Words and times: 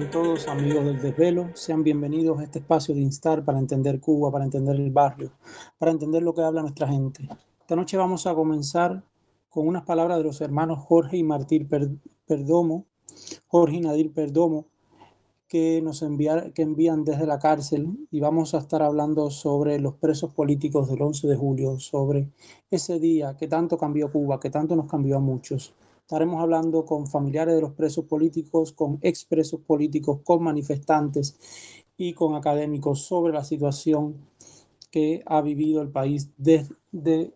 Todos 0.00 0.48
amigos 0.48 0.86
del 0.86 1.02
desvelo. 1.02 1.50
Sean 1.52 1.82
bienvenidos 1.82 2.40
a 2.40 2.44
este 2.44 2.60
espacio 2.60 2.94
de 2.94 3.02
Instar 3.02 3.44
para 3.44 3.58
entender 3.58 4.00
Cuba, 4.00 4.32
para 4.32 4.44
entender 4.44 4.76
el 4.76 4.90
barrio, 4.90 5.32
para 5.76 5.92
entender 5.92 6.22
lo 6.22 6.32
que 6.32 6.40
habla 6.40 6.62
nuestra 6.62 6.88
gente. 6.88 7.28
Esta 7.60 7.76
noche 7.76 7.98
vamos 7.98 8.26
a 8.26 8.34
comenzar 8.34 9.02
con 9.50 9.68
unas 9.68 9.82
palabras 9.82 10.16
de 10.16 10.24
los 10.24 10.40
hermanos 10.40 10.78
Jorge 10.78 11.18
y 11.18 11.22
Martín 11.22 11.68
Perdomo, 12.26 12.86
Jorge 13.48 13.76
y 13.76 13.80
Nadir 13.80 14.14
Perdomo, 14.14 14.64
que 15.46 15.82
nos 15.82 16.00
envían 16.00 17.04
desde 17.04 17.26
la 17.26 17.38
cárcel 17.38 18.08
y 18.10 18.20
vamos 18.20 18.54
a 18.54 18.58
estar 18.58 18.82
hablando 18.82 19.30
sobre 19.30 19.78
los 19.78 19.96
presos 19.96 20.32
políticos 20.32 20.88
del 20.88 21.02
11 21.02 21.28
de 21.28 21.36
julio, 21.36 21.78
sobre 21.78 22.30
ese 22.70 22.98
día 22.98 23.36
que 23.36 23.46
tanto 23.46 23.76
cambió 23.76 24.10
Cuba, 24.10 24.40
que 24.40 24.48
tanto 24.48 24.74
nos 24.74 24.86
cambió 24.86 25.18
a 25.18 25.20
muchos. 25.20 25.74
Estaremos 26.12 26.42
hablando 26.42 26.84
con 26.84 27.06
familiares 27.06 27.54
de 27.54 27.62
los 27.62 27.72
presos 27.72 28.04
políticos, 28.04 28.74
con 28.74 28.98
expresos 29.00 29.60
políticos, 29.66 30.20
con 30.22 30.42
manifestantes 30.42 31.38
y 31.96 32.12
con 32.12 32.34
académicos 32.34 33.06
sobre 33.06 33.32
la 33.32 33.42
situación 33.42 34.28
que 34.90 35.22
ha 35.24 35.40
vivido 35.40 35.80
el 35.80 35.90
país 35.90 36.28
desde 36.36 37.32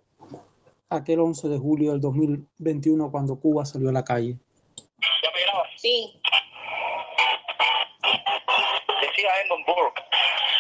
aquel 0.91 1.21
11 1.21 1.49
de 1.49 1.57
julio 1.57 1.93
del 1.93 2.03
2021 2.03 3.11
cuando 3.11 3.41
Cuba 3.41 3.65
salió 3.65 3.89
a 3.89 3.93
la 3.93 4.05
calle. 4.05 4.37
¿Ya 4.77 5.31
me 5.33 5.41
grabas? 5.41 5.69
Sí. 5.79 6.21
Decía 9.01 9.31
Endon 9.41 9.65
Burke, 9.65 10.03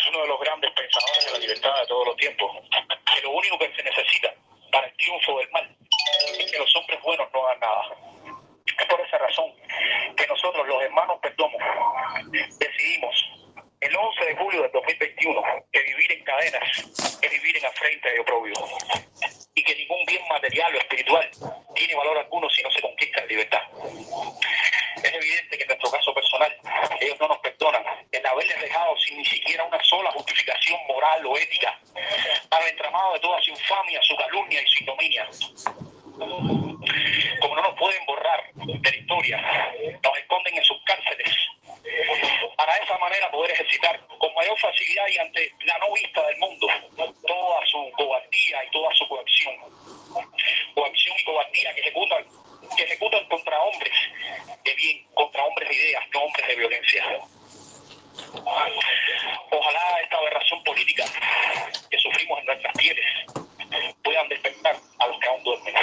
uno 0.08 0.22
de 0.22 0.28
los 0.28 0.40
grandes 0.40 0.70
pensadores 0.72 1.26
de 1.26 1.32
la 1.32 1.38
libertad 1.38 1.80
de 1.82 1.86
todos 1.86 2.06
los 2.06 2.16
tiempos, 2.16 2.50
que 3.14 3.20
lo 3.20 3.32
único 3.32 3.58
que 3.58 3.70
se 3.76 3.82
necesita 3.82 4.32
para 4.72 4.86
el 4.86 4.96
triunfo 4.96 5.36
del 5.36 5.50
mal 5.50 5.76
es 6.38 6.50
que 6.50 6.58
los 6.58 6.76
hombres 6.76 6.98
buenos 7.02 7.28
no 7.30 7.46
hagan 7.46 7.60
nada. 7.60 8.05
Es 8.86 8.90
por 8.94 9.00
esa 9.04 9.18
razón 9.18 9.52
que 10.16 10.26
nosotros, 10.28 10.64
los 10.68 10.80
hermanos 10.80 11.18
Perdomo, 11.20 11.58
decidimos 12.30 13.14
el 13.80 13.96
11 13.96 14.24
de 14.24 14.36
julio 14.36 14.62
del 14.62 14.70
2021 14.70 15.42
que 15.72 15.82
vivir 15.82 16.12
en 16.12 16.22
cadenas 16.22 17.18
es 17.20 17.30
vivir 17.30 17.56
en 17.56 17.66
afrenta 17.66 18.08
y 18.14 18.20
oprobio 18.20 18.54
y 19.56 19.62
que 19.64 19.74
ningún 19.74 20.04
bien 20.06 20.22
material 20.28 20.72
o 20.72 20.78
espiritual 20.78 21.28
tiene 21.74 21.96
valor 21.96 22.18
alguno 22.18 22.48
si 22.48 22.62
no 22.62 22.70
se 22.70 22.80
conquista 22.80 23.22
en 23.22 23.28
libertad. 23.28 23.62
Es 25.02 25.12
evidente 25.12 25.56
que 25.56 25.62
en 25.62 25.68
nuestro 25.68 25.90
caso 25.90 26.14
personal 26.14 26.56
ellos 27.00 27.16
no 27.18 27.26
nos 27.26 27.38
perdonan 27.38 27.82
en 28.12 28.26
haberles 28.26 28.60
dejado 28.60 28.96
sin 28.98 29.18
ni 29.18 29.24
siquiera 29.24 29.64
una 29.64 29.82
sola 29.82 30.12
justificación 30.12 30.78
moral 30.86 31.26
o 31.26 31.36
ética 31.36 31.76
el 31.96 32.68
entramado 32.68 33.14
de 33.14 33.20
toda 33.20 33.42
su 33.42 33.50
infamia, 33.50 34.00
su 34.02 34.16
calumnia 34.16 34.62
y 34.62 34.66
su 34.68 34.78
ignominia 34.84 35.28
como 36.18 37.56
no 37.56 37.62
nos 37.62 37.78
pueden 37.78 38.04
borrar 38.06 38.42
de 38.54 38.90
la 38.90 38.96
historia, 38.96 39.72
nos 40.02 40.18
esconden 40.18 40.56
en 40.56 40.64
sus 40.64 40.82
cárceles, 40.84 41.36
para 42.56 42.76
esa 42.76 42.98
manera 42.98 43.30
poder 43.30 43.50
ejercitar 43.52 44.00
con 44.18 44.32
mayor 44.34 44.58
facilidad 44.58 45.04
y 45.08 45.18
ante 45.18 45.52
la 45.64 45.78
no 45.78 45.92
vista 45.92 46.26
del 46.26 46.38
mundo 46.38 46.66
toda 47.26 47.66
su 47.66 47.90
cobardía 47.96 48.64
y 48.64 48.70
toda 48.70 48.94
su 48.94 49.06
coacción. 49.08 49.54
Coacción 50.74 51.16
y 51.18 51.24
cobardía 51.24 51.74
que 51.74 51.80
ejecutan, 51.80 52.24
que 52.76 52.82
ejecutan 52.84 53.24
contra 53.28 53.62
hombres 53.62 53.92
de 54.64 54.74
bien, 54.74 55.06
contra 55.14 55.44
hombres 55.44 55.68
de 55.68 55.74
ideas, 55.74 56.04
no 56.14 56.20
hombres 56.20 56.46
de 56.48 56.56
violencia. 56.56 57.04
Ojalá 59.50 60.00
esta 60.02 60.16
aberración 60.16 60.64
política 60.64 61.04
que 61.90 61.98
sufrimos 61.98 62.38
en 62.40 62.46
nuestras 62.46 62.72
pieles 62.76 63.04
puedan 64.02 64.28
despertar 64.28 64.76
a 64.98 65.06
los 65.06 65.18
que 65.20 65.28
aún 65.28 65.42
duermen. 65.44 65.74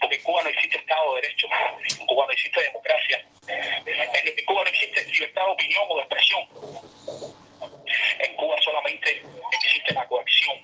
Porque 0.00 0.16
en 0.16 0.22
Cuba 0.22 0.42
no 0.42 0.48
existe 0.48 0.76
Estado 0.76 1.14
de 1.14 1.20
Derecho, 1.22 1.46
en 2.00 2.06
Cuba 2.06 2.26
no 2.26 2.32
existe 2.32 2.62
democracia, 2.62 3.24
en 3.48 4.44
Cuba 4.44 4.62
no 4.62 4.70
existe 4.70 5.04
libertad 5.06 5.44
de 5.44 5.50
opinión 5.50 5.84
o 5.88 5.96
de 5.96 6.02
expresión. 6.02 6.40
En 8.18 8.34
Cuba 8.36 8.56
solamente 8.62 9.22
existe 9.52 9.94
la 9.94 10.06
coacción. 10.06 10.56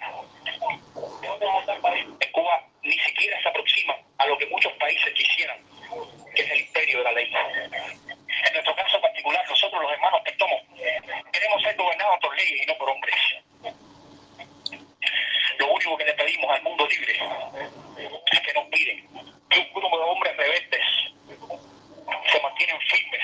En 2.20 2.32
Cuba 2.32 2.64
ni 2.82 2.98
siquiera 2.98 3.40
se 3.42 3.48
aproxima 3.48 3.96
a 4.18 4.26
lo 4.26 4.38
que 4.38 4.46
muchos 4.46 4.72
países 4.74 5.12
quisieran, 5.14 5.58
que 6.34 6.42
es 6.42 6.50
el 6.50 6.60
imperio 6.60 6.98
de 6.98 7.04
la 7.04 7.12
ley. 7.12 7.32
En 8.46 8.52
nuestro 8.52 8.74
caso 8.76 9.00
particular, 9.00 9.44
nosotros 9.48 9.82
los 9.82 9.92
hermanos 9.92 10.20
Pentomo 10.24 10.60
queremos 11.32 11.62
ser 11.62 11.76
gobernados 11.76 12.18
por 12.20 12.36
leyes 12.36 12.62
y 12.62 12.66
no 12.66 12.76
por 12.78 12.90
hombres. 12.90 13.14
Lo 15.58 15.72
único 15.72 15.96
que 15.96 16.04
le 16.04 16.14
pedimos 16.14 16.50
al 16.50 16.62
mundo 16.62 16.86
libre 16.86 17.18
es 18.32 18.40
que 18.40 18.52
nos 18.54 18.64
piden 18.66 19.08
que 19.50 19.60
un 19.60 19.72
grupo 19.72 19.98
de 19.98 20.04
hombres 20.04 20.36
rebeldes 20.36 20.80
se 22.32 22.40
mantienen 22.40 22.78
firmes 22.80 23.22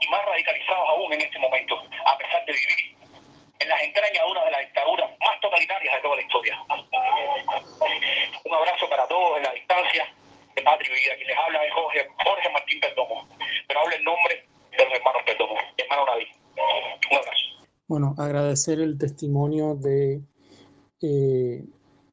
y 0.00 0.08
más 0.08 0.24
radicalizados 0.26 0.88
aún 0.88 1.12
en 1.12 1.20
este 1.20 1.38
momento, 1.38 1.82
a 2.06 2.18
pesar 2.18 2.44
de 2.44 2.52
vivir 2.52 2.96
en 3.60 3.68
las 3.68 3.82
entrañas 3.82 4.24
de 4.24 4.30
una 4.30 4.44
de 4.44 4.50
las 4.50 4.60
dictaduras 4.60 5.10
más 5.20 5.40
totalitarias 5.40 5.94
de 5.94 6.00
toda 6.00 6.16
la 6.16 6.22
historia. 6.22 6.62
Un 8.44 8.54
abrazo 8.54 8.88
para 8.88 9.06
todos 9.06 9.38
en 9.38 9.44
la 9.44 9.52
distancia 9.52 10.12
de 10.54 10.62
Patria 10.62 10.90
y 10.90 11.00
Vida. 11.00 11.14
Quien 11.16 11.28
les 11.28 11.36
habla 11.36 11.64
es 11.64 11.72
Jorge, 11.72 12.08
Jorge 12.24 12.50
Martín 12.50 12.80
Perdomo, 12.80 13.28
pero 13.68 13.80
habla 13.80 13.96
en 13.96 14.04
nombre 14.04 14.46
de 14.76 14.84
los 14.84 14.94
hermanos 14.94 15.22
Perdomo, 15.24 15.56
hermano 15.76 16.06
David. 16.06 16.28
Un 17.10 17.16
abrazo. 17.16 17.42
Bueno, 17.86 18.14
agradecer 18.18 18.80
el 18.80 18.98
testimonio 18.98 19.74
de 19.74 20.20
eh, 21.02 21.64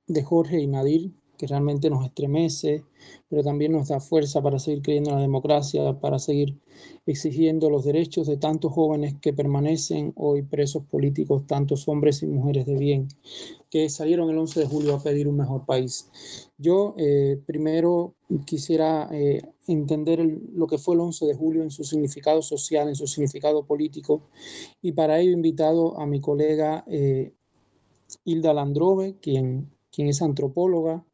de 0.07 0.23
Jorge 0.23 0.59
y 0.59 0.67
Nadir, 0.67 1.11
que 1.39 1.47
realmente 1.47 1.89
nos 1.89 2.05
estremece, 2.05 2.83
pero 3.29 3.43
también 3.43 3.71
nos 3.71 3.87
da 3.87 4.01
fuerza 4.01 4.41
para 4.41 4.59
seguir 4.59 4.81
creyendo 4.81 5.11
en 5.11 5.15
la 5.15 5.21
democracia, 5.21 5.97
para 6.01 6.19
seguir 6.19 6.59
exigiendo 7.05 7.69
los 7.69 7.85
derechos 7.85 8.27
de 8.27 8.35
tantos 8.35 8.73
jóvenes 8.73 9.15
que 9.21 9.31
permanecen 9.31 10.11
hoy 10.17 10.41
presos 10.41 10.83
políticos, 10.83 11.47
tantos 11.47 11.87
hombres 11.87 12.21
y 12.23 12.27
mujeres 12.27 12.65
de 12.65 12.75
bien, 12.75 13.07
que 13.69 13.89
salieron 13.89 14.29
el 14.29 14.37
11 14.37 14.59
de 14.59 14.65
julio 14.65 14.95
a 14.95 15.01
pedir 15.01 15.29
un 15.29 15.37
mejor 15.37 15.65
país. 15.65 16.09
Yo 16.57 16.93
eh, 16.97 17.39
primero 17.45 18.15
quisiera 18.45 19.07
eh, 19.13 19.41
entender 19.65 20.19
lo 20.53 20.67
que 20.67 20.77
fue 20.77 20.95
el 20.95 21.01
11 21.01 21.25
de 21.25 21.35
julio 21.35 21.63
en 21.63 21.71
su 21.71 21.85
significado 21.85 22.41
social, 22.41 22.89
en 22.89 22.95
su 22.95 23.07
significado 23.07 23.65
político, 23.65 24.23
y 24.81 24.91
para 24.91 25.19
ello 25.21 25.29
he 25.29 25.35
invitado 25.35 25.97
a 26.01 26.05
mi 26.05 26.19
colega 26.19 26.83
Hilda 28.23 28.53
Landrove, 28.53 29.17
quien, 29.21 29.69
quien 29.91 30.07
es 30.07 30.21
antropóloga 30.21 31.05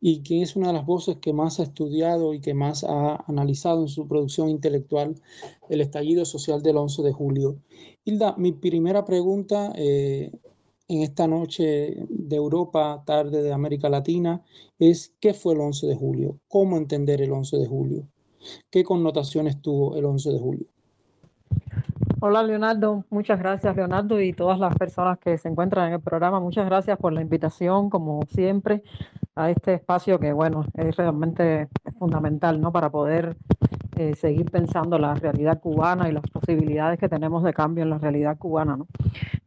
y 0.00 0.22
quien 0.22 0.42
es 0.42 0.54
una 0.56 0.68
de 0.68 0.74
las 0.74 0.86
voces 0.86 1.16
que 1.16 1.32
más 1.32 1.58
ha 1.58 1.64
estudiado 1.64 2.34
y 2.34 2.40
que 2.40 2.54
más 2.54 2.84
ha 2.84 3.24
analizado 3.26 3.82
en 3.82 3.88
su 3.88 4.06
producción 4.06 4.48
intelectual 4.48 5.20
el 5.68 5.80
estallido 5.80 6.24
social 6.24 6.62
del 6.62 6.76
11 6.76 7.02
de 7.02 7.12
julio. 7.12 7.56
Hilda, 8.04 8.34
mi 8.36 8.52
primera 8.52 9.04
pregunta 9.04 9.72
eh, 9.76 10.30
en 10.86 11.02
esta 11.02 11.26
noche 11.26 12.06
de 12.08 12.36
Europa, 12.36 13.02
tarde 13.04 13.42
de 13.42 13.52
América 13.52 13.88
Latina, 13.88 14.42
es 14.78 15.14
¿qué 15.20 15.34
fue 15.34 15.54
el 15.54 15.60
11 15.60 15.86
de 15.86 15.96
julio? 15.96 16.40
¿Cómo 16.48 16.76
entender 16.76 17.20
el 17.20 17.32
11 17.32 17.58
de 17.58 17.66
julio? 17.66 18.08
¿Qué 18.70 18.84
connotaciones 18.84 19.60
tuvo 19.60 19.96
el 19.96 20.04
11 20.04 20.30
de 20.30 20.38
julio? 20.38 20.66
Hola 22.20 22.42
Leonardo, 22.42 23.04
muchas 23.10 23.38
gracias 23.38 23.76
Leonardo 23.76 24.20
y 24.20 24.32
todas 24.32 24.58
las 24.58 24.74
personas 24.74 25.20
que 25.20 25.38
se 25.38 25.48
encuentran 25.48 25.86
en 25.86 25.94
el 25.94 26.00
programa. 26.00 26.40
Muchas 26.40 26.66
gracias 26.66 26.98
por 26.98 27.12
la 27.12 27.20
invitación, 27.20 27.90
como 27.90 28.22
siempre, 28.28 28.82
a 29.36 29.50
este 29.50 29.74
espacio 29.74 30.18
que, 30.18 30.32
bueno, 30.32 30.64
es 30.74 30.96
realmente 30.96 31.68
fundamental, 31.96 32.60
¿no? 32.60 32.72
Para 32.72 32.90
poder 32.90 33.36
eh, 33.94 34.16
seguir 34.16 34.50
pensando 34.50 34.98
la 34.98 35.14
realidad 35.14 35.60
cubana 35.60 36.08
y 36.08 36.12
las 36.12 36.28
posibilidades 36.28 36.98
que 36.98 37.08
tenemos 37.08 37.44
de 37.44 37.54
cambio 37.54 37.84
en 37.84 37.90
la 37.90 37.98
realidad 37.98 38.36
cubana, 38.36 38.76
¿no? 38.76 38.88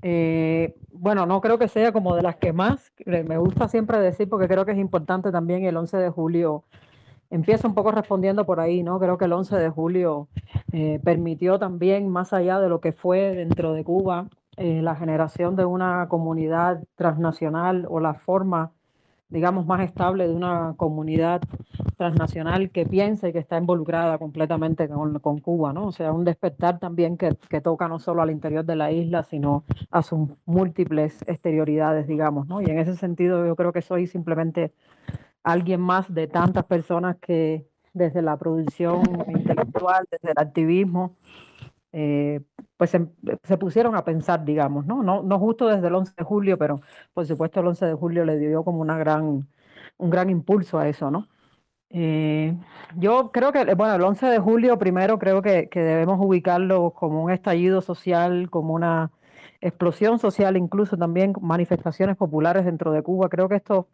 Eh, 0.02 0.74
bueno, 0.94 1.26
no 1.26 1.42
creo 1.42 1.60
que 1.60 1.68
sea 1.68 1.92
como 1.92 2.16
de 2.16 2.22
las 2.22 2.38
que 2.38 2.54
más, 2.54 2.94
me 3.06 3.38
gusta 3.38 3.68
siempre 3.68 4.00
decir, 4.00 4.30
porque 4.30 4.48
creo 4.48 4.64
que 4.64 4.72
es 4.72 4.78
importante 4.78 5.30
también 5.30 5.66
el 5.66 5.76
11 5.76 5.98
de 5.98 6.10
julio 6.10 6.64
Empiezo 7.32 7.68
un 7.68 7.74
poco 7.74 7.92
respondiendo 7.92 8.46
por 8.46 8.60
ahí, 8.60 8.84
¿no? 8.84 9.00
Creo 9.00 9.18
que 9.18 9.26
el 9.26 9.34
11 9.34 9.58
de 9.58 9.70
julio 9.70 10.28
eh, 10.72 11.00
permitió 11.04 11.58
también, 11.58 12.10
más 12.10 12.34
allá 12.34 12.60
de 12.60 12.70
lo 12.70 12.80
que 12.82 12.92
fue 12.92 13.34
dentro 13.36 13.74
de 13.74 13.84
Cuba, 13.84 14.28
eh, 14.58 14.82
la 14.82 14.96
generación 14.96 15.56
de 15.56 15.66
una 15.66 16.08
comunidad 16.10 16.84
transnacional 16.96 17.88
o 17.90 18.00
la 18.00 18.14
forma 18.14 18.72
digamos, 19.32 19.66
más 19.66 19.80
estable 19.82 20.28
de 20.28 20.34
una 20.34 20.74
comunidad 20.76 21.42
transnacional 21.98 22.70
que 22.70 22.86
piensa 22.86 23.30
y 23.30 23.32
que 23.32 23.40
está 23.40 23.58
involucrada 23.58 24.18
completamente 24.18 24.90
con, 24.90 25.20
con 25.20 25.40
Cuba, 25.40 25.72
¿no? 25.72 25.88
O 25.88 25.92
sea, 25.94 26.12
un 26.12 26.26
despertar 26.26 26.80
también 26.80 27.18
que, 27.18 27.38
que, 27.50 27.62
toca 27.62 27.88
no 27.88 27.98
solo 27.98 28.22
al 28.22 28.30
interior 28.30 28.66
de 28.66 28.76
la 28.76 28.92
isla, 28.92 29.24
sino 29.24 29.64
a 29.90 30.02
sus 30.02 30.30
múltiples 30.46 31.22
exterioridades, 31.28 32.08
digamos, 32.08 32.48
¿no? 32.48 32.62
Y 32.62 32.66
en 32.66 32.80
ese 32.80 32.96
sentido 32.98 33.46
yo 33.46 33.56
creo 33.56 33.72
que 33.72 33.82
soy 33.82 34.06
simplemente 34.06 34.74
alguien 35.44 35.82
más 35.82 36.14
de 36.14 36.28
tantas 36.28 36.66
personas 36.66 37.18
que 37.18 37.68
desde 37.94 38.22
la 38.22 38.38
producción 38.38 39.02
intelectual, 39.28 40.06
desde 40.10 40.32
el 40.32 40.38
activismo, 40.38 41.18
eh, 41.94 42.42
pues 42.78 42.90
se, 42.92 43.58
pusieron 43.58 43.96
a 43.96 44.06
pensar, 44.06 44.46
digamos, 44.46 44.86
¿no? 44.86 45.04
¿no? 45.04 45.24
No 45.24 45.40
justo 45.40 45.68
desde 45.68 45.88
el 45.88 45.96
11 45.96 46.14
de 46.18 46.24
julio, 46.24 46.58
pero 46.58 46.82
por 47.14 47.26
supuesto 47.26 47.60
el 47.60 47.68
11 47.68 47.86
de 47.86 47.94
julio 47.94 48.26
le 48.26 48.38
dio 48.38 48.64
como 48.64 48.80
una 48.80 48.98
gran, 48.98 49.48
un 49.98 50.10
gran 50.10 50.30
impulso 50.30 50.80
a 50.80 50.88
eso, 50.88 51.12
¿no? 51.12 51.28
Eh, 51.90 52.56
yo 52.96 53.32
creo 53.32 53.52
que, 53.52 53.66
bueno, 53.76 53.96
el 53.96 54.02
11 54.02 54.26
de 54.28 54.40
julio 54.40 54.80
primero 54.80 55.20
creo 55.20 55.42
que, 55.42 55.68
que, 55.70 55.82
debemos 55.82 56.18
ubicarlo 56.22 56.92
como 56.92 57.24
un 57.24 57.32
estallido 57.32 57.82
social, 57.82 58.50
como 58.50 58.74
una 58.74 59.12
explosión 59.60 60.18
social, 60.18 60.56
incluso 60.58 60.98
también 60.98 61.34
manifestaciones 61.42 62.16
populares 62.16 62.66
dentro 62.66 62.92
de 62.94 63.04
Cuba. 63.04 63.30
Creo 63.30 63.50
que 63.50 63.56
esto 63.56 63.88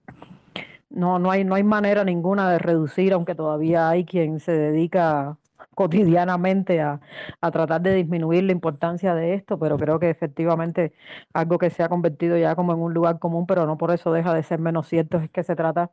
no, 0.90 1.20
no, 1.20 1.32
hay, 1.32 1.44
no 1.44 1.56
hay 1.56 1.64
manera 1.64 2.04
ninguna 2.04 2.50
de 2.52 2.60
reducir, 2.60 3.14
aunque 3.14 3.36
todavía 3.36 3.90
hay 3.90 4.06
quien 4.06 4.40
se 4.40 4.52
dedica 4.52 5.38
cotidianamente 5.76 6.82
a, 6.82 7.00
tratar 7.52 7.82
de 7.82 7.94
disminuir 7.94 8.44
la 8.44 8.52
importancia 8.52 9.14
de 9.14 9.36
esto, 9.36 9.60
pero 9.60 9.78
creo 9.78 10.00
que 10.00 10.10
efectivamente 10.10 10.94
algo 11.34 11.58
que 11.60 11.70
se 11.70 11.84
ha 11.84 11.90
convertido 11.90 12.38
ya 12.38 12.56
como 12.56 12.74
en 12.74 12.80
un 12.80 12.94
lugar 12.94 13.20
común, 13.20 13.46
pero 13.48 13.66
no 13.68 13.78
por 13.78 13.92
eso 13.92 14.12
deja 14.12 14.34
de 14.34 14.44
ser 14.44 14.60
menos 14.60 14.88
cierto, 14.88 15.18
es 15.18 15.30
que 15.30 15.44
se 15.44 15.56
trata 15.56 15.92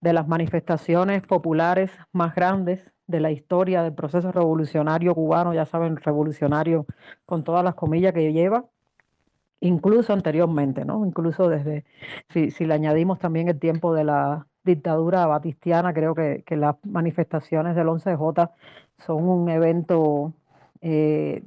de 0.00 0.12
las 0.14 0.26
manifestaciones 0.28 1.26
populares 1.26 1.90
más 2.12 2.34
grandes 2.34 2.90
de 3.06 3.20
la 3.20 3.30
historia 3.30 3.82
del 3.82 3.94
proceso 3.94 4.32
revolucionario 4.32 5.14
cubano, 5.14 5.52
ya 5.52 5.66
saben, 5.66 5.96
revolucionario 5.96 6.86
con 7.26 7.44
todas 7.44 7.64
las 7.64 7.74
comillas 7.74 8.14
que 8.14 8.32
lleva, 8.32 8.66
incluso 9.60 10.12
anteriormente, 10.12 10.84
¿no? 10.84 11.04
Incluso 11.06 11.48
desde, 11.48 11.84
si, 12.30 12.50
si 12.50 12.64
le 12.66 12.74
añadimos 12.74 13.18
también 13.18 13.48
el 13.48 13.58
tiempo 13.58 13.94
de 13.94 14.04
la 14.04 14.46
dictadura 14.64 15.26
batistiana, 15.26 15.94
creo 15.94 16.14
que, 16.14 16.44
las 16.56 16.76
manifestaciones 16.84 17.76
del 17.76 17.88
11J 17.88 18.50
son 18.98 19.28
un 19.28 19.48
evento, 19.48 20.32
eh, 20.80 21.42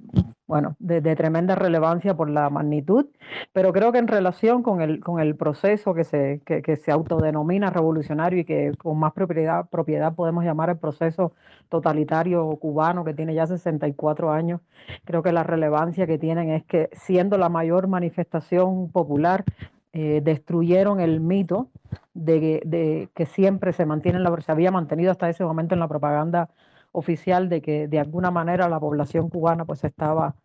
bueno, 0.54 0.76
de, 0.78 1.16
tremenda 1.16 1.56
relevancia 1.56 2.14
por 2.14 2.30
la 2.30 2.48
magnitud, 2.52 3.08
pero 3.54 3.74
creo 3.74 3.92
que 3.92 3.98
en 3.98 4.08
relación 4.08 4.62
con 4.62 4.82
el, 4.82 5.00
con 5.00 5.20
el 5.20 5.36
proceso 5.36 5.96
que 5.96 6.04
se, 6.04 6.42
que, 6.46 6.76
se 6.76 6.92
autodenomina 6.92 7.72
revolucionario 7.72 8.42
y 8.42 8.46
que 8.46 8.72
con 8.78 9.00
más 9.00 9.14
propiedad, 9.14 9.68
propiedad 9.68 10.14
podemos 10.14 10.44
llamar 10.46 10.70
el 10.70 10.78
proceso 10.78 11.34
totalitario 11.70 12.48
cubano 12.58 13.04
que 13.04 13.16
tiene 13.16 13.34
ya 13.34 13.48
64 13.48 14.32
años, 14.32 14.62
creo 15.06 15.24
que 15.24 15.32
la 15.32 15.42
relevancia 15.42 16.06
que 16.06 16.20
tienen 16.20 16.52
es 16.52 16.64
que 16.66 16.92
siendo 16.94 17.40
la 17.40 17.50
mayor 17.50 17.88
manifestación 17.88 18.92
popular, 18.92 19.46
eh, 19.92 20.22
destruyeron 20.24 21.00
el 21.00 21.20
mito 21.20 21.70
de, 22.14 22.62
de, 22.64 23.10
que 23.16 23.26
siempre 23.26 23.74
se 23.74 23.88
mantiene 23.88 24.20
la, 24.20 24.40
se 24.40 24.52
había 24.52 24.70
mantenido 24.70 25.10
hasta 25.10 25.32
ese 25.32 25.44
momento 25.46 25.74
en 25.74 25.80
la 25.80 25.88
propaganda 25.88 26.52
oficial 26.94 27.50
de 27.50 27.62
que 27.62 27.88
de 27.90 28.00
alguna 28.00 28.32
manera 28.32 28.70
la 28.70 28.80
población 28.80 29.30
cubana 29.30 29.66
pues 29.66 29.84
estaba 29.84 30.36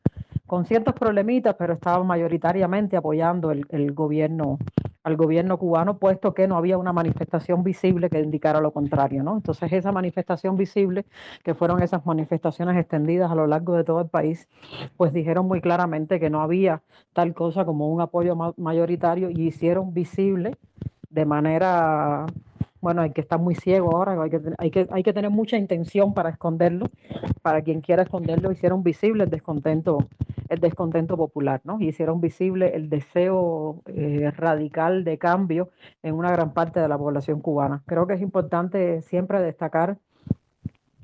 con 0.48 0.64
ciertos 0.64 0.94
problemitas, 0.94 1.54
pero 1.58 1.74
estaba 1.74 2.02
mayoritariamente 2.02 2.96
apoyando 2.96 3.50
el, 3.50 3.66
el, 3.68 3.92
gobierno, 3.92 4.58
al 5.04 5.16
gobierno 5.16 5.58
cubano, 5.58 5.98
puesto 5.98 6.32
que 6.32 6.48
no 6.48 6.56
había 6.56 6.78
una 6.78 6.94
manifestación 6.94 7.62
visible 7.62 8.08
que 8.08 8.18
indicara 8.18 8.58
lo 8.62 8.72
contrario, 8.72 9.22
¿no? 9.22 9.36
Entonces 9.36 9.70
esa 9.74 9.92
manifestación 9.92 10.56
visible, 10.56 11.04
que 11.44 11.54
fueron 11.54 11.82
esas 11.82 12.06
manifestaciones 12.06 12.78
extendidas 12.78 13.30
a 13.30 13.34
lo 13.34 13.46
largo 13.46 13.74
de 13.74 13.84
todo 13.84 14.00
el 14.00 14.08
país, 14.08 14.48
pues 14.96 15.12
dijeron 15.12 15.46
muy 15.46 15.60
claramente 15.60 16.18
que 16.18 16.30
no 16.30 16.40
había 16.40 16.82
tal 17.12 17.34
cosa 17.34 17.66
como 17.66 17.88
un 17.88 18.00
apoyo 18.00 18.34
mayoritario 18.56 19.28
y 19.28 19.48
hicieron 19.48 19.92
visible 19.92 20.56
de 21.10 21.26
manera 21.26 22.24
bueno, 22.80 23.02
hay 23.02 23.10
que 23.10 23.20
estar 23.20 23.38
muy 23.38 23.54
ciego 23.54 23.96
ahora, 23.96 24.20
hay 24.22 24.30
que, 24.30 24.40
hay 24.58 24.70
que, 24.70 24.88
hay 24.90 25.02
que 25.02 25.12
tener 25.12 25.30
mucha 25.30 25.56
intención 25.56 26.14
para 26.14 26.30
esconderlo. 26.30 26.86
Para 27.42 27.62
quien 27.62 27.80
quiera 27.80 28.02
esconderlo, 28.02 28.52
hicieron 28.52 28.82
visible 28.82 29.24
el 29.24 29.30
descontento, 29.30 30.08
el 30.48 30.60
descontento 30.60 31.16
popular, 31.16 31.60
¿no? 31.64 31.80
Hicieron 31.80 32.20
visible 32.20 32.74
el 32.74 32.88
deseo 32.88 33.82
eh, 33.86 34.30
radical 34.36 35.04
de 35.04 35.18
cambio 35.18 35.70
en 36.02 36.14
una 36.14 36.30
gran 36.30 36.52
parte 36.52 36.80
de 36.80 36.88
la 36.88 36.98
población 36.98 37.40
cubana. 37.40 37.82
Creo 37.86 38.06
que 38.06 38.14
es 38.14 38.20
importante 38.20 39.02
siempre 39.02 39.40
destacar 39.40 39.98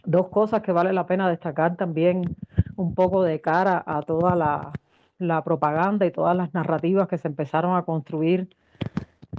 dos 0.04 0.28
cosas 0.28 0.62
que 0.62 0.72
vale 0.72 0.92
la 0.92 1.06
pena 1.06 1.28
destacar 1.28 1.76
también 1.76 2.36
un 2.76 2.94
poco 2.94 3.22
de 3.22 3.40
cara 3.40 3.82
a 3.86 4.02
toda 4.02 4.36
la, 4.36 4.72
la 5.18 5.42
propaganda 5.42 6.06
y 6.06 6.10
todas 6.10 6.36
las 6.36 6.52
narrativas 6.54 7.08
que 7.08 7.18
se 7.18 7.28
empezaron 7.28 7.76
a 7.76 7.82
construir 7.82 8.48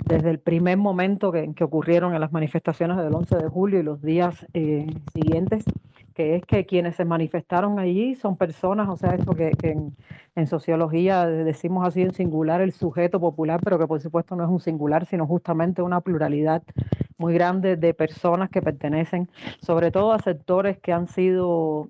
desde 0.06 0.30
el 0.30 0.40
primer 0.40 0.78
momento 0.78 1.32
que, 1.32 1.54
que 1.54 1.64
ocurrieron 1.64 2.14
en 2.14 2.22
las 2.22 2.32
manifestaciones 2.32 2.98
del 2.98 3.14
11 3.14 3.38
de 3.38 3.48
julio 3.50 3.80
y 3.80 3.84
los 3.84 4.02
días 4.02 4.46
eh, 4.54 4.88
siguientes, 5.14 5.66
que 6.14 6.36
es 6.36 6.46
que 6.46 6.66
quienes 6.66 6.96
se 6.96 7.04
manifestaron 7.04 7.78
allí 7.78 8.16
son 8.16 8.38
personas, 8.38 8.88
o 8.88 8.96
sea, 8.96 9.16
esto 9.16 9.34
que, 9.34 9.52
en, 9.62 10.48
sociología 10.48 11.26
decimos 11.26 11.88
así 11.88 12.02
en 12.02 12.14
singular 12.14 12.62
el 12.62 12.72
sujeto 12.72 13.20
popular, 13.20 13.60
pero 13.64 13.80
que 13.80 13.88
por 13.88 14.00
supuesto 14.02 14.36
no 14.36 14.44
es 14.44 14.50
un 14.50 14.60
singular, 14.60 15.06
sino 15.06 15.26
justamente 15.28 15.82
una 15.82 16.02
pluralidad 16.02 16.64
muy 17.18 17.34
grande 17.34 17.78
de 17.78 17.94
personas 17.94 18.50
que 18.50 18.62
pertenecen 18.62 19.30
sobre 19.62 19.92
todo 19.92 20.12
a 20.12 20.20
sectores 20.20 20.78
que 20.78 20.94
han 20.94 21.08
sido 21.08 21.90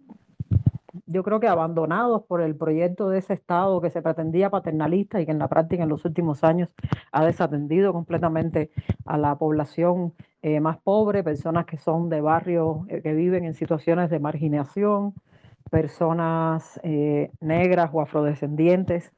yo 1.06 1.24
creo 1.24 1.40
que 1.40 1.48
abandonados 1.48 2.24
por 2.24 2.42
el 2.42 2.56
proyecto 2.56 3.10
de 3.10 3.20
ese 3.20 3.34
Estado 3.34 3.82
que 3.82 3.90
se 3.90 4.02
pretendía 4.02 4.50
paternalista 4.50 5.20
y 5.20 5.26
que 5.26 5.32
en 5.32 5.40
la 5.40 5.48
práctica 5.48 5.84
en 5.84 5.90
los 5.90 6.06
últimos 6.06 6.44
años 6.44 6.70
ha 7.12 7.26
desatendido 7.26 7.94
completamente 7.94 8.72
a 9.06 9.18
la 9.18 9.38
población 9.38 10.14
eh, 10.42 10.60
más 10.60 10.78
pobre, 10.78 11.24
personas 11.24 11.66
que 11.66 11.78
son 11.78 12.10
de 12.10 12.22
barrios 12.22 12.88
eh, 12.88 13.02
que 13.02 13.14
viven 13.14 13.46
en 13.46 13.54
situaciones 13.54 14.10
de 14.10 14.20
marginación, 14.20 15.14
personas 15.72 16.80
eh, 16.84 17.32
negras 17.42 17.90
o 17.94 18.02
afrodescendientes. 18.02 19.12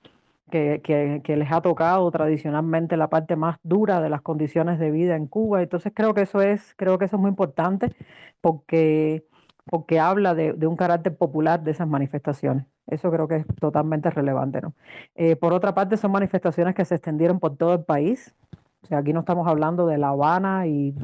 Que, 0.49 0.79
que, 0.81 1.19
que, 1.25 1.35
les 1.35 1.51
ha 1.51 1.59
tocado 1.59 2.09
tradicionalmente 2.09 2.95
la 2.95 3.09
parte 3.09 3.35
más 3.35 3.57
dura 3.63 3.99
de 3.99 4.09
las 4.09 4.21
condiciones 4.21 4.79
de 4.79 4.91
vida 4.91 5.17
en 5.17 5.27
Cuba. 5.27 5.61
Entonces 5.61 5.91
creo 5.93 6.13
que 6.13 6.21
eso 6.21 6.41
es, 6.41 6.73
creo 6.77 6.97
que 6.97 7.03
eso 7.03 7.17
es 7.17 7.21
muy 7.21 7.27
importante 7.27 7.93
porque 8.39 9.25
porque 9.69 9.99
habla 9.99 10.33
de, 10.33 10.67
un 10.67 10.75
carácter 10.75 11.15
popular 11.15 11.61
de 11.63 11.71
esas 11.71 11.87
manifestaciones. 11.87 12.65
Eso 12.87 13.11
creo 13.11 13.27
que 13.27 13.37
es 13.37 13.47
totalmente 13.59 14.09
relevante. 14.09 14.61
¿no? 14.61 14.73
Eh, 15.15 15.35
por 15.35 15.53
otra 15.53 15.73
parte, 15.73 15.97
son 15.97 16.11
manifestaciones 16.11 16.73
que 16.73 16.85
se 16.85 16.95
extendieron 16.95 17.39
por 17.39 17.57
todo 17.57 17.73
el 17.73 17.83
país. 17.83 18.35
O 18.83 18.87
sea, 18.87 18.99
aquí 18.99 19.11
no 19.11 19.21
estamos 19.21 19.47
hablando 19.47 19.85
de 19.87 19.97
La 19.97 20.09
Habana 20.09 20.67
y, 20.67 20.95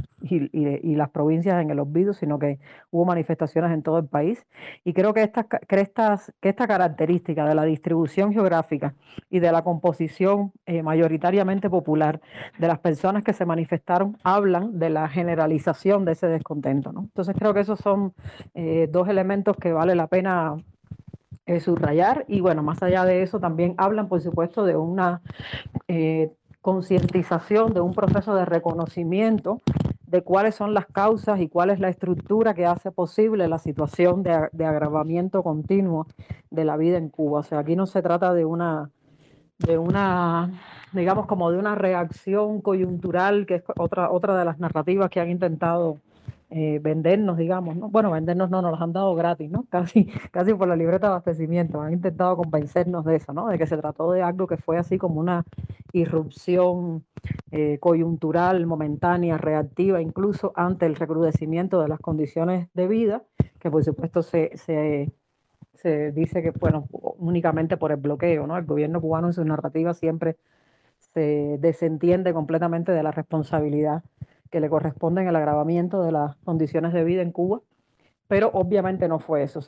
las 0.95 1.09
provincias 1.09 1.61
en 1.61 1.69
el 1.69 1.79
olvido, 1.79 2.13
sino 2.13 2.39
que 2.39 2.59
hubo 2.91 3.03
manifestaciones 3.03 3.71
en 3.71 3.81
todo 3.81 3.97
el 3.97 4.05
país. 4.05 4.45
Y 4.85 4.93
creo 4.93 5.13
que, 5.13 5.23
estas, 5.23 5.47
que 6.39 6.49
esta 6.49 6.67
característica 6.67 7.45
de 7.45 7.55
la 7.55 7.63
distribución 7.63 8.31
geográfica 8.31 8.93
y 9.29 9.39
de 9.39 9.51
la 9.51 9.63
composición 9.63 10.53
eh, 10.65 10.81
mayoritariamente 10.81 11.69
popular 11.69 12.21
de 12.57 12.67
las 12.67 12.79
personas 12.79 13.23
que 13.23 13.33
se 13.33 13.45
manifestaron 13.45 14.17
hablan 14.23 14.79
de 14.79 14.89
la 14.89 15.09
generalización 15.09 16.05
de 16.05 16.13
ese 16.13 16.27
descontento. 16.27 16.93
Entonces 16.95 17.35
creo 17.37 17.53
que 17.53 17.61
esos 17.61 17.79
son 17.79 18.13
eh, 18.53 18.87
dos 18.89 19.09
elementos 19.09 19.57
que 19.57 19.73
vale 19.73 19.95
la 19.95 20.07
pena 20.07 20.55
eh, 21.45 21.59
subrayar 21.59 22.23
y 22.29 22.39
bueno, 22.39 22.63
más 22.63 22.81
allá 22.81 23.03
de 23.03 23.23
eso 23.23 23.39
también 23.41 23.75
hablan 23.77 24.07
por 24.07 24.21
supuesto 24.21 24.63
de 24.63 24.77
una 24.77 25.21
concientización, 26.63 27.73
de 27.73 27.81
un 27.81 27.93
proceso 27.93 28.33
de 28.33 28.45
reconocimiento 28.45 29.61
de 30.07 30.23
cuáles 30.23 30.55
son 30.55 30.73
las 30.73 30.85
causas 30.85 31.41
y 31.41 31.49
cuál 31.49 31.71
es 31.71 31.79
la 31.79 31.89
estructura 31.89 32.53
que 32.53 32.65
hace 32.65 32.89
posible 32.89 33.47
la 33.49 33.59
situación 33.59 34.23
de, 34.23 34.65
agravamiento 34.65 35.43
continuo 35.43 36.07
de 36.51 36.63
la 36.63 36.77
vida 36.77 36.97
en 36.97 37.09
Cuba. 37.09 37.41
O 37.41 37.43
sea, 37.43 37.59
aquí 37.59 37.75
no 37.75 37.85
se 37.85 38.01
trata 38.01 38.33
de 38.33 38.45
una, 38.45 38.91
de 39.57 39.77
una, 39.77 40.51
digamos, 40.93 41.25
como 41.25 41.51
de 41.51 41.57
una 41.57 41.75
reacción 41.75 42.61
coyuntural, 42.61 43.45
que 43.45 43.55
es 43.55 43.63
otra, 43.75 44.09
otra 44.09 44.37
de 44.37 44.45
las 44.45 44.59
narrativas 44.59 45.09
que 45.09 45.19
han 45.19 45.31
intentado 45.31 45.97
eh, 46.55 46.77
vendernos, 46.79 47.35
digamos, 47.35 47.75
¿no? 47.75 47.89
Bueno, 47.89 48.11
vendernos 48.11 48.47
no, 48.51 48.61
nos 48.61 48.73
los 48.73 48.81
han 48.81 48.93
dado 48.93 49.15
gratis, 49.15 49.49
¿no? 49.49 49.65
Casi, 49.71 50.05
casi 50.29 50.53
por 50.53 50.67
la 50.67 50.75
libreta 50.75 51.07
de 51.07 51.13
abastecimiento. 51.13 51.81
Han 51.81 51.93
intentado 51.93 52.37
convencernos 52.37 53.05
de 53.05 53.15
eso, 53.15 53.33
¿no? 53.33 53.47
De 53.47 53.57
que 53.57 53.65
se 53.65 53.75
trató 53.75 54.11
de 54.11 54.21
algo 54.21 54.45
que 54.45 54.57
fue 54.57 54.77
así 54.77 54.99
como 54.99 55.19
una 55.19 55.45
irrupción 55.93 57.05
eh, 57.49 57.79
coyuntural, 57.79 58.67
momentánea, 58.67 59.39
reactiva, 59.39 59.99
incluso 59.99 60.53
ante 60.55 60.85
el 60.85 60.95
recrudecimiento 60.95 61.81
de 61.81 61.87
las 61.87 61.99
condiciones 61.99 62.69
de 62.75 62.87
vida, 62.87 63.23
que 63.59 63.71
por 63.71 63.83
supuesto 63.83 64.21
se, 64.21 64.51
se, 64.55 65.11
se 65.73 66.11
dice 66.11 66.43
que, 66.43 66.51
bueno, 66.51 66.87
únicamente 67.17 67.77
por 67.77 67.91
el 67.91 67.97
bloqueo, 67.97 68.45
¿no? 68.45 68.57
El 68.57 68.65
gobierno 68.65 69.01
cubano 69.01 69.25
en 69.27 69.33
su 69.33 69.43
narrativa 69.43 69.95
siempre 69.95 70.37
se 70.99 71.57
desentiende 71.59 72.31
completamente 72.31 72.91
de 72.91 73.01
la 73.01 73.11
responsabilidad 73.11 74.03
que 74.53 74.59
le 74.59 74.69
corresponden 74.69 75.27
el 75.27 75.35
agravamiento 75.35 76.03
de 76.03 76.11
las 76.11 76.35
condiciones 76.45 76.93
de 76.93 77.03
vida 77.03 77.23
en 77.23 77.31
Cuba 77.31 77.61
pero 78.27 78.49
obviamente 78.53 79.07
no 79.07 79.19
fue 79.19 79.43
eso. 79.43 79.59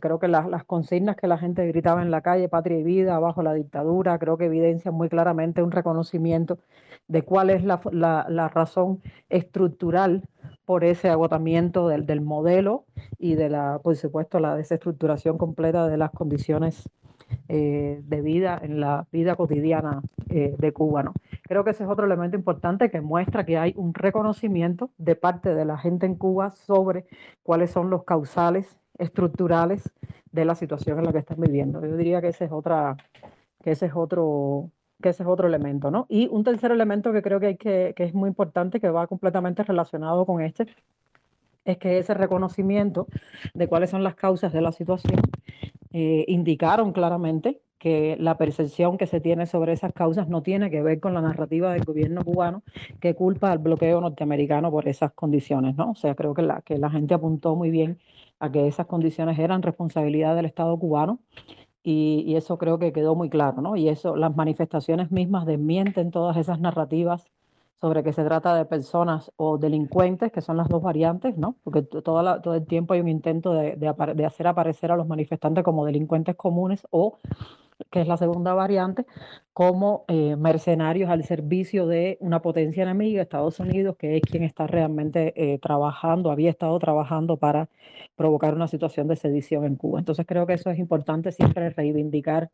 creo 0.00 0.18
que 0.18 0.28
las, 0.28 0.64
consignas 0.64 1.14
que 1.16 1.26
la 1.26 1.36
gente 1.36 1.66
gritaba 1.66 2.00
en 2.00 2.10
la 2.10 2.22
calle, 2.22 2.48
patria 2.48 2.78
y 2.78 2.82
vida, 2.82 3.18
bajo 3.18 3.42
la 3.42 3.52
dictadura, 3.52 4.18
creo 4.18 4.38
que 4.38 4.46
evidencian 4.46 4.94
muy 4.94 5.10
claramente 5.10 5.62
un 5.62 5.70
reconocimiento 5.70 6.58
de 7.06 7.20
cuál 7.20 7.50
es 7.50 7.64
la, 7.64 8.48
razón 8.48 9.02
estructural 9.28 10.22
por 10.64 10.84
ese 10.84 11.10
agotamiento 11.10 11.88
del, 11.88 12.06
del, 12.06 12.22
modelo 12.22 12.86
y 13.18 13.34
de 13.34 13.50
la, 13.50 13.78
por 13.82 13.94
supuesto, 13.96 14.40
la 14.40 14.56
desestructuración 14.56 15.36
completa 15.36 15.86
de 15.88 15.98
las 15.98 16.10
condiciones 16.10 16.88
eh, 17.48 18.00
de 18.04 18.20
vida 18.20 18.58
en 18.62 18.80
la 18.80 19.06
vida 19.12 19.36
cotidiana 19.36 20.02
eh, 20.28 20.54
de 20.58 20.72
Cuba. 20.72 21.02
¿no? 21.02 21.12
Creo 21.42 21.64
que 21.64 21.70
ese 21.70 21.84
es 21.84 21.90
otro 21.90 22.06
elemento 22.06 22.36
importante 22.36 22.90
que 22.90 23.00
muestra 23.00 23.44
que 23.44 23.58
hay 23.58 23.74
un 23.76 23.94
reconocimiento 23.94 24.90
de 24.98 25.16
parte 25.16 25.54
de 25.54 25.64
la 25.64 25.78
gente 25.78 26.06
en 26.06 26.14
Cuba 26.14 26.50
sobre 26.50 27.06
cuáles 27.42 27.70
son 27.70 27.90
los 27.90 28.04
causales 28.04 28.78
estructurales 28.98 29.92
de 30.32 30.44
la 30.44 30.54
situación 30.54 30.98
en 30.98 31.04
la 31.04 31.12
que 31.12 31.18
están 31.18 31.40
viviendo. 31.40 31.84
Yo 31.84 31.96
diría 31.96 32.20
que 32.20 32.28
ese 32.28 32.46
es 32.46 32.52
otra, 32.52 32.96
que 33.62 33.72
ese 33.72 33.86
es 33.86 33.92
otro, 33.94 34.70
que 35.02 35.10
ese 35.10 35.22
es 35.22 35.28
otro 35.28 35.46
elemento, 35.46 35.90
¿no? 35.90 36.06
Y 36.08 36.28
un 36.28 36.44
tercer 36.44 36.72
elemento 36.72 37.12
que 37.12 37.22
creo 37.22 37.40
que, 37.40 37.46
hay 37.46 37.56
que, 37.56 37.94
que 37.96 38.04
es 38.04 38.14
muy 38.14 38.28
importante, 38.28 38.80
que 38.80 38.88
va 38.88 39.06
completamente 39.06 39.62
relacionado 39.62 40.26
con 40.26 40.40
este, 40.40 40.66
es 41.64 41.78
que 41.78 41.98
ese 41.98 42.14
reconocimiento 42.14 43.06
de 43.54 43.68
cuáles 43.68 43.90
son 43.90 44.02
las 44.02 44.14
causas 44.14 44.52
de 44.52 44.60
la 44.60 44.72
situación 44.72 45.20
eh, 45.96 46.24
indicaron 46.26 46.92
claramente 46.92 47.60
que 47.78 48.16
la 48.18 48.36
percepción 48.36 48.98
que 48.98 49.06
se 49.06 49.20
tiene 49.20 49.46
sobre 49.46 49.72
esas 49.72 49.92
causas 49.92 50.28
no 50.28 50.42
tiene 50.42 50.68
que 50.68 50.82
ver 50.82 50.98
con 50.98 51.14
la 51.14 51.20
narrativa 51.20 51.72
del 51.72 51.84
gobierno 51.84 52.24
cubano 52.24 52.64
que 53.00 53.14
culpa 53.14 53.52
al 53.52 53.58
bloqueo 53.60 54.00
norteamericano 54.00 54.72
por 54.72 54.88
esas 54.88 55.12
condiciones, 55.12 55.76
¿no? 55.76 55.92
O 55.92 55.94
sea, 55.94 56.16
creo 56.16 56.34
que 56.34 56.42
la, 56.42 56.62
que 56.62 56.78
la 56.78 56.90
gente 56.90 57.14
apuntó 57.14 57.54
muy 57.54 57.70
bien 57.70 58.00
a 58.40 58.50
que 58.50 58.66
esas 58.66 58.86
condiciones 58.86 59.38
eran 59.38 59.62
responsabilidad 59.62 60.34
del 60.34 60.46
Estado 60.46 60.76
cubano 60.80 61.20
y, 61.84 62.24
y 62.26 62.34
eso 62.36 62.58
creo 62.58 62.80
que 62.80 62.92
quedó 62.92 63.14
muy 63.14 63.30
claro, 63.30 63.62
¿no? 63.62 63.76
Y 63.76 63.88
eso, 63.88 64.16
las 64.16 64.34
manifestaciones 64.34 65.12
mismas 65.12 65.46
desmienten 65.46 66.10
todas 66.10 66.36
esas 66.38 66.58
narrativas 66.58 67.30
sobre 67.84 68.02
que 68.02 68.14
se 68.14 68.24
trata 68.24 68.56
de 68.56 68.64
personas 68.64 69.30
o 69.36 69.58
delincuentes, 69.58 70.32
que 70.32 70.40
son 70.40 70.56
las 70.56 70.70
dos 70.70 70.82
variantes, 70.82 71.36
¿no? 71.36 71.56
Porque 71.62 71.82
todo, 71.82 72.54
el 72.54 72.66
tiempo 72.66 72.94
hay 72.94 73.00
un 73.00 73.08
intento 73.08 73.52
de, 73.52 73.76
de, 73.76 74.24
hacer 74.24 74.46
aparecer 74.46 74.90
a 74.90 74.96
los 74.96 75.06
manifestantes 75.06 75.62
como 75.62 75.84
delincuentes 75.84 76.34
comunes 76.34 76.86
o, 76.90 77.18
que 77.90 78.00
es 78.00 78.08
la 78.08 78.16
segunda 78.16 78.54
variante, 78.54 79.04
como 79.52 80.06
eh, 80.08 80.34
mercenarios 80.34 81.10
al 81.10 81.24
servicio 81.24 81.86
de 81.86 82.16
una 82.20 82.40
potencia 82.40 82.84
enemiga, 82.84 83.20
Estados 83.20 83.60
Unidos, 83.60 83.96
que 83.98 84.16
es 84.16 84.22
quien 84.22 84.44
está 84.44 84.66
realmente 84.66 85.34
eh, 85.36 85.58
trabajando, 85.58 86.30
había 86.30 86.48
estado 86.48 86.78
trabajando 86.78 87.36
para 87.36 87.68
provocar 88.16 88.54
una 88.54 88.66
situación 88.66 89.08
de 89.08 89.16
sedición 89.16 89.66
en 89.66 89.76
Cuba. 89.76 89.98
Entonces 89.98 90.24
creo 90.26 90.46
que 90.46 90.54
eso 90.54 90.70
es 90.70 90.78
importante 90.78 91.32
siempre 91.32 91.68
reivindicar 91.68 92.48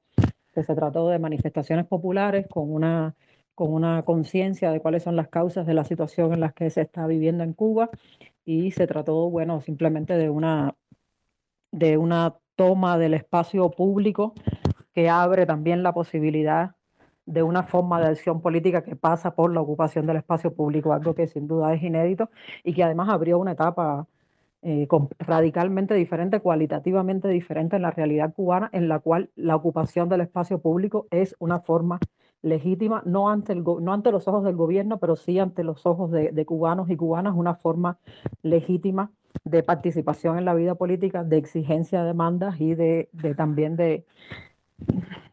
que 0.52 0.64
se 0.64 0.74
trató 0.74 1.06
de 1.06 1.20
manifestaciones 1.20 1.86
populares 1.86 2.48
con 2.48 2.72
una 2.72 3.14
con 3.54 3.72
una 3.72 4.02
conciencia 4.04 4.70
de 4.70 4.80
cuáles 4.80 5.02
son 5.02 5.16
las 5.16 5.28
causas 5.28 5.66
de 5.66 5.74
la 5.74 5.84
situación 5.84 6.32
en 6.32 6.40
la 6.40 6.52
que 6.52 6.70
se 6.70 6.82
está 6.82 7.06
viviendo 7.06 7.44
en 7.44 7.52
Cuba 7.52 7.90
y 8.44 8.70
se 8.72 8.86
trató, 8.86 9.30
bueno, 9.30 9.60
simplemente 9.60 10.16
de 10.16 10.30
una, 10.30 10.74
de 11.72 11.96
una 11.96 12.36
toma 12.56 12.98
del 12.98 13.14
espacio 13.14 13.70
público 13.70 14.34
que 14.92 15.08
abre 15.08 15.46
también 15.46 15.82
la 15.82 15.92
posibilidad 15.94 16.72
de 17.26 17.42
una 17.42 17.62
forma 17.62 18.00
de 18.00 18.08
acción 18.08 18.40
política 18.40 18.82
que 18.82 18.96
pasa 18.96 19.34
por 19.34 19.52
la 19.52 19.60
ocupación 19.60 20.06
del 20.06 20.16
espacio 20.16 20.52
público, 20.52 20.92
algo 20.92 21.14
que 21.14 21.26
sin 21.26 21.46
duda 21.46 21.72
es 21.74 21.82
inédito 21.82 22.30
y 22.64 22.74
que 22.74 22.82
además 22.82 23.08
abrió 23.08 23.38
una 23.38 23.52
etapa 23.52 24.08
eh, 24.62 24.86
radicalmente 25.18 25.94
diferente, 25.94 26.40
cualitativamente 26.40 27.28
diferente 27.28 27.76
en 27.76 27.82
la 27.82 27.92
realidad 27.92 28.34
cubana, 28.34 28.68
en 28.72 28.88
la 28.88 28.98
cual 28.98 29.30
la 29.36 29.56
ocupación 29.56 30.08
del 30.08 30.22
espacio 30.22 30.60
público 30.60 31.06
es 31.10 31.36
una 31.38 31.60
forma 31.60 31.98
legítima, 32.42 33.02
no 33.04 33.28
ante, 33.28 33.52
el, 33.52 33.62
no 33.62 33.92
ante 33.92 34.12
los 34.12 34.26
ojos 34.28 34.44
del 34.44 34.56
gobierno, 34.56 34.98
pero 34.98 35.16
sí 35.16 35.38
ante 35.38 35.64
los 35.64 35.86
ojos 35.86 36.10
de, 36.10 36.44
cubanos 36.46 36.90
y 36.90 36.96
cubanas, 36.96 37.34
una 37.36 37.54
forma 37.54 37.98
legítima 38.42 39.10
de 39.44 39.62
participación 39.62 40.38
en 40.38 40.44
la 40.44 40.54
vida 40.54 40.74
política, 40.74 41.24
de 41.24 41.36
exigencia 41.36 42.00
de 42.00 42.06
demandas 42.08 42.60
y 42.60 42.74
de, 42.74 43.08
también 43.36 43.76
de, 43.76 44.04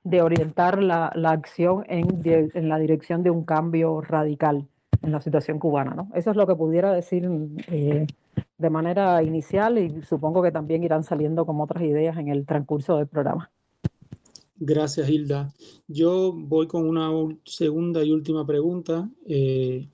de 0.03 0.21
orientar 0.21 0.81
la, 0.81 1.07
acción 1.25 1.83
en, 1.87 2.21
en, 2.25 2.69
la 2.69 2.77
dirección 2.77 3.23
de 3.23 3.31
un 3.31 3.43
cambio 3.43 4.01
radical 4.01 4.67
en 5.01 5.11
la 5.11 5.21
situación 5.21 5.59
cubana. 5.59 5.93
¿no? 5.93 6.09
Eso 6.13 6.31
es 6.31 6.37
lo 6.37 6.45
que 6.45 6.55
pudiera 6.55 6.91
decir 6.93 7.29
eh, 7.67 8.05
de 8.57 8.69
manera 8.69 9.23
inicial 9.23 9.77
y 9.77 10.01
supongo 10.01 10.41
que 10.41 10.51
también 10.51 10.83
irán 10.83 11.03
saliendo 11.03 11.45
como 11.45 11.63
otras 11.63 11.83
ideas 11.83 12.17
en 12.17 12.27
el 12.27 12.45
transcurso 12.45 12.97
del 12.97 13.07
programa. 13.07 13.51
Gracias, 14.59 15.07
Hilda. 15.07 15.53
Yo 15.87 16.33
voy 16.33 16.67
con 16.67 16.87
una 16.87 17.11
segunda 17.45 18.03
y 18.03 18.11
última 18.11 18.45
pregunta, 18.45 19.09
eh, 19.27 19.87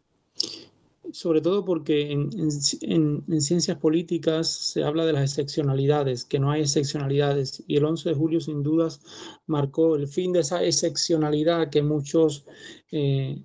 sobre 1.11 1.41
todo 1.41 1.65
porque 1.65 2.11
en, 2.11 3.41
ciencias 3.41 3.77
políticas 3.77 4.49
se 4.49 4.83
habla 4.83 5.05
de 5.05 5.13
las 5.13 5.23
excepcionalidades, 5.31 6.23
que 6.23 6.39
no 6.39 6.49
hay 6.49 6.61
excepcionalidades, 6.61 7.63
y 7.67 7.75
el 7.75 7.83
11 7.83 8.09
de 8.09 8.15
julio 8.15 8.39
sin 8.39 8.63
dudas 8.63 9.01
marcó 9.47 9.97
el 9.97 10.07
fin 10.07 10.31
de 10.31 10.39
esa 10.39 10.63
excepcionalidad 10.63 11.69
que 11.69 11.83
muchos 11.83 12.45
eh, 12.91 13.43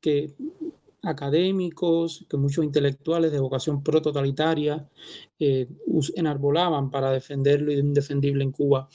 que 0.00 0.32
académicos, 1.02 2.24
que 2.28 2.36
muchos 2.36 2.64
intelectuales 2.64 3.32
de 3.32 3.40
vocación 3.40 3.82
prototalitaria 3.82 4.88
eh, 5.38 5.68
enarbolaban 6.14 6.90
para 6.90 7.10
defender 7.10 7.60
lo 7.60 7.72
indefendible 7.72 8.44
en 8.44 8.52
Cuba. 8.52 8.88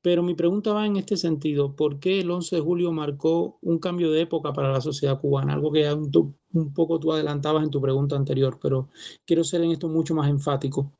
Pero 0.00 0.22
mi 0.22 0.34
pregunta 0.34 0.72
va 0.72 0.86
en 0.86 0.96
este 0.96 1.16
sentido, 1.16 1.74
¿por 1.74 1.98
qué 1.98 2.20
el 2.20 2.30
11 2.30 2.56
de 2.56 2.62
julio 2.62 2.92
marcó 2.92 3.58
un 3.62 3.78
cambio 3.78 4.10
de 4.12 4.22
época 4.22 4.52
para 4.52 4.70
la 4.70 4.80
sociedad 4.80 5.20
cubana? 5.20 5.54
Algo 5.54 5.72
que 5.72 5.92
un, 5.92 6.72
poco 6.72 7.00
tú 7.00 7.12
adelantabas 7.12 7.64
en 7.64 7.70
tu 7.70 7.80
pregunta 7.80 8.14
anterior, 8.14 8.58
pero 8.62 8.88
quiero 9.26 9.42
ser 9.42 9.62
en 9.62 9.72
esto 9.72 9.88
mucho 9.88 10.14
más 10.14 10.30
enfático. 10.30 10.92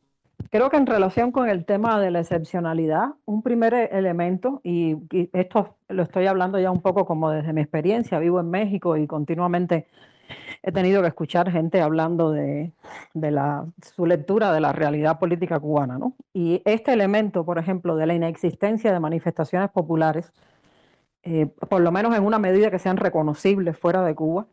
Creo 0.50 0.70
que 0.70 0.76
en 0.76 0.86
relación 0.86 1.32
con 1.32 1.48
el 1.48 1.64
tema 1.64 2.00
de 2.00 2.10
la 2.10 2.20
excepcionalidad, 2.20 3.08
un 3.24 3.42
primer 3.42 3.74
elemento, 3.74 4.60
y, 4.62 4.94
y, 5.12 5.30
esto 5.32 5.76
lo 5.88 6.04
estoy 6.04 6.26
hablando 6.26 6.58
ya 6.60 6.70
un 6.70 6.80
poco 6.80 7.06
como 7.06 7.30
desde 7.30 7.52
mi 7.52 7.60
experiencia, 7.60 8.18
vivo 8.18 8.40
en 8.40 8.50
México 8.50 8.96
y 8.96 9.06
continuamente 9.06 9.88
he 10.62 10.72
tenido 10.72 11.02
que 11.02 11.08
escuchar 11.08 11.50
gente 11.50 11.80
hablando 11.80 12.30
de, 12.30 12.72
la, 13.14 13.66
su 13.94 14.06
lectura 14.06 14.52
de 14.52 14.60
la 14.60 14.72
realidad 14.72 15.18
política 15.18 15.60
cubana. 15.60 15.98
¿no? 15.98 16.14
Y 16.32 16.62
este 16.64 16.92
elemento, 16.92 17.44
por 17.44 17.58
ejemplo, 17.58 17.96
de 17.96 18.06
la 18.06 18.14
inexistencia 18.14 18.92
de 18.92 19.00
manifestaciones 19.00 19.70
populares, 19.70 20.32
eh, 21.22 21.46
por 21.46 21.80
lo 21.80 21.92
menos 21.92 22.16
en 22.16 22.24
una 22.24 22.38
medida 22.38 22.70
que 22.70 22.78
sean 22.78 22.96
reconocibles 22.96 23.78
fuera 23.78 24.04
de 24.04 24.14
Cuba, 24.14 24.46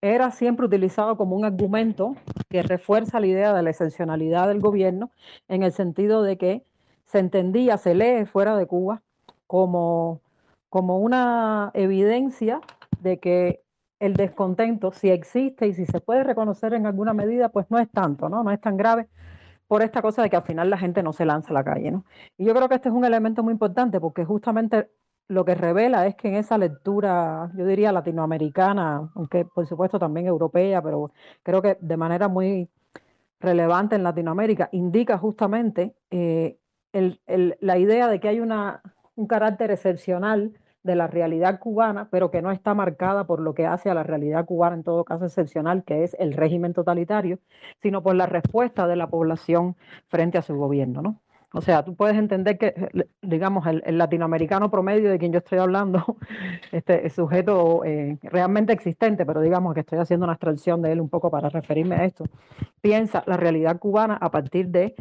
era 0.00 0.30
siempre 0.30 0.66
utilizado 0.66 1.16
como 1.16 1.36
un 1.36 1.44
argumento 1.44 2.16
que 2.48 2.62
refuerza 2.62 3.20
la 3.20 3.26
idea 3.26 3.54
de 3.54 3.62
la 3.62 3.70
excepcionalidad 3.70 4.48
del 4.48 4.60
gobierno 4.60 5.10
en 5.48 5.62
el 5.62 5.72
sentido 5.72 6.22
de 6.22 6.36
que 6.36 6.62
se 7.06 7.18
entendía, 7.18 7.78
se 7.78 7.94
lee 7.94 8.24
fuera 8.26 8.56
de 8.56 8.66
Cuba 8.66 9.02
como, 9.46 10.20
como 10.68 10.98
una 10.98 11.70
evidencia 11.74 12.60
de 13.00 13.18
que 13.18 13.62
el 13.98 14.14
descontento, 14.14 14.92
si 14.92 15.10
existe 15.10 15.66
y 15.66 15.74
si 15.74 15.86
se 15.86 16.00
puede 16.00 16.24
reconocer 16.24 16.74
en 16.74 16.86
alguna 16.86 17.14
medida, 17.14 17.48
pues 17.48 17.66
no 17.70 17.78
es 17.78 17.90
tanto, 17.90 18.28
¿no? 18.28 18.42
No 18.42 18.50
es 18.50 18.60
tan 18.60 18.76
grave 18.76 19.08
por 19.66 19.82
esta 19.82 20.02
cosa 20.02 20.22
de 20.22 20.30
que 20.30 20.36
al 20.36 20.44
final 20.44 20.70
la 20.70 20.78
gente 20.78 21.02
no 21.02 21.12
se 21.12 21.24
lanza 21.24 21.50
a 21.50 21.54
la 21.54 21.64
calle, 21.64 21.90
¿no? 21.90 22.04
Y 22.36 22.44
yo 22.44 22.54
creo 22.54 22.68
que 22.68 22.76
este 22.76 22.88
es 22.88 22.94
un 22.94 23.04
elemento 23.04 23.42
muy 23.42 23.52
importante 23.52 24.00
porque 24.00 24.24
justamente 24.24 24.90
lo 25.28 25.44
que 25.44 25.54
revela 25.54 26.06
es 26.06 26.14
que 26.14 26.28
en 26.28 26.34
esa 26.36 26.56
lectura, 26.58 27.50
yo 27.56 27.66
diría 27.66 27.90
latinoamericana, 27.92 29.10
aunque 29.14 29.44
por 29.44 29.66
supuesto 29.66 29.98
también 29.98 30.26
europea, 30.26 30.82
pero 30.82 31.10
creo 31.42 31.62
que 31.62 31.78
de 31.80 31.96
manera 31.96 32.28
muy 32.28 32.68
relevante 33.40 33.96
en 33.96 34.04
Latinoamérica, 34.04 34.68
indica 34.72 35.18
justamente 35.18 35.94
eh, 36.10 36.58
la 36.92 37.78
idea 37.78 38.08
de 38.08 38.20
que 38.20 38.28
hay 38.28 38.40
una, 38.40 38.82
un 39.16 39.26
carácter 39.26 39.70
excepcional 39.70 40.52
de 40.86 40.96
la 40.96 41.06
realidad 41.06 41.58
cubana, 41.58 42.08
pero 42.10 42.30
que 42.30 42.40
no 42.42 42.50
está 42.50 42.74
marcada 42.74 43.26
por 43.26 43.40
lo 43.40 43.54
que 43.54 43.66
hace 43.66 43.90
a 43.90 43.94
la 43.94 44.02
realidad 44.02 44.46
cubana, 44.46 44.76
en 44.76 44.84
todo 44.84 45.04
caso 45.04 45.26
excepcional, 45.26 45.84
que 45.84 46.04
es 46.04 46.16
el 46.18 46.32
régimen 46.32 46.72
totalitario, 46.72 47.38
sino 47.82 48.02
por 48.02 48.14
la 48.14 48.26
respuesta 48.26 48.86
de 48.86 48.96
la 48.96 49.08
población 49.08 49.76
frente 50.08 50.38
a 50.38 50.42
su 50.42 50.56
gobierno, 50.56 51.02
¿no? 51.02 51.20
O 51.52 51.62
sea, 51.62 51.84
tú 51.84 51.94
puedes 51.94 52.16
entender 52.18 52.58
que, 52.58 52.74
digamos, 53.22 53.66
el, 53.66 53.96
latinoamericano 53.96 54.70
promedio 54.70 55.10
de 55.10 55.18
quien 55.18 55.32
yo 55.32 55.38
estoy 55.38 55.58
hablando, 55.58 56.04
este 56.72 57.08
sujeto 57.08 57.82
eh, 57.84 58.18
realmente 58.22 58.72
existente, 58.74 59.24
pero 59.24 59.40
digamos 59.40 59.72
que 59.72 59.80
estoy 59.80 59.98
haciendo 59.98 60.24
una 60.24 60.34
abstracción 60.34 60.82
de 60.82 60.92
él 60.92 61.00
un 61.00 61.08
poco 61.08 61.30
para 61.30 61.48
referirme 61.48 61.94
a 61.94 62.04
esto, 62.04 62.24
piensa 62.80 63.22
la 63.26 63.36
realidad 63.36 63.78
cubana 63.78 64.18
a 64.20 64.30
partir 64.30 64.68
de 64.68 64.94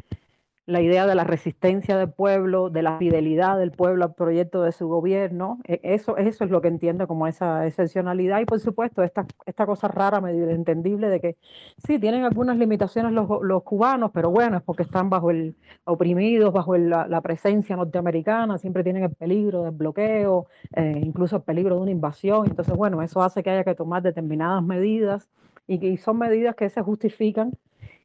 la 0.68 0.82
idea 0.82 1.06
de 1.06 1.14
la 1.14 1.24
resistencia 1.24 1.96
del 1.96 2.10
pueblo, 2.12 2.70
de 2.72 2.82
la 2.82 2.98
fidelidad 2.98 3.60
del 3.60 3.72
pueblo 3.72 4.04
al 4.06 4.16
proyecto 4.16 4.64
de 4.64 4.72
su 4.72 4.88
gobierno. 4.88 5.60
E, 5.66 5.80
eso, 5.84 6.18
eso 6.18 6.44
es 6.44 6.50
lo 6.50 6.62
que 6.62 6.68
entiendo 6.70 7.08
como 7.08 7.28
esa 7.28 7.68
excepcionalidad 7.68 8.40
y 8.40 8.46
por 8.46 8.60
supuesto 8.60 9.04
esta, 9.04 9.28
esta 9.46 9.66
cosa 9.66 9.88
rara, 9.88 10.22
medio 10.22 10.50
entendible 10.50 11.10
de 11.10 11.22
que 11.22 11.38
sí, 11.86 12.00
tienen 12.00 12.24
algunas 12.24 12.58
limitaciones 12.58 13.12
los, 13.12 13.28
los 13.44 13.64
cubanos, 13.64 14.12
pero 14.12 14.32
bueno, 14.32 14.58
es 14.58 14.64
porque 14.64 14.84
están 14.84 15.10
bajo 15.10 15.30
el 15.30 15.56
oprimidos, 15.84 16.52
bajo 16.52 16.76
la, 16.78 17.08
la, 17.08 17.22
presencia 17.22 17.76
norteamericana, 17.76 18.58
siempre 18.58 18.84
tienen 18.84 19.04
el 19.04 19.12
peligro 19.12 19.64
del 19.64 19.72
bloqueo, 19.72 20.48
eh, 20.76 21.00
incluso 21.04 21.38
el 21.38 21.44
peligro 21.44 21.76
de 21.76 21.82
una 21.82 21.92
invasión. 21.92 22.48
Entonces, 22.48 22.76
bueno, 22.76 23.02
eso 23.04 23.22
hace 23.22 23.44
que 23.44 23.52
haya 23.52 23.64
que 23.64 23.76
tomar 23.76 24.02
determinadas 24.02 24.64
medidas 24.64 25.30
y 25.68 25.80
que 25.80 25.96
son 25.98 26.18
medidas 26.18 26.56
que 26.56 26.70
se 26.70 26.82
justifican 26.82 27.54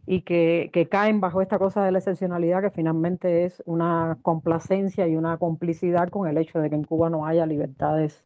y 0.07 0.23
que, 0.23 0.71
que, 0.73 0.89
caen 0.89 1.21
bajo 1.21 1.43
esta 1.43 1.59
cosa 1.59 1.85
de 1.85 1.93
la 1.93 1.99
excepcionalidad 1.99 2.63
que 2.63 2.71
finalmente 2.71 3.45
es 3.45 3.63
una 3.67 4.19
complacencia 4.23 5.07
y 5.07 5.17
una 5.17 5.37
complicidad 5.39 6.09
con 6.09 6.29
el 6.29 6.39
hecho 6.39 6.59
de 6.59 6.71
que 6.71 6.77
en 6.77 6.85
Cuba 6.85 7.11
no 7.11 7.27
haya 7.27 7.47
libertades 7.47 8.25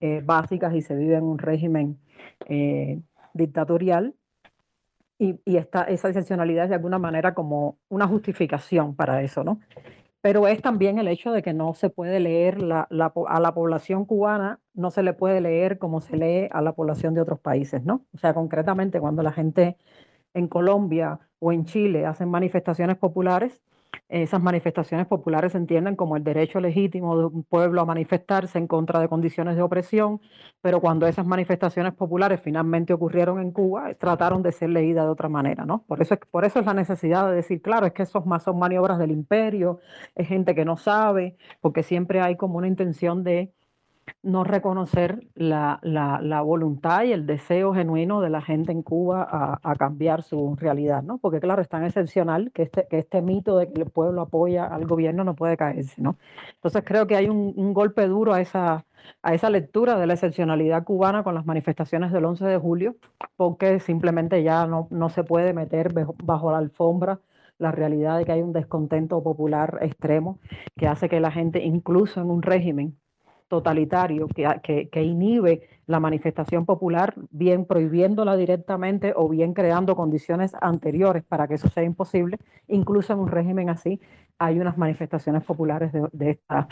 eh, 0.00 0.22
básicas 0.24 0.74
y 0.74 0.82
se 0.82 0.94
vive 0.94 1.16
en 1.16 1.24
un 1.24 1.38
régimen 1.38 1.98
eh, 2.46 3.00
dictatorial. 3.34 4.14
Y, 5.18 5.40
y 5.44 5.56
esta, 5.56 5.82
esa 5.82 6.08
excepcionalidad 6.08 6.64
es 6.64 6.70
de 6.70 6.76
alguna 6.76 7.00
manera 7.00 7.34
como 7.34 7.78
una 7.88 8.06
justificación 8.06 8.94
para 8.94 9.22
eso, 9.22 9.42
¿no? 9.42 9.58
Pero 10.20 10.46
es 10.46 10.62
también 10.62 10.98
el 10.98 11.08
hecho 11.08 11.32
de 11.32 11.42
que 11.42 11.52
no 11.52 11.74
se 11.74 11.90
puede 11.90 12.20
leer 12.20 12.60
la, 12.62 12.86
la, 12.90 13.12
a 13.28 13.40
la 13.40 13.54
población 13.54 14.04
cubana, 14.04 14.60
no 14.74 14.90
se 14.90 15.02
le 15.02 15.12
puede 15.12 15.40
leer 15.40 15.78
como 15.78 16.00
se 16.00 16.16
lee 16.16 16.48
a 16.52 16.60
la 16.60 16.72
población 16.72 17.14
de 17.14 17.20
otros 17.20 17.40
países, 17.40 17.84
¿no? 17.84 18.04
O 18.14 18.18
sea, 18.18 18.34
concretamente 18.34 19.00
cuando 19.00 19.22
la 19.22 19.32
gente 19.32 19.76
en 20.34 20.48
Colombia 20.48 21.20
o 21.38 21.52
en 21.52 21.64
Chile 21.64 22.06
hacen 22.06 22.30
manifestaciones 22.30 22.96
populares, 22.96 23.62
esas 24.08 24.42
manifestaciones 24.42 25.06
populares 25.06 25.52
se 25.52 25.58
entienden 25.58 25.94
como 25.94 26.16
el 26.16 26.24
derecho 26.24 26.60
legítimo 26.60 27.18
de 27.18 27.26
un 27.26 27.44
pueblo 27.44 27.82
a 27.82 27.84
manifestarse 27.84 28.58
en 28.58 28.66
contra 28.66 29.00
de 29.00 29.08
condiciones 29.08 29.56
de 29.56 29.62
opresión, 29.62 30.20
pero 30.62 30.80
cuando 30.80 31.06
esas 31.06 31.26
manifestaciones 31.26 31.92
populares 31.94 32.40
finalmente 32.40 32.94
ocurrieron 32.94 33.38
en 33.40 33.52
Cuba, 33.52 33.94
trataron 33.94 34.42
de 34.42 34.52
ser 34.52 34.70
leídas 34.70 35.04
de 35.04 35.10
otra 35.10 35.28
manera, 35.28 35.66
¿no? 35.66 35.84
Por 35.86 36.00
eso, 36.00 36.14
es, 36.14 36.20
por 36.30 36.44
eso 36.44 36.58
es 36.58 36.66
la 36.66 36.74
necesidad 36.74 37.28
de 37.28 37.36
decir, 37.36 37.60
claro, 37.60 37.86
es 37.86 37.92
que 37.92 38.02
esos 38.02 38.24
más 38.24 38.44
son 38.44 38.58
maniobras 38.58 38.98
del 38.98 39.10
imperio, 39.10 39.80
es 40.14 40.26
gente 40.26 40.54
que 40.54 40.64
no 40.64 40.76
sabe, 40.76 41.36
porque 41.60 41.82
siempre 41.82 42.20
hay 42.20 42.36
como 42.36 42.56
una 42.58 42.66
intención 42.66 43.24
de 43.24 43.52
no 44.22 44.44
reconocer 44.44 45.26
la, 45.34 45.78
la, 45.82 46.40
voluntad 46.42 47.04
y 47.04 47.12
el 47.12 47.26
deseo 47.26 47.74
genuino 47.74 48.20
de 48.20 48.30
la 48.30 48.42
gente 48.42 48.72
en 48.72 48.82
Cuba 48.82 49.26
a, 49.62 49.74
cambiar 49.76 50.22
su 50.22 50.56
realidad, 50.56 51.02
¿no? 51.02 51.18
Porque 51.18 51.40
claro, 51.40 51.62
es 51.62 51.68
tan 51.68 51.84
excepcional 51.84 52.50
que 52.52 52.62
este, 52.62 52.86
que 52.88 52.98
este 52.98 53.22
mito 53.22 53.58
de 53.58 53.72
que 53.72 53.82
el 53.82 53.90
pueblo 53.90 54.22
apoya 54.22 54.66
al 54.66 54.86
gobierno 54.86 55.24
no 55.24 55.34
puede 55.34 55.56
caerse, 55.56 56.00
¿no? 56.02 56.16
Entonces 56.54 56.82
creo 56.84 57.06
que 57.06 57.16
hay 57.16 57.28
un, 57.28 57.52
un 57.56 57.74
golpe 57.74 58.06
duro 58.06 58.34
a 58.34 58.40
esa, 58.40 58.84
a 59.22 59.34
esa 59.34 59.50
lectura 59.50 59.98
de 59.98 60.06
la 60.06 60.14
excepcionalidad 60.14 60.84
cubana 60.84 61.22
con 61.22 61.34
las 61.34 61.46
manifestaciones 61.46 62.12
del 62.12 62.24
11 62.24 62.44
de 62.46 62.58
julio, 62.58 62.96
porque 63.36 63.80
simplemente 63.80 64.42
ya 64.42 64.66
no, 64.66 64.88
no 64.90 65.08
se 65.08 65.24
puede 65.24 65.52
meter 65.52 65.92
bajo 66.22 66.52
la 66.52 66.58
alfombra 66.58 67.20
la 67.58 67.72
realidad 67.72 68.18
de 68.18 68.24
que 68.24 68.32
hay 68.32 68.42
un 68.42 68.52
descontento 68.52 69.22
popular 69.22 69.78
extremo 69.82 70.38
que 70.76 70.86
hace 70.86 71.08
que 71.08 71.20
la 71.20 71.32
gente, 71.32 71.64
incluso 71.64 72.20
en 72.20 72.30
un 72.30 72.42
régimen 72.42 72.96
totalitario 73.48 74.28
que, 74.28 74.88
que, 74.90 75.02
inhibe 75.02 75.68
la 75.86 76.00
manifestación 76.00 76.66
popular, 76.66 77.14
bien 77.30 77.64
prohibiéndola 77.64 78.36
directamente 78.36 79.12
o 79.16 79.28
bien 79.28 79.54
creando 79.54 79.96
condiciones 79.96 80.52
anteriores 80.60 81.24
para 81.24 81.48
que 81.48 81.54
eso 81.54 81.68
sea 81.68 81.82
imposible. 81.82 82.38
Incluso 82.68 83.12
en 83.12 83.20
un 83.20 83.28
régimen 83.28 83.70
así 83.70 84.00
hay 84.38 84.60
unas 84.60 84.76
manifestaciones 84.78 85.42
populares 85.44 85.92
de, 85.92 86.06
de 86.12 86.30
esta 86.30 86.68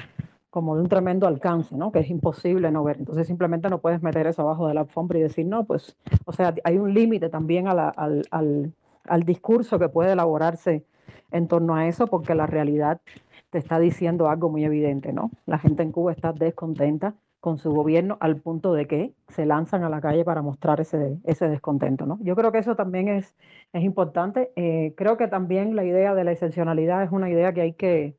como 0.50 0.74
de 0.74 0.82
un 0.82 0.88
tremendo 0.88 1.26
alcance, 1.26 1.76
¿no? 1.76 1.92
Que 1.92 1.98
es 1.98 2.08
imposible 2.08 2.70
no 2.70 2.82
ver. 2.82 2.96
Entonces 2.98 3.26
simplemente 3.26 3.68
no 3.68 3.78
puedes 3.78 4.02
meter 4.02 4.26
eso 4.26 4.40
abajo 4.40 4.66
de 4.66 4.72
la 4.72 4.80
alfombra 4.80 5.18
y 5.18 5.22
decir, 5.22 5.44
no, 5.44 5.64
pues, 5.64 5.98
o 6.24 6.32
sea, 6.32 6.54
hay 6.64 6.78
un 6.78 6.94
límite 6.94 7.28
también 7.28 7.68
al, 7.68 7.92
al, 8.30 8.72
al 9.04 9.22
discurso 9.24 9.78
que 9.78 9.90
puede 9.90 10.12
elaborarse 10.12 10.84
en 11.30 11.48
torno 11.48 11.74
a 11.74 11.86
eso, 11.86 12.06
porque 12.06 12.34
la 12.34 12.46
realidad 12.46 13.00
te 13.50 13.58
está 13.58 13.78
diciendo 13.78 14.28
algo 14.28 14.50
muy 14.50 14.64
evidente, 14.64 15.12
¿no? 15.12 15.30
La 15.46 15.58
gente 15.58 15.82
en 15.82 15.92
Cuba 15.92 16.12
está 16.12 16.32
descontenta 16.32 17.14
con 17.40 17.58
su 17.58 17.70
gobierno 17.70 18.16
al 18.20 18.38
punto 18.38 18.74
de 18.74 18.86
que 18.86 19.14
se 19.28 19.46
lanzan 19.46 19.84
a 19.84 19.88
la 19.88 20.00
calle 20.00 20.24
para 20.24 20.42
mostrar 20.42 20.80
ese, 20.80 21.18
ese 21.24 21.48
descontento, 21.48 22.04
¿no? 22.04 22.18
Yo 22.22 22.34
creo 22.34 22.50
que 22.50 22.58
eso 22.58 22.74
también 22.74 23.08
es, 23.08 23.36
es 23.72 23.84
importante. 23.84 24.50
Eh, 24.56 24.94
creo 24.96 25.16
que 25.16 25.28
también 25.28 25.76
la 25.76 25.84
idea 25.84 26.14
de 26.14 26.24
la 26.24 26.32
excepcionalidad 26.32 27.04
es 27.04 27.12
una 27.12 27.30
idea 27.30 27.52
que 27.52 27.60
hay 27.60 27.72
que, 27.74 28.16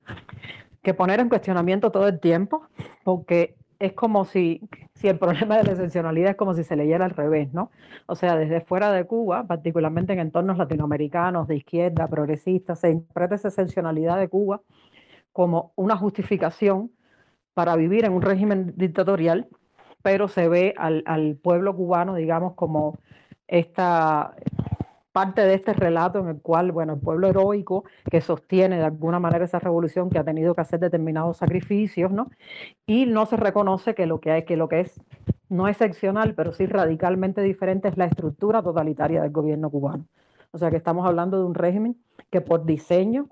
que 0.82 0.94
poner 0.94 1.20
en 1.20 1.28
cuestionamiento 1.28 1.92
todo 1.92 2.08
el 2.08 2.22
tiempo, 2.22 2.68
porque 3.04 3.56
es 3.80 3.94
como 3.94 4.24
si, 4.24 4.62
si 4.94 5.08
el 5.08 5.20
problema 5.20 5.58
de 5.58 5.64
la 5.64 5.72
excepcionalidad 5.72 6.32
es 6.32 6.38
como 6.38 6.54
si 6.54 6.64
se 6.64 6.76
leyera 6.76 7.06
al 7.06 7.12
revés, 7.12 7.54
¿no? 7.54 7.70
O 8.06 8.16
sea, 8.16 8.38
desde 8.38 8.62
fuera 8.62 8.92
de 8.92 9.04
Cuba, 9.06 9.46
particularmente 9.46 10.14
en 10.14 10.20
entornos 10.20 10.58
latinoamericanos, 10.58 11.48
de 11.48 11.58
izquierda, 11.58 12.08
progresistas, 12.08 12.80
se 12.80 12.92
interpreta 12.92 13.36
esa 13.36 13.50
excepcionalidad 13.50 14.18
de 14.18 14.30
Cuba 14.30 14.62
como 15.38 15.72
una 15.76 15.96
justificación 15.96 16.90
para 17.54 17.76
vivir 17.76 18.06
en 18.06 18.14
un 18.14 18.24
régimen 18.24 18.74
dictatorial, 18.76 19.48
pero 20.02 20.28
se 20.28 20.50
ve 20.50 20.74
al, 20.76 21.38
pueblo 21.44 21.76
cubano, 21.76 22.16
digamos, 22.16 22.56
como 22.56 22.98
esta 23.48 24.34
parte 25.12 25.42
de 25.42 25.54
este 25.54 25.74
relato 25.74 26.18
en 26.22 26.30
el 26.30 26.42
cual, 26.42 26.72
bueno, 26.72 26.94
el 26.94 27.00
pueblo 27.00 27.28
heroico 27.28 27.84
que 28.10 28.20
sostiene 28.20 28.78
de 28.78 28.86
alguna 28.86 29.20
manera 29.20 29.46
esa 29.46 29.60
revolución 29.60 30.10
que 30.10 30.18
ha 30.18 30.24
tenido 30.24 30.56
que 30.56 30.62
hacer 30.62 30.80
determinados 30.80 31.38
sacrificios, 31.38 32.12
¿no? 32.12 32.32
Y 32.88 33.06
no 33.06 33.28
se 33.28 33.38
reconoce 33.38 33.94
que 33.94 34.08
lo 34.08 34.20
que, 34.20 34.32
hay, 34.32 34.44
que, 34.44 34.58
lo 34.58 34.68
que 34.68 34.80
es 34.80 35.00
no 35.50 35.68
excepcional, 35.68 36.34
pero 36.34 36.52
sí 36.52 36.66
radicalmente 36.66 37.44
diferente 37.44 37.90
es 37.90 37.98
la 37.98 38.06
estructura 38.06 38.64
totalitaria 38.64 39.22
del 39.22 39.30
gobierno 39.30 39.70
cubano. 39.70 40.08
O 40.50 40.58
sea 40.58 40.72
que 40.72 40.78
estamos 40.78 41.06
hablando 41.06 41.38
de 41.38 41.46
un 41.46 41.54
régimen 41.54 41.96
que 42.32 42.42
por 42.42 42.66
diseño 42.66 43.28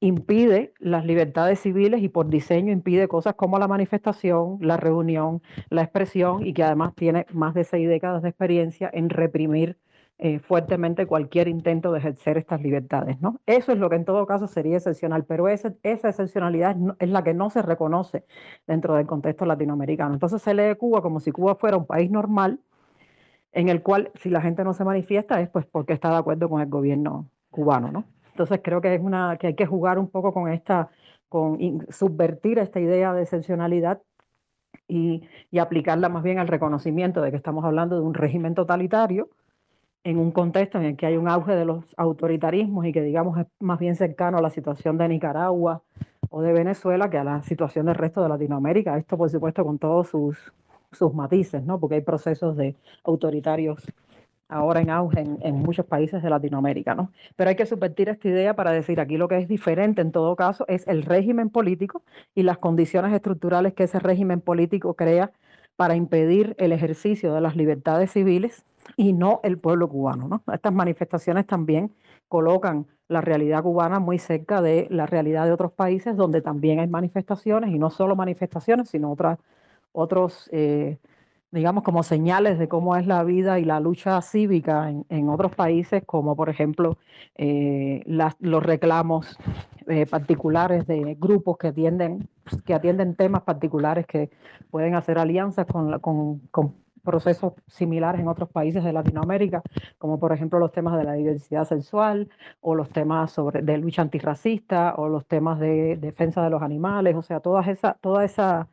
impide 0.00 0.72
las 0.78 1.04
libertades 1.04 1.60
civiles 1.60 2.02
y 2.02 2.08
por 2.08 2.28
diseño 2.28 2.72
impide 2.72 3.08
cosas 3.08 3.34
como 3.34 3.58
la 3.58 3.68
manifestación, 3.68 4.58
la 4.60 4.76
reunión, 4.76 5.42
la 5.70 5.82
expresión 5.82 6.46
y 6.46 6.52
que 6.54 6.64
además 6.64 6.94
tiene 6.94 7.26
más 7.32 7.54
de 7.54 7.64
seis 7.64 7.88
décadas 7.88 8.22
de 8.22 8.30
experiencia 8.30 8.90
en 8.92 9.10
reprimir 9.10 9.78
eh, 10.24 10.38
fuertemente 10.38 11.06
cualquier 11.06 11.48
intento 11.48 11.90
de 11.90 11.98
ejercer 11.98 12.38
estas 12.38 12.62
libertades. 12.62 13.20
¿no? 13.20 13.40
Eso 13.46 13.72
es 13.72 13.78
lo 13.78 13.90
que 13.90 13.96
en 13.96 14.04
todo 14.04 14.24
caso 14.24 14.46
sería 14.46 14.76
excepcional, 14.76 15.24
pero 15.24 15.48
esa, 15.48 15.74
excepcionalidad 15.82 16.76
es, 17.00 17.08
la 17.08 17.24
que 17.24 17.34
no 17.34 17.50
se 17.50 17.60
reconoce 17.60 18.24
dentro 18.66 18.94
del 18.94 19.06
contexto 19.06 19.46
latinoamericano. 19.46 20.14
Entonces 20.14 20.40
se 20.40 20.54
lee 20.54 20.76
Cuba 20.76 21.02
como 21.02 21.18
si 21.18 21.32
Cuba 21.32 21.56
fuera 21.56 21.76
un 21.76 21.86
país 21.86 22.10
normal 22.10 22.60
en 23.52 23.68
el 23.68 23.82
cual 23.82 24.12
si 24.14 24.30
la 24.30 24.40
gente 24.40 24.64
no 24.64 24.74
se 24.74 24.84
manifiesta 24.84 25.40
es 25.40 25.48
pues 25.48 25.66
porque 25.66 25.92
está 25.92 26.10
de 26.10 26.16
acuerdo 26.18 26.48
con 26.48 26.60
el 26.60 26.68
gobierno 26.68 27.28
cubano, 27.50 27.90
¿no? 27.90 28.04
Entonces 28.32 28.60
creo 28.62 28.80
que 28.80 28.94
es 28.94 29.00
una 29.00 29.36
que 29.38 29.48
hay 29.48 29.54
que 29.54 29.66
jugar 29.66 29.98
un 29.98 30.08
poco 30.08 30.32
con 30.32 30.50
esta, 30.50 30.90
con 31.28 31.58
subvertir 31.90 32.58
esta 32.58 32.80
idea 32.80 33.12
de 33.14 33.22
excepcionalidad 33.22 34.02
y, 34.88 35.22
y, 35.50 35.58
aplicarla 35.58 36.08
más 36.08 36.22
bien 36.22 36.38
al 36.38 36.48
reconocimiento 36.48 37.22
de 37.22 37.30
que 37.30 37.36
estamos 37.36 37.64
hablando 37.64 37.96
de 37.96 38.02
un 38.02 38.14
régimen 38.14 38.54
totalitario 38.54 39.28
en 40.04 40.18
un 40.18 40.32
contexto 40.32 40.78
en 40.78 40.84
el 40.84 40.96
que 40.96 41.06
hay 41.06 41.16
un 41.16 41.28
auge 41.28 41.54
de 41.54 41.64
los 41.64 41.84
autoritarismos 41.96 42.86
y 42.86 42.92
que 42.92 43.02
digamos 43.02 43.38
es 43.38 43.46
más 43.60 43.78
bien 43.78 43.96
cercano 43.96 44.38
a 44.38 44.42
la 44.42 44.50
situación 44.50 44.98
de 44.98 45.08
Nicaragua 45.08 45.82
o 46.30 46.42
de 46.42 46.52
Venezuela 46.52 47.10
que 47.10 47.18
a 47.18 47.24
la 47.24 47.42
situación 47.42 47.86
del 47.86 47.94
resto 47.94 48.22
de 48.22 48.28
Latinoamérica. 48.28 48.96
Esto 48.96 49.16
por 49.16 49.30
supuesto 49.30 49.64
con 49.64 49.78
todos 49.78 50.08
sus, 50.08 50.52
sus 50.90 51.14
matices, 51.14 51.62
¿no? 51.64 51.78
porque 51.78 51.96
hay 51.96 52.00
procesos 52.00 52.56
de 52.56 52.74
autoritarios 53.04 53.84
ahora 54.52 54.80
en 54.80 54.90
auge 54.90 55.20
en, 55.20 55.54
muchos 55.56 55.86
países 55.86 56.22
de 56.22 56.30
Latinoamérica, 56.30 56.94
¿no? 56.94 57.10
Pero 57.36 57.50
hay 57.50 57.56
que 57.56 57.66
subvertir 57.66 58.08
esta 58.08 58.28
idea 58.28 58.54
para 58.54 58.70
decir 58.72 59.00
aquí 59.00 59.16
lo 59.16 59.28
que 59.28 59.38
es 59.38 59.48
diferente 59.48 60.02
en 60.02 60.12
todo 60.12 60.36
caso 60.36 60.64
es 60.68 60.86
el 60.86 61.02
régimen 61.02 61.50
político 61.50 62.02
y 62.34 62.42
las 62.42 62.58
condiciones 62.58 63.12
estructurales 63.12 63.74
que 63.74 63.84
ese 63.84 63.98
régimen 63.98 64.40
político 64.40 64.94
crea 64.94 65.32
para 65.76 65.96
impedir 65.96 66.54
el 66.58 66.72
ejercicio 66.72 67.34
de 67.34 67.40
las 67.40 67.56
libertades 67.56 68.12
civiles 68.12 68.64
y 68.96 69.12
no 69.12 69.40
el 69.42 69.58
pueblo 69.58 69.88
cubano, 69.88 70.28
¿no? 70.28 70.42
Estas 70.52 70.72
manifestaciones 70.72 71.46
también 71.46 71.92
colocan 72.28 72.86
la 73.08 73.20
realidad 73.20 73.62
cubana 73.62 74.00
muy 74.00 74.18
cerca 74.18 74.62
de 74.62 74.86
la 74.90 75.06
realidad 75.06 75.46
de 75.46 75.52
otros 75.52 75.72
países 75.72 76.16
donde 76.16 76.42
también 76.42 76.80
hay 76.80 76.88
manifestaciones 76.88 77.70
y 77.70 77.78
no 77.78 77.90
solo 77.90 78.16
manifestaciones, 78.16 78.88
sino 78.90 79.12
otras 79.12 79.38
otros 79.92 80.48
eh, 80.52 80.98
digamos, 81.52 81.84
como 81.84 82.02
señales 82.02 82.58
de 82.58 82.66
cómo 82.66 82.96
es 82.96 83.06
la 83.06 83.22
vida 83.24 83.60
y 83.60 83.64
la 83.64 83.78
lucha 83.78 84.20
cívica 84.22 84.90
en, 84.90 85.28
otros 85.28 85.54
países, 85.54 86.02
como 86.04 86.34
por 86.34 86.48
ejemplo 86.48 86.96
eh, 87.36 88.02
los 88.06 88.62
reclamos 88.62 89.36
eh, 89.86 90.06
particulares 90.06 90.86
de 90.86 91.16
grupos 91.20 91.58
que 91.58 91.68
atienden, 91.68 92.28
que 92.64 92.72
atienden 92.74 93.14
temas 93.14 93.42
particulares 93.42 94.06
que 94.06 94.30
pueden 94.70 94.94
hacer 94.94 95.18
alianzas 95.18 95.66
con, 95.66 96.40
con, 96.50 96.82
procesos 97.04 97.54
similares 97.66 98.20
en 98.20 98.28
otros 98.28 98.48
países 98.48 98.84
de 98.84 98.92
Latinoamérica, 98.92 99.60
como 99.98 100.20
por 100.20 100.32
ejemplo 100.32 100.60
los 100.60 100.70
temas 100.70 100.96
de 100.96 101.02
la 101.02 101.14
diversidad 101.14 101.64
sexual 101.64 102.28
o 102.60 102.76
los 102.76 102.90
temas 102.90 103.32
sobre, 103.32 103.60
de 103.60 103.76
lucha 103.76 104.02
antirracista 104.02 104.94
o 104.96 105.08
los 105.08 105.26
temas 105.26 105.58
de 105.58 105.96
defensa 105.96 106.44
de 106.44 106.50
los 106.50 106.62
animales, 106.62 107.16
o 107.16 107.22
sea, 107.22 107.40
toda 107.40 107.62
esa, 107.62 107.94
toda 108.00 108.24
esa 108.24 108.68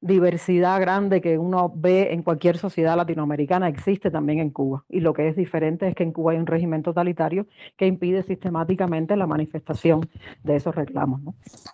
diversidad 0.00 0.80
grande 0.80 1.20
que 1.20 1.38
uno 1.38 1.72
ve 1.74 2.12
en 2.12 2.22
cualquier 2.22 2.56
sociedad 2.56 2.96
latinoamericana 2.96 3.68
existe 3.68 4.10
también 4.10 4.38
en 4.38 4.50
Cuba. 4.50 4.84
Y 4.88 5.00
lo 5.00 5.12
que 5.12 5.28
es 5.28 5.36
diferente 5.36 5.88
es 5.88 5.94
que 5.94 6.04
en 6.04 6.12
Cuba 6.12 6.32
hay 6.32 6.38
un 6.38 6.46
régimen 6.46 6.82
totalitario 6.82 7.46
que 7.76 7.86
impide 7.86 8.22
sistemáticamente 8.22 9.16
la 9.16 9.26
manifestación 9.26 10.08
de 10.44 10.56
esos 10.56 10.74
reclamos. 10.74 11.20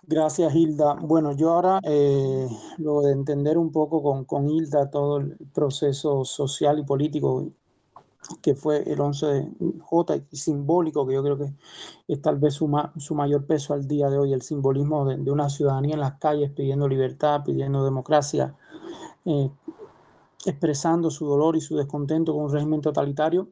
Gracias, 0.03 0.55
Hilda. 0.55 0.95
Bueno, 0.95 1.33
yo 1.33 1.51
ahora, 1.51 1.79
eh, 1.83 2.47
luego 2.77 3.03
de 3.03 3.13
entender 3.13 3.57
un 3.57 3.71
poco 3.71 4.01
con, 4.01 4.25
con 4.25 4.49
Hilda 4.49 4.89
todo 4.89 5.17
el 5.17 5.37
proceso 5.53 6.25
social 6.25 6.79
y 6.79 6.83
político 6.83 7.45
que 8.41 8.55
fue 8.55 8.83
el 8.91 8.99
11J 8.99 10.25
y 10.31 10.37
simbólico, 10.37 11.05
que 11.05 11.13
yo 11.13 11.23
creo 11.23 11.37
que 11.37 11.53
es 12.07 12.21
tal 12.21 12.37
vez 12.37 12.55
su, 12.55 12.69
su 12.97 13.15
mayor 13.15 13.45
peso 13.45 13.73
al 13.73 13.87
día 13.87 14.09
de 14.09 14.17
hoy, 14.17 14.33
el 14.33 14.41
simbolismo 14.41 15.05
de, 15.05 15.31
una 15.31 15.49
ciudadanía 15.49 15.95
en 15.95 16.01
las 16.01 16.19
calles 16.19 16.51
pidiendo 16.51 16.87
libertad, 16.87 17.41
pidiendo 17.45 17.83
democracia, 17.83 18.55
eh, 19.25 19.49
expresando 20.45 21.09
su 21.09 21.25
dolor 21.25 21.55
y 21.55 21.61
su 21.61 21.75
descontento 21.75 22.33
con 22.33 22.45
un 22.45 22.51
régimen 22.51 22.81
totalitario. 22.81 23.49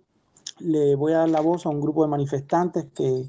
Le 0.59 0.95
voy 0.95 1.13
a 1.13 1.19
dar 1.19 1.29
la 1.29 1.41
voz 1.41 1.65
a 1.65 1.69
un 1.69 1.81
grupo 1.81 2.03
de 2.03 2.09
manifestantes 2.09 2.85
que 2.93 3.27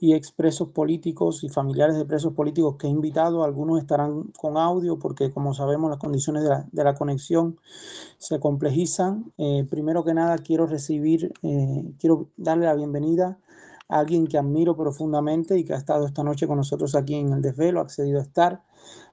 y 0.00 0.14
expresos 0.14 0.68
políticos 0.68 1.42
y 1.42 1.48
familiares 1.48 1.96
de 1.96 2.04
presos 2.04 2.32
políticos 2.34 2.76
que 2.78 2.86
he 2.86 2.90
invitado. 2.90 3.44
Algunos 3.44 3.80
estarán 3.80 4.24
con 4.38 4.56
audio 4.56 4.98
porque, 4.98 5.30
como 5.30 5.54
sabemos, 5.54 5.90
las 5.90 5.98
condiciones 5.98 6.42
de 6.44 6.48
la, 6.50 6.68
de 6.70 6.84
la 6.84 6.94
conexión 6.94 7.58
se 8.18 8.38
complejizan. 8.38 9.32
Eh, 9.38 9.66
primero 9.68 10.04
que 10.04 10.14
nada, 10.14 10.38
quiero 10.38 10.66
recibir, 10.66 11.32
eh, 11.42 11.92
quiero 11.98 12.28
darle 12.36 12.66
la 12.66 12.74
bienvenida 12.74 13.38
a 13.88 13.98
alguien 13.98 14.26
que 14.26 14.38
admiro 14.38 14.76
profundamente 14.76 15.58
y 15.58 15.64
que 15.64 15.72
ha 15.72 15.78
estado 15.78 16.06
esta 16.06 16.22
noche 16.22 16.46
con 16.46 16.58
nosotros 16.58 16.94
aquí 16.94 17.14
en 17.14 17.32
el 17.32 17.42
desvelo, 17.42 17.80
ha 17.80 17.84
accedido 17.84 18.18
a 18.20 18.22
estar. 18.22 18.62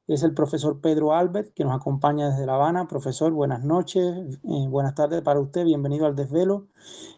Es 0.07 0.21
el 0.21 0.35
profesor 0.35 0.81
Pedro 0.81 1.13
Albert, 1.13 1.53
que 1.53 1.63
nos 1.63 1.73
acompaña 1.73 2.29
desde 2.29 2.45
La 2.45 2.55
Habana. 2.55 2.87
Profesor, 2.87 3.31
buenas 3.31 3.63
noches, 3.63 4.37
eh, 4.43 4.67
buenas 4.69 4.93
tardes 4.93 5.21
para 5.23 5.39
usted, 5.39 5.65
bienvenido 5.65 6.05
al 6.05 6.15
desvelo. 6.15 6.67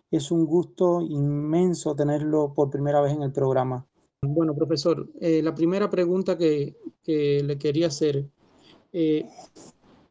Es 0.09 0.31
un 0.31 0.45
gusto 0.45 1.01
inmenso 1.01 1.93
tenerlo 1.93 2.53
por 2.53 2.69
primera 2.69 3.01
vez 3.01 3.13
en 3.13 3.23
el 3.23 3.31
programa. 3.33 3.85
Bueno, 4.21 4.55
profesor, 4.55 5.09
eh, 5.19 5.41
la 5.43 5.53
primera 5.53 5.89
pregunta 5.89 6.37
que, 6.37 6.75
le 7.05 7.57
quería 7.57 7.87
hacer, 7.87 8.25
eh, 8.93 9.29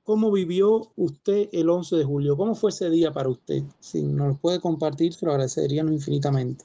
¿cómo 0.04 0.30
vivió 0.30 0.92
usted 0.96 1.48
el 1.52 1.70
11 1.70 1.96
de 1.96 2.04
julio? 2.04 2.37
¿Cómo 2.37 2.54
fue 2.54 2.70
ese 2.70 2.90
día 2.90 3.11
para 3.12 3.30
usted? 3.30 3.62
Si 3.80 4.02
nos 4.02 4.28
lo 4.28 4.37
puede 4.37 4.61
compartir, 4.61 5.14
se 5.14 5.24
lo 5.24 5.32
agradeceríamos 5.32 5.92
infinitamente. 5.92 6.64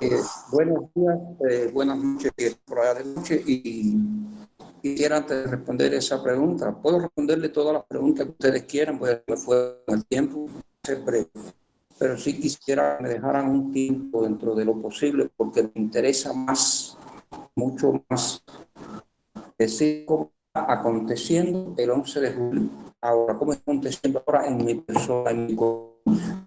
Eh, 0.00 0.20
buenos 0.52 0.84
días, 0.94 1.72
buenas 1.72 1.98
noches, 1.98 2.32
por 2.64 2.80
allá 2.80 2.94
de 2.94 3.04
noche, 3.04 3.42
y 3.46 3.96
quisiera 4.82 5.16
antes 5.18 5.44
de 5.44 5.50
responder 5.50 5.94
esa 5.94 6.22
pregunta, 6.22 6.76
puedo 6.80 6.98
responderle 6.98 7.48
todas 7.48 7.74
las 7.74 7.84
preguntas 7.84 8.26
que 8.26 8.32
ustedes 8.32 8.62
quieran, 8.64 8.98
pues 8.98 9.22
me 9.26 9.36
fue 9.36 9.82
el 9.86 10.04
tiempo 10.04 10.48
breve, 10.96 11.30
pero 11.98 12.16
sí 12.16 12.38
quisiera 12.38 12.96
que 12.96 13.02
me 13.02 13.08
dejaran 13.08 13.48
un 13.48 13.72
tiempo 13.72 14.22
dentro 14.22 14.54
de 14.54 14.64
lo 14.64 14.80
posible 14.80 15.30
porque 15.36 15.62
me 15.62 15.70
interesa 15.74 16.32
más, 16.32 16.96
mucho 17.54 18.04
más, 18.08 18.42
decir 19.58 20.04
cómo 20.06 20.32
está 20.46 20.72
aconteciendo 20.72 21.74
el 21.76 21.90
11 21.90 22.20
de 22.20 22.32
julio. 22.32 22.70
Ahora, 23.00 23.36
cómo 23.38 23.52
está 23.52 23.62
aconteciendo 23.62 24.22
ahora 24.26 24.46
en 24.46 24.64
mi 24.64 24.74
persona, 24.74 25.30
en 25.30 25.46
mi 25.46 25.56
cómo 25.56 25.94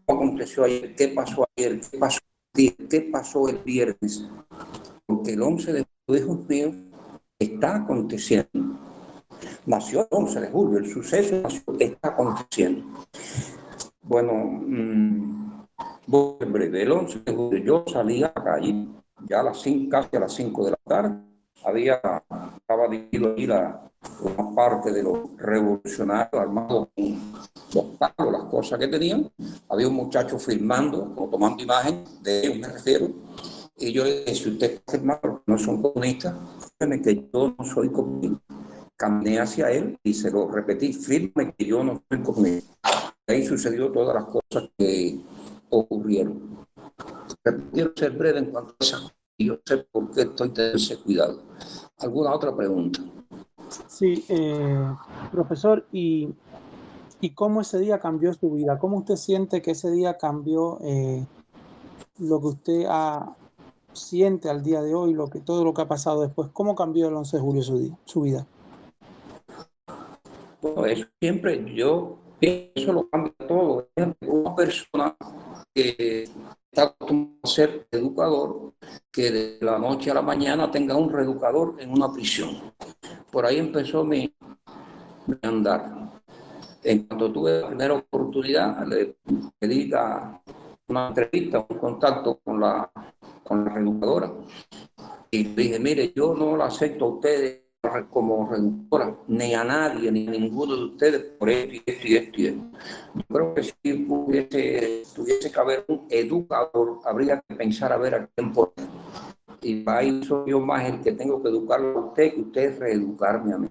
aconteció 0.07 0.63
ayer, 0.63 0.95
qué 0.95 1.09
pasó 1.09 1.47
ayer, 1.55 1.79
qué 1.79 1.97
pasó, 1.97 2.19
qué 2.53 3.09
pasó 3.11 3.47
el 3.47 3.57
viernes. 3.59 4.27
Porque 5.05 5.33
el 5.33 5.41
11 5.41 5.73
de 5.73 5.85
julio, 6.23 6.73
está 7.39 7.77
aconteciendo. 7.77 8.49
Nació 9.65 10.01
el 10.01 10.07
11 10.09 10.41
de 10.41 10.49
julio, 10.49 10.79
el 10.79 10.91
suceso 10.91 11.43
está 11.79 12.09
aconteciendo. 12.09 12.85
Bueno, 14.03 14.33
mmm, 14.33 15.67
breve, 16.07 16.81
el 16.81 16.91
11 16.91 17.19
de 17.19 17.35
julio 17.35 17.63
yo 17.63 17.83
salí 17.91 18.23
a 18.23 18.33
la 18.35 18.43
calle, 18.43 18.87
ya 19.27 19.41
a 19.41 19.43
las 19.43 19.61
5, 19.61 19.89
casi 19.89 20.17
a 20.17 20.21
las 20.21 20.33
5 20.33 20.65
de 20.65 20.71
la 20.71 20.79
tarde, 20.83 21.21
había, 21.63 22.01
estaba 22.57 22.87
dividido 22.89 23.35
ahí 23.35 23.45
la, 23.45 23.79
una 24.21 24.55
parte 24.55 24.91
de 24.91 25.03
los 25.03 25.37
revolucionarios 25.37 26.33
armados 26.33 26.87
con 26.95 27.19
los 27.75 27.85
palos, 27.97 28.33
las 28.33 28.43
cosas 28.45 28.79
que 28.79 28.87
tenían. 28.87 29.29
Había 29.69 29.87
un 29.87 29.93
muchacho 29.93 30.39
filmando, 30.39 31.13
o 31.15 31.29
tomando 31.29 31.61
imagen 31.61 32.03
de 32.23 32.39
ellos, 32.41 32.57
me 32.57 32.67
refiero. 32.69 33.07
Y 33.77 33.91
yo 33.91 34.03
le 34.03 34.21
dije, 34.21 34.35
si 34.35 34.49
usted 34.49 34.71
está 34.71 34.93
filmando, 34.93 35.43
no 35.45 35.57
son 35.59 35.79
comunistas, 35.79 36.35
fíjeme 36.79 37.01
que 37.03 37.29
yo 37.31 37.55
no 37.57 37.63
soy 37.63 37.89
comunista. 37.89 38.55
Caminé 38.97 39.39
hacia 39.39 39.69
él 39.71 39.97
y 40.03 40.13
se 40.13 40.31
lo 40.31 40.47
repetí, 40.49 40.91
firme 40.91 41.53
que 41.55 41.65
yo 41.65 41.83
no 41.83 42.01
soy 42.09 42.21
comunista 42.21 43.00
ahí 43.31 43.45
sucedió 43.45 43.91
todas 43.91 44.15
las 44.15 44.25
cosas 44.25 44.69
que 44.77 45.19
ocurrieron. 45.69 46.65
quiero 47.73 47.93
ser 47.95 48.11
breve 48.11 48.39
en 48.39 48.45
cuanto 48.45 48.73
a 48.73 48.83
eso. 48.83 49.11
Yo 49.37 49.57
sé 49.65 49.77
por 49.91 50.11
qué 50.11 50.21
estoy 50.21 50.49
teniendo 50.49 50.77
ese 50.77 50.97
cuidado. 50.97 51.41
¿Alguna 51.97 52.33
otra 52.33 52.55
pregunta? 52.55 53.01
Sí, 53.87 54.25
eh, 54.27 54.95
profesor, 55.31 55.85
¿y, 55.91 56.29
¿y 57.21 57.31
cómo 57.31 57.61
ese 57.61 57.79
día 57.79 57.99
cambió 57.99 58.33
su 58.33 58.51
vida? 58.51 58.77
¿Cómo 58.77 58.97
usted 58.97 59.15
siente 59.15 59.61
que 59.61 59.71
ese 59.71 59.89
día 59.89 60.17
cambió 60.17 60.77
eh, 60.81 61.25
lo 62.19 62.39
que 62.41 62.47
usted 62.47 62.85
ha, 62.89 63.35
siente 63.93 64.49
al 64.49 64.61
día 64.61 64.81
de 64.81 64.93
hoy, 64.93 65.13
lo 65.13 65.29
que, 65.29 65.39
todo 65.39 65.63
lo 65.63 65.73
que 65.73 65.83
ha 65.83 65.87
pasado 65.87 66.21
después? 66.21 66.49
¿Cómo 66.53 66.75
cambió 66.75 67.07
el 67.07 67.15
11 67.15 67.37
de 67.37 67.41
julio 67.41 67.63
su, 67.63 67.79
día, 67.79 67.97
su 68.05 68.21
vida? 68.21 68.45
Eso 70.85 71.07
siempre 71.19 71.73
yo 71.73 72.20
eso 72.41 72.91
lo 72.91 73.07
cambia 73.09 73.33
todo. 73.47 73.89
Una 74.21 74.55
persona 74.55 75.15
que 75.73 76.23
está 76.71 76.83
acostumbrada 76.83 77.39
a 77.43 77.47
ser 77.47 77.87
educador, 77.91 78.73
que 79.11 79.31
de 79.31 79.57
la 79.61 79.77
noche 79.77 80.09
a 80.09 80.15
la 80.15 80.21
mañana 80.21 80.71
tenga 80.71 80.95
un 80.95 81.11
reeducador 81.11 81.75
en 81.79 81.91
una 81.91 82.11
prisión. 82.11 82.73
Por 83.31 83.45
ahí 83.45 83.57
empezó 83.57 84.03
mi, 84.03 84.33
andar. 85.43 86.11
En 86.83 87.03
cuanto 87.03 87.31
tuve 87.31 87.61
la 87.61 87.67
primera 87.67 87.93
oportunidad, 87.93 88.87
le 88.87 89.15
pedí 89.59 89.91
una 90.87 91.07
entrevista, 91.09 91.63
un 91.69 91.77
contacto 91.77 92.39
con 92.43 92.59
la, 92.59 92.91
con 93.43 93.63
la 93.63 93.71
reeducadora. 93.71 94.33
Y 95.29 95.43
dije, 95.43 95.79
mire, 95.79 96.11
yo 96.13 96.33
no 96.33 96.57
la 96.57 96.65
acepto 96.65 97.05
a 97.05 97.09
ustedes 97.09 97.60
como 98.09 98.47
reductora, 98.47 99.17
ni 99.27 99.55
a 99.55 99.63
nadie, 99.63 100.11
ni 100.11 100.27
a 100.27 100.31
ninguno 100.31 100.75
de 100.75 100.83
ustedes 100.85 101.21
por 101.39 101.49
esto 101.49 101.73
y 101.73 101.83
esto 101.85 102.07
y 102.07 102.45
esto. 102.47 102.67
Yo 103.15 103.23
creo 103.27 103.53
que 103.55 103.63
si 103.63 104.05
hubiese, 104.07 105.03
tuviese 105.15 105.51
que 105.51 105.59
haber 105.59 105.85
un 105.87 106.05
educador, 106.09 106.99
habría 107.05 107.41
que 107.41 107.55
pensar 107.55 107.91
a 107.91 107.97
ver 107.97 108.15
a 108.15 108.27
quién 108.27 108.53
por 108.53 108.73
y 109.63 109.83
ahí 109.87 110.23
soy 110.23 110.49
yo 110.49 110.59
más 110.59 110.85
el 110.85 111.01
que 111.01 111.11
tengo 111.11 111.41
que 111.41 111.49
educarlo 111.49 111.99
a 111.99 112.05
usted 112.07 112.33
que 112.33 112.41
usted 112.41 112.79
reeducarme 112.79 113.53
a 113.53 113.57
mí. 113.57 113.69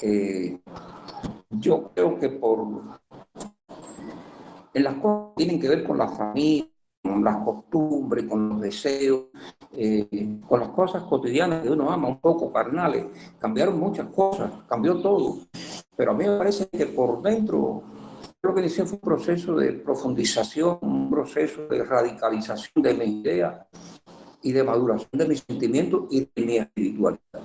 Eh, 0.00 0.60
yo 1.50 1.90
creo 1.92 2.18
que 2.18 2.28
por 2.28 2.60
en 4.74 4.84
las 4.84 4.94
cosas 4.94 5.30
que 5.36 5.44
tienen 5.44 5.60
que 5.60 5.68
ver 5.68 5.84
con 5.84 5.98
la 5.98 6.08
familia, 6.08 6.68
las 7.16 7.36
costumbres, 7.44 8.24
con 8.24 8.48
los 8.48 8.60
deseos, 8.60 9.26
eh, 9.72 10.38
con 10.46 10.60
las 10.60 10.70
cosas 10.70 11.02
cotidianas 11.04 11.62
que 11.62 11.70
uno 11.70 11.90
ama, 11.90 12.08
un 12.08 12.20
poco 12.20 12.52
carnales. 12.52 13.06
Cambiaron 13.38 13.78
muchas 13.78 14.06
cosas, 14.08 14.50
cambió 14.68 15.00
todo. 15.00 15.38
Pero 15.96 16.12
a 16.12 16.14
mí 16.14 16.24
me 16.24 16.38
parece 16.38 16.68
que 16.68 16.86
por 16.86 17.22
dentro, 17.22 17.82
lo 18.42 18.54
que 18.54 18.62
decía 18.62 18.86
fue 18.86 18.96
un 18.96 19.08
proceso 19.08 19.56
de 19.56 19.72
profundización, 19.72 20.78
un 20.82 21.10
proceso 21.10 21.66
de 21.68 21.84
radicalización 21.84 22.82
de 22.82 22.94
mi 22.94 23.20
idea 23.20 23.66
y 24.42 24.52
de 24.52 24.62
maduración 24.62 25.10
de 25.12 25.26
mis 25.26 25.44
sentimientos 25.46 26.04
y 26.10 26.20
de 26.20 26.46
mi 26.46 26.56
espiritualidad. 26.56 27.42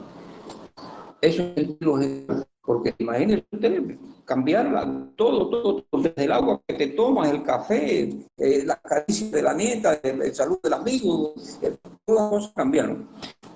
Eso 1.21 1.41
es 1.41 1.57
el 1.57 2.42
porque 2.63 2.95
imagínense 2.97 3.45
ustedes, 3.51 3.97
cambiarla, 4.23 5.09
todo, 5.15 5.49
todo, 5.49 6.01
desde 6.01 6.23
el 6.23 6.31
agua 6.31 6.61
que 6.65 6.75
te 6.75 6.87
tomas, 6.87 7.29
el 7.29 7.43
café, 7.43 8.09
eh, 8.37 8.63
la 8.65 8.77
caricia 8.77 9.29
de 9.29 9.41
la 9.41 9.53
nieta, 9.53 9.99
el, 10.01 10.33
salud 10.33 10.59
del 10.63 10.73
amigo, 10.73 11.33
eh, 11.61 11.75
todas 12.05 12.21
las 12.21 12.29
cosas 12.29 12.53
cambiaron. 12.55 13.09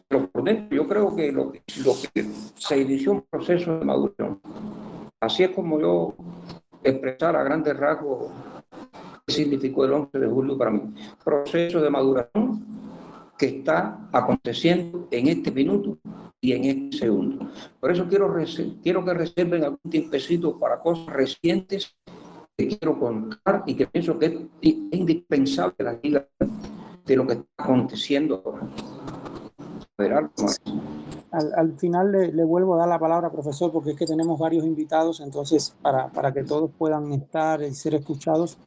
Pero 0.08 0.30
por 0.30 0.44
dentro 0.44 0.76
yo 0.76 0.88
creo 0.88 1.16
que 1.16 1.32
lo, 1.32 1.52
que 1.52 2.26
se 2.56 2.80
inició 2.80 3.14
un 3.14 3.22
proceso 3.30 3.80
de 3.80 3.86
maduración. 3.86 4.42
Así 5.22 5.44
es 5.44 5.52
como 5.52 5.80
yo 5.80 6.14
expresar 6.84 7.36
a 7.36 7.44
grandes 7.44 7.78
rasgos 7.78 8.30
qué 9.26 9.34
significó 9.34 9.86
el 9.86 9.94
11 9.94 10.20
de 10.20 10.28
julio 10.28 10.58
para 10.58 10.72
mí. 10.72 10.82
Proceso 11.24 11.82
de 11.82 11.90
maduración 11.90 12.66
que 13.38 13.46
está 13.48 14.10
aconteciendo 14.12 15.08
en 15.12 15.28
este 15.28 15.52
minuto 15.52 15.98
y 16.42 16.54
en 16.54 16.66
este 16.66 17.00
segundo. 17.00 17.52
Por 17.80 17.92
eso 17.92 18.08
quiero, 18.08 18.34
quiero 18.84 19.06
que 19.06 19.14
reserven 19.14 19.64
algún 19.64 19.80
tiempecito 19.90 20.60
para 20.60 20.80
cosas 20.80 21.08
recientes 21.08 21.96
que 22.58 22.68
quiero 22.68 23.00
contar 23.00 23.64
y 23.66 23.76
que 23.76 23.88
pienso 23.88 24.18
que 24.18 24.26
es 24.26 24.76
indispensable 24.92 25.76
la 25.80 25.94
vida 25.94 26.28
de 27.06 27.16
lo 27.16 27.26
que 27.26 27.34
está 27.34 27.46
aconteciendo 27.58 28.44
Al, 31.32 31.54
al, 31.56 31.78
final 31.78 32.12
le, 32.12 32.32
le, 32.34 32.44
vuelvo 32.44 32.76
a 32.76 32.78
dar 32.78 32.88
la 32.88 33.00
palabra, 33.00 33.32
profesor, 33.32 33.72
porque 33.72 33.92
es 33.92 33.98
que 33.98 34.06
tenemos 34.06 34.40
varios 34.40 34.66
invitados, 34.66 35.20
entonces 35.20 35.76
para, 35.82 36.10
para 36.12 36.34
que 36.34 36.44
todos 36.44 36.72
puedan 36.78 37.12
estar 37.14 37.62
y 37.62 37.74
ser 37.74 37.96
escuchados, 37.96 38.58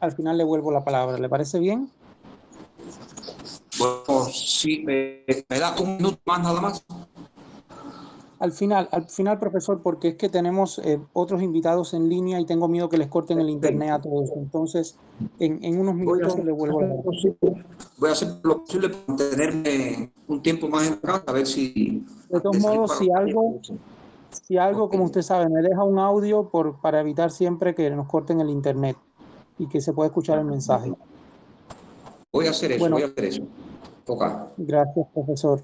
al 0.00 0.12
final 0.12 0.36
le 0.36 0.44
vuelvo 0.44 0.72
la 0.72 0.84
palabra. 0.84 1.18
¿Le 1.18 1.28
parece 1.28 1.58
bien? 1.58 1.90
Bueno, 3.78 4.24
sí, 4.32 4.82
me, 4.84 5.24
me 5.48 5.58
da 5.58 5.74
un 5.80 5.96
minuto 5.96 6.18
más 6.24 6.42
nada 6.42 6.60
más. 6.60 6.86
Al 8.38 8.52
final, 8.52 8.86
al 8.92 9.08
final, 9.08 9.38
profesor, 9.38 9.80
porque 9.82 10.08
es 10.08 10.14
que 10.16 10.28
tenemos 10.28 10.78
eh, 10.80 11.00
otros 11.14 11.40
invitados 11.42 11.94
en 11.94 12.08
línea 12.08 12.38
y 12.38 12.44
tengo 12.44 12.68
miedo 12.68 12.88
que 12.90 12.98
les 12.98 13.08
corten 13.08 13.40
el 13.40 13.48
internet 13.48 13.90
a 13.90 14.00
todos. 14.02 14.30
Entonces, 14.36 14.98
en, 15.38 15.64
en 15.64 15.80
unos 15.80 15.94
minutos 15.94 16.38
le 16.44 16.52
vuelvo 16.52 16.80
a 16.80 16.86
Voy 17.98 18.10
a 18.10 18.12
hacer 18.12 18.28
lo 18.42 18.58
posible 18.58 18.90
para 18.90 19.04
mantenerme 19.08 20.12
un 20.28 20.42
tiempo 20.42 20.68
más 20.68 20.86
en 20.86 20.96
casa, 20.96 21.24
a 21.26 21.32
ver 21.32 21.46
si... 21.46 22.04
De 22.28 22.40
todos 22.40 22.58
modos, 22.58 22.98
si 22.98 23.10
algo, 23.10 23.58
si 24.42 24.58
algo, 24.58 24.90
como 24.90 25.04
usted 25.04 25.22
sabe, 25.22 25.48
me 25.48 25.62
deja 25.62 25.82
un 25.82 25.98
audio 25.98 26.50
por, 26.50 26.78
para 26.82 27.00
evitar 27.00 27.30
siempre 27.30 27.74
que 27.74 27.88
nos 27.90 28.06
corten 28.06 28.42
el 28.42 28.50
internet 28.50 28.98
y 29.58 29.66
que 29.66 29.80
se 29.80 29.94
pueda 29.94 30.08
escuchar 30.08 30.38
el 30.38 30.44
mensaje. 30.44 30.92
Voy 32.32 32.48
a 32.48 32.50
hacer 32.50 32.72
eso, 32.72 32.80
bueno, 32.80 32.96
voy 32.96 33.04
a 33.04 33.06
hacer 33.06 33.24
eso. 33.24 33.42
Toca. 34.04 34.52
Gracias, 34.58 35.06
profesor. 35.14 35.62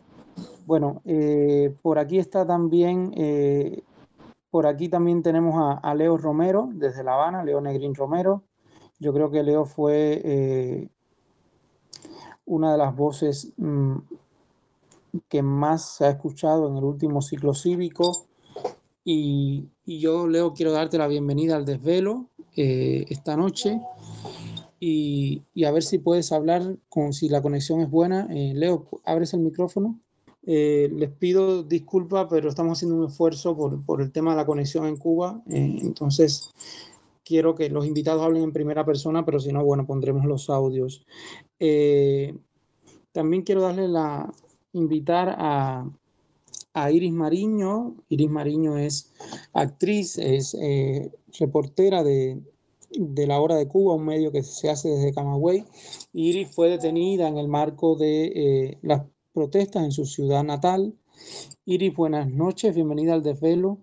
Bueno, 0.64 1.02
eh, 1.04 1.74
por 1.82 1.98
aquí 1.98 2.18
está 2.18 2.46
también, 2.46 3.12
eh, 3.16 3.82
por 4.50 4.66
aquí 4.66 4.88
también 4.88 5.22
tenemos 5.22 5.78
a, 5.82 5.94
Leo 5.94 6.16
Romero 6.16 6.70
desde 6.72 7.02
La 7.02 7.14
Habana, 7.14 7.44
Leo 7.44 7.60
Negrín 7.60 7.94
Romero. 7.94 8.44
Yo 9.00 9.12
creo 9.12 9.30
que 9.30 9.42
Leo 9.42 9.64
fue 9.64 10.20
eh, 10.24 10.88
una 12.44 12.72
de 12.72 12.78
las 12.78 12.94
voces 12.94 13.52
mmm, 13.56 13.96
que 15.28 15.42
más 15.42 15.96
se 15.96 16.04
ha 16.04 16.10
escuchado 16.10 16.68
en 16.68 16.76
el 16.76 16.84
último 16.84 17.22
ciclo 17.22 17.54
cívico. 17.54 18.26
Y, 19.04 19.68
yo, 19.84 20.28
Leo, 20.28 20.54
quiero 20.54 20.70
darte 20.70 20.96
la 20.96 21.08
bienvenida 21.08 21.56
al 21.56 21.64
desvelo 21.64 22.28
eh, 22.56 23.04
esta 23.08 23.36
noche. 23.36 23.80
Y, 24.78 25.42
y, 25.54 25.64
a 25.64 25.72
ver 25.72 25.82
si 25.82 25.98
puedes 25.98 26.30
hablar 26.30 26.76
con 26.88 27.12
si 27.12 27.28
la 27.28 27.42
conexión 27.42 27.80
es 27.80 27.90
buena. 27.90 28.28
Eh, 28.30 28.52
Leo, 28.54 28.86
¿abres 29.04 29.34
el 29.34 29.40
micrófono? 29.40 29.98
Eh, 30.44 30.90
les 30.92 31.10
pido 31.10 31.62
disculpas, 31.62 32.26
pero 32.28 32.48
estamos 32.48 32.78
haciendo 32.78 32.96
un 32.96 33.08
esfuerzo 33.08 33.56
por, 33.56 33.84
por, 33.84 34.02
el 34.02 34.10
tema 34.10 34.32
de 34.32 34.38
la 34.38 34.46
conexión 34.46 34.86
en 34.86 34.96
Cuba. 34.96 35.40
Eh, 35.48 35.78
entonces, 35.80 36.50
quiero 37.24 37.54
que 37.54 37.70
los 37.70 37.86
invitados 37.86 38.24
hablen 38.24 38.42
en 38.42 38.52
primera 38.52 38.84
persona, 38.84 39.24
pero 39.24 39.38
si 39.38 39.52
no, 39.52 39.64
bueno, 39.64 39.86
pondremos 39.86 40.24
los 40.26 40.50
audios. 40.50 41.06
Eh, 41.60 42.36
también 43.12 43.42
quiero 43.42 43.62
darle 43.62 43.86
la 43.88 44.32
invitar 44.72 45.34
a, 45.38 45.88
Iris 46.90 47.12
Mariño. 47.12 47.94
Iris 48.08 48.30
Mariño 48.30 48.78
es 48.78 49.12
actriz, 49.52 50.16
es 50.16 50.56
reportera 51.38 52.02
de, 52.02 52.40
de 52.90 53.26
La 53.26 53.38
Hora 53.40 53.56
de 53.56 53.68
Cuba, 53.68 53.94
un 53.94 54.06
medio 54.06 54.32
que 54.32 54.42
se 54.42 54.70
hace 54.70 54.88
desde 54.88 55.12
Camagüey. 55.12 55.66
Iris 56.14 56.50
fue 56.50 56.70
detenida 56.70 57.28
en 57.28 57.36
el 57.36 57.46
marco 57.46 57.94
de 57.94 58.78
las 58.80 59.02
protestas 59.32 59.84
en 59.84 59.92
su 59.92 60.04
ciudad 60.06 60.44
natal. 60.44 60.94
Iris, 61.64 61.94
buenas 61.94 62.28
noches, 62.28 62.74
bienvenida 62.74 63.14
al 63.14 63.22
desvelo. 63.22 63.78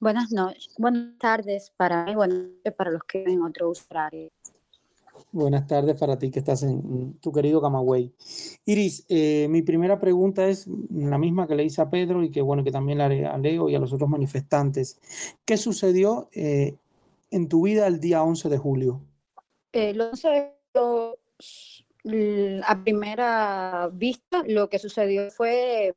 Buenas 0.00 0.30
noches, 0.32 0.70
buenas 0.76 1.16
tardes 1.18 1.72
para 1.76 2.04
mí, 2.04 2.14
buenas 2.14 2.38
noches 2.38 2.74
para 2.74 2.90
los 2.90 3.04
que 3.04 3.24
ven 3.24 3.42
otro 3.42 3.70
usuario. 3.70 4.30
Buenas 5.32 5.66
tardes 5.66 5.98
para 5.98 6.18
ti 6.18 6.30
que 6.30 6.40
estás 6.40 6.62
en 6.62 7.14
tu 7.14 7.32
querido 7.32 7.60
Camagüey. 7.60 8.12
Iris, 8.66 9.04
eh, 9.08 9.46
mi 9.48 9.62
primera 9.62 9.98
pregunta 9.98 10.46
es 10.46 10.66
la 10.90 11.18
misma 11.18 11.46
que 11.46 11.54
le 11.54 11.64
hice 11.64 11.80
a 11.80 11.90
Pedro 11.90 12.22
y 12.22 12.30
que 12.30 12.42
bueno, 12.42 12.62
que 12.62 12.70
también 12.70 12.98
la 12.98 13.06
haré 13.06 13.26
a 13.26 13.38
Leo 13.38 13.68
y 13.68 13.74
a 13.74 13.78
los 13.78 13.92
otros 13.92 14.08
manifestantes. 14.08 15.00
¿Qué 15.44 15.56
sucedió 15.56 16.28
eh, 16.32 16.76
en 17.30 17.48
tu 17.48 17.62
vida 17.62 17.86
el 17.86 18.00
día 18.00 18.22
11 18.22 18.48
de 18.48 18.58
julio? 18.58 19.00
El 19.72 20.00
11 20.00 20.28
de 20.28 20.52
julio 20.72 21.18
a 22.04 22.82
primera 22.82 23.88
vista 23.92 24.42
lo 24.46 24.68
que 24.68 24.78
sucedió 24.78 25.30
fue, 25.30 25.94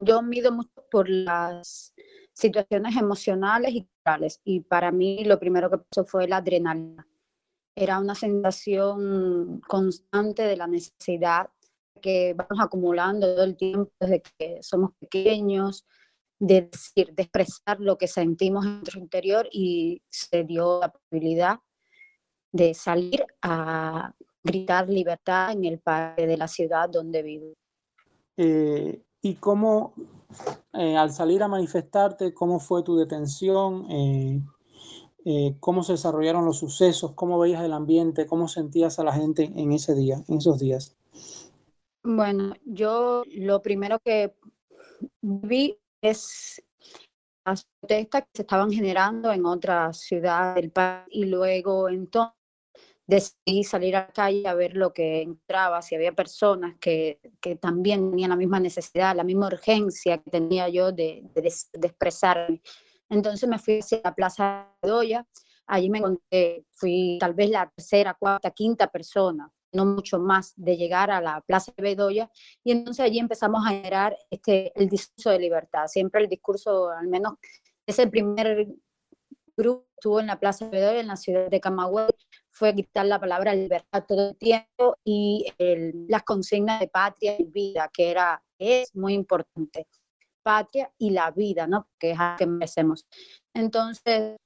yo 0.00 0.22
mido 0.22 0.52
mucho 0.52 0.70
por 0.90 1.08
las 1.08 1.94
situaciones 2.32 2.96
emocionales 2.96 3.72
y 3.72 3.82
culturales 3.82 4.40
y 4.44 4.60
para 4.60 4.92
mí 4.92 5.24
lo 5.24 5.38
primero 5.38 5.70
que 5.70 5.78
pasó 5.78 6.04
fue 6.04 6.28
la 6.28 6.38
adrenalina. 6.38 7.06
Era 7.74 7.98
una 7.98 8.14
sensación 8.14 9.60
constante 9.66 10.42
de 10.42 10.56
la 10.56 10.66
necesidad 10.66 11.50
que 12.00 12.34
vamos 12.34 12.64
acumulando 12.64 13.34
todo 13.34 13.44
el 13.44 13.56
tiempo 13.56 13.90
desde 13.98 14.22
que 14.22 14.62
somos 14.62 14.92
pequeños, 14.98 15.84
de 16.38 16.62
decir, 16.62 17.14
de 17.14 17.22
expresar 17.22 17.80
lo 17.80 17.96
que 17.96 18.06
sentimos 18.06 18.64
en 18.66 18.72
nuestro 18.80 19.00
interior 19.00 19.48
y 19.50 20.02
se 20.08 20.44
dio 20.44 20.80
la 20.80 20.92
posibilidad 20.92 21.60
de 22.52 22.74
salir 22.74 23.24
a 23.42 24.14
gritar 24.46 24.88
libertad 24.88 25.52
en 25.52 25.64
el 25.64 25.78
parque 25.78 26.26
de 26.26 26.36
la 26.36 26.48
ciudad 26.48 26.88
donde 26.88 27.22
vivo. 27.22 27.52
Eh, 28.36 29.02
¿Y 29.20 29.34
cómo, 29.34 29.94
eh, 30.72 30.96
al 30.96 31.10
salir 31.12 31.42
a 31.42 31.48
manifestarte, 31.48 32.32
cómo 32.32 32.60
fue 32.60 32.82
tu 32.82 32.96
detención? 32.96 33.86
Eh, 33.90 34.40
¿Cómo 35.58 35.82
se 35.82 35.92
desarrollaron 35.92 36.44
los 36.44 36.58
sucesos? 36.58 37.12
¿Cómo 37.14 37.36
veías 37.40 37.64
el 37.64 37.72
ambiente? 37.72 38.26
¿Cómo 38.26 38.46
sentías 38.46 39.00
a 39.00 39.04
la 39.04 39.12
gente 39.12 39.50
en 39.56 39.72
ese 39.72 39.96
día, 39.96 40.22
en 40.28 40.36
esos 40.36 40.60
días? 40.60 40.96
Bueno, 42.04 42.54
yo 42.64 43.24
lo 43.34 43.60
primero 43.60 43.98
que 43.98 44.36
vi 45.20 45.76
es 46.00 46.62
las 47.44 47.66
protestas 47.80 48.22
que 48.22 48.28
se 48.34 48.42
estaban 48.42 48.70
generando 48.70 49.32
en 49.32 49.44
otra 49.46 49.92
ciudad 49.92 50.54
del 50.54 50.70
país 50.70 51.06
y 51.10 51.24
luego 51.24 51.88
entonces 51.88 52.35
decidí 53.06 53.62
salir 53.64 53.96
a 53.96 54.00
la 54.00 54.12
calle 54.12 54.46
a 54.48 54.54
ver 54.54 54.76
lo 54.76 54.92
que 54.92 55.22
entraba, 55.22 55.80
si 55.82 55.94
había 55.94 56.12
personas 56.12 56.76
que, 56.80 57.20
que 57.40 57.56
también 57.56 58.10
tenían 58.10 58.30
la 58.30 58.36
misma 58.36 58.60
necesidad, 58.60 59.14
la 59.14 59.24
misma 59.24 59.46
urgencia 59.46 60.18
que 60.18 60.30
tenía 60.30 60.68
yo 60.68 60.92
de, 60.92 61.22
de, 61.34 61.86
expresarme. 61.86 62.60
Entonces 63.08 63.48
me 63.48 63.58
fui 63.58 63.78
hacia 63.78 64.00
la 64.02 64.14
Plaza 64.14 64.68
de 64.82 64.88
Doya, 64.88 65.26
allí 65.66 65.88
me 65.88 65.98
encontré, 65.98 66.64
fui 66.72 67.18
tal 67.20 67.34
vez 67.34 67.50
la 67.50 67.70
tercera, 67.70 68.14
cuarta, 68.14 68.50
quinta 68.50 68.88
persona, 68.88 69.52
no 69.72 69.84
mucho 69.84 70.18
más, 70.18 70.52
de 70.56 70.76
llegar 70.76 71.10
a 71.12 71.20
la 71.20 71.40
Plaza 71.42 71.72
de 71.76 71.82
Bedoya, 71.82 72.30
y 72.64 72.72
entonces 72.72 73.04
allí 73.04 73.20
empezamos 73.20 73.64
a 73.64 73.70
generar 73.70 74.16
este, 74.30 74.72
el 74.74 74.88
discurso 74.88 75.30
de 75.30 75.38
libertad. 75.38 75.86
Siempre 75.86 76.22
el 76.22 76.28
discurso, 76.28 76.90
al 76.90 77.06
menos 77.06 77.34
ese 77.86 78.08
primer 78.08 78.66
grupo 79.56 79.86
estuvo 79.96 80.20
en 80.20 80.26
la 80.26 80.40
Plaza 80.40 80.64
de 80.64 80.72
Bedoya, 80.72 81.00
en 81.00 81.06
la 81.06 81.16
ciudad 81.16 81.48
de 81.48 81.60
Camagüey, 81.60 82.08
fue 82.56 82.72
gritar 82.72 83.04
la 83.04 83.20
palabra 83.20 83.54
libertad 83.54 84.04
todo 84.08 84.30
el 84.30 84.36
tiempo 84.36 84.96
y 85.04 85.46
el, 85.58 86.06
las 86.08 86.22
consignas 86.22 86.80
de 86.80 86.88
patria 86.88 87.36
y 87.38 87.44
vida, 87.44 87.90
que 87.92 88.10
era, 88.10 88.42
es 88.58 88.96
muy 88.96 89.12
importante. 89.12 89.86
Patria 90.42 90.90
y 90.96 91.10
la 91.10 91.30
vida, 91.32 91.66
¿no? 91.66 91.88
Que 91.98 92.12
es 92.12 92.16
a 92.18 92.36
que 92.38 92.46
merecemos. 92.46 93.04
Entonces, 93.52 94.36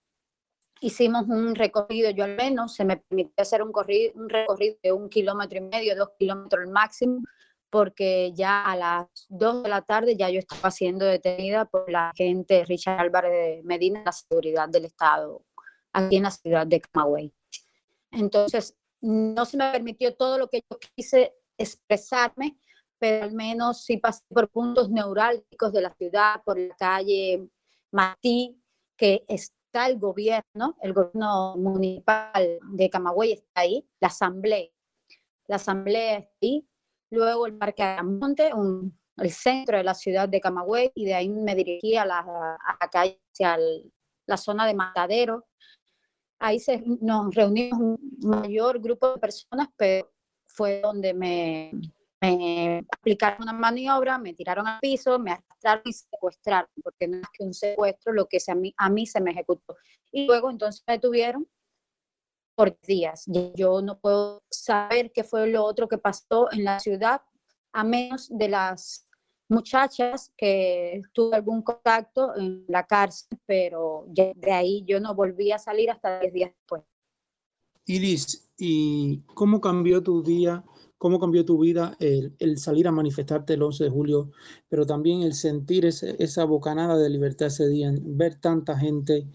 hicimos 0.80 1.28
un 1.28 1.54
recorrido, 1.54 2.10
yo 2.10 2.24
al 2.24 2.34
menos, 2.34 2.74
se 2.74 2.84
me 2.84 2.96
permitió 2.96 3.34
hacer 3.36 3.62
un, 3.62 3.70
corrido, 3.70 4.12
un 4.16 4.28
recorrido 4.28 4.76
de 4.82 4.92
un 4.92 5.08
kilómetro 5.08 5.58
y 5.58 5.62
medio, 5.62 5.94
dos 5.94 6.10
kilómetros 6.18 6.66
al 6.66 6.72
máximo, 6.72 7.20
porque 7.70 8.32
ya 8.34 8.64
a 8.64 8.76
las 8.76 9.06
dos 9.28 9.62
de 9.62 9.68
la 9.68 9.82
tarde 9.82 10.16
ya 10.16 10.28
yo 10.30 10.40
estaba 10.40 10.72
siendo 10.72 11.04
detenida 11.04 11.64
por 11.66 11.88
la 11.88 12.10
gente 12.16 12.64
Richard 12.64 12.98
Álvarez 12.98 13.30
de 13.30 13.62
Medina, 13.62 14.02
la 14.04 14.12
seguridad 14.12 14.68
del 14.68 14.86
Estado, 14.86 15.44
aquí 15.92 16.16
en 16.16 16.24
la 16.24 16.32
ciudad 16.32 16.66
de 16.66 16.80
Camagüey. 16.80 17.32
Entonces, 18.10 18.76
no 19.00 19.44
se 19.44 19.56
me 19.56 19.70
permitió 19.72 20.14
todo 20.14 20.38
lo 20.38 20.48
que 20.48 20.62
yo 20.70 20.78
quise 20.94 21.34
expresarme, 21.56 22.58
pero 22.98 23.24
al 23.24 23.32
menos 23.32 23.82
sí 23.84 23.96
pasé 23.96 24.22
por 24.28 24.50
puntos 24.50 24.90
neurálgicos 24.90 25.72
de 25.72 25.80
la 25.80 25.94
ciudad, 25.94 26.42
por 26.44 26.58
la 26.58 26.74
calle 26.76 27.48
Matí, 27.92 28.60
que 28.96 29.24
está 29.26 29.86
el 29.86 29.98
gobierno, 29.98 30.76
el 30.82 30.92
gobierno 30.92 31.56
municipal 31.56 32.58
de 32.72 32.90
Camagüey 32.90 33.32
está 33.32 33.62
ahí, 33.62 33.88
la 34.00 34.08
asamblea, 34.08 34.68
la 35.46 35.56
asamblea 35.56 36.18
está 36.18 36.36
ahí, 36.42 36.68
luego 37.10 37.46
el 37.46 37.56
Parque 37.56 37.82
Aramonte, 37.82 38.50
el 39.16 39.30
centro 39.30 39.78
de 39.78 39.84
la 39.84 39.94
ciudad 39.94 40.28
de 40.28 40.40
Camagüey, 40.40 40.92
y 40.94 41.06
de 41.06 41.14
ahí 41.14 41.28
me 41.28 41.54
dirigí 41.54 41.96
a 41.96 42.04
la, 42.04 42.58
calle 42.92 43.20
hacia 43.32 43.58
la 44.26 44.36
zona 44.36 44.66
de 44.66 44.74
Matadero, 44.74 45.46
ahí 46.40 46.58
se, 46.58 46.82
nos 47.00 47.34
reunimos 47.34 47.78
un 47.78 48.18
mayor 48.22 48.80
grupo 48.80 49.12
de 49.12 49.18
personas, 49.18 49.68
pero 49.76 50.10
fue 50.46 50.80
donde 50.80 51.14
me, 51.14 51.70
aplicaron 52.90 53.42
una 53.42 53.52
maniobra, 53.52 54.18
me 54.18 54.34
tiraron 54.34 54.66
al 54.66 54.80
piso, 54.80 55.18
me 55.18 55.32
arrastraron 55.32 55.82
y 55.84 55.92
secuestraron, 55.92 56.70
porque 56.82 57.06
no 57.06 57.18
es 57.18 57.28
que 57.32 57.44
un 57.44 57.54
secuestro 57.54 58.12
lo 58.12 58.26
que 58.26 58.38
a, 58.48 58.54
mí, 58.54 58.74
a 58.76 58.90
mí 58.90 59.06
se 59.06 59.20
me 59.20 59.30
ejecutó. 59.30 59.76
Y 60.10 60.26
luego 60.26 60.50
entonces 60.50 60.82
me 60.86 60.94
detuvieron 60.94 61.46
por 62.56 62.78
días. 62.82 63.24
Yo 63.54 63.80
no 63.80 64.00
puedo 64.00 64.42
saber 64.50 65.12
qué 65.12 65.24
fue 65.24 65.46
lo 65.46 65.64
otro 65.64 65.88
que 65.88 65.98
pasó 65.98 66.50
en 66.52 66.64
la 66.64 66.80
ciudad, 66.80 67.22
a 67.72 67.84
menos 67.84 68.28
de 68.30 68.48
las 68.48 69.06
muchachas 69.50 70.32
que 70.36 71.02
tuve 71.12 71.36
algún 71.36 71.62
contacto 71.62 72.34
en 72.36 72.64
la 72.68 72.86
cárcel, 72.86 73.38
pero 73.44 74.06
de 74.08 74.52
ahí 74.52 74.84
yo 74.86 75.00
no 75.00 75.14
volví 75.14 75.52
a 75.52 75.58
salir 75.58 75.90
hasta 75.90 76.20
10 76.20 76.32
días 76.32 76.50
después. 76.56 76.82
Iris, 77.84 78.48
¿y 78.56 79.22
cómo 79.34 79.60
cambió 79.60 80.02
tu 80.02 80.22
día? 80.22 80.64
¿Cómo 80.96 81.18
cambió 81.18 81.44
tu 81.44 81.58
vida 81.58 81.96
el, 81.98 82.36
el, 82.38 82.58
salir 82.58 82.86
a 82.86 82.92
manifestarte 82.92 83.54
el 83.54 83.62
11 83.62 83.84
de 83.84 83.90
julio, 83.90 84.30
pero 84.68 84.86
también 84.86 85.22
el 85.22 85.32
sentir 85.32 85.86
ese, 85.86 86.14
esa 86.22 86.44
bocanada 86.44 86.96
de 86.96 87.10
libertad 87.10 87.48
ese 87.48 87.68
día, 87.68 87.90
ver 88.02 88.36
tanta 88.36 88.78
gente 88.78 89.26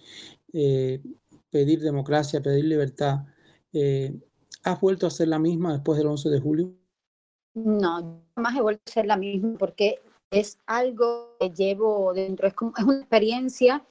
eh, 0.53 1.01
pedir 1.49 1.81
democracia, 1.81 2.41
pedir 2.41 2.65
libertad? 2.65 3.25
Eh, 3.73 4.13
¿Has 4.63 4.79
vuelto 4.79 5.05
a 5.07 5.09
ser 5.09 5.27
la 5.27 5.39
misma 5.39 5.73
después 5.73 5.97
del 5.97 6.07
11 6.07 6.29
de 6.29 6.39
julio? 6.39 6.73
No, 7.55 8.23
jamás 8.35 8.55
he 8.55 8.61
vuelto 8.61 8.83
a 8.85 8.91
ser 8.91 9.05
la 9.05 9.17
misma 9.17 9.57
porque 9.57 9.95
es 10.31 10.59
algo 10.65 11.37
que 11.39 11.49
llevo 11.49 12.13
dentro, 12.13 12.47
es, 12.47 12.53
como, 12.53 12.73
es 12.77 12.83
una 12.83 12.99
experiencia 12.99 13.85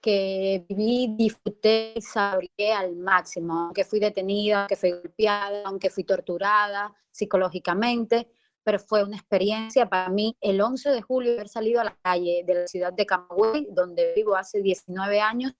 que 0.00 0.64
viví, 0.68 1.14
disfruté 1.16 1.92
y 1.96 2.02
saboreé 2.02 2.72
al 2.72 2.96
máximo, 2.96 3.54
aunque 3.66 3.84
fui 3.84 4.00
detenida, 4.00 4.60
aunque 4.62 4.76
fui 4.76 4.90
golpeada, 4.90 5.62
aunque 5.64 5.90
fui 5.90 6.04
torturada 6.04 6.92
psicológicamente, 7.12 8.28
pero 8.64 8.78
fue 8.78 9.04
una 9.04 9.16
experiencia 9.16 9.88
para 9.88 10.08
mí 10.08 10.36
el 10.40 10.60
11 10.60 10.90
de 10.90 11.02
julio 11.02 11.32
haber 11.34 11.48
salido 11.48 11.80
a 11.80 11.84
la 11.84 11.96
calle 12.02 12.42
de 12.44 12.54
la 12.54 12.66
ciudad 12.66 12.92
de 12.92 13.06
Camagüey, 13.06 13.68
donde 13.70 14.12
vivo 14.14 14.34
hace 14.34 14.60
19 14.60 15.20
años, 15.20 15.52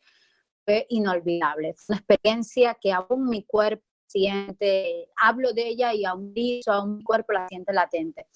fue 0.64 0.86
inolvidable. 0.88 1.74
Fue 1.74 1.94
una 1.94 1.98
experiencia 1.98 2.76
que 2.80 2.92
aún 2.92 3.28
mi 3.28 3.44
cuerpo 3.44 3.84
siente, 4.06 5.08
hablo 5.16 5.52
de 5.52 5.68
ella 5.68 5.94
y 5.94 6.04
aún, 6.04 6.34
aún 6.66 6.96
mi 6.98 7.02
cuerpo 7.02 7.32
la 7.32 7.48
siente 7.48 7.72
latente. 7.72 8.26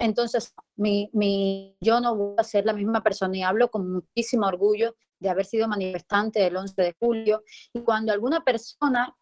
Entonces, 0.00 0.54
mi, 0.76 1.10
mi, 1.12 1.76
yo 1.80 2.00
no 2.00 2.16
voy 2.16 2.34
a 2.38 2.42
ser 2.42 2.64
la 2.64 2.72
misma 2.72 3.02
persona 3.02 3.36
y 3.36 3.42
hablo 3.42 3.70
con 3.70 3.92
muchísimo 3.92 4.46
orgullo 4.46 4.96
de 5.20 5.28
haber 5.28 5.44
sido 5.44 5.68
manifestante 5.68 6.40
del 6.40 6.56
11 6.56 6.82
de 6.82 6.96
julio. 6.98 7.44
Y 7.74 7.80
cuando 7.80 8.10
alguna 8.10 8.42
persona 8.42 9.14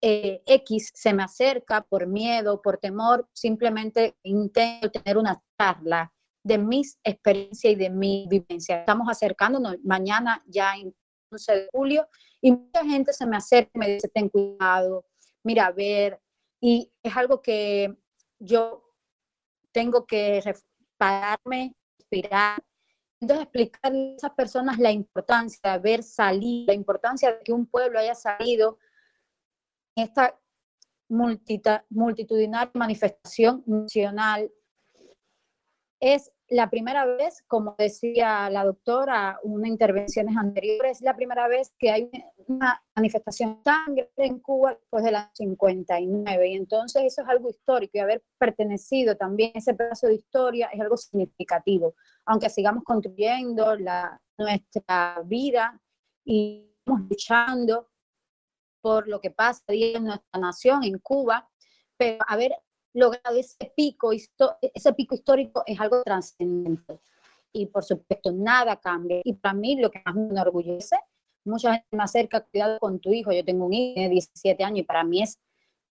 eh, 0.00 0.42
X 0.46 0.92
se 0.94 1.12
me 1.12 1.24
acerca 1.24 1.82
por 1.82 2.06
miedo, 2.06 2.62
por 2.62 2.78
temor, 2.78 3.28
simplemente 3.32 4.16
intento 4.22 4.90
tener 4.90 5.18
una 5.18 5.42
charla 5.58 6.12
de 6.44 6.58
mis 6.58 6.98
experiencias 7.02 7.72
y 7.72 7.76
de 7.76 7.90
mi 7.90 8.26
vivencia. 8.28 8.80
Estamos 8.80 9.08
acercándonos 9.08 9.76
mañana 9.82 10.42
ya 10.46 10.76
en 10.76 10.94
11 11.32 11.52
de 11.52 11.68
julio 11.72 12.08
y 12.40 12.52
mucha 12.52 12.84
gente 12.84 13.12
se 13.12 13.26
me 13.26 13.36
acerca 13.36 13.70
y 13.74 13.78
me 13.78 13.88
dice, 13.88 14.08
ten 14.08 14.28
cuidado, 14.28 15.04
mira, 15.42 15.66
a 15.66 15.72
ver, 15.72 16.20
y 16.60 16.92
es 17.02 17.16
algo 17.16 17.42
que 17.42 17.96
yo 18.38 18.81
tengo 19.72 20.06
que 20.06 20.42
pararme, 20.96 21.74
respirar, 21.98 22.62
entonces, 23.22 23.44
explicarle 23.44 24.14
a 24.14 24.16
esas 24.16 24.32
personas 24.32 24.78
la 24.80 24.90
importancia 24.90 25.60
de 25.62 25.70
haber 25.70 26.02
salido, 26.02 26.66
la 26.66 26.74
importancia 26.74 27.30
de 27.30 27.38
que 27.44 27.52
un 27.52 27.66
pueblo 27.66 28.00
haya 28.00 28.16
salido 28.16 28.78
en 29.94 30.04
esta 30.08 30.36
multitudinaria 31.08 32.72
manifestación 32.74 33.62
nacional 33.64 34.50
es 36.00 36.32
la 36.52 36.68
primera 36.68 37.06
vez, 37.06 37.42
como 37.48 37.74
decía 37.78 38.50
la 38.50 38.64
doctora, 38.64 39.40
una 39.42 39.68
intervenciones 39.68 40.36
anteriores, 40.36 40.98
es 40.98 41.00
la 41.00 41.16
primera 41.16 41.48
vez 41.48 41.72
que 41.78 41.90
hay 41.90 42.10
una 42.46 42.82
manifestación 42.94 43.62
tan 43.62 43.94
grande 43.94 44.12
en 44.18 44.38
Cuba 44.38 44.74
después 44.74 45.02
de 45.02 45.12
la 45.12 45.30
59. 45.32 46.48
Y 46.48 46.54
entonces 46.54 47.04
eso 47.04 47.22
es 47.22 47.28
algo 47.28 47.48
histórico 47.48 47.92
y 47.94 48.00
haber 48.00 48.22
pertenecido 48.36 49.16
también 49.16 49.52
a 49.54 49.60
ese 49.60 49.72
pedazo 49.72 50.08
de 50.08 50.16
historia 50.16 50.68
es 50.70 50.80
algo 50.80 50.98
significativo. 50.98 51.94
Aunque 52.26 52.50
sigamos 52.50 52.84
construyendo 52.84 53.74
nuestra 54.36 55.22
vida 55.24 55.80
y 56.22 56.70
estamos 56.80 57.08
luchando 57.08 57.88
por 58.82 59.08
lo 59.08 59.22
que 59.22 59.30
pasa 59.30 59.62
en 59.68 60.04
nuestra 60.04 60.38
nación, 60.38 60.84
en 60.84 60.98
Cuba, 60.98 61.48
pero 61.96 62.18
haber 62.28 62.52
logrado 62.94 63.36
ese 63.36 63.72
pico, 63.76 64.12
ese 64.12 64.92
pico 64.94 65.14
histórico 65.14 65.62
es 65.66 65.80
algo 65.80 66.02
trascendente. 66.02 67.00
Y 67.52 67.66
por 67.66 67.84
supuesto, 67.84 68.32
nada 68.32 68.76
cambia. 68.76 69.20
Y 69.24 69.34
para 69.34 69.54
mí 69.54 69.80
lo 69.80 69.90
que 69.90 70.02
más 70.04 70.14
me 70.14 70.28
enorgullece, 70.28 70.96
mucha 71.44 71.74
gente 71.74 71.88
me 71.90 72.02
acerca, 72.02 72.40
cuidado 72.40 72.78
con 72.78 73.00
tu 73.00 73.12
hijo, 73.12 73.32
yo 73.32 73.44
tengo 73.44 73.66
un 73.66 73.74
hijo 73.74 74.00
de 74.00 74.08
17 74.08 74.64
años 74.64 74.80
y 74.80 74.84
para 74.84 75.04
mí 75.04 75.22
es, 75.22 75.38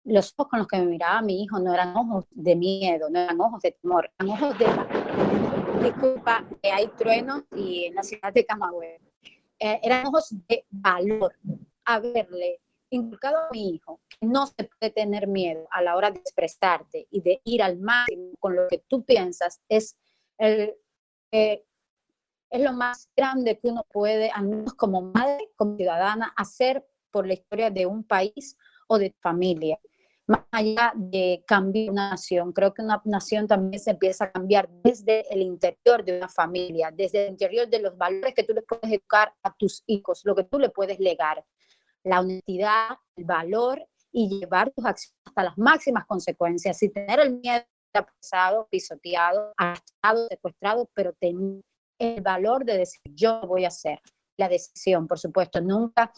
los 0.04 0.34
ojos 0.38 0.50
con 0.50 0.60
los 0.60 0.68
que 0.68 0.80
me 0.80 0.86
miraba 0.86 1.22
mi 1.22 1.44
hijo 1.44 1.60
no 1.60 1.74
eran 1.74 1.96
ojos 1.96 2.26
de 2.32 2.56
miedo, 2.56 3.10
no 3.10 3.20
eran 3.20 3.40
ojos 3.40 3.62
de 3.62 3.72
temor, 3.72 4.10
eran 4.20 4.32
ojos 4.32 4.58
de... 4.58 4.66
Disculpa, 5.84 6.48
que 6.62 6.72
hay 6.72 6.88
truenos 6.90 7.44
y 7.56 7.86
en 7.86 7.96
la 7.96 8.04
ciudad 8.04 8.34
de 8.34 8.46
Camagüey. 8.46 8.98
Eh, 9.60 9.80
eran 9.84 10.08
ojos 10.08 10.34
de 10.48 10.66
valor, 10.70 11.36
a 11.86 12.00
verle 12.00 12.60
inculcado 12.92 13.38
a 13.38 13.50
mi 13.52 13.70
hijo 13.70 14.02
que 14.08 14.26
no 14.26 14.48
se 14.48 14.64
puede 14.64 14.92
tener 14.92 15.28
miedo 15.28 15.68
a 15.72 15.82
la 15.82 15.96
hora 15.96 16.12
de 16.12 16.20
expresarte 16.20 17.08
y 17.10 17.22
de 17.22 17.42
ir 17.46 17.64
al 17.64 17.80
máximo 17.80 18.34
con 18.40 18.56
lo 18.56 18.68
que 18.68 18.84
tú 18.88 19.04
piensas 19.04 19.62
es 19.68 19.98
el 20.38 20.76
eh, 21.32 21.64
es 22.52 22.62
lo 22.62 22.74
más 22.74 23.10
grande 23.16 23.58
que 23.58 23.70
uno 23.70 23.86
puede, 23.92 24.30
al 24.30 24.46
menos 24.46 24.74
como 24.74 25.02
madre, 25.02 25.50
como 25.56 25.78
ciudadana, 25.78 26.34
hacer 26.36 26.86
por 27.10 27.26
la 27.26 27.34
historia 27.34 27.72
de 27.72 27.86
un 27.86 28.04
país 28.04 28.58
o 28.88 29.00
de 29.00 29.16
familia. 29.22 29.80
Más 30.28 30.42
allá 30.52 30.94
de 30.96 31.44
cambiar 31.48 31.92
una 31.92 32.10
nación, 32.12 32.52
creo 32.52 32.74
que 32.74 32.82
una 32.82 33.02
nación 33.06 33.48
también 33.48 33.82
se 33.82 33.92
empieza 33.92 34.26
a 34.26 34.32
cambiar 34.32 34.70
desde 34.70 35.34
el 35.34 35.42
interior 35.42 36.04
de 36.04 36.18
una 36.18 36.28
familia, 36.28 36.92
desde 36.94 37.24
el 37.24 37.32
interior 37.32 37.70
de 37.70 37.80
los 37.80 37.98
valores 37.98 38.34
que 38.36 38.44
tú 38.44 38.54
le 38.54 38.62
puedes 38.62 38.92
educar 38.92 39.34
a 39.44 39.56
tus 39.56 39.84
hijos, 39.88 40.22
lo 40.26 40.36
que 40.36 40.44
tú 40.44 40.60
le 40.60 40.70
puedes 40.70 41.00
legar 41.00 41.44
la 42.04 42.20
honestidad, 42.20 42.98
el 43.16 43.26
valor 43.26 43.86
y 44.12 44.40
llevar 44.40 44.72
tus 44.72 44.86
acciones 44.86 45.18
hasta 45.26 45.44
las 45.44 45.58
máximas 45.58 46.06
consecuencias, 46.06 46.82
y 46.84 46.90
tener 46.90 47.20
el 47.20 47.40
miedo 47.40 47.64
apresado, 47.94 48.68
pisoteado, 48.70 49.54
arrestado, 49.58 50.28
secuestrado, 50.28 50.90
pero 50.94 51.14
tener 51.14 51.62
el 52.00 52.22
valor 52.22 52.66
de 52.66 52.78
decir 52.78 53.02
yo 53.14 53.42
voy 53.42 53.66
a 53.66 53.70
hacer 53.70 54.02
la 54.38 54.50
decisión, 54.50 55.08
por 55.08 55.20
supuesto, 55.20 55.62
nunca 55.62 56.12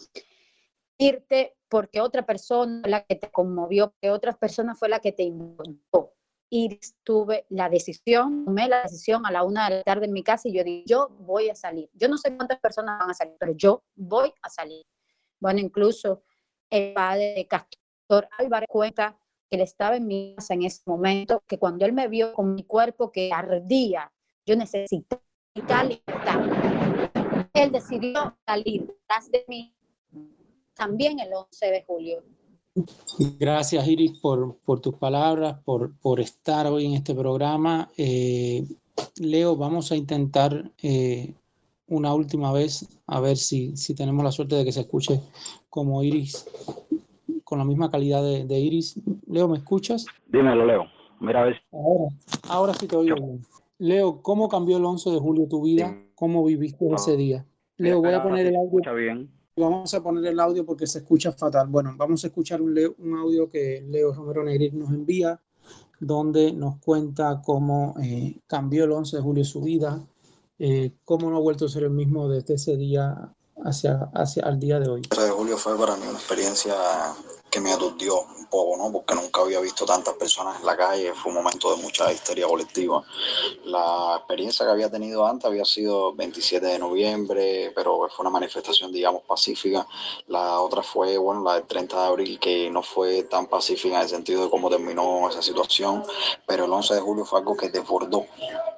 irte 0.98 1.56
porque 1.68 2.02
otra 2.02 2.26
persona 2.26 2.82
fue 2.82 2.90
la 2.90 3.04
que 3.04 3.16
te 3.16 3.32
conmovió, 3.32 3.94
que 4.00 4.12
otra 4.12 4.34
persona 4.34 4.76
fue 4.76 4.90
la 4.90 5.00
que 5.00 5.12
te 5.12 5.24
inventó. 5.24 6.14
Y 6.50 6.80
tuve 7.04 7.48
la 7.50 7.68
decisión, 7.68 8.46
tomé 8.46 8.68
la 8.68 8.84
decisión 8.84 9.26
a 9.26 9.32
la 9.32 9.44
una 9.44 9.68
de 9.70 9.78
la 9.78 9.84
tarde 9.84 10.06
en 10.06 10.14
mi 10.14 10.22
casa 10.22 10.48
y 10.48 10.54
yo 10.54 10.64
dije, 10.64 10.84
yo 10.86 11.10
voy 11.22 11.50
a 11.50 11.56
salir. 11.56 11.90
Yo 11.94 12.08
no 12.08 12.18
sé 12.20 12.36
cuántas 12.36 12.60
personas 12.60 13.00
van 13.00 13.10
a 13.10 13.14
salir, 13.16 13.36
pero 13.40 13.54
yo 13.54 13.84
voy 13.96 14.32
a 14.40 14.50
salir. 14.50 14.86
Bueno, 15.44 15.60
incluso 15.60 16.24
el 16.70 16.94
padre 16.94 17.34
de 17.36 17.48
Castor 17.50 18.30
Álvarez 18.40 18.70
cuenta 18.70 19.20
que 19.50 19.58
él 19.58 19.62
estaba 19.62 19.98
en 19.98 20.08
mi 20.08 20.36
casa 20.38 20.54
en 20.54 20.64
ese 20.64 20.82
momento, 20.86 21.44
que 21.46 21.60
cuando 21.60 21.86
él 21.86 21.92
me 21.92 22.08
vio 22.08 22.34
con 22.34 22.56
mi 22.56 22.64
cuerpo 22.64 23.12
que 23.12 23.30
ardía, 23.30 24.10
yo 24.46 24.56
necesitaba 24.56 25.22
libertad. 25.84 27.50
Él 27.54 27.74
decidió 27.74 28.38
salir 28.48 28.96
tras 29.06 29.30
de 29.30 29.44
mí 29.50 29.76
también 30.76 31.20
el 31.20 31.34
11 31.34 31.66
de 31.66 31.84
julio. 31.84 32.24
Gracias, 33.38 33.86
Iris, 33.86 34.18
por, 34.22 34.60
por 34.60 34.80
tus 34.80 34.96
palabras, 34.96 35.60
por, 35.66 35.94
por, 36.00 36.22
estar 36.22 36.68
hoy 36.68 36.86
en 36.86 36.94
este 36.94 37.14
programa. 37.14 37.92
Eh, 37.98 38.64
Leo, 39.18 39.58
vamos 39.58 39.92
a 39.92 39.98
intentar 39.98 40.72
eh, 40.82 41.34
una 41.88 42.14
última 42.14 42.52
vez 42.52 43.02
a 43.08 43.20
ver 43.20 43.38
si, 43.38 43.76
si 43.78 43.96
tenemos 43.96 44.24
la 44.24 44.32
suerte 44.32 44.56
de 44.56 44.66
que 44.66 44.72
se 44.72 44.82
escuche 44.82 45.20
como 45.70 46.04
Iris, 46.04 46.46
con 47.44 47.60
la 47.60 47.66
misma 47.66 47.92
calidad 47.92 48.24
de, 48.24 48.60
Iris. 48.60 49.00
Leo, 49.28 49.48
¿me 49.48 49.58
escuchas? 49.58 50.06
Dímelo, 50.28 50.66
Leo. 50.66 50.86
Mira 51.20 51.42
a 51.42 51.46
ver. 51.46 51.62
Ahora, 51.72 52.16
ahora 52.50 52.74
sí 52.74 52.88
te 52.88 52.96
oigo 52.96 53.40
Leo, 53.80 54.22
¿cómo 54.22 54.48
cambió 54.48 54.78
el 54.78 54.86
11 54.86 55.10
de 55.10 55.20
julio 55.20 55.48
tu 55.48 55.64
vida? 55.64 55.98
¿Cómo 56.16 56.44
viviste 56.46 56.86
ese 56.94 57.18
día? 57.18 57.46
Leo, 57.78 58.00
voy 58.00 58.14
a 58.14 58.24
poner 58.24 58.46
el 58.46 58.56
audio. 58.56 58.96
bien. 58.96 59.30
Vamos 59.56 59.94
a 59.94 60.02
poner 60.02 60.26
el 60.26 60.40
audio 60.40 60.66
porque 60.66 60.88
se 60.88 61.00
escucha 61.00 61.32
fatal. 61.32 61.68
Bueno, 61.68 61.94
vamos 61.98 62.24
a 62.24 62.28
escuchar 62.28 62.62
un, 62.62 62.78
un 62.98 63.18
audio 63.18 63.50
que 63.50 63.84
Leo 63.88 64.14
Romero 64.14 64.44
Negris 64.44 64.74
nos 64.74 64.90
envía, 64.90 65.40
donde 66.00 66.54
nos 66.54 66.78
cuenta 66.78 67.42
cómo 67.44 67.96
eh, 68.02 68.40
cambió 68.48 68.86
el 68.86 68.92
11 68.92 69.18
de 69.18 69.24
julio 69.24 69.44
su 69.44 69.62
vida, 69.62 70.02
eh, 70.66 70.94
cómo 71.04 71.30
no 71.30 71.36
ha 71.36 71.42
vuelto 71.42 71.66
a 71.66 71.68
ser 71.68 71.84
el 71.84 71.90
mismo 71.90 72.30
desde 72.30 72.54
ese 72.54 72.78
día 72.78 73.36
hacia, 73.66 74.10
hacia 74.14 74.44
el 74.44 74.60
día 74.62 74.80
de 74.80 74.90
hoy. 74.90 75.02
El 75.02 75.18
11 75.18 75.26
de 75.26 75.32
julio 75.32 75.58
fue 75.58 75.78
para 75.78 75.98
mí 75.98 76.04
una 76.08 76.18
experiencia 76.18 76.74
que 77.54 77.62
me 77.62 77.72
aturdió 77.72 78.20
un 78.20 78.48
poco, 78.48 78.76
¿no? 78.78 78.92
Porque 78.92 79.14
nunca 79.14 79.42
había 79.42 79.60
visto 79.60 79.86
tantas 79.86 80.16
personas 80.16 80.60
en 80.60 80.66
la 80.66 80.76
calle, 80.76 81.14
fue 81.14 81.32
un 81.32 81.38
momento 81.38 81.76
de 81.76 81.84
mucha 81.84 82.12
histeria 82.12 82.48
colectiva. 82.48 83.04
La 83.66 84.16
experiencia 84.18 84.66
que 84.66 84.72
había 84.72 84.90
tenido 84.90 85.24
antes 85.24 85.46
había 85.46 85.64
sido 85.64 86.16
27 86.16 86.66
de 86.66 86.80
noviembre, 86.80 87.72
pero 87.76 88.10
fue 88.10 88.24
una 88.24 88.32
manifestación, 88.32 88.92
digamos, 88.92 89.22
pacífica. 89.22 89.86
La 90.30 90.60
otra 90.62 90.82
fue, 90.82 91.16
bueno, 91.20 91.44
la 91.44 91.54
del 91.54 91.68
30 91.68 91.96
de 91.96 92.08
abril, 92.08 92.40
que 92.40 92.72
no 92.72 92.82
fue 92.82 93.22
tan 93.22 93.46
pacífica 93.46 93.98
en 93.98 94.02
el 94.02 94.10
sentido 94.10 94.46
de 94.46 94.50
cómo 94.50 94.68
terminó 94.68 95.30
esa 95.30 95.44
situación, 95.44 96.04
pero 96.48 96.66
el 96.66 96.74
11 96.74 96.96
de 96.96 97.02
julio 97.02 97.26
fue 97.26 97.38
algo 97.38 97.56
que 97.56 97.70
desbordó 97.70 98.26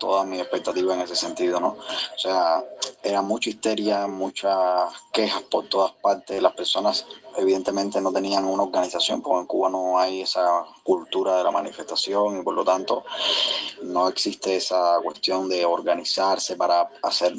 toda 0.02 0.26
mi 0.26 0.38
expectativa 0.38 0.94
en 0.96 1.00
ese 1.00 1.16
sentido, 1.16 1.62
¿no? 1.62 1.78
O 1.78 2.18
sea, 2.18 2.62
era 3.02 3.22
mucha 3.22 3.50
histeria, 3.50 4.06
muchas 4.08 4.92
quejas 5.14 5.44
por 5.44 5.70
todas 5.70 5.94
partes, 5.94 6.42
las 6.42 6.54
personas 6.54 7.06
evidentemente 7.38 8.02
no 8.02 8.12
tenían 8.12 8.46
una 8.46 8.64
organización, 8.64 9.22
porque 9.22 9.42
en 9.42 9.46
Cuba 9.46 9.70
no 9.70 9.98
hay 10.00 10.22
esa 10.22 10.66
cultura 10.84 11.38
de 11.38 11.44
la 11.44 11.52
manifestación 11.52 12.40
y 12.40 12.44
por 12.44 12.54
lo 12.54 12.64
tanto 12.64 13.04
no 13.84 14.08
existe 14.08 14.56
esa 14.56 15.00
cuestión 15.04 15.50
de 15.50 15.66
organizarse 15.66 16.56
para 16.56 16.90
hacer 17.02 17.34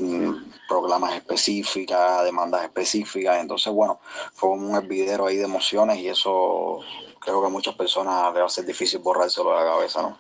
programas 0.69 1.15
específicas, 1.15 2.25
demandas 2.25 2.65
específicas. 2.65 3.39
Entonces, 3.41 3.73
bueno, 3.73 4.01
fue 4.33 4.51
un 4.51 4.75
hervidero 4.75 5.27
ahí 5.27 5.37
de 5.37 5.45
emociones 5.45 5.99
y 5.99 6.09
eso 6.09 6.81
creo 7.21 7.41
que 7.41 7.47
a 7.47 7.51
muchas 7.51 7.75
personas 7.75 8.33
le 8.33 8.41
va 8.41 8.47
a 8.47 8.49
ser 8.49 8.65
difícil 8.65 9.01
borrárselo 9.01 9.51
de 9.51 9.57
la 9.57 9.73
cabeza, 9.73 10.03
¿no? 10.03 10.19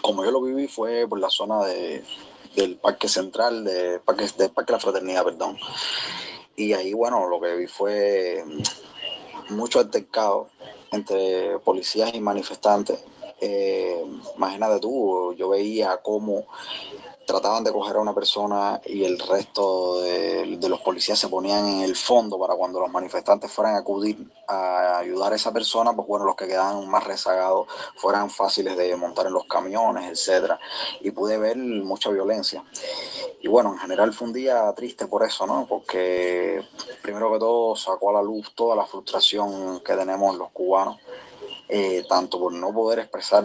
Como 0.00 0.24
yo 0.24 0.30
lo 0.30 0.40
viví 0.40 0.66
fue 0.66 1.06
por 1.06 1.20
la 1.20 1.28
zona 1.28 1.64
de, 1.64 2.02
del 2.56 2.76
Parque 2.76 3.08
Central, 3.08 3.64
de 3.64 4.00
Parque, 4.00 4.26
del 4.36 4.50
Parque 4.50 4.72
de 4.72 4.76
la 4.76 4.80
Fraternidad, 4.80 5.24
perdón. 5.24 5.58
Y 6.58 6.72
ahí, 6.72 6.92
bueno, 6.92 7.28
lo 7.28 7.40
que 7.40 7.54
vi 7.54 7.68
fue 7.68 8.44
mucho 9.50 9.78
altercado 9.78 10.48
entre 10.90 11.56
policías 11.60 12.12
y 12.14 12.20
manifestantes. 12.20 12.98
Eh, 13.40 14.04
imagínate 14.36 14.80
tú, 14.80 15.34
yo 15.38 15.50
veía 15.50 15.98
cómo 15.98 16.46
trataban 17.28 17.62
de 17.62 17.72
coger 17.72 17.96
a 17.96 18.00
una 18.00 18.14
persona 18.14 18.80
y 18.86 19.04
el 19.04 19.18
resto 19.18 20.00
de, 20.00 20.58
los 20.66 20.80
policías 20.80 21.18
se 21.18 21.28
ponían 21.28 21.66
en 21.66 21.80
el 21.82 21.94
fondo 21.94 22.38
para 22.38 22.54
cuando 22.54 22.80
los 22.80 22.90
manifestantes 22.90 23.52
fueran 23.52 23.74
a 23.74 23.80
acudir 23.80 24.16
a 24.46 24.96
ayudar 25.00 25.34
a 25.34 25.36
esa 25.36 25.52
persona, 25.52 25.92
pues 25.92 26.08
bueno, 26.08 26.24
los 26.24 26.36
que 26.36 26.46
quedaban 26.46 26.88
más 26.88 27.04
rezagados 27.04 27.68
fueran 27.96 28.30
fáciles 28.30 28.78
de 28.78 28.96
montar 28.96 29.26
en 29.26 29.34
los 29.34 29.44
camiones, 29.44 30.10
etcétera. 30.10 30.58
Y 31.02 31.10
pude 31.10 31.36
ver 31.36 31.58
mucha 31.58 32.08
violencia. 32.08 32.64
Y 33.42 33.48
bueno, 33.48 33.74
en 33.74 33.78
general 33.78 34.14
fue 34.14 34.28
un 34.28 34.32
día 34.32 34.72
triste 34.74 35.06
por 35.06 35.22
eso, 35.22 35.46
¿no? 35.46 35.66
Porque 35.68 36.62
primero 37.02 37.30
que 37.30 37.38
todo 37.38 37.76
sacó 37.76 38.08
a 38.08 38.14
la 38.14 38.22
luz 38.22 38.54
toda 38.54 38.74
la 38.74 38.86
frustración 38.86 39.80
que 39.80 39.94
tenemos 39.94 40.34
los 40.34 40.50
cubanos 40.52 40.96
eh, 41.68 42.04
tanto 42.08 42.40
por 42.40 42.52
no 42.52 42.72
poder 42.72 43.00
expresar 43.00 43.44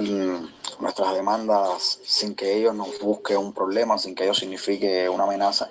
nuestras 0.79 1.13
demandas 1.13 1.99
sin 2.03 2.35
que 2.35 2.55
ellos 2.55 2.73
nos 2.73 2.99
busquen 2.99 3.37
un 3.37 3.53
problema, 3.53 3.97
sin 3.97 4.15
que 4.15 4.23
ello 4.23 4.33
signifique 4.33 5.09
una 5.09 5.25
amenaza, 5.25 5.69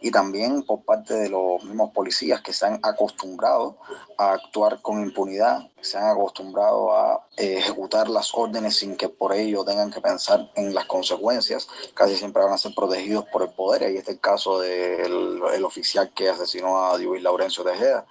y 0.00 0.10
también 0.10 0.62
por 0.62 0.84
parte 0.84 1.14
de 1.14 1.28
los 1.28 1.62
mismos 1.64 1.90
policías 1.90 2.40
que 2.40 2.52
se 2.52 2.66
han 2.66 2.80
acostumbrado 2.82 3.78
a 4.16 4.32
actuar 4.34 4.80
con 4.80 5.02
impunidad, 5.02 5.68
se 5.80 5.98
han 5.98 6.10
acostumbrado 6.10 6.92
a 6.92 7.26
eh, 7.36 7.58
ejecutar 7.58 8.08
las 8.08 8.34
órdenes 8.34 8.76
sin 8.76 8.96
que 8.96 9.08
por 9.08 9.32
ello 9.32 9.64
tengan 9.64 9.90
que 9.90 10.00
pensar 10.00 10.50
en 10.54 10.74
las 10.74 10.86
consecuencias, 10.86 11.68
casi 11.94 12.16
siempre 12.16 12.42
van 12.42 12.52
a 12.52 12.58
ser 12.58 12.74
protegidos 12.74 13.24
por 13.32 13.42
el 13.42 13.50
poder, 13.50 13.84
ahí 13.84 13.96
está 13.96 14.12
el 14.12 14.20
caso 14.20 14.60
del 14.60 15.40
el 15.52 15.64
oficial 15.64 16.12
que 16.14 16.28
asesinó 16.28 16.84
a 16.84 16.98
Luis 16.98 17.22
Laurencio 17.22 17.64
Tejeda. 17.64 18.06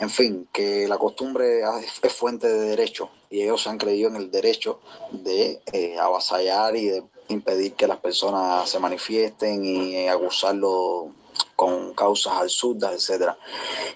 En 0.00 0.10
fin, 0.10 0.48
que 0.52 0.88
la 0.88 0.98
costumbre 0.98 1.62
es 2.02 2.12
fuente 2.12 2.48
de 2.48 2.68
derecho 2.70 3.10
y 3.30 3.42
ellos 3.42 3.66
han 3.66 3.78
creído 3.78 4.08
en 4.08 4.16
el 4.16 4.30
derecho 4.30 4.80
de 5.10 5.60
eh, 5.72 5.98
avasallar 5.98 6.76
y 6.76 6.86
de 6.86 7.04
impedir 7.28 7.74
que 7.74 7.86
las 7.86 7.98
personas 7.98 8.68
se 8.68 8.78
manifiesten 8.78 9.64
y 9.64 9.96
eh, 9.96 10.10
acusarlo 10.10 11.12
con 11.56 11.94
causas 11.94 12.34
absurdas, 12.34 12.94
etcétera. 12.94 13.36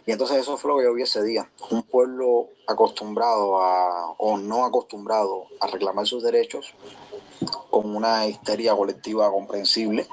Y 0.07 0.13
entonces 0.13 0.39
eso 0.39 0.57
fue 0.57 0.71
lo 0.71 0.79
que 0.79 0.85
yo 0.85 0.95
vi 0.95 1.03
ese 1.03 1.23
día. 1.23 1.51
Un 1.71 1.83
pueblo 1.83 2.49
acostumbrado 2.67 3.61
a, 3.61 4.13
o 4.19 4.37
no 4.37 4.65
acostumbrado 4.65 5.47
a 5.61 5.67
reclamar 5.67 6.07
sus 6.07 6.23
derechos, 6.23 6.75
con 7.71 7.95
una 7.95 8.27
histeria 8.27 8.75
colectiva 8.75 9.31
comprensible, 9.31 10.09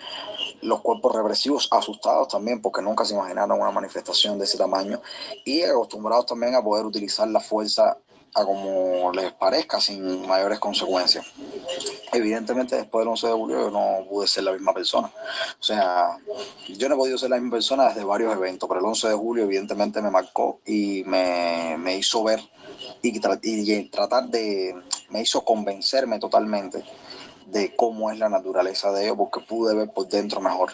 los 0.62 0.82
cuerpos 0.82 1.16
represivos 1.16 1.68
asustados 1.72 2.28
también 2.28 2.62
porque 2.62 2.82
nunca 2.82 3.06
se 3.06 3.14
imaginaron 3.14 3.60
una 3.60 3.72
manifestación 3.72 4.38
de 4.38 4.46
ese 4.46 4.58
tamaño 4.58 5.02
y 5.44 5.64
acostumbrados 5.64 6.26
también 6.26 6.56
a 6.56 6.64
poder 6.64 6.86
utilizar 6.86 7.28
la 7.28 7.40
fuerza 7.40 7.98
a 8.34 8.46
como 8.46 9.12
les 9.14 9.32
parezca 9.34 9.80
sin 9.80 10.28
mayores 10.28 10.60
consecuencias. 10.60 11.26
Evidentemente 12.16 12.76
después 12.76 13.02
del 13.02 13.10
11 13.10 13.28
de 13.28 13.34
julio 13.34 13.62
yo 13.62 13.72
no 13.72 14.06
pude 14.10 14.28
ser 14.28 14.44
la 14.44 14.52
misma 14.54 14.74
persona. 14.74 15.12
O 15.60 15.64
sea, 15.64 16.18
yo 16.70 16.90
no 16.90 16.96
he 16.96 16.98
podido 16.98 17.18
ser 17.18 17.30
la 17.30 17.38
misma 17.38 17.52
persona 17.52 17.90
desde 17.90 18.04
varios 18.04 18.34
eventos, 18.34 18.68
pero 18.68 18.80
el 18.80 18.86
11 18.86 19.10
de 19.10 19.14
julio 19.16 19.44
evidentemente 19.44 20.02
me 20.02 20.12
marcó 20.12 20.60
y 20.66 21.04
me, 21.06 21.76
me 21.78 21.98
hizo 21.98 22.24
ver 22.24 22.40
y, 23.02 23.10
y 23.12 23.90
tratar 23.90 24.30
de, 24.30 24.76
me 25.10 25.22
hizo 25.22 25.44
convencerme 25.44 26.20
totalmente 26.20 26.84
de 27.48 27.76
cómo 27.76 28.12
es 28.12 28.18
la 28.18 28.30
naturaleza 28.30 28.92
de 28.92 29.06
ellos, 29.06 29.18
porque 29.18 29.42
pude 29.42 29.76
ver 29.76 29.92
por 29.92 30.08
dentro 30.08 30.42
mejor 30.42 30.72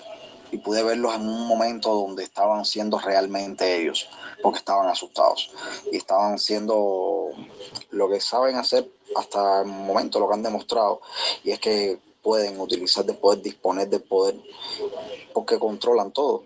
y 0.51 0.57
pude 0.57 0.83
verlos 0.83 1.15
en 1.15 1.27
un 1.27 1.47
momento 1.47 1.93
donde 1.93 2.23
estaban 2.23 2.65
siendo 2.65 2.99
realmente 2.99 3.81
ellos, 3.81 4.09
porque 4.41 4.59
estaban 4.59 4.87
asustados 4.87 5.51
y 5.91 5.97
estaban 5.97 6.37
siendo 6.37 7.29
lo 7.91 8.09
que 8.09 8.19
saben 8.19 8.57
hacer 8.57 8.89
hasta 9.15 9.61
el 9.61 9.67
momento, 9.67 10.19
lo 10.19 10.27
que 10.27 10.35
han 10.35 10.43
demostrado, 10.43 11.01
y 11.43 11.51
es 11.51 11.59
que 11.59 11.99
pueden 12.21 12.59
utilizar 12.59 13.05
de 13.05 13.13
poder, 13.13 13.41
disponer 13.41 13.89
del 13.89 14.03
poder, 14.03 14.35
porque 15.33 15.57
controlan 15.57 16.11
todo. 16.11 16.43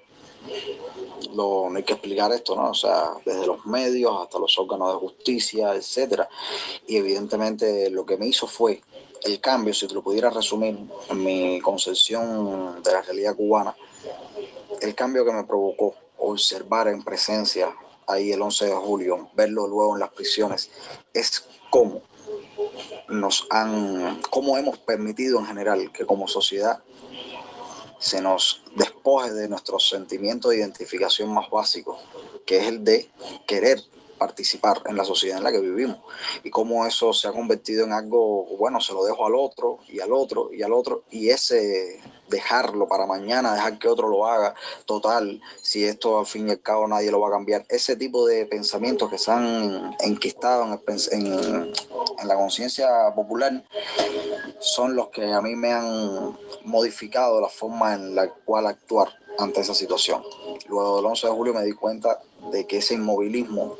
No 1.33 1.69
hay 1.75 1.83
que 1.83 1.93
explicar 1.93 2.31
esto, 2.31 2.55
¿no? 2.55 2.69
O 2.69 2.73
sea, 2.73 3.13
desde 3.25 3.47
los 3.47 3.65
medios 3.65 4.11
hasta 4.21 4.37
los 4.37 4.57
órganos 4.59 4.93
de 4.93 4.99
justicia, 4.99 5.73
etcétera. 5.73 6.29
Y 6.87 6.97
evidentemente 6.97 7.89
lo 7.89 8.05
que 8.05 8.15
me 8.15 8.27
hizo 8.27 8.45
fue 8.45 8.81
el 9.23 9.41
cambio, 9.41 9.73
si 9.73 9.87
te 9.87 9.95
lo 9.95 10.03
pudiera 10.03 10.29
resumir 10.29 10.77
en 11.09 11.23
mi 11.23 11.59
concepción 11.59 12.81
de 12.83 12.91
la 12.91 13.01
realidad 13.01 13.35
cubana, 13.35 13.75
el 14.81 14.95
cambio 14.95 15.25
que 15.25 15.31
me 15.31 15.43
provocó 15.43 15.95
observar 16.17 16.87
en 16.87 17.03
presencia 17.03 17.75
ahí 18.07 18.31
el 18.31 18.41
11 18.41 18.65
de 18.65 18.73
julio, 18.73 19.29
verlo 19.33 19.67
luego 19.67 19.95
en 19.95 19.99
las 19.99 20.11
prisiones, 20.11 20.69
es 21.13 21.45
cómo 21.69 22.01
nos 23.09 23.47
han, 23.49 24.21
cómo 24.29 24.57
hemos 24.57 24.77
permitido 24.79 25.39
en 25.39 25.45
general 25.45 25.91
que 25.91 26.05
como 26.05 26.27
sociedad 26.27 26.81
se 27.99 28.21
nos 28.21 28.63
despoje 28.75 29.33
de 29.33 29.47
nuestro 29.47 29.79
sentimiento 29.79 30.49
de 30.49 30.57
identificación 30.57 31.33
más 31.33 31.49
básico, 31.49 31.99
que 32.45 32.57
es 32.57 32.67
el 32.67 32.83
de 32.83 33.09
querer 33.47 33.81
participar 34.18 34.82
en 34.86 34.97
la 34.97 35.03
sociedad 35.03 35.38
en 35.38 35.43
la 35.43 35.51
que 35.51 35.59
vivimos. 35.59 35.97
Y 36.43 36.49
cómo 36.49 36.86
eso 36.86 37.13
se 37.13 37.28
ha 37.28 37.32
convertido 37.32 37.86
en 37.86 37.93
algo, 37.93 38.45
bueno, 38.57 38.80
se 38.82 38.93
lo 38.93 39.03
dejo 39.03 39.26
al 39.26 39.36
otro 39.36 39.80
y 39.88 39.99
al 39.99 40.11
otro 40.13 40.51
y 40.53 40.63
al 40.63 40.74
otro. 40.74 41.03
Y 41.09 41.30
ese 41.30 41.99
dejarlo 42.28 42.88
para 42.88 43.05
mañana, 43.05 43.53
dejar 43.53 43.78
que 43.78 43.88
otro 43.88 44.07
lo 44.07 44.26
haga, 44.26 44.55
total, 44.86 45.41
si 45.61 45.86
esto 45.86 46.20
al 46.20 46.26
fin 46.26 46.47
y 46.47 46.51
al 46.51 46.61
cabo 46.61 46.88
nadie 46.88 47.11
lo 47.11 47.20
va 47.20 47.28
a 47.28 47.32
cambiar, 47.32 47.66
ese 47.70 47.95
tipo 47.95 48.26
de 48.26 48.45
pensamientos 48.47 49.09
que 49.09 49.18
se 49.18 49.32
han 49.32 49.95
enquistado 49.99 50.63
en, 50.88 51.01
en, 51.11 51.74
en 52.20 52.28
la 52.28 52.36
conciencia 52.36 52.88
popular 53.13 53.63
son 54.59 54.95
los 54.95 55.09
que 55.09 55.32
a 55.32 55.41
mí 55.41 55.55
me 55.55 55.72
han 55.72 56.36
modificado 56.63 57.39
la 57.39 57.49
forma 57.49 57.93
en 57.93 58.16
la 58.16 58.30
cual 58.30 58.68
actuar 58.68 59.09
ante 59.39 59.61
esa 59.61 59.73
situación. 59.73 60.23
Luego 60.67 60.97
del 60.97 61.05
11 61.05 61.27
de 61.27 61.33
julio 61.33 61.53
me 61.53 61.63
di 61.63 61.73
cuenta 61.73 62.19
de 62.51 62.65
que 62.65 62.77
ese 62.77 62.95
inmovilismo 62.95 63.75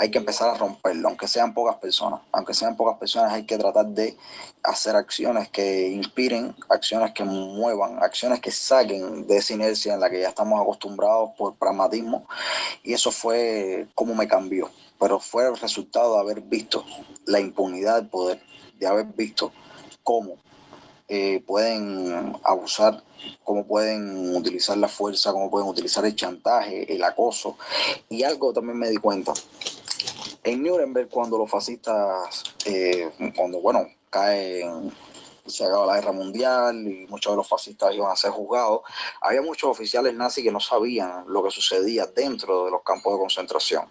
hay 0.00 0.12
que 0.12 0.18
empezar 0.18 0.48
a 0.48 0.56
romperlo, 0.56 1.08
aunque 1.08 1.26
sean 1.26 1.52
pocas 1.52 1.76
personas. 1.76 2.20
Aunque 2.30 2.54
sean 2.54 2.76
pocas 2.76 2.98
personas, 2.98 3.32
hay 3.32 3.44
que 3.44 3.58
tratar 3.58 3.86
de 3.86 4.16
hacer 4.62 4.94
acciones 4.94 5.48
que 5.48 5.88
inspiren, 5.88 6.54
acciones 6.68 7.12
que 7.12 7.24
muevan, 7.24 8.00
acciones 8.00 8.40
que 8.40 8.52
saquen 8.52 9.26
de 9.26 9.36
esa 9.38 9.54
inercia 9.54 9.94
en 9.94 10.00
la 10.00 10.08
que 10.08 10.20
ya 10.20 10.28
estamos 10.28 10.60
acostumbrados 10.60 11.30
por 11.36 11.56
pragmatismo. 11.56 12.28
Y 12.84 12.92
eso 12.92 13.10
fue 13.10 13.88
como 13.96 14.14
me 14.14 14.28
cambió. 14.28 14.70
Pero 15.00 15.18
fue 15.18 15.48
el 15.48 15.56
resultado 15.56 16.14
de 16.14 16.20
haber 16.20 16.42
visto 16.42 16.84
la 17.26 17.40
impunidad 17.40 17.96
del 17.96 18.08
poder, 18.08 18.40
de 18.78 18.86
haber 18.86 19.06
visto 19.06 19.52
cómo 20.04 20.36
eh, 21.08 21.42
pueden 21.46 22.36
abusar, 22.44 23.02
cómo 23.44 23.66
pueden 23.66 24.34
utilizar 24.36 24.76
la 24.76 24.88
fuerza, 24.88 25.32
cómo 25.32 25.50
pueden 25.50 25.68
utilizar 25.68 26.04
el 26.04 26.14
chantaje, 26.14 26.92
el 26.92 27.02
acoso. 27.02 27.56
Y 28.08 28.22
algo 28.22 28.52
también 28.52 28.78
me 28.78 28.90
di 28.90 28.96
cuenta. 28.96 29.32
En 30.44 30.62
Nuremberg, 30.62 31.08
cuando 31.08 31.38
los 31.38 31.50
fascistas, 31.50 32.42
eh, 32.64 33.10
cuando, 33.36 33.60
bueno, 33.60 33.86
caen, 34.10 34.92
se 35.46 35.64
acaba 35.64 35.86
la 35.86 35.96
guerra 35.96 36.12
mundial 36.12 36.86
y 36.86 37.06
muchos 37.06 37.32
de 37.32 37.36
los 37.36 37.48
fascistas 37.48 37.94
iban 37.94 38.10
a 38.10 38.16
ser 38.16 38.30
juzgados, 38.30 38.82
había 39.20 39.42
muchos 39.42 39.70
oficiales 39.70 40.14
nazis 40.14 40.44
que 40.44 40.52
no 40.52 40.60
sabían 40.60 41.24
lo 41.26 41.42
que 41.42 41.50
sucedía 41.50 42.06
dentro 42.06 42.66
de 42.66 42.70
los 42.70 42.82
campos 42.82 43.14
de 43.14 43.18
concentración. 43.18 43.90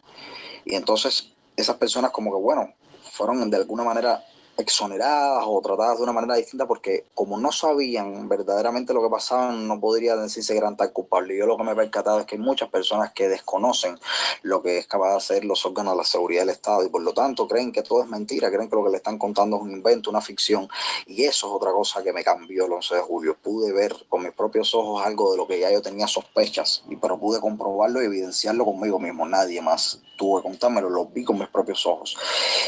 Y 0.65 0.75
entonces 0.75 1.31
esas 1.55 1.75
personas 1.77 2.11
como 2.11 2.31
que, 2.31 2.41
bueno, 2.41 2.73
fueron 3.11 3.49
de 3.49 3.57
alguna 3.57 3.83
manera 3.83 4.23
exoneradas 4.57 5.43
o 5.45 5.61
tratadas 5.61 5.97
de 5.97 6.03
una 6.03 6.13
manera 6.13 6.35
distinta 6.35 6.67
porque 6.67 7.05
como 7.13 7.37
no 7.37 7.51
sabían 7.51 8.27
verdaderamente 8.27 8.93
lo 8.93 9.03
que 9.03 9.09
pasaba, 9.09 9.51
no 9.51 9.79
podría 9.79 10.15
decirse 10.15 10.53
que 10.53 10.59
eran 10.59 10.75
tan 10.75 10.89
culpables. 10.89 11.37
Yo 11.37 11.45
lo 11.45 11.57
que 11.57 11.63
me 11.63 11.71
he 11.73 11.75
percatado 11.75 12.19
es 12.19 12.25
que 12.25 12.35
hay 12.35 12.41
muchas 12.41 12.69
personas 12.69 13.13
que 13.13 13.29
desconocen 13.29 13.97
lo 14.41 14.61
que 14.61 14.79
es 14.79 14.87
capaz 14.87 15.11
de 15.11 15.17
hacer 15.17 15.45
los 15.45 15.65
órganos 15.65 15.93
de 15.93 15.97
la 15.97 16.03
seguridad 16.03 16.41
del 16.41 16.49
Estado 16.49 16.83
y 16.85 16.89
por 16.89 17.01
lo 17.01 17.13
tanto 17.13 17.47
creen 17.47 17.71
que 17.71 17.83
todo 17.83 18.03
es 18.03 18.09
mentira, 18.09 18.49
creen 18.49 18.69
que 18.69 18.75
lo 18.75 18.83
que 18.83 18.91
le 18.91 18.97
están 18.97 19.17
contando 19.17 19.57
es 19.57 19.63
un 19.63 19.71
invento, 19.71 20.09
una 20.09 20.21
ficción. 20.21 20.67
Y 21.05 21.23
eso 21.23 21.47
es 21.47 21.53
otra 21.53 21.71
cosa 21.71 22.03
que 22.03 22.11
me 22.11 22.23
cambió 22.23 22.65
el 22.65 22.73
11 22.73 22.95
de 22.95 23.01
julio. 23.01 23.37
Pude 23.41 23.71
ver 23.71 23.95
con 24.09 24.23
mis 24.23 24.31
propios 24.31 24.73
ojos 24.73 25.05
algo 25.05 25.31
de 25.31 25.37
lo 25.37 25.47
que 25.47 25.59
ya 25.59 25.71
yo 25.71 25.81
tenía 25.81 26.07
sospechas, 26.07 26.83
pero 27.01 27.19
pude 27.19 27.39
comprobarlo 27.39 28.01
y 28.01 28.05
evidenciarlo 28.05 28.65
conmigo 28.65 28.99
mismo. 28.99 29.27
Nadie 29.27 29.61
más 29.61 30.01
tuvo 30.17 30.37
que 30.37 30.47
contármelo, 30.47 30.89
lo 30.89 31.05
vi 31.05 31.23
con 31.23 31.37
mis 31.37 31.47
propios 31.47 31.85
ojos. 31.85 32.17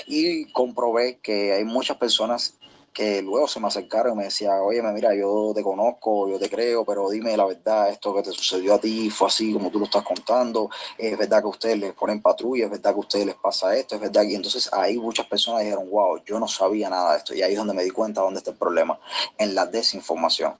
Y 0.07 0.51
comprobé 0.51 1.19
que 1.19 1.53
hay 1.53 1.65
muchas 1.65 1.78
personas 1.97 2.55
que 2.93 3.21
luego 3.21 3.47
se 3.47 3.59
me 3.59 3.67
acercaron 3.67 4.13
y 4.13 4.17
me 4.17 4.23
decían, 4.25 4.59
oye, 4.61 4.81
mira, 4.81 5.15
yo 5.15 5.51
te 5.53 5.61
conozco, 5.61 6.27
yo 6.27 6.39
te 6.39 6.49
creo, 6.49 6.83
pero 6.83 7.09
dime 7.09 7.37
la 7.37 7.45
verdad, 7.45 7.89
esto 7.89 8.13
que 8.13 8.23
te 8.23 8.31
sucedió 8.31 8.73
a 8.73 8.79
ti 8.79 9.09
fue 9.09 9.27
así 9.27 9.53
como 9.53 9.69
tú 9.69 9.79
lo 9.79 9.85
estás 9.85 10.03
contando, 10.03 10.69
es 10.97 11.17
verdad 11.17 11.41
que 11.41 11.47
ustedes 11.47 11.77
les 11.77 11.93
ponen 11.93 12.21
patrulla, 12.21 12.65
es 12.65 12.71
verdad 12.71 12.91
que 12.91 12.97
a 12.97 12.99
ustedes 12.99 13.25
les 13.27 13.35
pasa 13.35 13.75
esto, 13.75 13.95
es 13.95 14.01
verdad 14.01 14.23
que 14.23 14.35
entonces 14.35 14.69
ahí 14.73 14.97
muchas 14.97 15.27
personas 15.27 15.61
dijeron, 15.61 15.89
wow, 15.89 16.21
yo 16.25 16.39
no 16.39 16.47
sabía 16.47 16.89
nada 16.89 17.13
de 17.13 17.17
esto 17.19 17.35
y 17.35 17.41
ahí 17.41 17.53
es 17.53 17.57
donde 17.57 17.73
me 17.73 17.83
di 17.83 17.91
cuenta 17.91 18.21
dónde 18.21 18.39
está 18.39 18.51
el 18.51 18.57
problema, 18.57 18.99
en 19.37 19.55
la 19.55 19.65
desinformación. 19.65 20.55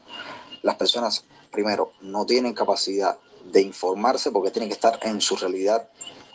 Las 0.62 0.76
personas, 0.76 1.26
primero, 1.52 1.94
no 2.02 2.26
tienen 2.26 2.54
capacidad 2.54 3.18
de 3.52 3.62
informarse 3.62 4.32
porque 4.32 4.52
tienen 4.52 4.70
que 4.70 4.76
estar 4.76 5.00
en 5.02 5.20
su 5.20 5.36
realidad 5.36 5.90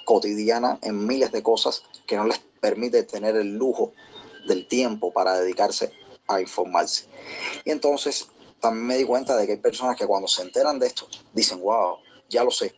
cotidiana 0.04 0.78
en 0.82 1.06
miles 1.06 1.30
de 1.32 1.42
cosas 1.42 1.82
que 2.06 2.16
no 2.16 2.26
les 2.26 2.38
permite 2.60 3.02
tener 3.04 3.36
el 3.36 3.54
lujo 3.54 3.92
del 4.46 4.66
tiempo 4.66 5.12
para 5.12 5.38
dedicarse 5.38 5.92
a 6.26 6.40
informarse. 6.40 7.06
Y 7.64 7.70
entonces 7.70 8.28
también 8.60 8.86
me 8.86 8.96
di 8.96 9.04
cuenta 9.04 9.36
de 9.36 9.46
que 9.46 9.52
hay 9.52 9.58
personas 9.58 9.96
que 9.96 10.06
cuando 10.06 10.28
se 10.28 10.42
enteran 10.42 10.78
de 10.78 10.86
esto 10.86 11.06
dicen, 11.32 11.60
wow, 11.60 11.98
ya 12.28 12.42
lo 12.42 12.50
sé, 12.50 12.74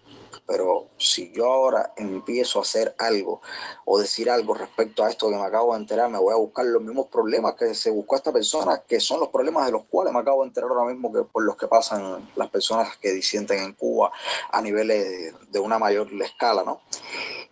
pero 0.47 0.91
si 0.97 1.33
yo 1.33 1.47
ahora 1.47 1.93
empiezo 1.97 2.61
a 2.61 2.63
hacer 2.63 2.95
algo 2.99 3.41
o 3.85 3.99
decir 3.99 4.31
algo 4.31 4.55
respecto 4.55 5.05
a 5.05 5.11
esto 5.11 5.29
que 5.29 5.37
me 5.37 5.45
acabo 5.45 5.75
de 5.75 5.81
enterar, 5.81 6.09
me 6.09 6.19
voy 6.19 6.33
a 6.33 6.37
buscar 6.37 6.65
los 6.67 6.83
mismos 6.83 7.07
problemas 7.09 7.55
que 7.55 7.75
se 7.75 7.91
buscó 7.91 8.17
esta 8.17 8.33
persona, 8.33 8.83
que 8.87 9.01
son 9.01 9.19
los 9.21 9.29
problemas 9.31 9.67
de 9.67 9.73
los 9.73 9.85
cuales 9.85 10.13
me 10.13 10.21
acabo 10.21 10.43
de 10.43 10.49
enterar 10.49 10.71
ahora 10.71 10.93
mismo 10.93 11.13
que 11.13 11.23
por 11.23 11.45
los 11.45 11.57
que 11.57 11.67
pasan 11.67 12.31
las 12.37 12.49
personas 12.49 12.97
que 12.99 13.13
disienten 13.13 13.63
en 13.63 13.73
Cuba 13.73 14.13
a 14.51 14.63
niveles 14.63 15.35
de 15.51 15.59
una 15.59 15.79
mayor 15.79 16.09
escala, 16.23 16.63
¿no? 16.63 16.81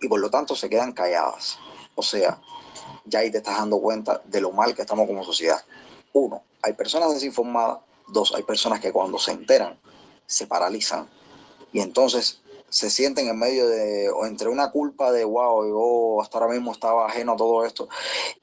Y 0.01 0.09
por 0.09 0.21
lo 0.21 0.31
tanto 0.31 0.55
se 0.55 0.69
quedan 0.69 0.93
calladas. 0.93 1.59
O 1.97 2.03
sea, 2.03 2.41
ya 3.05 3.21
ahí 3.21 3.31
te 3.31 3.39
estás 3.39 3.59
dando 3.59 3.79
cuenta 3.81 4.23
de 4.25 4.41
lo 4.41 4.53
mal 4.53 4.75
que 4.75 4.83
estamos 4.83 5.07
como 5.07 5.25
sociedad. 5.25 5.61
Uno, 6.13 6.43
hay 6.63 6.73
personas 6.73 7.13
desinformadas. 7.13 7.79
Dos, 8.07 8.35
hay 8.35 8.43
personas 8.43 8.81
que 8.81 8.93
cuando 8.93 9.19
se 9.19 9.33
enteran 9.33 9.79
se 10.27 10.47
paralizan 10.47 11.09
y 11.73 11.81
entonces 11.81 12.41
se 12.69 12.91
sienten 12.91 13.29
en 13.29 13.39
medio 13.39 13.69
de, 13.69 14.11
o 14.11 14.27
entre 14.27 14.49
una 14.49 14.71
culpa 14.71 15.13
de, 15.13 15.25
wow, 15.25 15.67
yo 15.67 16.23
hasta 16.23 16.39
ahora 16.39 16.53
mismo 16.53 16.73
estaba 16.73 17.07
ajeno 17.07 17.33
a 17.33 17.37
todo 17.37 17.65
esto. 17.65 17.89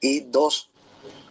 Y 0.00 0.20
dos, 0.20 0.70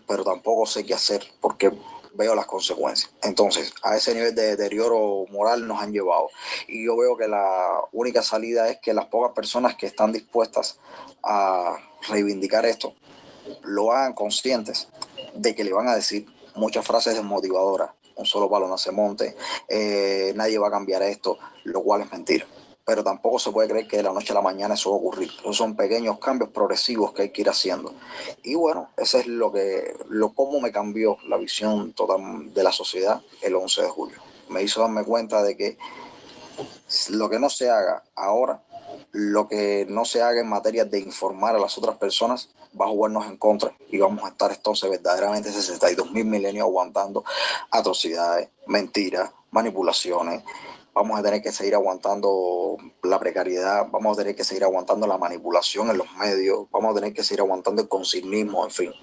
pero 0.07 0.23
tampoco 0.23 0.65
sé 0.65 0.85
qué 0.85 0.93
hacer 0.93 1.25
porque 1.41 1.71
veo 2.13 2.35
las 2.35 2.45
consecuencias. 2.45 3.11
Entonces, 3.23 3.73
a 3.83 3.95
ese 3.95 4.13
nivel 4.13 4.35
de 4.35 4.55
deterioro 4.55 5.25
moral 5.31 5.67
nos 5.67 5.81
han 5.81 5.91
llevado. 5.91 6.29
Y 6.67 6.85
yo 6.85 6.95
veo 6.95 7.17
que 7.17 7.27
la 7.27 7.81
única 7.91 8.21
salida 8.21 8.69
es 8.69 8.79
que 8.79 8.93
las 8.93 9.05
pocas 9.07 9.33
personas 9.33 9.75
que 9.75 9.87
están 9.87 10.11
dispuestas 10.11 10.77
a 11.23 11.77
reivindicar 12.07 12.65
esto 12.65 12.93
lo 13.63 13.91
hagan 13.91 14.13
conscientes 14.13 14.89
de 15.33 15.55
que 15.55 15.63
le 15.63 15.73
van 15.73 15.87
a 15.87 15.95
decir 15.95 16.25
muchas 16.55 16.85
frases 16.85 17.15
desmotivadoras. 17.15 17.91
Un 18.15 18.25
solo 18.25 18.49
palo 18.49 18.67
no 18.67 18.77
se 18.77 18.91
monte, 18.91 19.35
eh, 19.67 20.33
nadie 20.35 20.59
va 20.59 20.67
a 20.67 20.71
cambiar 20.71 21.01
esto, 21.01 21.37
lo 21.63 21.81
cual 21.81 22.01
es 22.01 22.11
mentira. 22.11 22.45
Pero 22.85 23.03
tampoco 23.03 23.39
se 23.39 23.51
puede 23.51 23.69
creer 23.69 23.87
que 23.87 23.97
de 23.97 24.03
la 24.03 24.11
noche 24.11 24.33
a 24.33 24.35
la 24.35 24.41
mañana 24.41 24.73
eso 24.73 24.91
va 24.91 24.97
a 24.97 24.99
ocurrir. 24.99 25.31
son 25.51 25.75
pequeños 25.75 26.19
cambios 26.19 26.49
progresivos 26.49 27.13
que 27.13 27.23
hay 27.23 27.29
que 27.29 27.41
ir 27.41 27.49
haciendo. 27.49 27.93
Y 28.43 28.55
bueno, 28.55 28.89
ese 28.97 29.21
es 29.21 29.27
lo 29.27 29.51
que, 29.51 29.95
lo 30.09 30.33
cómo 30.33 30.59
me 30.59 30.71
cambió 30.71 31.17
la 31.27 31.37
visión 31.37 31.93
total 31.93 32.53
de 32.53 32.63
la 32.63 32.71
sociedad 32.71 33.21
el 33.41 33.55
11 33.55 33.83
de 33.83 33.89
julio. 33.89 34.17
Me 34.49 34.61
hizo 34.61 34.81
darme 34.81 35.03
cuenta 35.03 35.41
de 35.41 35.55
que 35.55 35.77
lo 37.09 37.29
que 37.29 37.39
no 37.39 37.49
se 37.49 37.69
haga 37.69 38.03
ahora 38.15 38.61
lo 39.11 39.47
que 39.47 39.85
no 39.89 40.05
se 40.05 40.21
haga 40.21 40.41
en 40.41 40.49
materia 40.49 40.85
de 40.85 40.99
informar 40.99 41.55
a 41.55 41.59
las 41.59 41.77
otras 41.77 41.97
personas 41.97 42.49
va 42.79 42.85
a 42.85 42.89
jugarnos 42.89 43.25
en 43.27 43.37
contra 43.37 43.75
y 43.89 43.97
vamos 43.97 44.23
a 44.23 44.29
estar 44.29 44.51
entonces 44.51 44.89
verdaderamente 44.89 45.51
62 45.51 46.11
mil 46.11 46.25
milenios 46.25 46.63
aguantando 46.63 47.23
atrocidades, 47.69 48.49
mentiras, 48.67 49.31
manipulaciones. 49.51 50.43
Vamos 50.93 51.19
a 51.19 51.23
tener 51.23 51.41
que 51.41 51.51
seguir 51.51 51.75
aguantando 51.75 52.77
la 53.03 53.19
precariedad, 53.19 53.87
vamos 53.89 54.17
a 54.17 54.21
tener 54.21 54.35
que 54.35 54.43
seguir 54.43 54.63
aguantando 54.63 55.07
la 55.07 55.17
manipulación 55.17 55.89
en 55.89 55.97
los 55.97 56.11
medios, 56.15 56.67
vamos 56.69 56.91
a 56.91 56.95
tener 56.95 57.13
que 57.13 57.23
seguir 57.23 57.41
aguantando 57.41 57.81
el 57.81 57.87
consignismo, 57.87 58.65
en 58.65 58.71
fin. 58.71 58.93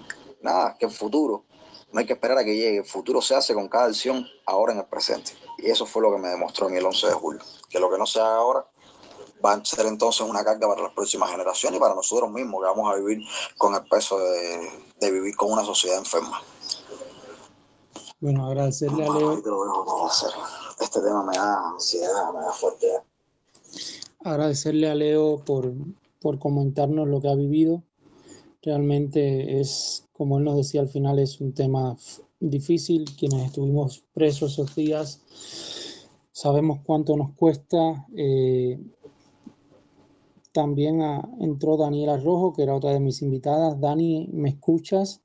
Nada, 0.41 0.75
que 0.77 0.85
el 0.85 0.91
futuro, 0.91 1.45
no 1.91 1.99
hay 1.99 2.05
que 2.05 2.13
esperar 2.13 2.37
a 2.37 2.43
que 2.43 2.55
llegue, 2.55 2.77
el 2.77 2.85
futuro 2.85 3.21
se 3.21 3.35
hace 3.35 3.55
con 3.55 3.67
cada 3.67 3.85
acción 3.85 4.27
ahora 4.45 4.73
en 4.73 4.79
el 4.79 4.85
presente. 4.85 5.31
Y 5.57 5.69
eso 5.69 5.87
fue 5.87 6.03
lo 6.03 6.11
que 6.11 6.19
me 6.19 6.29
demostró 6.29 6.69
en 6.69 6.77
el 6.77 6.85
11 6.85 7.07
de 7.07 7.13
julio, 7.13 7.41
que 7.69 7.79
lo 7.79 7.89
que 7.89 7.97
no 7.97 8.05
se 8.05 8.19
haga 8.19 8.35
ahora 8.35 8.65
va 9.43 9.53
a 9.53 9.65
ser 9.65 9.85
entonces 9.85 10.21
una 10.27 10.43
carga 10.43 10.67
para 10.67 10.83
las 10.83 10.93
próximas 10.93 11.29
generaciones 11.31 11.77
y 11.77 11.81
para 11.81 11.95
nosotros 11.95 12.31
mismos 12.31 12.61
que 12.61 12.67
vamos 12.67 12.93
a 12.93 12.95
vivir 12.97 13.25
con 13.57 13.73
el 13.75 13.83
peso 13.85 14.19
de, 14.19 15.11
vivir 15.11 15.35
con 15.35 15.51
una 15.51 15.63
sociedad 15.63 15.97
enferma. 15.97 16.41
Bueno, 18.19 18.47
agradecerle 18.47 19.05
a 19.05 19.13
Leo. 19.13 19.41
Este 20.79 21.01
tema 21.01 21.23
me 21.23 21.37
da 21.37 21.69
ansiedad, 21.69 22.33
me 22.33 22.41
da 22.41 22.51
fuerte. 22.51 22.87
Agradecerle 24.23 24.89
a 24.89 24.95
Leo 24.95 25.37
por, 25.45 25.71
por 26.19 26.39
comentarnos 26.39 27.07
lo 27.07 27.21
que 27.21 27.29
ha 27.29 27.35
vivido. 27.35 27.83
Realmente 28.61 29.59
es, 29.59 30.05
como 30.11 30.37
él 30.37 30.43
nos 30.43 30.57
decía 30.57 30.81
al 30.81 30.89
final, 30.89 31.19
es 31.19 31.39
un 31.39 31.53
tema 31.53 31.95
difícil. 32.39 33.05
Quienes 33.17 33.45
estuvimos 33.45 34.03
presos 34.13 34.53
esos 34.53 34.75
días 34.75 35.21
sabemos 36.39 36.79
cuánto 36.85 37.17
nos 37.17 37.31
cuesta. 37.35 38.05
Eh, 38.15 38.79
también 40.51 41.01
entró 41.39 41.77
Daniela 41.77 42.17
Rojo, 42.17 42.53
que 42.53 42.63
era 42.63 42.75
otra 42.75 42.91
de 42.91 42.99
mis 42.99 43.21
invitadas. 43.21 43.79
Dani, 43.79 44.29
¿me 44.31 44.49
escuchas? 44.49 45.21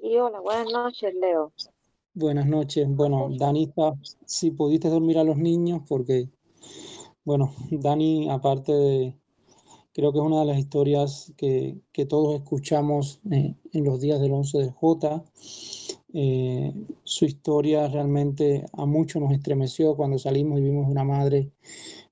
Sí, 0.00 0.16
hola, 0.16 0.40
buenas 0.40 0.72
noches, 0.72 1.14
Leo. 1.14 1.52
Buenas 2.14 2.46
noches. 2.46 2.88
Bueno, 2.88 3.28
Dani, 3.30 3.72
si 4.24 4.50
pudiste 4.50 4.88
dormir 4.88 5.18
a 5.18 5.24
los 5.24 5.36
niños, 5.36 5.82
porque, 5.88 6.30
bueno, 7.24 7.52
Dani, 7.70 8.30
aparte 8.30 8.72
de, 8.72 9.18
creo 9.92 10.12
que 10.12 10.18
es 10.18 10.24
una 10.24 10.40
de 10.40 10.46
las 10.46 10.58
historias 10.58 11.32
que, 11.36 11.80
todos 12.08 12.34
escuchamos 12.36 13.20
eh, 13.30 13.54
en 13.72 13.84
los 13.84 14.00
días 14.00 14.20
del 14.20 14.32
11 14.32 14.58
de 14.58 14.70
J. 14.70 15.24
Eh, 16.12 16.72
su 17.02 17.24
historia 17.24 17.88
realmente 17.88 18.64
a 18.72 18.86
muchos 18.86 19.20
nos 19.20 19.32
estremeció 19.32 19.96
cuando 19.96 20.18
salimos 20.18 20.58
y 20.58 20.62
vimos 20.62 20.88
una 20.88 21.04
madre 21.04 21.50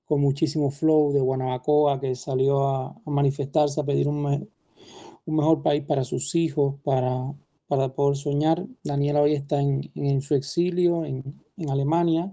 con 0.05 0.21
muchísimo 0.21 0.71
flow 0.71 1.11
de 1.11 1.19
Guanabacoa 1.19 1.99
que 1.99 2.15
salió 2.15 2.67
a, 2.67 2.95
manifestarse, 3.05 3.81
a 3.81 3.85
pedir 3.85 4.07
un, 4.07 4.25
un, 5.25 5.35
mejor 5.35 5.61
país 5.61 5.83
para 5.83 6.03
sus 6.03 6.35
hijos, 6.35 6.75
para, 6.83 7.33
para 7.67 7.89
poder 7.89 8.15
soñar. 8.15 8.65
Daniela 8.83 9.21
hoy 9.21 9.33
está 9.33 9.59
en, 9.59 9.91
en 9.95 10.21
su 10.21 10.35
exilio 10.35 11.05
en, 11.05 11.41
en, 11.57 11.69
Alemania. 11.69 12.31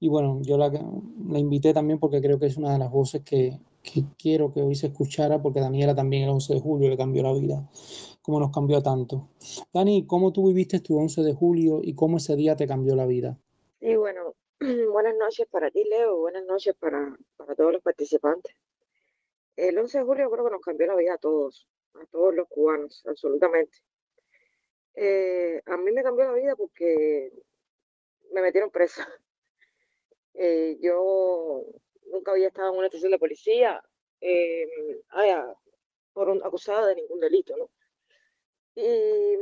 Y 0.00 0.08
bueno, 0.08 0.40
yo 0.42 0.58
la, 0.58 0.68
la, 0.68 1.38
invité 1.38 1.72
también 1.72 1.98
porque 1.98 2.20
creo 2.20 2.38
que 2.38 2.46
es 2.46 2.56
una 2.56 2.72
de 2.72 2.78
las 2.78 2.90
voces 2.90 3.22
que, 3.22 3.58
que 3.82 4.04
quiero 4.18 4.52
que 4.52 4.62
hoy 4.62 4.74
se 4.74 4.88
escuchara, 4.88 5.40
porque 5.40 5.60
Daniela 5.60 5.94
también 5.94 6.24
el 6.24 6.30
11 6.30 6.54
de 6.54 6.60
julio 6.60 6.90
le 6.90 6.96
cambió 6.96 7.22
la 7.22 7.32
vida, 7.32 7.68
como 8.20 8.38
nos 8.38 8.50
cambió 8.50 8.82
tanto. 8.82 9.28
Dani, 9.72 10.06
¿cómo 10.06 10.32
tú 10.32 10.46
viviste 10.48 10.80
tu 10.80 10.98
11 10.98 11.22
de 11.22 11.34
julio 11.34 11.80
y 11.82 11.94
cómo 11.94 12.18
ese 12.18 12.36
día 12.36 12.56
te 12.56 12.66
cambió 12.66 12.94
la 12.94 13.06
vida? 13.06 13.38
Sí, 13.80 13.96
bueno, 13.96 14.31
Buenas 14.92 15.16
noches 15.16 15.48
para 15.48 15.72
ti, 15.72 15.82
Leo. 15.82 16.18
Buenas 16.18 16.44
noches 16.44 16.76
para, 16.76 17.16
para 17.36 17.56
todos 17.56 17.72
los 17.72 17.82
participantes. 17.82 18.54
El 19.56 19.76
11 19.76 19.98
de 19.98 20.04
julio 20.04 20.30
creo 20.30 20.44
que 20.44 20.50
nos 20.52 20.60
cambió 20.60 20.86
la 20.86 20.94
vida 20.94 21.14
a 21.14 21.18
todos, 21.18 21.66
a 21.94 22.06
todos 22.06 22.32
los 22.32 22.46
cubanos, 22.48 23.02
absolutamente. 23.06 23.78
Eh, 24.94 25.60
a 25.66 25.76
mí 25.76 25.90
me 25.90 26.04
cambió 26.04 26.26
la 26.26 26.34
vida 26.34 26.54
porque 26.54 27.32
me 28.32 28.42
metieron 28.42 28.70
presa. 28.70 29.06
Eh, 30.34 30.78
yo 30.80 31.62
nunca 32.06 32.30
había 32.30 32.48
estado 32.48 32.72
en 32.72 32.78
una 32.78 32.86
estación 32.86 33.12
de 33.12 33.18
policía 33.18 33.84
eh, 34.18 34.66
por 36.14 36.30
acusada 36.42 36.86
de 36.86 36.94
ningún 36.94 37.20
delito, 37.20 37.54
¿no? 37.54 37.68
Y, 38.74 39.36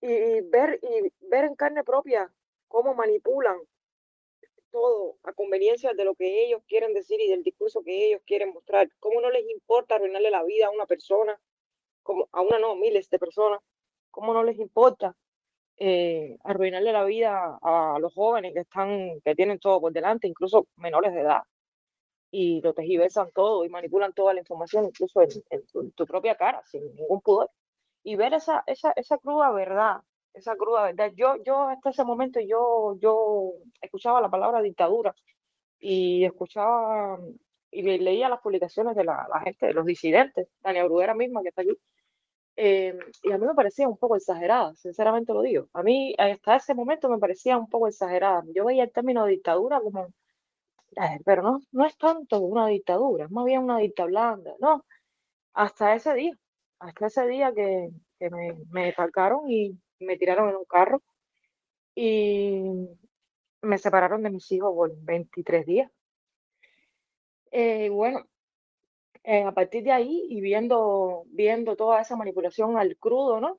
y, 0.00 0.40
ver, 0.42 0.78
y 0.80 1.12
ver 1.26 1.46
en 1.46 1.56
carne 1.56 1.82
propia 1.82 2.32
cómo 2.68 2.94
manipulan 2.94 3.58
todo 4.76 5.16
a 5.22 5.32
conveniencia 5.32 5.94
de 5.94 6.04
lo 6.04 6.14
que 6.14 6.44
ellos 6.44 6.60
quieren 6.68 6.92
decir 6.92 7.18
y 7.18 7.30
del 7.30 7.42
discurso 7.42 7.82
que 7.82 8.08
ellos 8.08 8.20
quieren 8.26 8.52
mostrar. 8.52 8.90
¿Cómo 9.00 9.22
no 9.22 9.30
les 9.30 9.48
importa 9.48 9.94
arruinarle 9.94 10.30
la 10.30 10.44
vida 10.44 10.66
a 10.66 10.70
una 10.70 10.84
persona? 10.84 11.40
Como, 12.02 12.28
a 12.30 12.42
una 12.42 12.58
no, 12.58 12.76
miles 12.76 13.08
de 13.08 13.18
personas. 13.18 13.60
¿Cómo 14.10 14.34
no 14.34 14.44
les 14.44 14.58
importa 14.58 15.16
eh, 15.78 16.36
arruinarle 16.44 16.92
la 16.92 17.04
vida 17.04 17.58
a 17.62 17.98
los 17.98 18.12
jóvenes 18.12 18.52
que 18.52 18.60
están, 18.60 19.20
que 19.24 19.34
tienen 19.34 19.58
todo 19.58 19.80
por 19.80 19.92
delante, 19.92 20.28
incluso 20.28 20.66
menores 20.76 21.14
de 21.14 21.20
edad? 21.22 21.42
Y 22.30 22.60
lo 22.60 22.74
tejiversan 22.74 23.30
todo 23.32 23.64
y 23.64 23.70
manipulan 23.70 24.12
toda 24.12 24.34
la 24.34 24.40
información, 24.40 24.84
incluso 24.84 25.22
en, 25.22 25.30
en 25.48 25.92
tu 25.92 26.06
propia 26.06 26.34
cara, 26.34 26.62
sin 26.66 26.94
ningún 26.94 27.22
pudor. 27.22 27.50
Y 28.02 28.16
ver 28.16 28.34
esa, 28.34 28.62
esa, 28.66 28.92
esa 28.94 29.16
cruda 29.16 29.50
verdad 29.52 30.02
esa 30.36 30.56
cruda 30.56 30.84
verdad. 30.84 31.12
Yo, 31.16 31.36
yo 31.44 31.68
hasta 31.68 31.90
ese 31.90 32.04
momento 32.04 32.40
yo, 32.40 32.96
yo 33.00 33.52
escuchaba 33.80 34.20
la 34.20 34.30
palabra 34.30 34.62
dictadura 34.62 35.14
y 35.78 36.24
escuchaba 36.24 37.18
y 37.70 37.82
leía 37.82 38.28
las 38.28 38.40
publicaciones 38.40 38.96
de 38.96 39.04
la, 39.04 39.26
gente, 39.44 39.66
de 39.66 39.74
los 39.74 39.86
disidentes, 39.86 40.48
Dania 40.62 40.84
Bruguera 40.84 41.14
misma 41.14 41.42
que 41.42 41.48
está 41.48 41.62
aquí, 41.62 41.76
eh, 42.56 42.98
y 43.22 43.32
a 43.32 43.38
mí 43.38 43.46
me 43.46 43.54
parecía 43.54 43.88
un 43.88 43.98
poco 43.98 44.16
exagerada, 44.16 44.74
sinceramente 44.76 45.32
lo 45.34 45.42
digo. 45.42 45.68
A 45.74 45.82
mí 45.82 46.14
hasta 46.18 46.56
ese 46.56 46.74
momento 46.74 47.08
me 47.10 47.18
parecía 47.18 47.58
un 47.58 47.68
poco 47.68 47.88
exagerada. 47.88 48.42
Yo 48.54 48.64
veía 48.64 48.84
el 48.84 48.92
término 48.92 49.26
dictadura 49.26 49.80
como, 49.80 50.08
pero 51.24 51.42
no, 51.42 51.60
no 51.72 51.86
es 51.86 51.96
tanto 51.98 52.40
una 52.40 52.66
dictadura, 52.68 53.26
es 53.26 53.30
más 53.30 53.44
bien 53.44 53.62
una 53.64 53.78
dictadura 53.78 54.32
blanda, 54.36 54.54
¿no? 54.60 54.84
Hasta 55.54 55.94
ese 55.94 56.14
día, 56.14 56.34
hasta 56.80 57.06
ese 57.06 57.26
día 57.26 57.52
que, 57.54 57.90
que 58.18 58.30
me, 58.30 58.54
me 58.70 58.94
y 59.48 59.78
me 60.00 60.16
tiraron 60.16 60.48
en 60.50 60.56
un 60.56 60.64
carro 60.64 61.02
y 61.94 62.88
me 63.62 63.78
separaron 63.78 64.22
de 64.22 64.30
mis 64.30 64.50
hijos 64.52 64.74
por 64.74 64.92
23 65.04 65.66
días. 65.66 65.90
Eh, 67.50 67.88
bueno, 67.90 68.26
eh, 69.24 69.42
a 69.42 69.52
partir 69.52 69.82
de 69.84 69.92
ahí 69.92 70.26
y 70.28 70.40
viendo, 70.40 71.24
viendo 71.28 71.76
toda 71.76 72.00
esa 72.00 72.16
manipulación 72.16 72.78
al 72.78 72.96
crudo, 72.96 73.40
¿no? 73.40 73.58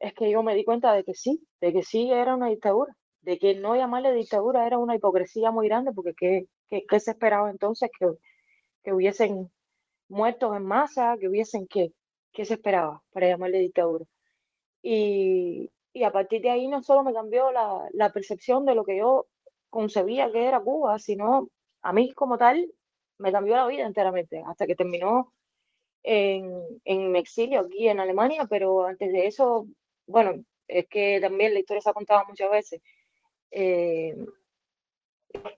Es 0.00 0.14
que 0.14 0.30
yo 0.30 0.42
me 0.42 0.54
di 0.54 0.64
cuenta 0.64 0.92
de 0.94 1.04
que 1.04 1.14
sí, 1.14 1.46
de 1.60 1.72
que 1.72 1.82
sí 1.82 2.10
era 2.12 2.36
una 2.36 2.48
dictadura, 2.48 2.94
de 3.22 3.38
que 3.38 3.54
no 3.56 3.74
llamarle 3.76 4.12
dictadura 4.12 4.66
era 4.66 4.78
una 4.78 4.94
hipocresía 4.96 5.50
muy 5.50 5.68
grande, 5.68 5.92
porque 5.92 6.14
¿qué, 6.14 6.46
qué, 6.88 7.00
se 7.00 7.12
esperaba 7.12 7.50
entonces? 7.50 7.90
Que, 7.98 8.06
que 8.84 8.92
hubiesen 8.92 9.50
muertos 10.08 10.56
en 10.56 10.64
masa, 10.64 11.16
que 11.20 11.28
hubiesen, 11.28 11.66
¿qué, 11.68 11.92
qué 12.32 12.44
se 12.44 12.54
esperaba 12.54 13.02
para 13.12 13.28
llamarle 13.28 13.58
dictadura? 13.60 14.04
Y, 14.82 15.70
y 15.92 16.04
a 16.04 16.12
partir 16.12 16.42
de 16.42 16.50
ahí 16.50 16.68
no 16.68 16.82
solo 16.82 17.02
me 17.02 17.12
cambió 17.12 17.50
la, 17.52 17.88
la, 17.92 18.12
percepción 18.12 18.64
de 18.64 18.74
lo 18.74 18.84
que 18.84 18.98
yo 18.98 19.26
concebía 19.70 20.30
que 20.32 20.46
era 20.46 20.60
Cuba, 20.60 20.98
sino 20.98 21.48
a 21.82 21.92
mí 21.92 22.12
como 22.12 22.38
tal 22.38 22.72
me 23.18 23.32
cambió 23.32 23.56
la 23.56 23.66
vida 23.66 23.86
enteramente, 23.86 24.42
hasta 24.46 24.66
que 24.66 24.76
terminó 24.76 25.32
en, 26.02 26.80
en 26.84 27.16
exilio 27.16 27.60
aquí 27.60 27.88
en 27.88 28.00
Alemania, 28.00 28.46
pero 28.48 28.86
antes 28.86 29.12
de 29.12 29.26
eso, 29.26 29.66
bueno, 30.06 30.44
es 30.68 30.86
que 30.88 31.20
también 31.20 31.54
la 31.54 31.60
historia 31.60 31.82
se 31.82 31.90
ha 31.90 31.94
contado 31.94 32.24
muchas 32.28 32.50
veces. 32.50 32.82
Eh, 33.50 34.16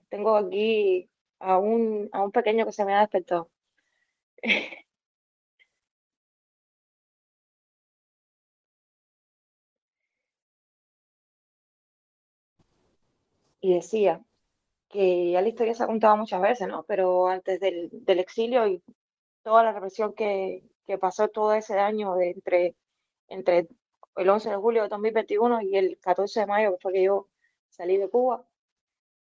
tengo 0.08 0.36
aquí 0.36 1.08
a 1.38 1.58
un, 1.58 2.08
a 2.12 2.22
un 2.22 2.32
pequeño 2.32 2.66
que 2.66 2.72
se 2.72 2.84
me 2.84 2.94
ha 2.94 3.00
despertado. 3.00 3.50
y 13.60 13.74
decía 13.74 14.22
que 14.88 15.32
ya 15.32 15.42
la 15.42 15.48
historia 15.48 15.74
se 15.74 15.84
ha 15.84 15.86
contado 15.86 16.16
muchas 16.16 16.40
veces, 16.42 16.68
¿no? 16.68 16.84
Pero 16.84 17.28
antes 17.28 17.60
del, 17.60 17.90
del 17.92 18.18
exilio 18.20 18.66
y 18.68 18.82
toda 19.42 19.62
la 19.64 19.72
represión 19.72 20.14
que, 20.14 20.64
que, 20.86 20.98
pasó 20.98 21.28
todo 21.28 21.54
ese 21.54 21.78
año 21.78 22.14
de 22.16 22.30
entre, 22.30 22.76
entre 23.28 23.68
el 24.16 24.28
11 24.28 24.50
de 24.50 24.56
julio 24.56 24.82
de 24.84 24.88
2021 24.88 25.62
y 25.62 25.76
el 25.76 25.98
14 26.00 26.40
de 26.40 26.46
mayo, 26.46 26.72
que 26.72 26.82
fue 26.82 26.92
que 26.92 27.04
yo 27.04 27.28
salí 27.70 27.96
de 27.98 28.10
Cuba, 28.10 28.46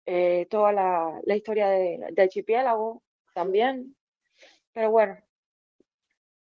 eh, 0.07 0.47
toda 0.51 0.73
la, 0.73 1.21
la 1.25 1.37
historia 1.37 1.69
de, 1.69 1.99
del 1.99 2.21
archipiélago 2.21 3.03
también. 3.35 3.97
Pero 4.73 4.91
bueno, 4.91 5.19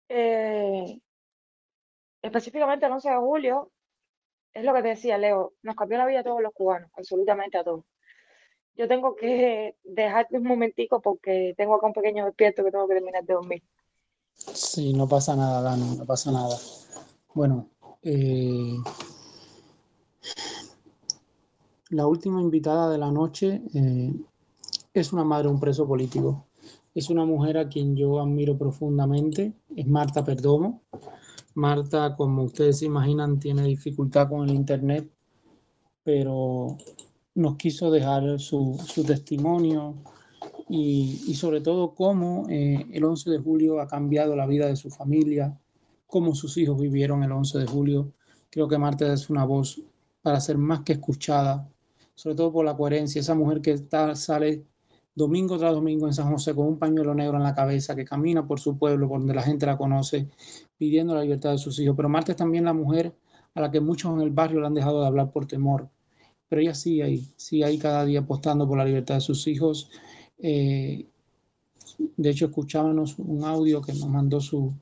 eh, 0.08 1.00
específicamente 2.22 2.86
el 2.86 2.92
11 2.92 3.10
de 3.10 3.16
julio 3.16 3.70
es 4.54 4.64
lo 4.64 4.72
que 4.72 4.82
te 4.82 4.88
decía, 4.88 5.18
Leo, 5.18 5.52
nos 5.62 5.74
cambió 5.74 5.98
la 5.98 6.06
vida 6.06 6.20
a 6.20 6.24
todos 6.24 6.40
los 6.40 6.52
cubanos, 6.52 6.90
absolutamente 6.96 7.58
a 7.58 7.64
todos. 7.64 7.84
Yo 8.76 8.88
tengo 8.88 9.14
que 9.16 9.76
dejarte 9.84 10.38
un 10.38 10.44
momentico 10.44 11.02
porque 11.02 11.54
tengo 11.56 11.74
acá 11.74 11.86
un 11.86 11.92
pequeño 11.92 12.24
despierto 12.24 12.64
que 12.64 12.70
tengo 12.70 12.88
que 12.88 12.94
terminar 12.94 13.24
de 13.24 13.34
dormir. 13.34 13.62
Sí, 14.32 14.92
no 14.92 15.08
pasa 15.08 15.36
nada, 15.36 15.60
Dani, 15.62 15.96
no 15.96 16.06
pasa 16.06 16.32
nada. 16.32 16.56
Bueno, 17.34 17.68
eh, 18.02 18.76
la 21.90 22.06
última 22.06 22.40
invitada 22.40 22.90
de 22.90 22.98
la 22.98 23.10
noche 23.10 23.62
eh, 23.74 24.12
es 24.92 25.12
una 25.12 25.24
madre 25.24 25.48
un 25.48 25.60
preso 25.60 25.86
político. 25.86 26.46
Es 26.94 27.10
una 27.10 27.24
mujer 27.24 27.58
a 27.58 27.68
quien 27.68 27.96
yo 27.96 28.20
admiro 28.20 28.56
profundamente, 28.56 29.52
es 29.74 29.86
Marta 29.86 30.24
Perdomo. 30.24 30.82
Marta, 31.54 32.16
como 32.16 32.42
ustedes 32.42 32.78
se 32.78 32.86
imaginan, 32.86 33.38
tiene 33.38 33.62
dificultad 33.64 34.28
con 34.28 34.48
el 34.48 34.54
Internet, 34.54 35.10
pero 36.02 36.76
nos 37.34 37.56
quiso 37.56 37.90
dejar 37.90 38.38
su, 38.40 38.80
su 38.84 39.04
testimonio 39.04 39.94
y, 40.68 41.22
y, 41.26 41.34
sobre 41.34 41.60
todo 41.60 41.94
cómo 41.94 42.46
eh, 42.48 42.86
el 42.92 43.04
11 43.04 43.30
de 43.30 43.38
julio 43.38 43.80
ha 43.80 43.86
cambiado 43.86 44.34
la 44.36 44.46
vida 44.46 44.66
de 44.66 44.76
su 44.76 44.90
familia, 44.90 45.58
cómo 46.06 46.34
sus 46.34 46.56
hijos 46.56 46.80
vivieron 46.80 47.22
el 47.22 47.32
11 47.32 47.58
de 47.58 47.66
julio. 47.66 48.12
Creo 48.50 48.68
que 48.68 48.78
Marta 48.78 49.12
es 49.12 49.30
una 49.30 49.44
voz 49.44 49.80
para 50.22 50.40
ser 50.40 50.58
más 50.58 50.80
que 50.80 50.94
escuchada, 50.94 51.68
sobre 52.14 52.36
todo 52.36 52.52
por 52.52 52.64
la 52.64 52.76
coherencia. 52.76 53.20
Esa 53.20 53.34
mujer 53.34 53.60
que 53.60 53.72
está, 53.72 54.14
sale 54.16 54.64
domingo 55.14 55.58
tras 55.58 55.72
domingo 55.72 56.06
en 56.06 56.14
San 56.14 56.30
José 56.30 56.54
con 56.54 56.66
un 56.66 56.78
pañuelo 56.78 57.14
negro 57.14 57.36
en 57.36 57.44
la 57.44 57.54
cabeza, 57.54 57.94
que 57.94 58.04
camina 58.04 58.46
por 58.46 58.60
su 58.60 58.76
pueblo, 58.76 59.08
por 59.08 59.18
donde 59.18 59.34
la 59.34 59.42
gente 59.42 59.66
la 59.66 59.76
conoce, 59.76 60.28
pidiendo 60.76 61.14
la 61.14 61.22
libertad 61.22 61.52
de 61.52 61.58
sus 61.58 61.78
hijos. 61.78 61.96
Pero 61.96 62.08
Marta 62.08 62.32
es 62.32 62.38
también 62.38 62.64
la 62.64 62.72
mujer 62.72 63.14
a 63.54 63.60
la 63.60 63.70
que 63.70 63.80
muchos 63.80 64.12
en 64.12 64.20
el 64.20 64.30
barrio 64.30 64.60
le 64.60 64.66
han 64.66 64.74
dejado 64.74 65.00
de 65.00 65.06
hablar 65.06 65.30
por 65.30 65.46
temor. 65.46 65.88
Pero 66.48 66.62
ella 66.62 66.74
sigue 66.74 67.02
ahí, 67.02 67.32
sigue 67.36 67.64
ahí 67.64 67.78
cada 67.78 68.04
día 68.04 68.20
apostando 68.20 68.66
por 68.66 68.78
la 68.78 68.84
libertad 68.84 69.14
de 69.16 69.20
sus 69.20 69.46
hijos. 69.46 69.90
Eh, 70.38 71.06
de 72.16 72.30
hecho, 72.30 72.46
escuchábamos 72.46 73.18
un 73.18 73.44
audio 73.44 73.80
que 73.80 73.92
nos 73.92 74.08
mandó 74.08 74.40
su, 74.40 74.74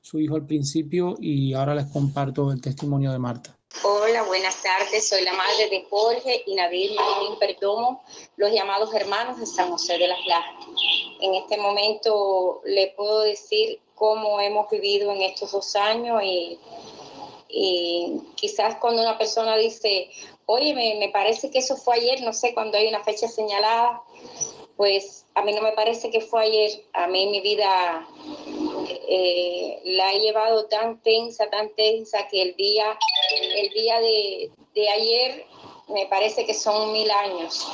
su 0.00 0.20
hijo 0.20 0.36
al 0.36 0.46
principio 0.46 1.16
y 1.20 1.52
ahora 1.52 1.74
les 1.74 1.86
comparto 1.86 2.52
el 2.52 2.60
testimonio 2.60 3.10
de 3.12 3.18
Marta. 3.18 3.58
Hola, 3.82 4.22
buenas 4.22 4.62
tardes. 4.62 5.08
Soy 5.08 5.22
la 5.22 5.32
madre 5.32 5.68
de 5.68 5.84
Jorge 5.90 6.42
y 6.46 6.54
Nadir 6.54 6.94
Martín 6.94 7.38
Perdomo, 7.38 8.02
los 8.36 8.52
llamados 8.52 8.94
hermanos 8.94 9.38
de 9.38 9.46
San 9.46 9.70
José 9.70 9.98
de 9.98 10.06
las 10.08 10.24
Lajas. 10.26 10.66
En 11.20 11.34
este 11.34 11.56
momento 11.56 12.62
le 12.64 12.94
puedo 12.96 13.22
decir 13.22 13.80
cómo 13.94 14.40
hemos 14.40 14.70
vivido 14.70 15.10
en 15.12 15.22
estos 15.22 15.52
dos 15.52 15.76
años 15.76 16.22
y, 16.22 16.58
y 17.48 18.22
quizás 18.36 18.76
cuando 18.76 19.02
una 19.02 19.18
persona 19.18 19.56
dice, 19.56 20.10
oye, 20.46 20.72
me, 20.74 20.94
me, 20.98 21.08
parece 21.10 21.50
que 21.50 21.58
eso 21.58 21.76
fue 21.76 21.96
ayer, 21.96 22.22
no 22.22 22.32
sé, 22.32 22.54
cuando 22.54 22.78
hay 22.78 22.88
una 22.88 23.02
fecha 23.02 23.28
señalada, 23.28 24.02
pues 24.76 25.26
a 25.34 25.42
mí 25.42 25.52
no 25.52 25.62
me 25.62 25.72
parece 25.72 26.10
que 26.10 26.20
fue 26.20 26.44
ayer. 26.44 26.84
A 26.92 27.06
mí 27.06 27.26
mi 27.26 27.40
vida 27.40 28.06
eh, 29.08 29.80
la 29.84 30.12
he 30.12 30.20
llevado 30.20 30.66
tan 30.66 31.00
tensa, 31.02 31.48
tan 31.50 31.74
tensa 31.74 32.28
que 32.28 32.42
el 32.42 32.56
día, 32.56 32.98
el 33.56 33.70
día 33.70 34.00
de, 34.00 34.50
ayer 34.90 35.46
me 35.88 36.06
parece 36.06 36.46
que 36.46 36.54
son 36.54 36.92
mil 36.92 37.10
años, 37.10 37.66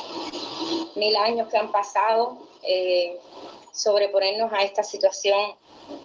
mil 0.95 1.15
años 1.15 1.47
que 1.49 1.57
han 1.57 1.71
pasado 1.71 2.37
eh, 2.63 3.17
sobreponernos 3.73 4.51
a 4.53 4.63
esta 4.63 4.83
situación 4.83 5.55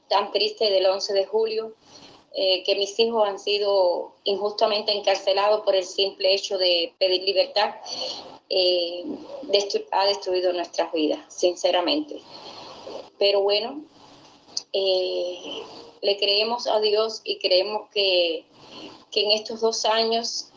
tan 0.09 0.33
triste 0.33 0.71
del 0.71 0.87
11 0.87 1.13
de 1.13 1.27
julio, 1.27 1.75
eh, 2.39 2.63
que 2.65 2.77
mis 2.77 2.99
hijos 2.99 3.27
han 3.27 3.39
sido 3.39 4.13
injustamente 4.25 4.93
encarcelados 4.93 5.63
por 5.63 5.75
el 5.75 5.85
simple 5.85 6.35
hecho 6.35 6.59
de 6.59 6.93
pedir 6.99 7.23
libertad, 7.23 7.77
eh, 8.51 9.05
ha 9.91 10.07
destruido 10.07 10.53
nuestras 10.53 10.93
vidas, 10.93 11.21
sinceramente. 11.29 12.21
Pero 13.19 13.41
bueno, 13.41 13.83
eh, 14.79 15.63
le 16.03 16.19
creemos 16.19 16.67
a 16.67 16.79
Dios 16.81 17.23
y 17.25 17.39
creemos 17.39 17.89
que, 17.95 18.45
que, 19.11 19.25
en 19.25 19.31
estos 19.31 19.63
dos 19.63 19.87
años, 19.87 20.51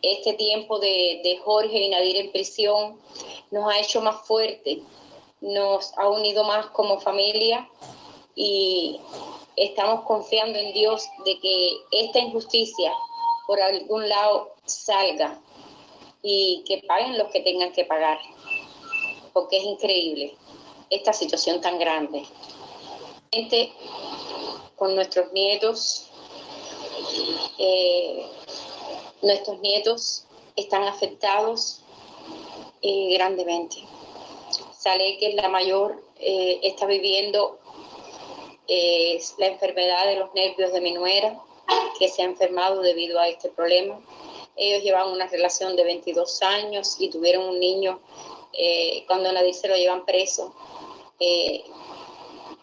este 0.00 0.32
tiempo 0.32 0.78
de, 0.78 1.20
de 1.22 1.36
Jorge 1.44 1.78
y 1.78 1.90
Nadir 1.90 2.16
en 2.16 2.32
prisión 2.32 2.98
nos 3.50 3.70
ha 3.70 3.78
hecho 3.78 4.00
más 4.00 4.26
fuertes, 4.26 4.78
nos 5.42 5.92
ha 5.98 6.08
unido 6.08 6.44
más 6.44 6.66
como 6.68 6.98
familia 6.98 7.68
y 8.34 8.98
estamos 9.56 10.04
confiando 10.06 10.58
en 10.58 10.72
Dios 10.72 11.04
de 11.26 11.38
que 11.38 11.72
esta 11.90 12.20
injusticia 12.20 12.90
por 13.46 13.60
algún 13.60 14.08
lado 14.08 14.54
salga 14.64 15.38
y 16.22 16.64
que 16.66 16.78
paguen 16.88 17.18
los 17.18 17.28
que 17.28 17.40
tengan 17.40 17.72
que 17.72 17.84
pagar. 17.84 18.18
porque 19.34 19.58
es 19.58 19.64
increíble 19.64 20.34
esta 20.90 21.12
situación 21.12 21.60
tan 21.60 21.78
grande. 21.78 22.22
Con 24.76 24.94
nuestros 24.94 25.32
nietos, 25.32 26.10
eh, 27.58 28.26
nuestros 29.22 29.58
nietos 29.60 30.26
están 30.54 30.82
afectados 30.82 31.80
eh, 32.82 33.14
grandemente. 33.14 33.76
Sale 34.76 35.16
que 35.16 35.32
la 35.32 35.48
mayor 35.48 36.04
eh, 36.20 36.60
está 36.62 36.84
viviendo 36.84 37.58
la 39.38 39.46
enfermedad 39.46 40.08
de 40.08 40.16
los 40.16 40.34
nervios 40.34 40.70
de 40.74 40.82
mi 40.82 40.92
nuera, 40.92 41.40
que 41.98 42.08
se 42.08 42.20
ha 42.20 42.26
enfermado 42.26 42.82
debido 42.82 43.18
a 43.18 43.28
este 43.28 43.48
problema. 43.48 43.98
Ellos 44.56 44.82
llevan 44.82 45.08
una 45.08 45.26
relación 45.26 45.74
de 45.74 45.84
22 45.84 46.42
años 46.42 46.96
y 46.98 47.08
tuvieron 47.08 47.48
un 47.48 47.58
niño 47.58 47.98
cuando 49.06 49.32
Nadir 49.32 49.54
se 49.54 49.68
lo 49.68 49.76
llevan 49.76 50.04
preso, 50.04 50.54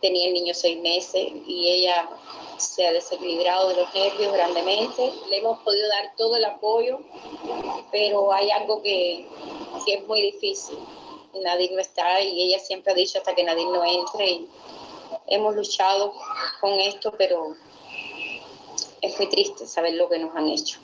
tenía 0.01 0.27
el 0.27 0.33
niño 0.33 0.53
seis 0.53 0.79
meses 0.79 1.31
y 1.47 1.69
ella 1.69 2.09
se 2.57 2.85
ha 2.85 2.93
desequilibrado 2.93 3.69
de 3.69 3.75
los 3.75 3.93
nervios 3.93 4.33
grandemente. 4.33 5.11
Le 5.29 5.37
hemos 5.37 5.59
podido 5.59 5.87
dar 5.89 6.13
todo 6.17 6.35
el 6.35 6.45
apoyo, 6.45 6.99
pero 7.91 8.31
hay 8.31 8.49
algo 8.51 8.81
que, 8.81 9.27
que 9.85 9.93
es 9.95 10.07
muy 10.07 10.21
difícil. 10.21 10.77
Nadir 11.33 11.71
no 11.71 11.79
está 11.79 12.21
y 12.21 12.41
ella 12.41 12.59
siempre 12.59 12.91
ha 12.91 12.95
dicho 12.95 13.19
hasta 13.19 13.35
que 13.35 13.43
Nadir 13.43 13.67
no 13.67 13.83
entre. 13.83 14.41
Hemos 15.27 15.55
luchado 15.55 16.13
con 16.59 16.73
esto, 16.79 17.13
pero 17.17 17.55
es 19.01 19.17
muy 19.17 19.29
triste 19.29 19.67
saber 19.67 19.93
lo 19.93 20.09
que 20.09 20.19
nos 20.19 20.35
han 20.35 20.49
hecho. 20.49 20.79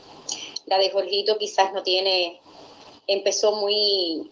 La 0.66 0.78
de 0.78 0.90
Jorgito 0.92 1.38
quizás 1.38 1.74
no 1.74 1.84
tiene, 1.84 2.40
empezó 3.08 3.52
muy 3.54 4.30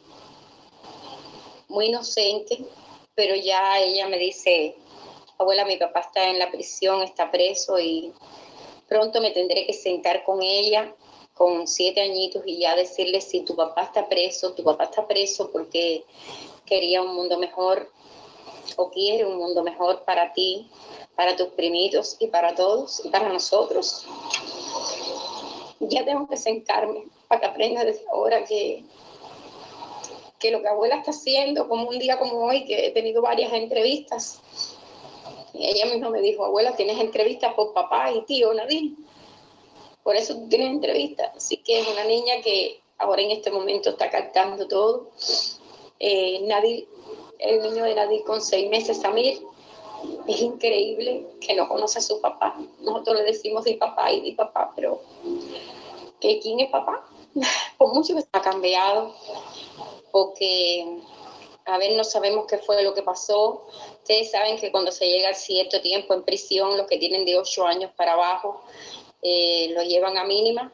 muy 1.68 1.88
inocente, 1.88 2.64
pero 3.16 3.36
ya 3.36 3.80
ella 3.80 4.08
me 4.08 4.18
dice, 4.18 4.76
abuela, 5.38 5.66
mi 5.66 5.78
papá 5.78 6.02
está 6.02 6.30
en 6.30 6.40
la 6.40 6.52
prisión, 6.52 7.02
está 7.04 7.30
preso 7.32 7.80
y 7.80 8.14
pronto 8.88 9.22
me 9.22 9.32
tendré 9.32 9.66
que 9.66 9.74
sentar 9.74 10.24
con 10.24 10.42
ella 10.42 10.94
con 11.34 11.68
siete 11.68 12.02
añitos 12.02 12.44
y 12.46 12.60
ya 12.60 12.76
decirle 12.76 13.20
si 13.20 13.42
tu 13.42 13.56
papá 13.56 13.84
está 13.84 14.08
preso, 14.08 14.54
tu 14.54 14.64
papá 14.64 14.86
está 14.86 15.08
preso 15.08 15.50
porque 15.52 16.04
quería 16.66 17.02
un 17.02 17.16
mundo 17.16 17.40
mejor 17.40 17.92
o 18.78 18.90
quiere 18.92 19.26
un 19.26 19.38
mundo 19.38 19.64
mejor 19.64 20.04
para 20.04 20.34
ti, 20.34 20.70
para 21.16 21.36
tus 21.36 21.48
primitos 21.50 22.18
y 22.20 22.28
para 22.28 22.56
todos 22.56 23.04
y 23.04 23.10
para 23.10 23.30
nosotros. 23.30 24.06
Ya 25.80 26.06
tengo 26.06 26.28
que 26.28 26.38
sentarme 26.38 27.04
para 27.28 27.42
que 27.42 27.48
aprenda 27.48 27.84
desde 27.84 28.08
ahora 28.10 28.46
que 28.46 28.84
que 30.44 30.52
lo 30.52 30.62
que 30.62 30.68
abuela 30.68 30.98
está 30.98 31.12
haciendo, 31.12 31.70
como 31.70 31.88
un 31.88 31.98
día 31.98 32.20
como 32.20 32.46
hoy, 32.46 32.66
que 32.66 32.88
he 32.88 32.92
tenido 32.92 33.22
varias 33.22 33.54
entrevistas, 33.54 34.42
y 35.54 35.68
ella 35.68 35.86
misma 35.86 36.10
me 36.10 36.20
dijo, 36.20 36.44
abuela, 36.44 36.76
tienes 36.76 37.00
entrevistas 37.00 37.54
por 37.54 37.74
papá 37.74 38.12
y 38.12 38.26
tío 38.26 38.54
Nadine, 38.54 38.94
por 40.04 40.18
eso 40.18 40.36
tienes 40.50 40.72
entrevistas. 40.72 41.32
Así 41.34 41.58
que 41.58 41.80
es 41.80 41.88
una 41.88 42.04
niña 42.04 42.42
que 42.44 42.82
ahora 42.98 43.22
en 43.22 43.32
este 43.32 43.52
momento 43.52 43.92
está 43.92 44.10
captando 44.10 44.68
todo. 44.68 45.12
Eh, 45.98 46.42
Nadir, 46.44 46.90
el 47.40 47.62
niño 47.62 47.86
de 47.86 47.96
Nadir 47.96 48.24
con 48.26 48.42
seis 48.42 48.70
meses, 48.70 49.00
Samir, 49.00 49.42
es 50.28 50.42
increíble 50.42 51.26
que 51.40 51.56
no 51.56 51.70
conoce 51.70 52.00
a 52.00 52.02
su 52.02 52.20
papá. 52.20 52.60
Nosotros 52.82 53.20
le 53.20 53.24
decimos 53.24 53.64
di 53.64 53.76
papá 53.76 54.12
y 54.12 54.20
di 54.20 54.34
papá, 54.34 54.74
pero 54.76 55.00
¿quién 56.20 56.60
es 56.60 56.70
papá? 56.70 57.08
Por 57.78 57.94
mucho 57.94 58.14
que 58.14 58.20
está 58.20 58.42
cambiado 58.42 59.14
porque, 60.14 61.00
a 61.66 61.80
ver, 61.80 61.94
no 61.94 62.04
sabemos 62.04 62.46
qué 62.48 62.60
fue 62.60 62.84
lo 62.84 62.94
que 62.94 63.02
pasó. 63.02 63.66
Ustedes 63.98 64.30
saben 64.30 64.60
que 64.60 64.72
cuando 64.72 64.92
se 64.92 65.10
llega 65.10 65.34
cierto 65.34 65.82
tiempo 65.82 66.14
en 66.14 66.22
prisión, 66.22 66.78
los 66.78 66.86
que 66.86 67.00
tienen 67.00 67.26
de 67.26 67.36
8 67.36 67.66
años 67.66 67.92
para 67.98 68.14
abajo, 68.14 68.62
eh, 69.24 69.72
lo 69.74 69.82
llevan 69.82 70.20
a 70.20 70.24
mínima. 70.24 70.72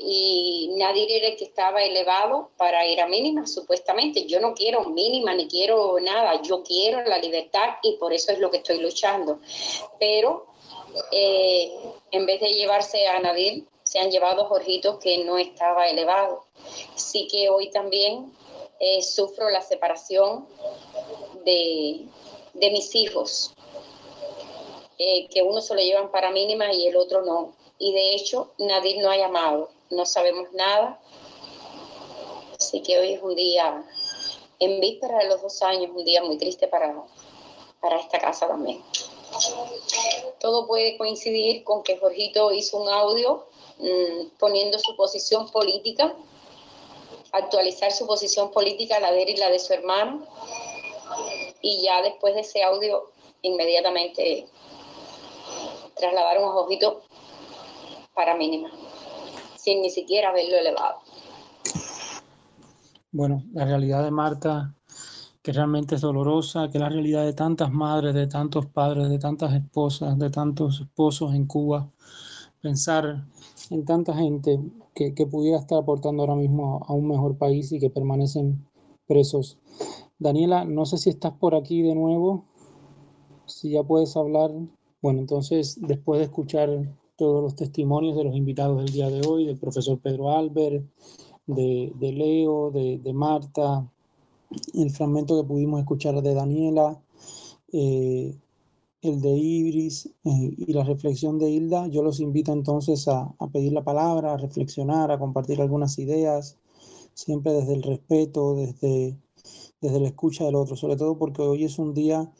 Y 0.00 0.72
nadie 0.74 1.16
era 1.16 1.28
el 1.28 1.36
que 1.36 1.44
estaba 1.44 1.84
elevado 1.84 2.50
para 2.56 2.84
ir 2.88 3.00
a 3.00 3.06
mínima, 3.06 3.46
supuestamente. 3.46 4.26
Yo 4.26 4.40
no 4.40 4.52
quiero 4.52 4.84
mínima 4.86 5.32
ni 5.32 5.46
quiero 5.46 6.00
nada, 6.00 6.42
yo 6.42 6.64
quiero 6.64 7.04
la 7.04 7.18
libertad 7.18 7.76
y 7.84 7.92
por 7.98 8.12
eso 8.12 8.32
es 8.32 8.40
lo 8.40 8.50
que 8.50 8.56
estoy 8.56 8.80
luchando. 8.80 9.38
Pero 10.00 10.46
eh, 11.12 11.72
en 12.10 12.26
vez 12.26 12.40
de 12.40 12.52
llevarse 12.52 13.06
a 13.06 13.20
Nadir, 13.20 13.64
se 13.84 13.98
han 13.98 14.10
llevado 14.10 14.46
Jorgito 14.46 14.98
que 14.98 15.24
no 15.24 15.38
estaba 15.38 15.88
elevado. 15.88 16.46
Sí 16.96 17.28
que 17.30 17.50
hoy 17.50 17.70
también 17.70 18.32
eh, 18.80 19.02
sufro 19.02 19.50
la 19.50 19.60
separación 19.60 20.48
de, 21.44 22.06
mis 22.54 22.94
hijos, 22.94 23.52
eh, 24.98 25.28
que 25.28 25.42
uno 25.42 25.60
se 25.60 25.74
lo 25.74 25.80
llevan 25.80 26.10
para 26.10 26.30
mínima 26.30 26.72
y 26.72 26.86
el 26.86 26.96
otro 26.96 27.22
no. 27.22 27.52
Y 27.78 27.92
de 27.92 28.14
hecho, 28.14 28.52
nadie 28.58 29.00
no 29.02 29.10
ha 29.10 29.16
llamado, 29.16 29.70
no 29.90 30.06
sabemos 30.06 30.50
nada. 30.52 30.98
Así 32.58 32.80
que 32.80 32.98
hoy 32.98 33.12
es 33.12 33.22
un 33.22 33.34
día, 33.34 33.84
en 34.60 34.80
víspera 34.80 35.18
de 35.18 35.28
los 35.28 35.42
dos 35.42 35.60
años, 35.62 35.90
un 35.94 36.04
día 36.04 36.22
muy 36.22 36.38
triste 36.38 36.68
para, 36.68 36.94
para 37.80 38.00
esta 38.00 38.18
casa 38.18 38.48
también. 38.48 38.82
Todo 40.38 40.66
puede 40.66 40.96
coincidir 40.96 41.64
con 41.64 41.82
que 41.82 41.98
Jorgito 41.98 42.52
hizo 42.52 42.78
un 42.78 42.88
audio 42.88 43.46
Mm, 43.78 44.28
poniendo 44.38 44.78
su 44.78 44.94
posición 44.96 45.50
política, 45.50 46.14
actualizar 47.32 47.90
su 47.90 48.06
posición 48.06 48.52
política, 48.52 49.00
la 49.00 49.10
de 49.10 49.24
él 49.24 49.30
y 49.30 49.36
la 49.36 49.50
de 49.50 49.58
su 49.58 49.72
hermano. 49.72 50.26
Y 51.60 51.82
ya 51.82 52.02
después 52.02 52.34
de 52.34 52.42
ese 52.42 52.62
audio, 52.62 53.10
inmediatamente 53.42 54.46
trasladaron 55.96 56.44
a 56.44 56.56
Ojito 56.56 57.02
para 58.14 58.36
mínima, 58.36 58.70
sin 59.56 59.82
ni 59.82 59.90
siquiera 59.90 60.28
haberlo 60.28 60.56
elevado. 60.56 61.00
Bueno, 63.10 63.42
la 63.52 63.64
realidad 63.64 64.04
de 64.04 64.10
Marta, 64.10 64.74
que 65.42 65.52
realmente 65.52 65.96
es 65.96 66.00
dolorosa, 66.00 66.68
que 66.70 66.78
la 66.78 66.88
realidad 66.88 67.24
de 67.24 67.32
tantas 67.32 67.70
madres, 67.70 68.14
de 68.14 68.26
tantos 68.26 68.66
padres, 68.66 69.08
de 69.08 69.18
tantas 69.18 69.52
esposas, 69.52 70.18
de 70.18 70.30
tantos 70.30 70.80
esposos 70.80 71.34
en 71.34 71.46
Cuba, 71.46 71.88
pensar 72.64 73.26
en 73.68 73.84
tanta 73.84 74.14
gente 74.14 74.58
que, 74.94 75.26
pudiera 75.26 75.58
estar 75.58 75.78
aportando 75.82 76.22
ahora 76.22 76.34
mismo 76.34 76.82
a 76.88 76.94
un 76.94 77.08
mejor 77.08 77.36
país 77.36 77.70
y 77.72 77.78
que 77.78 77.90
permanecen 77.90 78.66
presos. 79.06 79.58
Daniela, 80.18 80.64
no 80.64 80.86
sé 80.86 80.96
si 80.96 81.10
estás 81.10 81.32
por 81.32 81.54
aquí 81.54 81.82
de 81.82 81.94
nuevo, 81.94 82.46
si 83.44 83.72
ya 83.72 83.82
puedes 83.82 84.16
hablar. 84.16 84.50
Bueno, 85.02 85.20
entonces, 85.20 85.78
después 85.82 86.20
de 86.20 86.24
escuchar 86.24 86.70
todos 87.16 87.42
los 87.42 87.54
testimonios 87.54 88.16
de 88.16 88.24
los 88.24 88.34
invitados 88.34 88.78
del 88.78 88.92
día 88.94 89.10
de 89.10 89.20
hoy, 89.28 89.44
del 89.44 89.58
profesor 89.58 89.98
Pedro 89.98 90.30
Albert, 90.30 90.86
de, 91.46 91.92
Leo, 92.00 92.70
de, 92.70 92.98
de, 92.98 93.12
Marta, 93.12 93.86
el 94.72 94.90
fragmento 94.90 95.38
que 95.38 95.46
pudimos 95.46 95.80
escuchar 95.80 96.22
de 96.22 96.32
Daniela, 96.32 96.98
eh, 97.72 98.34
el 99.04 99.20
de 99.20 99.36
Ibris 99.36 100.06
eh, 100.24 100.54
y 100.56 100.72
la 100.72 100.82
reflexión 100.82 101.38
de 101.38 101.50
Hilda, 101.50 101.86
yo 101.88 102.02
los 102.02 102.20
invito 102.20 102.52
entonces 102.52 103.06
a, 103.06 103.34
pedir 103.52 103.72
la 103.72 103.84
palabra, 103.84 104.32
a 104.32 104.36
reflexionar, 104.38 105.12
a 105.12 105.18
compartir 105.18 105.60
algunas 105.60 105.98
ideas, 105.98 106.56
siempre 107.12 107.52
desde 107.52 107.74
el 107.74 107.82
respeto, 107.82 108.54
desde, 108.54 109.18
desde 109.82 110.00
la 110.00 110.08
escucha 110.08 110.44
del 110.44 110.54
otro, 110.54 110.74
sobre 110.74 110.96
todo 110.96 111.18
porque 111.18 111.42
hoy 111.42 111.64
es 111.64 111.78
un 111.78 111.92
día 111.92 112.32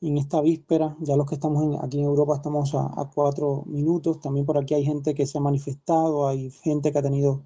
en 0.00 0.18
esta 0.18 0.40
víspera, 0.40 0.96
ya 1.00 1.16
los 1.16 1.26
que 1.26 1.36
estamos 1.36 1.78
aquí 1.82 2.00
en 2.00 2.04
Europa 2.04 2.34
estamos 2.34 2.74
a, 2.74 3.10
cuatro 3.14 3.62
minutos, 3.66 4.20
también 4.20 4.44
por 4.44 4.58
aquí 4.58 4.74
hay 4.74 4.84
gente 4.84 5.14
que 5.14 5.24
se 5.24 5.38
ha 5.38 5.40
manifestado, 5.40 6.26
hay 6.26 6.50
gente 6.50 6.90
que 6.90 6.98
ha 6.98 7.02
tenido 7.02 7.42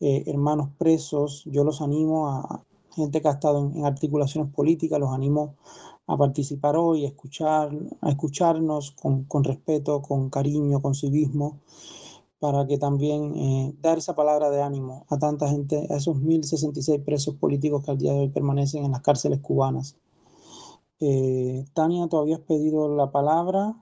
eh, 0.00 0.24
hermanos 0.26 0.70
presos, 0.76 1.44
yo 1.46 1.62
los 1.62 1.80
animo 1.80 2.28
a 2.28 2.64
gente 2.96 3.22
que 3.22 3.28
ha 3.28 3.32
estado 3.32 3.60
en, 3.60 3.76
en 3.76 3.86
articulaciones 3.86 4.52
políticas, 4.52 4.98
los 4.98 5.10
animo 5.10 5.42
a 5.42 5.93
participar 6.06 6.76
hoy, 6.76 7.04
a, 7.04 7.08
escuchar, 7.08 7.70
a 8.00 8.10
escucharnos 8.10 8.92
con, 8.92 9.24
con 9.24 9.44
respeto, 9.44 10.02
con 10.02 10.30
cariño, 10.30 10.80
con 10.80 10.94
civismo, 10.94 11.60
para 12.38 12.66
que 12.66 12.76
también 12.76 13.34
eh, 13.36 13.74
dar 13.80 13.98
esa 13.98 14.14
palabra 14.14 14.50
de 14.50 14.62
ánimo 14.62 15.06
a 15.08 15.18
tanta 15.18 15.48
gente, 15.48 15.86
a 15.90 15.96
esos 15.96 16.16
1.066 16.16 17.02
presos 17.02 17.36
políticos 17.36 17.84
que 17.84 17.90
al 17.90 17.98
día 17.98 18.12
de 18.12 18.20
hoy 18.20 18.28
permanecen 18.28 18.84
en 18.84 18.92
las 18.92 19.00
cárceles 19.00 19.40
cubanas. 19.40 19.96
Eh, 21.00 21.64
Tania, 21.72 22.06
¿tú 22.08 22.18
habías 22.18 22.40
pedido 22.40 22.94
la 22.94 23.10
palabra? 23.10 23.74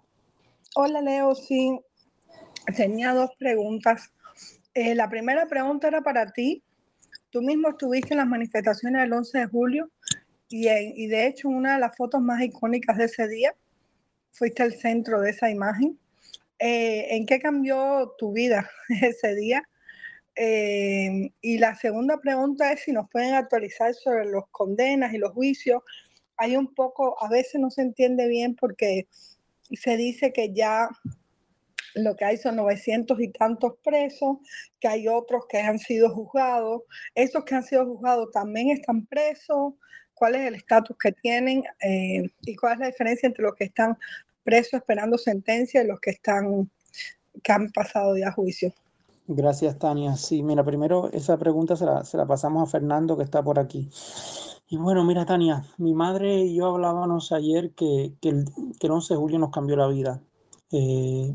Hola 0.77 1.01
Leo, 1.01 1.35
sí, 1.35 1.81
tenía 2.77 3.15
dos 3.15 3.31
preguntas. 3.37 4.13
Eh, 4.75 4.95
la 4.95 5.09
primera 5.09 5.47
pregunta 5.47 5.89
era 5.89 6.03
para 6.03 6.33
ti. 6.33 6.63
Tú 7.31 7.43
mismo 7.43 7.71
estuviste 7.71 8.15
en 8.15 8.19
las 8.19 8.29
manifestaciones 8.29 9.03
del 9.03 9.13
11 9.13 9.39
de 9.39 9.47
julio 9.47 9.91
y, 10.53 11.07
de 11.07 11.27
hecho, 11.27 11.49
una 11.49 11.75
de 11.75 11.81
las 11.81 11.97
fotos 11.97 12.21
más 12.21 12.43
icónicas 12.43 12.99
de 12.99 13.05
ese 13.05 13.27
día, 13.27 13.55
fuiste 14.33 14.63
el 14.63 14.75
centro 14.75 15.21
de 15.21 15.31
esa 15.31 15.51
imagen. 15.51 15.99
Eh, 16.59 17.17
¿En 17.17 17.27
qué 17.27 17.41
cambió 17.41 18.15
tu 18.19 18.33
vida 18.33 18.71
ese 19.03 19.35
día? 19.35 19.63
Eh, 20.35 21.31
y 21.41 21.59
la 21.59 21.75
segunda 21.75 22.19
pregunta 22.19 22.73
es 22.73 22.81
si 22.81 22.93
nos 22.93 23.09
pueden 23.11 23.35
actualizar 23.35 23.95
sobre 23.95 24.27
los 24.27 24.45
condenas 24.51 25.13
y 25.13 25.19
los 25.19 25.33
juicios. 25.33 25.83
Hay 26.37 26.57
un 26.57 26.75
poco, 26.75 27.23
a 27.23 27.29
veces 27.29 27.61
no 27.61 27.71
se 27.71 27.83
entiende 27.83 28.29
bien 28.29 28.57
porque 28.57 29.07
se 29.71 29.97
dice 29.97 30.33
que 30.33 30.53
ya 30.53 30.89
lo 31.95 32.17
que 32.17 32.25
hay 32.25 32.37
son 32.37 32.57
900 32.57 33.21
y 33.21 33.29
tantos 33.29 33.75
presos, 33.85 34.39
que 34.81 34.89
hay 34.89 35.09
otros 35.09 35.45
que 35.49 35.59
han 35.59 35.79
sido 35.79 36.11
juzgados. 36.11 36.83
Esos 37.15 37.45
que 37.45 37.55
han 37.55 37.65
sido 37.65 37.87
juzgados 37.87 38.31
también 38.33 38.71
están 38.71 39.07
presos. 39.07 39.75
¿Cuál 40.23 40.37
es 40.37 40.47
el 40.47 40.55
estatus 40.55 40.97
que 40.97 41.11
tienen 41.11 41.65
eh, 41.83 42.31
y 42.43 42.55
cuál 42.55 42.75
es 42.75 42.79
la 42.79 42.87
diferencia 42.87 43.27
entre 43.27 43.43
los 43.43 43.57
que 43.57 43.65
están 43.65 43.99
presos 44.45 44.75
esperando 44.75 45.19
sentencia 45.19 45.83
y 45.83 45.87
los 45.89 45.99
que 45.99 46.11
están 46.11 46.71
que 47.43 47.51
han 47.51 47.73
pasado 47.73 48.17
ya 48.17 48.31
juicio? 48.31 48.73
Gracias, 49.27 49.77
Tania. 49.81 50.15
Sí, 50.15 50.45
mira, 50.45 50.63
primero 50.63 51.11
esa 51.13 51.37
pregunta 51.39 51.75
se 51.75 52.17
la, 52.17 52.25
pasamos 52.25 52.63
a 52.63 52.71
Fernando 52.71 53.17
que 53.17 53.25
está 53.25 53.43
por 53.43 53.59
aquí. 53.59 53.91
Y 54.69 54.77
bueno, 54.77 55.03
mira, 55.03 55.27
Tania, 55.27 55.65
mi 55.79 55.93
madre 55.93 56.43
y 56.43 56.55
yo 56.55 56.67
hablábamos 56.67 57.33
ayer 57.33 57.73
que, 57.73 58.13
que, 58.21 58.29
el, 58.29 58.45
que 58.79 58.87
el 58.87 58.93
11 58.93 59.15
de 59.15 59.19
julio 59.19 59.41
nos 59.41 59.51
cambió 59.51 59.75
la 59.75 59.89
vida. 59.89 60.23
Eh, 60.71 61.35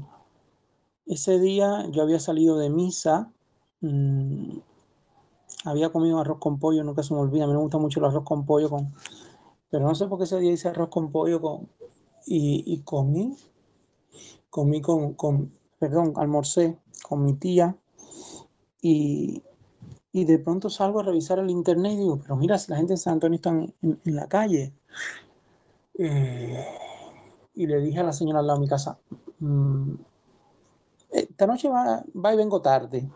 ese 1.08 1.40
día 1.40 1.86
yo 1.92 2.04
había 2.04 2.22
salido 2.22 2.58
de 2.58 2.70
misa, 2.70 3.34
mmm, 3.82 4.60
había 5.66 5.90
comido 5.90 6.20
arroz 6.20 6.38
con 6.40 6.60
pollo, 6.60 6.84
nunca 6.84 7.04
se 7.04 7.14
me 7.14 7.20
olvida, 7.20 7.44
a 7.44 7.48
mí 7.48 7.54
me 7.54 7.60
gusta 7.60 7.78
mucho 7.78 8.00
el 8.00 8.06
arroz 8.06 8.24
con 8.24 8.46
pollo, 8.46 8.70
con, 8.70 8.94
pero 9.70 9.86
no 9.86 9.96
sé 9.96 10.08
por 10.08 10.18
qué 10.18 10.26
ese 10.26 10.40
día 10.40 10.52
hice 10.52 10.70
arroz 10.70 10.90
con 10.90 11.12
pollo 11.12 11.42
con, 11.42 11.70
y, 12.26 12.64
y 12.66 12.82
comí, 12.82 13.38
comí 14.50 14.82
con, 14.82 15.14
con, 15.14 15.52
perdón, 15.80 16.14
almorcé 16.16 16.78
con 17.08 17.24
mi 17.24 17.34
tía 17.34 17.76
y, 18.82 19.44
y 20.12 20.26
de 20.26 20.40
pronto 20.40 20.70
salgo 20.70 21.00
a 21.00 21.04
revisar 21.04 21.40
el 21.40 21.50
internet 21.50 21.94
y 21.94 21.98
digo, 21.98 22.20
pero 22.20 22.36
mira, 22.36 22.58
si 22.58 22.72
la 22.72 22.78
gente 22.78 22.94
de 22.94 22.98
San 22.98 23.14
Antonio 23.14 23.36
está 23.36 23.50
en, 23.50 23.74
en 23.82 24.16
la 24.16 24.28
calle. 24.28 24.74
Eh, 26.00 26.64
y 27.56 27.66
le 27.66 27.80
dije 27.82 28.00
a 28.00 28.04
la 28.04 28.14
señora 28.14 28.40
al 28.40 28.48
lado 28.48 28.60
de 28.60 28.66
mi 28.66 28.70
casa, 28.70 29.00
mmm, 29.40 29.96
esta 31.12 31.48
noche 31.48 31.70
va, 31.70 32.04
va, 32.16 32.34
y 32.34 32.38
vengo 32.38 32.62
tarde. 32.62 33.10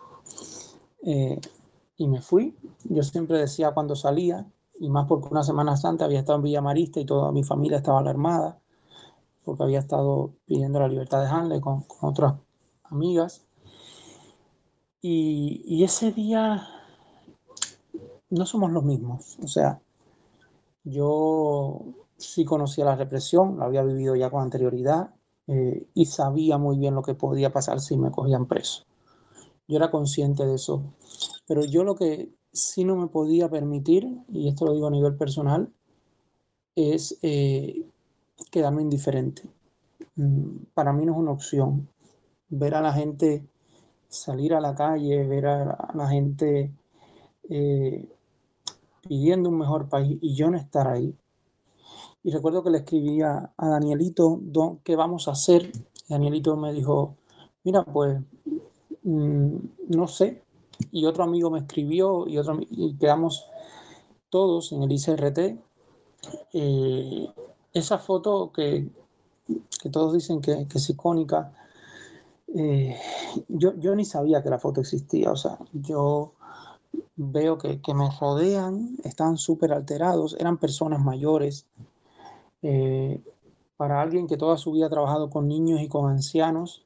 Eh, 1.04 1.40
y 2.02 2.08
me 2.08 2.20
fui. 2.20 2.56
Yo 2.86 3.04
siempre 3.04 3.38
decía 3.38 3.72
cuando 3.74 3.96
salía, 3.96 4.48
y 4.80 4.90
más 4.90 5.06
porque 5.08 5.28
una 5.30 5.44
Semana 5.44 5.78
Santa 5.78 6.06
había 6.06 6.20
estado 6.20 6.38
en 6.38 6.44
Villa 6.44 6.62
Marista 6.62 7.00
y 7.00 7.06
toda 7.06 7.32
mi 7.32 7.44
familia 7.44 7.78
estaba 7.78 8.00
alarmada, 8.00 8.60
porque 9.44 9.64
había 9.64 9.80
estado 9.80 10.34
pidiendo 10.48 10.80
la 10.80 10.88
libertad 10.88 11.22
de 11.22 11.28
Hanley 11.28 11.62
con, 11.62 11.84
con 11.84 12.10
otras 12.10 12.34
amigas. 12.86 13.46
Y, 15.00 15.62
y, 15.66 15.84
ese 15.84 16.12
día 16.12 16.68
no 18.30 18.46
somos 18.48 18.72
los 18.72 18.84
mismos. 18.84 19.38
O 19.44 19.48
sea, 19.48 19.80
yo 20.84 21.82
sí 22.18 22.46
conocía 22.46 22.86
la 22.86 22.96
represión, 22.96 23.60
la 23.60 23.66
había 23.66 23.84
vivido 23.84 24.16
ya 24.16 24.32
con 24.32 24.42
anterioridad 24.42 25.14
eh, 25.46 25.88
y 25.94 26.06
sabía 26.06 26.58
muy 26.58 26.78
bien 26.78 26.96
lo 26.96 27.04
que 27.04 27.14
podía 27.14 27.52
pasar 27.52 27.80
si 27.80 27.96
me 27.98 28.12
cogían 28.12 28.48
preso. 28.48 28.86
Yo 29.68 29.78
era 29.78 29.90
consciente 29.92 30.46
de 30.46 30.56
eso. 30.56 30.84
Pero 31.48 31.66
yo 31.66 31.84
lo 31.84 31.96
que 31.96 32.30
sí 32.52 32.84
no 32.84 32.96
me 32.96 33.08
podía 33.08 33.50
permitir, 33.50 34.08
y 34.30 34.48
esto 34.48 34.66
lo 34.66 34.74
digo 34.74 34.88
a 34.88 34.92
nivel 34.92 35.16
personal, 35.16 35.72
es 36.76 37.18
eh, 37.22 37.86
quedarme 38.52 38.82
indiferente. 38.82 39.44
Mm, 40.16 40.66
para 40.74 40.94
mí 40.94 41.06
no 41.06 41.14
es 41.14 41.18
una 41.18 41.32
opción. 41.32 41.88
Ver 42.50 42.76
a 42.76 42.82
la 42.82 42.94
gente 42.94 43.46
salir 44.10 44.54
a 44.54 44.62
la 44.62 44.76
calle, 44.76 45.26
ver 45.26 45.48
a 45.48 45.92
la 45.94 46.08
gente 46.10 46.72
eh, 47.50 48.08
pidiendo 49.08 49.50
un 49.50 49.58
mejor 49.58 49.90
país 49.90 50.18
y 50.22 50.36
yo 50.36 50.50
no 50.52 50.58
estar 50.58 50.88
ahí. 50.88 51.16
Y 52.24 52.32
recuerdo 52.32 52.64
que 52.64 52.70
le 52.70 52.80
escribí 52.80 53.22
a, 53.22 53.52
Danielito, 53.58 54.42
¿qué 54.84 54.96
vamos 54.96 55.28
a 55.28 55.32
hacer? 55.32 55.72
Danielito 56.08 56.56
me 56.56 56.72
dijo, 56.72 57.16
mira, 57.64 57.84
pues 57.84 58.20
mmm, 59.04 59.56
no 59.90 60.08
sé. 60.08 60.44
Y 60.92 61.06
otro 61.06 61.24
amigo 61.24 61.50
me 61.50 61.60
escribió 61.60 62.28
y, 62.28 62.38
otro, 62.38 62.60
y 62.70 62.96
quedamos 62.96 63.46
todos 64.30 64.72
en 64.72 64.84
el 64.84 64.92
ICRT. 64.92 65.40
Eh, 66.54 67.28
esa 67.74 67.98
foto 67.98 68.52
que, 68.52 68.88
que, 69.82 69.90
todos 69.90 70.14
dicen 70.14 70.42
que, 70.42 70.68
es 70.74 70.90
icónica, 70.90 71.54
eh, 72.56 72.98
yo, 73.48 73.74
yo, 73.76 73.96
ni 73.96 74.06
sabía 74.06 74.44
que 74.44 74.50
la 74.50 74.60
foto 74.60 74.82
existía. 74.82 75.32
O 75.32 75.36
sea, 75.36 75.58
yo 75.74 76.34
veo 77.16 77.58
que, 77.58 77.82
que 77.82 77.94
me 77.94 78.10
rodean, 78.20 78.98
están 79.04 79.38
súper 79.38 79.74
alterados, 79.74 80.36
eran 80.40 80.58
personas 80.58 81.04
mayores, 81.04 81.66
eh, 82.62 83.22
para 83.78 84.02
alguien 84.02 84.28
que 84.28 84.38
toda 84.38 84.58
su 84.58 84.72
vida 84.72 84.86
ha 84.86 84.90
trabajado 84.90 85.30
con 85.30 85.48
niños 85.48 85.82
y 85.82 85.88
con 85.88 86.10
ancianos, 86.10 86.86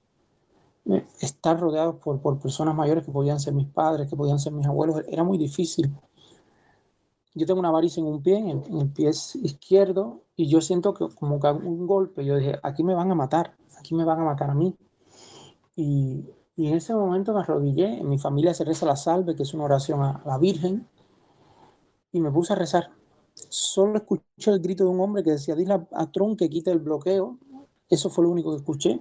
estar 1.19 1.59
rodeado 1.59 1.97
por, 1.99 2.21
por, 2.21 2.39
personas 2.39 2.75
mayores 2.75 3.05
que 3.05 3.11
podían 3.11 3.39
ser 3.39 3.53
mis 3.53 3.67
padres, 3.67 4.09
que 4.09 4.15
podían 4.15 4.39
ser 4.39 4.53
mis 4.53 4.67
abuelos, 4.67 5.01
era 5.07 5.23
muy 5.23 5.37
difícil. 5.37 5.91
Yo 7.33 7.45
tengo 7.45 7.59
una 7.59 7.71
varice 7.71 7.99
en 7.99 8.07
un 8.07 8.21
pie, 8.21 8.37
en, 8.37 8.63
en 8.63 8.77
el 8.81 8.89
pie 8.89 9.09
izquierdo, 9.09 10.21
y 10.35 10.47
yo 10.47 10.61
siento 10.61 10.93
que 10.93 11.07
como 11.15 11.39
que 11.39 11.47
un 11.47 11.85
golpe, 11.87 12.23
yo 12.23 12.37
dije, 12.37 12.59
aquí 12.63 12.83
me 12.83 12.93
van 12.93 13.11
a 13.11 13.15
matar, 13.15 13.55
aquí 13.77 13.93
me 13.95 14.05
van 14.05 14.19
a 14.21 14.23
matar 14.23 14.49
a 14.49 14.55
mí. 14.55 14.75
Y, 15.75 16.25
y 16.55 16.67
en 16.67 16.75
ese 16.75 16.93
momento 16.93 17.33
me 17.33 17.39
arrodillé, 17.41 17.99
en 17.99 18.09
mi 18.09 18.17
familia 18.17 18.53
se 18.53 18.63
reza 18.63 18.85
la 18.85 18.95
salve, 18.95 19.35
que 19.35 19.43
es 19.43 19.53
una 19.53 19.65
oración 19.65 20.01
a 20.01 20.21
la 20.25 20.37
Virgen, 20.37 20.87
y 22.11 22.19
me 22.21 22.31
puse 22.31 22.53
a 22.53 22.55
rezar 22.55 22.91
solo 23.49 23.97
escuché 23.97 24.51
el 24.51 24.59
grito 24.59 24.83
de 24.83 24.89
un 24.89 24.99
hombre 25.01 25.23
que 25.23 25.31
decía, 25.31 25.55
dile 25.55 25.73
a 25.91 26.11
Trump 26.11 26.37
que 26.37 26.49
quite 26.49 26.71
el 26.71 26.79
bloqueo. 26.79 27.37
Eso 27.89 28.09
fue 28.09 28.23
lo 28.23 28.31
único 28.31 28.51
que 28.51 28.57
escuché. 28.57 28.99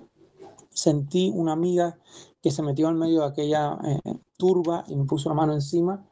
Sentí 0.74 1.32
una 1.34 1.52
amiga 1.52 1.98
que 2.42 2.50
se 2.50 2.62
metió 2.62 2.90
en 2.90 2.98
medio 2.98 3.20
de 3.20 3.26
aquella 3.28 3.78
eh, 3.84 4.18
turba 4.36 4.84
y 4.88 4.96
me 4.96 5.06
puso 5.06 5.30
la 5.30 5.34
mano 5.34 5.54
encima. 5.54 6.04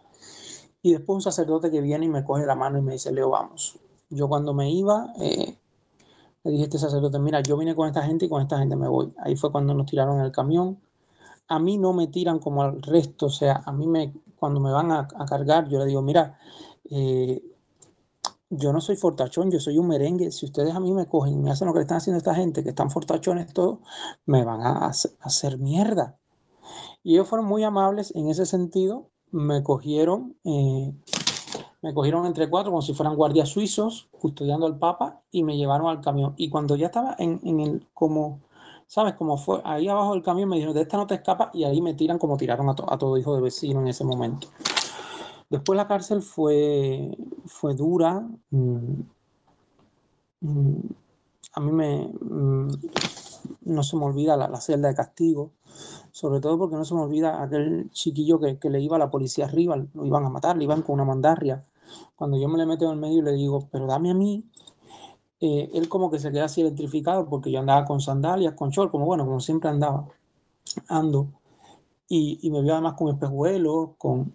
Y 0.80 0.92
después 0.92 1.16
un 1.16 1.22
sacerdote 1.22 1.70
que 1.70 1.82
viene 1.82 2.06
y 2.06 2.08
me 2.08 2.24
coge 2.24 2.46
la 2.46 2.54
mano 2.54 2.78
y 2.78 2.82
me 2.82 2.92
dice, 2.92 3.12
Leo, 3.12 3.30
vamos. 3.30 3.78
Yo 4.08 4.28
cuando 4.28 4.54
me 4.54 4.70
iba, 4.70 5.12
eh, 5.20 5.58
le 6.44 6.50
dije 6.50 6.62
a 6.62 6.64
este 6.64 6.78
sacerdote, 6.78 7.18
mira, 7.18 7.40
yo 7.42 7.56
vine 7.56 7.74
con 7.74 7.86
esta 7.86 8.02
gente 8.02 8.24
y 8.24 8.28
con 8.28 8.40
esta 8.40 8.58
gente 8.58 8.76
me 8.76 8.88
voy. 8.88 9.12
Ahí 9.18 9.36
fue 9.36 9.52
cuando 9.52 9.74
nos 9.74 9.86
tiraron 9.86 10.18
en 10.18 10.24
el 10.24 10.32
camión. 10.32 10.80
A 11.48 11.58
mí 11.58 11.76
no 11.76 11.92
me 11.92 12.06
tiran 12.06 12.38
como 12.38 12.62
al 12.62 12.80
resto, 12.82 13.26
o 13.26 13.30
sea, 13.30 13.62
a 13.66 13.72
mí 13.72 13.86
me, 13.86 14.14
cuando 14.36 14.60
me 14.60 14.72
van 14.72 14.90
a, 14.90 15.00
a 15.00 15.26
cargar, 15.26 15.68
yo 15.68 15.78
le 15.78 15.86
digo, 15.86 16.00
mira, 16.02 16.38
eh, 16.90 17.42
yo 18.54 18.70
no 18.72 18.82
soy 18.82 18.96
fortachón, 18.96 19.50
yo 19.50 19.58
soy 19.58 19.78
un 19.78 19.88
merengue. 19.88 20.30
Si 20.30 20.44
ustedes 20.44 20.74
a 20.74 20.80
mí 20.80 20.92
me 20.92 21.06
cogen 21.06 21.34
y 21.34 21.38
me 21.38 21.50
hacen 21.50 21.66
lo 21.66 21.74
que 21.74 21.80
están 21.80 21.96
haciendo 21.96 22.18
esta 22.18 22.34
gente, 22.34 22.62
que 22.62 22.68
están 22.68 22.90
fortachones 22.90 23.52
todos, 23.52 23.78
me 24.26 24.44
van 24.44 24.60
a 24.60 24.88
hacer, 24.88 25.58
mierda. 25.58 26.18
Y 27.02 27.14
ellos 27.14 27.28
fueron 27.28 27.46
muy 27.46 27.64
amables 27.64 28.14
en 28.14 28.28
ese 28.28 28.44
sentido. 28.44 29.08
Me 29.30 29.62
cogieron, 29.62 30.36
eh, 30.44 30.92
me 31.80 31.94
cogieron 31.94 32.26
entre 32.26 32.50
cuatro 32.50 32.70
como 32.70 32.82
si 32.82 32.92
fueran 32.92 33.16
guardias 33.16 33.48
suizos, 33.48 34.10
custodiando 34.12 34.66
al 34.66 34.78
Papa, 34.78 35.22
y 35.30 35.44
me 35.44 35.56
llevaron 35.56 35.88
al 35.88 36.02
camión. 36.02 36.34
Y 36.36 36.50
cuando 36.50 36.76
ya 36.76 36.86
estaba 36.86 37.16
en, 37.18 37.40
en 37.44 37.60
el, 37.60 37.88
como, 37.94 38.42
¿sabes? 38.86 39.14
Como 39.14 39.38
fue 39.38 39.62
ahí 39.64 39.88
abajo 39.88 40.12
del 40.12 40.22
camión, 40.22 40.50
me 40.50 40.56
dijeron, 40.56 40.74
de 40.74 40.82
esta 40.82 40.98
no 40.98 41.06
te 41.06 41.14
escapas, 41.14 41.48
y 41.54 41.64
ahí 41.64 41.80
me 41.80 41.94
tiran 41.94 42.18
como 42.18 42.36
tiraron 42.36 42.68
a, 42.68 42.74
to, 42.74 42.92
a 42.92 42.98
todo 42.98 43.16
hijo 43.16 43.34
de 43.34 43.40
vecino 43.40 43.80
en 43.80 43.88
ese 43.88 44.04
momento. 44.04 44.48
Después 45.52 45.76
la 45.76 45.86
cárcel 45.86 46.22
fue, 46.22 47.14
fue 47.44 47.74
dura. 47.74 48.26
Mm, 48.50 49.02
mm, 50.40 50.80
a 51.52 51.60
mí 51.60 51.72
me, 51.72 52.08
mm, 52.08 52.68
no 53.66 53.82
se 53.82 53.96
me 53.98 54.06
olvida 54.06 54.34
la, 54.38 54.60
celda 54.62 54.88
de 54.88 54.94
castigo, 54.94 55.50
sobre 56.10 56.40
todo 56.40 56.58
porque 56.58 56.76
no 56.76 56.86
se 56.86 56.94
me 56.94 57.02
olvida 57.02 57.42
aquel 57.42 57.90
chiquillo 57.92 58.40
que, 58.40 58.58
que, 58.58 58.70
le 58.70 58.80
iba 58.80 58.96
a 58.96 58.98
la 58.98 59.10
policía 59.10 59.44
arriba, 59.44 59.76
lo 59.76 60.06
iban 60.06 60.24
a 60.24 60.30
matar, 60.30 60.56
le 60.56 60.64
iban 60.64 60.80
con 60.80 60.94
una 60.94 61.04
mandarria. 61.04 61.66
Cuando 62.16 62.38
yo 62.40 62.48
me 62.48 62.56
le 62.56 62.64
meto 62.64 62.86
en 62.86 62.92
el 62.92 62.96
medio 62.96 63.18
y 63.18 63.22
le 63.22 63.32
digo, 63.32 63.68
pero 63.70 63.86
dame 63.86 64.10
a 64.10 64.14
mí, 64.14 64.46
eh, 65.40 65.70
él 65.74 65.86
como 65.90 66.10
que 66.10 66.18
se 66.18 66.32
queda 66.32 66.46
así 66.46 66.62
electrificado 66.62 67.28
porque 67.28 67.52
yo 67.52 67.60
andaba 67.60 67.84
con 67.84 68.00
sandalias, 68.00 68.54
con 68.54 68.70
short, 68.70 68.90
como 68.90 69.04
bueno, 69.04 69.26
como 69.26 69.40
siempre 69.40 69.68
andaba, 69.68 70.08
ando. 70.88 71.28
Y, 72.08 72.50
me 72.50 72.62
vio 72.62 72.74
además 72.74 72.94
con 72.94 73.08
espejuelos, 73.08 73.90
con 73.96 74.34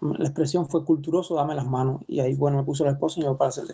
la 0.00 0.24
expresión 0.24 0.68
fue 0.68 0.84
culturoso, 0.84 1.34
dame 1.34 1.54
las 1.54 1.66
manos. 1.66 2.02
Y 2.06 2.20
ahí, 2.20 2.34
bueno, 2.34 2.58
me 2.58 2.64
puso 2.64 2.84
la 2.84 2.92
esposa 2.92 3.20
y 3.20 3.24
me 3.24 3.34
para 3.34 3.48
hacer 3.48 3.64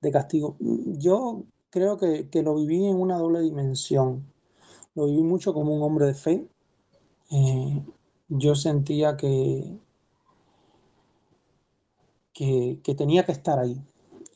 de 0.00 0.10
castigo. 0.10 0.56
Yo 0.58 1.42
creo 1.70 1.98
que, 1.98 2.28
que, 2.30 2.42
lo 2.42 2.54
viví 2.54 2.86
en 2.86 2.96
una 2.96 3.18
doble 3.18 3.40
dimensión. 3.40 4.24
Lo 4.94 5.06
viví 5.06 5.22
mucho 5.22 5.52
como 5.52 5.74
un 5.74 5.82
hombre 5.82 6.06
de 6.06 6.14
fe. 6.14 6.48
Eh, 7.30 7.82
yo 8.28 8.54
sentía 8.54 9.16
que, 9.16 9.78
que, 12.32 12.94
tenía 12.96 13.24
que 13.24 13.32
estar 13.32 13.58
ahí 13.58 13.80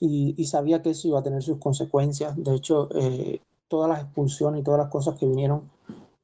y, 0.01 0.35
y, 0.37 0.45
sabía 0.47 0.83
que 0.83 0.91
eso 0.91 1.09
iba 1.09 1.19
a 1.21 1.23
tener 1.23 1.43
sus 1.43 1.59
consecuencias. 1.59 2.35
De 2.37 2.55
hecho, 2.55 2.89
eh, 2.95 3.41
todas 3.69 3.89
las 3.89 4.03
expulsiones 4.03 4.61
y 4.61 4.65
todas 4.65 4.79
las 4.79 4.91
cosas 4.91 5.17
que 5.17 5.27
vinieron 5.27 5.71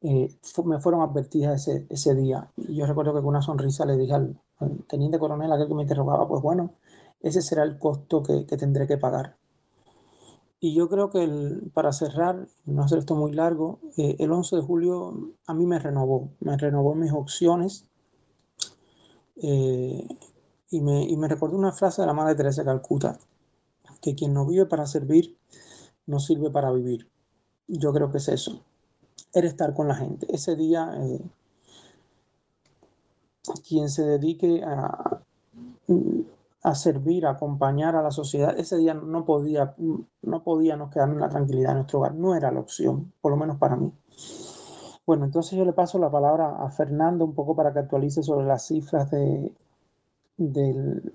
eh, 0.04 0.28
me 0.66 0.80
fueron 0.80 1.00
advertidas 1.00 1.66
ese, 1.66 1.86
ese 1.88 2.14
día. 2.14 2.50
Y 2.56 2.76
yo 2.76 2.86
recuerdo 2.86 3.14
que 3.14 3.20
con 3.20 3.28
una 3.28 3.40
sonrisa 3.40 3.86
le 3.86 3.96
dije 3.96 4.12
al, 4.12 4.38
teniente 4.86 5.18
coronel, 5.18 5.50
aquel 5.50 5.66
que 5.66 5.74
me 5.74 5.82
interrogaba, 5.82 6.28
pues 6.28 6.42
bueno, 6.42 6.74
ese 7.22 7.40
será 7.40 7.62
el 7.62 7.78
costo 7.78 8.22
que, 8.22 8.44
que 8.44 8.58
tendré 8.58 8.86
que 8.86 8.98
pagar. 8.98 9.38
Y 10.60 10.74
yo 10.74 10.90
creo 10.90 11.08
que 11.08 11.24
el, 11.24 11.70
para 11.72 11.92
cerrar, 11.92 12.48
no 12.66 12.82
hacer 12.84 12.98
esto 12.98 13.14
muy 13.16 13.32
largo, 13.32 13.80
eh, 13.96 14.16
el 14.18 14.30
11 14.30 14.56
de 14.56 14.62
julio 14.62 15.32
a 15.46 15.54
mí 15.54 15.64
me 15.66 15.78
renovó, 15.78 16.28
me 16.40 16.56
renovó 16.58 16.94
mis 16.94 17.12
opciones. 17.12 17.88
Eh, 19.36 20.06
y, 20.70 20.80
me, 20.82 21.04
y 21.04 21.16
me 21.16 21.28
recordó 21.28 21.56
una 21.56 21.72
frase 21.72 22.02
de 22.02 22.06
la 22.06 22.14
Madre 22.14 22.34
Teresa 22.34 22.60
de 22.62 22.66
Calcuta, 22.66 23.18
que 24.02 24.14
quien 24.14 24.34
no 24.34 24.46
vive 24.46 24.66
para 24.66 24.86
servir, 24.86 25.38
no 26.06 26.18
sirve 26.18 26.50
para 26.50 26.70
vivir. 26.72 27.08
Yo 27.68 27.92
creo 27.94 28.10
que 28.10 28.18
es 28.18 28.28
eso 28.28 28.62
era 29.34 29.46
estar 29.46 29.74
con 29.74 29.88
la 29.88 29.94
gente. 29.96 30.26
Ese 30.30 30.56
día, 30.56 30.90
eh, 30.96 31.20
quien 33.68 33.90
se 33.90 34.02
dedique 34.02 34.62
a, 34.64 35.20
a, 36.62 36.74
servir, 36.74 37.26
a 37.26 37.30
acompañar 37.30 37.96
a 37.96 38.02
la 38.02 38.10
sociedad, 38.10 38.58
ese 38.58 38.76
día 38.76 38.94
no 38.94 39.24
podía, 39.24 39.74
no 40.22 40.42
podíamos 40.44 40.90
quedar 40.92 41.10
en 41.10 41.20
la 41.20 41.28
tranquilidad 41.28 41.72
en 41.72 41.78
nuestro 41.78 41.98
hogar. 41.98 42.14
No 42.14 42.34
era 42.34 42.52
la 42.52 42.60
opción, 42.60 43.12
por 43.20 43.32
lo 43.32 43.36
menos 43.36 43.58
para 43.58 43.76
mí. 43.76 43.92
Bueno, 45.06 45.26
entonces 45.26 45.58
yo 45.58 45.64
le 45.64 45.74
paso 45.74 45.98
la 45.98 46.10
palabra 46.10 46.56
a 46.64 46.70
Fernando 46.70 47.24
un 47.24 47.34
poco 47.34 47.54
para 47.54 47.72
que 47.72 47.80
actualice 47.80 48.22
sobre 48.22 48.46
las 48.46 48.66
cifras 48.66 49.10
de, 49.10 49.52
del, 50.38 51.12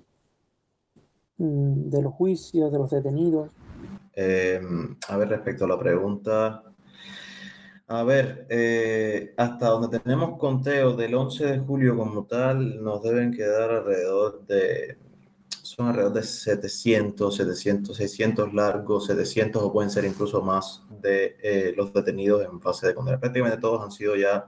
de 1.38 2.02
los 2.02 2.14
juicios, 2.14 2.70
de 2.70 2.78
los 2.78 2.90
detenidos. 2.90 3.50
Eh, 4.14 4.60
a 5.08 5.16
ver, 5.16 5.28
respecto 5.28 5.64
a 5.64 5.68
la 5.68 5.78
pregunta, 5.78 6.69
a 7.90 8.04
ver, 8.04 8.46
eh, 8.50 9.34
hasta 9.36 9.66
donde 9.66 9.98
tenemos 9.98 10.38
conteo 10.38 10.94
del 10.94 11.12
11 11.12 11.44
de 11.44 11.58
julio 11.58 11.96
como 11.96 12.24
tal, 12.24 12.80
nos 12.84 13.02
deben 13.02 13.32
quedar 13.32 13.68
alrededor 13.72 14.46
de, 14.46 14.96
son 15.48 15.88
alrededor 15.88 16.12
de 16.12 16.22
700, 16.22 17.34
700, 17.34 17.96
600 17.96 18.54
largos, 18.54 19.06
700 19.06 19.60
o 19.60 19.72
pueden 19.72 19.90
ser 19.90 20.04
incluso 20.04 20.40
más 20.40 20.84
de 21.02 21.36
eh, 21.42 21.74
los 21.76 21.92
detenidos 21.92 22.44
en 22.44 22.60
fase 22.60 22.86
de 22.86 22.94
condena. 22.94 23.18
Prácticamente 23.18 23.60
todos 23.60 23.82
han 23.82 23.90
sido 23.90 24.14
ya 24.14 24.46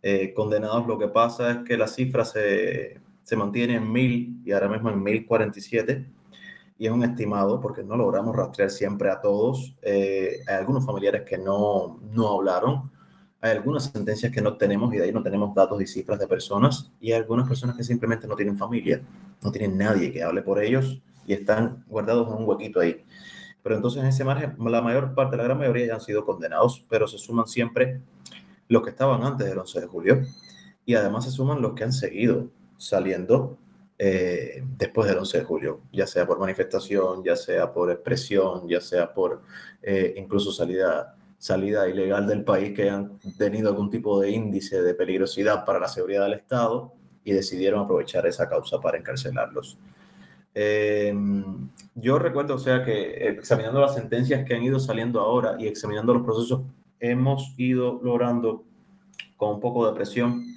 eh, 0.00 0.32
condenados. 0.32 0.86
Lo 0.86 0.96
que 0.96 1.08
pasa 1.08 1.50
es 1.50 1.58
que 1.66 1.76
la 1.76 1.88
cifra 1.88 2.24
se, 2.24 3.00
se 3.24 3.34
mantiene 3.34 3.74
en 3.74 3.90
1000 3.90 4.42
y 4.44 4.52
ahora 4.52 4.68
mismo 4.68 4.90
en 4.90 5.02
1047 5.02 6.06
y 6.78 6.86
es 6.86 6.92
un 6.92 7.04
estimado 7.04 7.60
porque 7.60 7.82
no 7.82 7.96
logramos 7.96 8.34
rastrear 8.34 8.70
siempre 8.70 9.10
a 9.10 9.20
todos. 9.20 9.76
Eh, 9.82 10.40
hay 10.46 10.56
algunos 10.56 10.84
familiares 10.84 11.22
que 11.22 11.38
no, 11.38 12.00
no 12.12 12.32
hablaron, 12.32 12.90
hay 13.40 13.52
algunas 13.52 13.84
sentencias 13.84 14.32
que 14.32 14.40
no 14.40 14.56
tenemos 14.56 14.92
y 14.94 14.98
de 14.98 15.04
ahí 15.04 15.12
no 15.12 15.22
tenemos 15.22 15.54
datos 15.54 15.80
y 15.80 15.86
cifras 15.86 16.18
de 16.18 16.26
personas 16.26 16.90
y 17.00 17.12
hay 17.12 17.18
algunas 17.18 17.46
personas 17.46 17.76
que 17.76 17.84
simplemente 17.84 18.26
no 18.26 18.36
tienen 18.36 18.56
familia, 18.56 19.02
no 19.42 19.52
tienen 19.52 19.76
nadie 19.76 20.10
que 20.10 20.22
hable 20.22 20.42
por 20.42 20.62
ellos 20.62 21.00
y 21.26 21.34
están 21.34 21.84
guardados 21.86 22.28
en 22.28 22.34
un 22.34 22.48
huequito 22.48 22.80
ahí. 22.80 23.04
Pero 23.62 23.76
entonces 23.76 24.02
en 24.02 24.08
ese 24.08 24.24
margen, 24.24 24.56
la 24.58 24.82
mayor 24.82 25.14
parte, 25.14 25.36
la 25.36 25.44
gran 25.44 25.58
mayoría 25.58 25.86
ya 25.86 25.94
han 25.94 26.00
sido 26.00 26.24
condenados, 26.24 26.84
pero 26.88 27.06
se 27.06 27.18
suman 27.18 27.46
siempre 27.46 28.00
los 28.68 28.82
que 28.82 28.90
estaban 28.90 29.22
antes 29.22 29.46
del 29.46 29.58
11 29.58 29.80
de 29.80 29.86
julio 29.86 30.22
y 30.86 30.94
además 30.94 31.24
se 31.24 31.30
suman 31.30 31.62
los 31.62 31.74
que 31.74 31.84
han 31.84 31.92
seguido 31.92 32.48
saliendo 32.76 33.58
eh, 33.98 34.62
después 34.76 35.08
del 35.08 35.18
11 35.18 35.38
de 35.38 35.44
julio, 35.44 35.80
ya 35.92 36.06
sea 36.06 36.26
por 36.26 36.38
manifestación, 36.38 37.22
ya 37.22 37.36
sea 37.36 37.72
por 37.72 37.90
expresión, 37.90 38.68
ya 38.68 38.80
sea 38.80 39.12
por 39.12 39.42
eh, 39.82 40.14
incluso 40.16 40.50
salida, 40.50 41.14
salida 41.38 41.88
ilegal 41.88 42.26
del 42.26 42.42
país 42.42 42.74
que 42.74 42.90
han 42.90 43.18
tenido 43.38 43.68
algún 43.68 43.90
tipo 43.90 44.20
de 44.20 44.30
índice 44.30 44.82
de 44.82 44.94
peligrosidad 44.94 45.64
para 45.64 45.78
la 45.78 45.88
seguridad 45.88 46.24
del 46.24 46.34
Estado 46.34 46.92
y 47.22 47.32
decidieron 47.32 47.84
aprovechar 47.84 48.26
esa 48.26 48.48
causa 48.48 48.80
para 48.80 48.98
encarcelarlos. 48.98 49.78
Em, 50.54 51.68
yo 51.94 52.18
recuerdo, 52.18 52.54
o 52.54 52.58
sea, 52.58 52.84
que 52.84 53.28
examinando 53.28 53.80
las 53.80 53.94
sentencias 53.94 54.44
que 54.44 54.54
han 54.54 54.62
ido 54.62 54.78
saliendo 54.78 55.20
ahora 55.20 55.56
y 55.58 55.66
examinando 55.66 56.14
los 56.14 56.24
procesos, 56.24 56.62
hemos 57.00 57.54
ido 57.56 58.00
logrando 58.02 58.64
con 59.36 59.54
un 59.54 59.60
poco 59.60 59.86
de 59.86 59.94
presión 59.94 60.53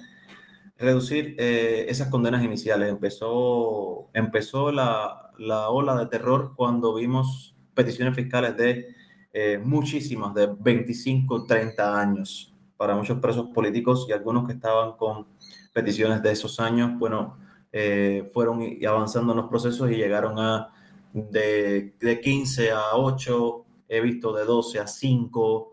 reducir 0.78 1.34
eh, 1.38 1.86
esas 1.88 2.08
condenas 2.08 2.42
iniciales. 2.42 2.88
Empezó, 2.88 4.08
empezó 4.14 4.72
la, 4.72 5.32
la, 5.38 5.70
ola 5.70 5.96
de 5.96 6.06
terror 6.06 6.52
cuando 6.56 6.94
vimos 6.94 7.56
peticiones 7.74 8.14
fiscales 8.14 8.56
de 8.56 8.94
eh, 9.32 9.60
muchísimas, 9.62 10.34
de 10.34 10.48
25, 10.58 11.44
30 11.44 12.00
años 12.00 12.54
para 12.76 12.94
muchos 12.94 13.18
presos 13.18 13.48
políticos 13.52 14.06
y 14.08 14.12
algunos 14.12 14.46
que 14.46 14.54
estaban 14.54 14.96
con 14.96 15.26
peticiones 15.72 16.22
de 16.22 16.30
esos 16.30 16.60
años, 16.60 16.96
bueno, 16.98 17.36
eh, 17.72 18.30
fueron 18.32 18.64
avanzando 18.88 19.32
en 19.32 19.38
los 19.38 19.48
procesos 19.48 19.90
y 19.90 19.96
llegaron 19.96 20.38
a 20.38 20.68
de, 21.12 21.94
de 22.00 22.20
15 22.20 22.70
a 22.70 22.94
8, 22.94 23.64
he 23.88 24.00
visto 24.00 24.32
de 24.32 24.44
12 24.44 24.78
a 24.78 24.86
5, 24.86 25.72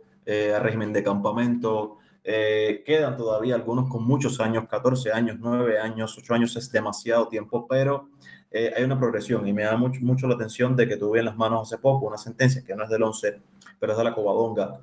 a 0.55 0.59
régimen 0.59 0.91
de 0.91 1.03
campamento, 1.03 1.99
eh, 2.27 2.81
quedan 2.83 3.15
todavía 3.15 3.53
algunos 3.53 3.87
con 3.87 4.03
muchos 4.03 4.39
años, 4.39 4.67
14 4.67 5.11
años, 5.11 5.37
9 5.39 5.79
años, 5.79 6.17
8 6.17 6.33
años 6.33 6.55
es 6.55 6.71
demasiado 6.71 7.27
tiempo, 7.27 7.67
pero 7.67 8.09
eh, 8.49 8.73
hay 8.75 8.83
una 8.83 8.97
progresión 8.97 9.47
y 9.47 9.53
me 9.53 9.61
da 9.61 9.77
mucho, 9.77 10.01
mucho 10.01 10.27
la 10.27 10.33
atención 10.33 10.75
de 10.75 10.87
que 10.87 10.97
tuve 10.97 11.19
en 11.19 11.25
las 11.25 11.37
manos 11.37 11.71
hace 11.71 11.79
poco 11.79 12.07
una 12.07 12.17
sentencia 12.17 12.63
que 12.63 12.75
no 12.75 12.83
es 12.83 12.89
del 12.89 13.03
11, 13.03 13.39
pero 13.79 13.91
es 13.91 13.97
de 13.99 14.03
la 14.03 14.15
Covadonga, 14.15 14.79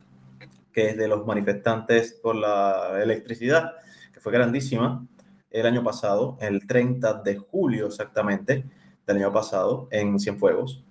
que 0.73 0.91
es 0.91 0.97
de 0.97 1.09
los 1.09 1.27
manifestantes 1.27 2.13
por 2.13 2.37
la 2.37 3.03
electricidad, 3.03 3.73
que 4.15 4.21
fue 4.21 4.31
grandísima 4.31 5.05
el 5.51 5.67
año 5.67 5.83
pasado, 5.83 6.39
el 6.41 6.65
30 6.65 7.23
de 7.25 7.39
julio 7.39 7.89
exactamente 7.89 8.65
del 9.05 9.17
año 9.17 9.33
pasado 9.33 9.89
en 9.91 10.21
Cienfuegos. 10.21 10.85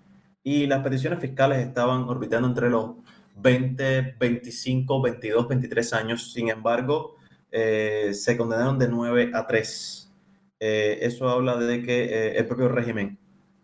Y 0.44 0.68
las 0.68 0.84
peticiones 0.84 1.20
fiscales 1.20 1.66
estaban 1.66 2.04
orbitando 2.10 2.50
entre 2.50 2.70
los 2.70 2.96
20, 3.36 4.16
25, 4.20 5.02
22, 5.02 5.48
23 5.48 5.94
años. 5.94 6.32
Sin 6.34 6.50
embargo, 6.50 7.16
eh, 7.52 8.12
se 8.14 8.38
condenaron 8.38 8.80
de 8.80 8.88
9 8.88 9.32
a 9.34 9.46
3. 9.46 10.12
Eh, 10.60 11.00
eso 11.02 11.30
habla 11.30 11.58
de 11.58 11.84
que 11.84 12.04
eh, 12.04 12.38
el 12.38 12.46
propio 12.46 12.70
régimen 12.70 13.18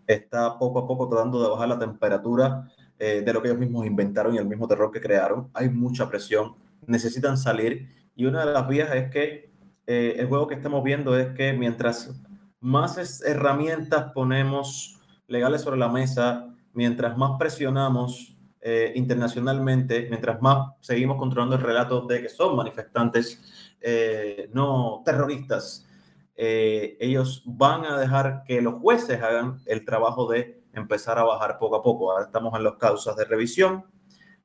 está 0.08 0.58
poco 0.58 0.80
a 0.80 0.88
poco 0.88 1.08
tratando 1.10 1.42
de 1.42 1.50
bajar 1.50 1.70
la 1.70 1.80
temperatura 1.80 2.72
de 2.98 3.32
lo 3.32 3.44
que 3.44 3.50
ellos 3.50 3.60
mismos 3.60 3.86
inventaron 3.86 4.34
y 4.34 4.40
el 4.40 4.48
mismo 4.48 4.68
terror 4.68 4.90
que 4.90 5.00
crearon. 5.00 5.52
Hay 5.54 5.70
mucha 5.70 6.10
presión, 6.10 6.56
necesitan 6.88 7.38
salir 7.38 7.90
y 8.16 8.26
una 8.26 8.44
de 8.44 8.52
las 8.52 8.68
vías 8.68 8.90
es 8.96 9.12
que 9.12 9.52
el 9.86 10.26
juego 10.26 10.48
que 10.48 10.56
estamos 10.56 10.84
viendo 10.84 11.16
es 11.16 11.28
que 11.36 11.54
mientras 11.54 12.20
más 12.60 13.22
herramientas 13.22 14.12
ponemos 14.14 15.00
legales 15.28 15.62
sobre 15.62 15.78
la 15.78 15.90
mesa, 15.90 16.56
mientras 16.74 17.16
más 17.18 17.34
presionamos 17.38 18.37
eh, 18.62 18.92
internacionalmente, 18.96 20.08
mientras 20.10 20.42
más 20.42 20.74
seguimos 20.80 21.18
controlando 21.18 21.56
el 21.56 21.62
relato 21.62 22.02
de 22.02 22.24
que 22.24 22.30
son 22.30 22.56
manifestantes 22.56 23.42
eh, 23.80 24.50
no 24.52 25.04
terroristas, 25.06 25.88
eh, 26.36 26.98
ellos 27.00 27.44
van 27.46 27.86
a 27.86 27.98
dejar 27.98 28.44
que 28.46 28.62
los 28.62 28.76
jueces 28.76 29.22
hagan 29.22 29.60
el 29.66 29.86
trabajo 29.86 30.28
de 30.28 30.64
empezar 30.74 31.20
a 31.20 31.24
bajar 31.24 31.60
poco 31.60 31.76
a 31.76 31.82
poco. 31.84 32.12
Ahora 32.12 32.26
estamos 32.26 32.54
en 32.56 32.64
las 32.64 32.76
causas 32.76 33.16
de 33.16 33.26
revisión, 33.26 33.86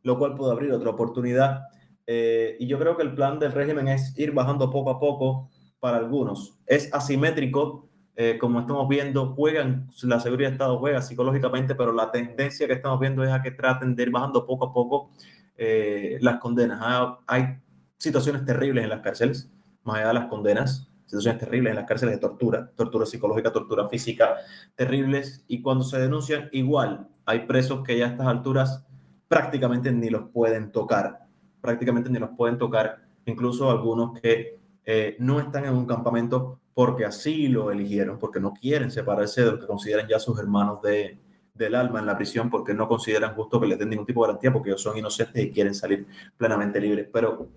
lo 0.02 0.18
cual 0.18 0.34
puede 0.34 0.52
abrir 0.52 0.72
otra 0.72 0.90
oportunidad. 0.90 1.68
y 2.06 2.66
yo 2.66 2.78
creo 2.78 2.96
que 2.96 3.02
el 3.02 3.14
plan 3.14 3.38
del 3.38 3.52
régimen 3.52 3.88
es 3.88 4.16
ir 4.18 4.32
bajando 4.32 4.70
poco 4.70 4.90
a 4.90 5.00
poco 5.00 5.50
para 5.80 5.96
algunos. 5.98 6.58
Es 6.66 6.92
asimétrico 6.92 7.88
eh, 8.14 8.36
como 8.38 8.60
estamos 8.60 8.88
viendo, 8.88 9.34
juegan, 9.34 9.88
la 10.02 10.20
seguridad 10.20 10.50
de 10.50 10.54
Estado 10.54 10.78
juega 10.78 11.00
psicológicamente, 11.00 11.74
pero 11.74 11.92
la 11.92 12.10
tendencia 12.10 12.66
que 12.66 12.74
estamos 12.74 13.00
viendo 13.00 13.24
es 13.24 13.30
a 13.30 13.40
que 13.40 13.52
traten 13.52 13.94
de 13.94 14.02
ir 14.02 14.10
bajando 14.10 14.44
poco 14.44 14.66
a 14.66 14.72
poco 14.72 15.10
eh, 15.56 16.18
las 16.20 16.38
condenas. 16.38 16.78
Ah, 16.82 17.18
hay 17.26 17.56
situaciones 17.96 18.44
terribles 18.44 18.84
en 18.84 18.90
las 18.90 19.00
cárceles, 19.00 19.50
más 19.84 19.96
allá 19.96 20.08
de 20.08 20.14
las 20.14 20.26
condenas, 20.26 20.88
situaciones 21.06 21.40
terribles 21.40 21.70
en 21.70 21.76
las 21.76 21.86
cárceles 21.86 22.16
de 22.16 22.20
tortura, 22.20 22.70
tortura 22.74 23.06
psicológica, 23.06 23.50
tortura 23.50 23.88
física, 23.88 24.36
terribles, 24.74 25.44
y 25.48 25.62
cuando 25.62 25.84
se 25.84 25.98
denuncian, 25.98 26.48
igual 26.52 27.08
hay 27.24 27.40
presos 27.40 27.82
que 27.82 27.96
ya 27.96 28.06
a 28.06 28.08
estas 28.08 28.26
alturas 28.26 28.84
prácticamente 29.28 29.90
ni 29.90 30.10
los 30.10 30.30
pueden 30.30 30.72
tocar, 30.72 31.26
prácticamente 31.60 32.10
ni 32.10 32.18
los 32.18 32.30
pueden 32.36 32.58
tocar, 32.58 33.02
incluso 33.24 33.70
algunos 33.70 34.20
que 34.20 34.58
eh, 34.84 35.16
no 35.18 35.40
están 35.40 35.64
en 35.64 35.74
un 35.74 35.86
campamento 35.86 36.58
porque 36.74 37.04
así 37.04 37.48
lo 37.48 37.70
eligieron, 37.70 38.18
porque 38.18 38.40
no 38.40 38.52
quieren 38.52 38.90
separarse 38.90 39.44
de 39.44 39.52
lo 39.52 39.60
que 39.60 39.66
consideran 39.66 40.08
ya 40.08 40.18
sus 40.18 40.38
hermanos 40.38 40.80
de, 40.82 41.18
del 41.54 41.74
alma 41.74 42.00
en 42.00 42.06
la 42.06 42.16
prisión, 42.16 42.50
porque 42.50 42.74
no 42.74 42.88
consideran 42.88 43.34
justo 43.34 43.60
que 43.60 43.66
les 43.66 43.78
den 43.78 43.90
ningún 43.90 44.06
tipo 44.06 44.22
de 44.22 44.28
garantía, 44.28 44.52
porque 44.52 44.70
ellos 44.70 44.82
son 44.82 44.96
inocentes 44.96 45.42
y 45.42 45.50
quieren 45.50 45.74
salir 45.74 46.06
plenamente 46.36 46.80
libres. 46.80 47.08
Pero 47.12 47.48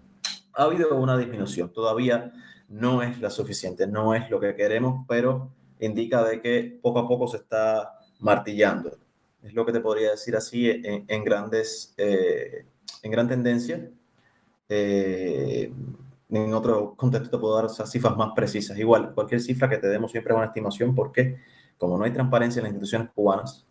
ha 0.53 0.63
habido 0.63 0.95
una 0.95 1.17
disminución, 1.17 1.71
todavía 1.71 2.33
no 2.67 3.01
es 3.01 3.19
la 3.21 3.29
suficiente, 3.29 3.87
no 3.87 4.15
es 4.15 4.29
lo 4.29 4.39
que 4.39 4.55
queremos, 4.55 5.05
pero 5.07 5.49
indica 5.79 6.23
de 6.23 6.41
que 6.41 6.79
poco 6.81 6.99
a 6.99 7.07
poco 7.07 7.27
se 7.27 7.37
está 7.37 7.99
martillando. 8.19 8.97
Es 9.43 9.53
lo 9.53 9.65
que 9.65 9.71
te 9.71 9.79
podría 9.79 10.11
decir 10.11 10.35
así 10.35 10.81
en, 10.83 11.23
grandes, 11.23 11.93
eh, 11.97 12.65
en 13.03 13.11
gran 13.11 13.27
tendencia. 13.27 13.89
Eh, 14.67 15.71
en 16.35 16.53
otro 16.53 16.95
contexto 16.95 17.29
te 17.29 17.37
puedo 17.37 17.55
dar 17.55 17.65
esas 17.65 17.91
cifras 17.91 18.15
más 18.17 18.31
precisas. 18.35 18.77
Igual, 18.77 19.13
cualquier 19.13 19.41
cifra 19.41 19.69
que 19.69 19.77
te 19.77 19.87
demos 19.87 20.11
siempre 20.11 20.33
es 20.33 20.37
una 20.37 20.47
estimación 20.47 20.95
porque 20.95 21.37
como 21.77 21.97
no 21.97 22.05
hay 22.05 22.11
transparencia 22.11 22.59
en 22.59 22.63
las 22.63 22.71
instituciones 22.71 23.11
cubanas, 23.13 23.65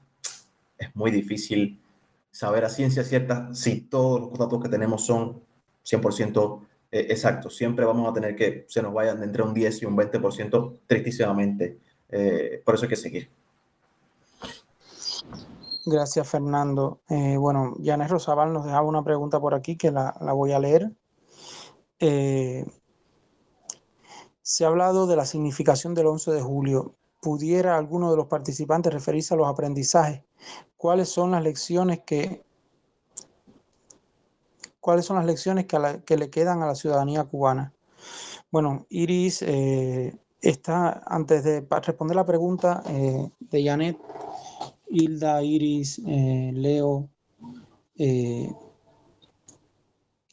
es 0.78 0.94
muy 0.94 1.10
difícil 1.10 1.80
saber 2.30 2.64
a 2.64 2.68
ciencia 2.68 3.04
cierta 3.04 3.54
si 3.54 3.82
todos 3.82 4.20
los 4.20 4.38
datos 4.38 4.62
que 4.62 4.68
tenemos 4.68 5.06
son 5.06 5.40
100% 5.84 6.60
eh, 6.90 7.06
exactos. 7.10 7.56
Siempre 7.56 7.84
vamos 7.84 8.10
a 8.10 8.12
tener 8.12 8.34
que 8.36 8.66
se 8.68 8.82
nos 8.82 8.92
vayan 8.92 9.22
entre 9.22 9.42
un 9.42 9.54
10 9.54 9.82
y 9.82 9.86
un 9.86 9.96
20% 9.96 10.78
tristísimamente. 10.86 11.78
Eh, 12.08 12.62
por 12.64 12.74
eso 12.74 12.84
hay 12.84 12.90
que 12.90 12.96
seguir. 12.96 13.30
Gracias, 15.86 16.28
Fernando. 16.28 17.00
Eh, 17.08 17.36
bueno, 17.36 17.74
Janet 17.82 18.08
Rosabal 18.08 18.52
nos 18.52 18.64
dejaba 18.64 18.86
una 18.86 19.04
pregunta 19.04 19.38
por 19.38 19.54
aquí 19.54 19.76
que 19.76 19.90
la 19.90 20.32
voy 20.32 20.52
a 20.52 20.58
leer. 20.58 20.90
Eh, 22.06 22.66
se 24.42 24.64
ha 24.64 24.68
hablado 24.68 25.06
de 25.06 25.16
la 25.16 25.24
significación 25.24 25.94
del 25.94 26.06
11 26.06 26.32
de 26.32 26.42
julio. 26.42 26.96
¿Pudiera 27.22 27.78
alguno 27.78 28.10
de 28.10 28.18
los 28.18 28.26
participantes 28.26 28.92
referirse 28.92 29.32
a 29.32 29.38
los 29.38 29.48
aprendizajes? 29.48 30.22
¿Cuáles 30.76 31.08
son 31.08 31.30
las 31.30 31.42
lecciones 31.42 32.00
que, 32.04 32.44
cuáles 34.80 35.06
son 35.06 35.16
las 35.16 35.24
lecciones 35.24 35.64
que, 35.64 36.16
le 36.18 36.28
quedan 36.28 36.62
a 36.62 36.66
la 36.66 36.74
ciudadanía 36.74 37.24
cubana? 37.24 37.72
Bueno, 38.50 38.84
Iris 38.90 39.40
eh, 39.40 40.14
está, 40.42 41.02
antes 41.06 41.42
de 41.42 41.66
responder 41.82 42.16
la 42.16 42.26
pregunta 42.26 42.82
eh, 42.86 43.30
de 43.40 43.64
Janet, 43.64 43.96
Hilda, 44.90 45.42
Iris, 45.42 46.00
Leo, 46.00 47.08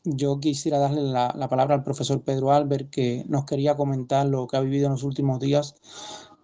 yo 0.03 0.39
quisiera 0.39 0.77
darle 0.79 1.01
la, 1.03 1.33
la, 1.37 1.47
palabra 1.49 1.75
al 1.75 1.83
profesor 1.83 2.23
Pedro 2.23 2.51
Albert, 2.51 2.89
que 2.89 3.25
nos 3.27 3.45
quería 3.45 3.75
comentar 3.75 4.25
lo 4.25 4.47
que 4.47 4.57
ha 4.57 4.61
vivido 4.61 4.87
en 4.87 4.93
los 4.93 5.03
últimos 5.03 5.39
días, 5.39 5.75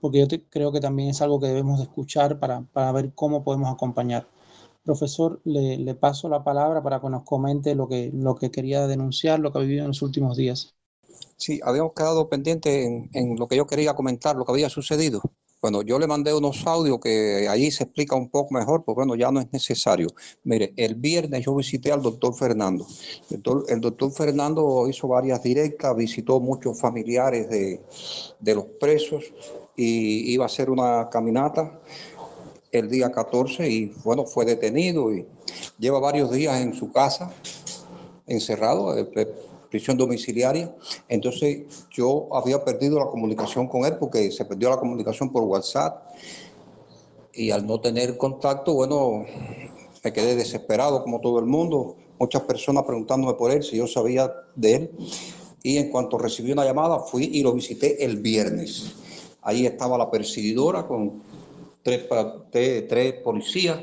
porque 0.01 0.19
yo 0.19 0.27
creo 0.49 0.71
que 0.71 0.79
también 0.79 1.09
es 1.09 1.21
algo 1.21 1.39
que 1.39 1.47
debemos 1.47 1.79
de 1.79 1.85
escuchar 1.85 2.39
para, 2.39 2.61
para 2.73 2.91
ver 2.91 3.13
cómo 3.15 3.43
podemos 3.43 3.73
acompañar. 3.73 4.27
Profesor, 4.83 5.41
le, 5.43 5.77
le, 5.77 5.95
paso 5.95 6.29
la 6.29 6.43
palabra 6.43 6.81
para 6.81 7.01
que 7.01 7.09
nos 7.09 7.23
comente 7.23 7.75
lo 7.75 7.87
que, 7.89 8.11
lo 8.13 8.35
que 8.35 8.51
quería 8.51 8.87
denunciar, 8.87 9.39
lo 9.39 9.51
que 9.51 9.59
ha 9.59 9.61
vivido 9.61 9.81
en 9.81 9.89
los 9.89 10.01
últimos 10.01 10.37
días. 10.37 10.75
Sí, 11.37 11.59
habíamos 11.63 11.93
quedado 11.93 12.29
pendientes 12.29 12.85
en, 12.85 13.09
en 13.13 13.35
lo 13.37 13.47
que 13.47 13.57
yo 13.57 13.67
quería 13.67 13.95
comentar, 13.95 14.35
lo 14.35 14.45
que 14.45 14.51
había 14.51 14.69
sucedido. 14.69 15.21
Bueno, 15.59 15.81
yo 15.81 15.97
le 15.97 16.05
mandé 16.05 16.33
unos 16.35 16.67
audios 16.67 16.99
que 16.99 17.47
allí 17.49 17.71
se 17.71 17.85
explica 17.85 18.15
un 18.15 18.29
poco 18.29 18.53
mejor, 18.53 18.83
pues 18.83 18.95
bueno, 18.95 19.15
ya 19.15 19.31
no 19.31 19.39
es 19.39 19.51
necesario. 19.51 20.07
Mire, 20.43 20.71
el 20.77 20.93
viernes 20.95 21.45
yo 21.45 21.55
visité 21.55 21.91
al 21.91 22.03
doctor 22.03 22.35
Fernando. 22.35 22.85
El 23.31 23.41
doctor, 23.81 24.09
el 24.09 24.11
Fernando 24.11 24.87
hizo 24.87 25.07
varias 25.07 25.41
directas, 25.41 25.95
visitó 25.95 26.39
muchos 26.39 26.79
familiares 26.79 27.49
de, 27.49 27.81
de 28.39 28.55
los 28.55 28.65
presos 28.79 29.33
y 29.75 30.31
iba 30.31 30.45
a 30.45 30.47
hacer 30.47 30.69
una 30.69 31.09
caminata 31.09 31.79
el 32.71 32.89
día 32.89 33.11
14 33.11 33.67
y 33.67 33.85
bueno, 34.03 34.25
fue 34.25 34.45
detenido 34.45 35.11
y 35.13 35.25
lleva 35.79 35.99
varios 35.99 36.31
días 36.31 36.61
en 36.61 36.73
su 36.73 36.91
casa, 36.91 37.33
encerrado 38.27 38.95
prisión 39.69 39.97
domiciliaria. 39.97 40.75
Entonces 41.07 41.87
yo 41.91 42.27
había 42.31 42.63
perdido 42.63 42.99
la 42.99 43.07
comunicación 43.07 43.67
con 43.67 43.85
él 43.85 43.97
porque 43.99 44.31
se 44.31 44.45
perdió 44.45 44.69
la 44.69 44.77
comunicación 44.77 45.31
por 45.31 45.43
WhatsApp 45.43 46.03
y 47.33 47.51
al 47.51 47.67
no 47.67 47.79
tener 47.79 48.17
contacto, 48.17 48.73
bueno, 48.73 49.25
me 50.03 50.11
quedé 50.11 50.35
desesperado 50.35 51.03
como 51.03 51.21
todo 51.21 51.39
el 51.39 51.45
mundo. 51.45 51.95
Muchas 52.19 52.41
personas 52.41 52.83
preguntándome 52.83 53.35
por 53.35 53.51
él, 53.51 53.61
si 53.61 53.77
yo 53.77 53.85
sabía 53.85 54.33
de 54.55 54.75
él. 54.75 54.91
Y 55.61 55.77
en 55.77 55.91
cuanto 55.91 56.17
recibí 56.17 56.51
una 56.51 56.65
llamada, 56.65 56.99
fui 56.99 57.29
y 57.31 57.43
lo 57.43 57.53
visité 57.53 58.03
el 58.03 58.17
viernes. 58.17 58.95
Ahí 59.43 59.67
estaba 59.67 59.97
la 59.97 60.09
perseguidora 60.09 60.87
con 60.87 61.21
tres, 61.83 62.05
policías 63.23 63.79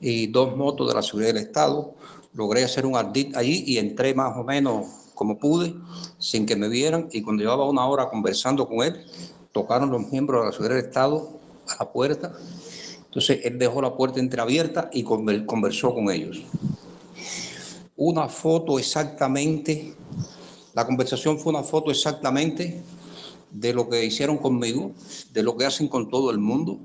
y 0.00 0.26
dos 0.26 0.56
motos 0.56 0.88
de 0.88 0.94
la 0.94 1.02
seguridad 1.02 1.32
del 1.32 1.44
Estado. 1.44 1.94
Logré 2.34 2.64
hacer 2.64 2.84
un 2.84 2.96
ardid 2.96 3.34
allí 3.34 3.64
y 3.66 3.78
entré 3.78 4.14
más 4.14 4.36
o 4.36 4.44
menos 4.44 4.86
como 5.20 5.38
pude, 5.38 5.74
sin 6.18 6.46
que 6.46 6.56
me 6.56 6.66
vieran, 6.70 7.10
y 7.12 7.20
cuando 7.20 7.42
llevaba 7.42 7.68
una 7.68 7.84
hora 7.84 8.08
conversando 8.08 8.66
con 8.66 8.82
él, 8.82 9.04
tocaron 9.52 9.90
los 9.90 10.10
miembros 10.10 10.40
de 10.40 10.46
la 10.46 10.52
Seguridad 10.52 10.76
del 10.76 10.86
Estado 10.86 11.28
a 11.68 11.84
la 11.84 11.92
puerta. 11.92 12.32
Entonces 13.04 13.40
él 13.44 13.58
dejó 13.58 13.82
la 13.82 13.94
puerta 13.94 14.18
entreabierta 14.18 14.88
y 14.90 15.02
conversó 15.02 15.92
con 15.92 16.10
ellos. 16.10 16.40
Una 17.96 18.30
foto 18.30 18.78
exactamente, 18.78 19.92
la 20.72 20.86
conversación 20.86 21.38
fue 21.38 21.52
una 21.52 21.64
foto 21.64 21.90
exactamente 21.90 22.80
de 23.50 23.74
lo 23.74 23.90
que 23.90 24.02
hicieron 24.02 24.38
conmigo, 24.38 24.92
de 25.34 25.42
lo 25.42 25.54
que 25.54 25.66
hacen 25.66 25.88
con 25.88 26.08
todo 26.08 26.30
el 26.30 26.38
mundo. 26.38 26.78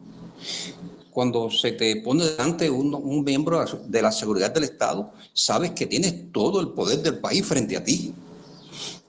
Cuando 1.09 1.49
se 1.49 1.71
te 1.71 1.95
pone 2.01 2.25
delante 2.25 2.69
un, 2.69 2.93
un 2.95 3.23
miembro 3.23 3.63
de 3.87 4.01
la 4.01 4.11
seguridad 4.11 4.53
del 4.53 4.65
Estado, 4.65 5.13
sabes 5.31 5.71
que 5.71 5.85
tienes 5.85 6.33
todo 6.33 6.59
el 6.59 6.71
poder 6.71 7.01
del 7.01 7.19
país 7.19 7.45
frente 7.45 7.77
a 7.77 7.83
ti 7.85 8.13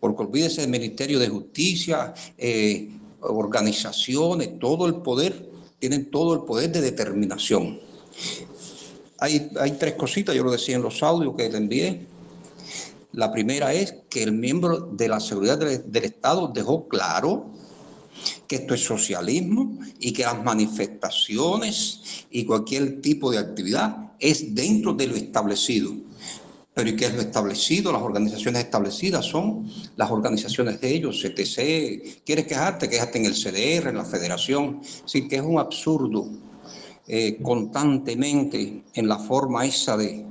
porque 0.01 0.23
olvídese 0.23 0.63
del 0.63 0.71
Ministerio 0.71 1.19
de 1.19 1.29
Justicia, 1.29 2.15
eh, 2.39 2.91
organizaciones, 3.21 4.59
todo 4.59 4.87
el 4.87 4.97
poder, 4.97 5.51
tienen 5.79 6.11
todo 6.11 6.35
el 6.35 6.41
poder 6.41 6.73
de 6.73 6.81
determinación. 6.81 7.81
Hay, 9.19 9.51
hay 9.59 9.73
tres 9.73 9.95
cositas, 9.95 10.35
yo 10.35 10.45
lo 10.45 10.51
decía 10.51 10.77
en 10.77 10.83
los 10.83 11.03
audios 11.03 11.35
que 11.37 11.49
le 11.49 11.57
envié. 11.57 12.07
La 13.13 13.33
primera 13.33 13.73
es 13.73 13.95
que 14.11 14.23
el 14.23 14.33
miembro 14.33 14.79
de 14.79 15.09
la 15.09 15.21
seguridad 15.21 15.59
del 15.59 16.05
Estado 16.05 16.49
dejó 16.49 16.87
claro 16.87 17.51
que 18.47 18.57
esto 18.57 18.75
es 18.75 18.85
socialismo 18.85 19.79
y 19.99 20.13
que 20.13 20.23
las 20.23 20.43
manifestaciones 20.43 22.27
y 22.31 22.45
cualquier 22.45 23.01
tipo 23.01 23.31
de 23.31 23.39
actividad 23.39 24.13
es 24.19 24.55
dentro 24.55 24.93
de 24.93 25.07
lo 25.07 25.17
establecido. 25.17 25.93
Pero 26.77 26.91
¿y 26.91 26.95
qué 26.95 27.07
es 27.07 27.14
lo 27.14 27.22
establecido? 27.22 27.91
Las 27.91 28.03
organizaciones 28.03 28.64
establecidas 28.64 29.24
son 29.24 29.66
las 29.97 30.11
organizaciones 30.11 30.79
de 30.79 30.95
ellos, 30.95 31.22
CTC. 31.22 32.22
¿Quieres 32.22 32.47
quejarte? 32.47 32.91
Quéjate 32.91 33.18
en 33.18 33.24
el 33.24 33.33
CDR, 33.33 33.89
en 33.89 33.97
la 33.97 34.05
federación. 34.05 34.83
Sí, 35.07 35.27
que 35.27 35.37
es 35.37 35.43
un 35.43 35.59
absurdo 35.59 36.29
eh, 37.09 37.39
constantemente 37.41 38.85
en 38.93 39.09
la 39.09 39.18
forma 39.18 39.64
esa 39.64 39.97
de... 39.97 40.27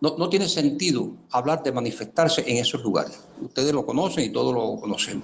No, 0.00 0.16
no 0.16 0.28
tiene 0.28 0.48
sentido 0.48 1.10
hablar 1.32 1.64
de 1.64 1.72
manifestarse 1.72 2.44
en 2.46 2.58
esos 2.58 2.84
lugares. 2.84 3.18
Ustedes 3.42 3.72
lo 3.72 3.84
conocen 3.84 4.26
y 4.26 4.28
todos 4.28 4.54
lo 4.54 4.80
conocen. 4.80 5.20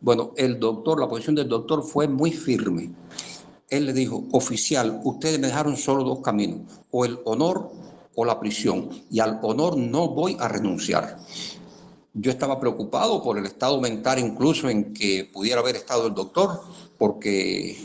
Bueno, 0.00 0.32
el 0.36 0.58
doctor, 0.58 0.98
la 0.98 1.08
posición 1.08 1.36
del 1.36 1.48
doctor 1.48 1.84
fue 1.84 2.08
muy 2.08 2.32
firme. 2.32 2.90
Él 3.68 3.86
le 3.86 3.92
dijo, 3.92 4.24
oficial, 4.32 5.00
ustedes 5.04 5.38
me 5.38 5.46
dejaron 5.46 5.76
solo 5.76 6.02
dos 6.02 6.18
caminos, 6.20 6.62
o 6.90 7.04
el 7.04 7.20
honor 7.24 7.70
o 8.14 8.24
la 8.24 8.38
prisión. 8.38 8.88
Y 9.10 9.20
al 9.20 9.38
honor 9.42 9.76
no 9.76 10.08
voy 10.08 10.36
a 10.40 10.48
renunciar. 10.48 11.18
Yo 12.12 12.30
estaba 12.30 12.58
preocupado 12.58 13.22
por 13.22 13.38
el 13.38 13.46
estado 13.46 13.80
mental 13.80 14.18
incluso 14.18 14.68
en 14.68 14.92
que 14.92 15.30
pudiera 15.32 15.60
haber 15.60 15.76
estado 15.76 16.08
el 16.08 16.14
doctor, 16.14 16.60
porque 16.98 17.76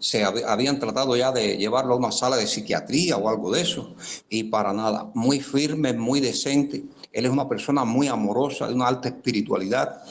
se 0.00 0.24
habían 0.24 0.78
tratado 0.78 1.16
ya 1.16 1.32
de 1.32 1.56
llevarlo 1.56 1.94
a 1.94 1.98
una 1.98 2.12
sala 2.12 2.36
de 2.36 2.46
psiquiatría 2.46 3.16
o 3.16 3.28
algo 3.28 3.52
de 3.52 3.60
eso, 3.62 3.94
y 4.28 4.44
para 4.44 4.72
nada, 4.72 5.10
muy 5.14 5.40
firme, 5.40 5.92
muy 5.92 6.20
decente. 6.20 6.84
Él 7.12 7.26
es 7.26 7.30
una 7.30 7.48
persona 7.48 7.84
muy 7.84 8.06
amorosa, 8.06 8.68
de 8.68 8.74
una 8.74 8.86
alta 8.86 9.08
espiritualidad, 9.08 10.02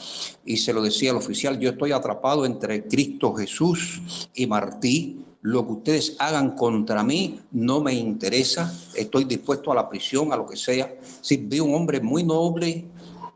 y 0.44 0.58
se 0.58 0.72
lo 0.72 0.82
decía 0.82 1.10
al 1.10 1.16
oficial, 1.16 1.58
yo 1.58 1.70
estoy 1.70 1.92
atrapado 1.92 2.44
entre 2.44 2.86
Cristo 2.86 3.34
Jesús 3.34 4.28
y 4.34 4.46
Martí, 4.46 5.24
lo 5.42 5.64
que 5.66 5.72
ustedes 5.72 6.16
hagan 6.18 6.56
contra 6.56 7.02
mí 7.04 7.40
no 7.52 7.80
me 7.80 7.94
interesa, 7.94 8.72
estoy 8.94 9.24
dispuesto 9.24 9.70
a 9.70 9.74
la 9.74 9.88
prisión, 9.88 10.32
a 10.32 10.36
lo 10.36 10.46
que 10.46 10.56
sea. 10.56 10.96
Si 11.20 11.36
vi 11.36 11.60
un 11.60 11.74
hombre 11.74 12.00
muy 12.00 12.24
noble, 12.24 12.86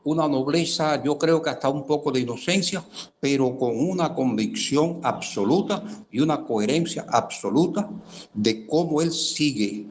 una 0.04 0.26
nobleza, 0.26 1.02
yo 1.02 1.16
creo 1.16 1.40
que 1.40 1.50
hasta 1.50 1.68
un 1.68 1.86
poco 1.86 2.10
de 2.10 2.20
inocencia, 2.20 2.84
pero 3.20 3.56
con 3.56 3.78
una 3.78 4.14
convicción 4.14 4.98
absoluta 5.02 5.84
y 6.10 6.20
una 6.20 6.44
coherencia 6.44 7.06
absoluta 7.08 7.88
de 8.34 8.66
cómo 8.66 9.00
él 9.00 9.12
sigue, 9.12 9.86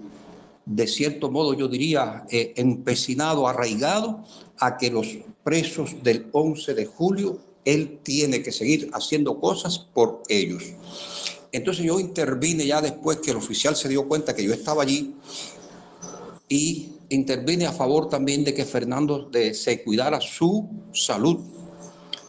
de 0.66 0.88
cierto 0.88 1.32
modo 1.32 1.54
yo 1.54 1.68
diría, 1.68 2.26
eh, 2.30 2.54
empecinado, 2.58 3.48
arraigado 3.48 4.24
a 4.60 4.78
que 4.78 4.92
los 4.92 5.18
presos 5.44 5.96
del 6.04 6.28
11 6.34 6.74
de 6.74 6.86
julio, 6.86 7.40
él 7.64 8.00
tiene 8.04 8.42
que 8.42 8.52
seguir 8.52 8.90
haciendo 8.94 9.40
cosas 9.40 9.80
por 9.80 10.24
ellos. 10.28 10.64
Entonces 11.52 11.86
yo 11.86 12.00
intervine 12.00 12.66
ya 12.66 12.82
después 12.82 13.18
que 13.18 13.32
el 13.32 13.38
oficial 13.38 13.76
se 13.76 13.90
dio 13.90 14.08
cuenta 14.08 14.36
que 14.36 14.44
yo 14.44 14.54
estaba 14.54 14.84
allí 14.84 15.16
y 16.48 16.94
intervine 17.10 17.66
a 17.66 17.72
favor 17.72 18.10
también 18.10 18.44
de 18.44 18.54
que 18.54 18.66
Fernando 18.66 19.30
se 19.54 19.84
cuidara 19.84 20.20
su 20.22 20.70
salud. 20.94 21.40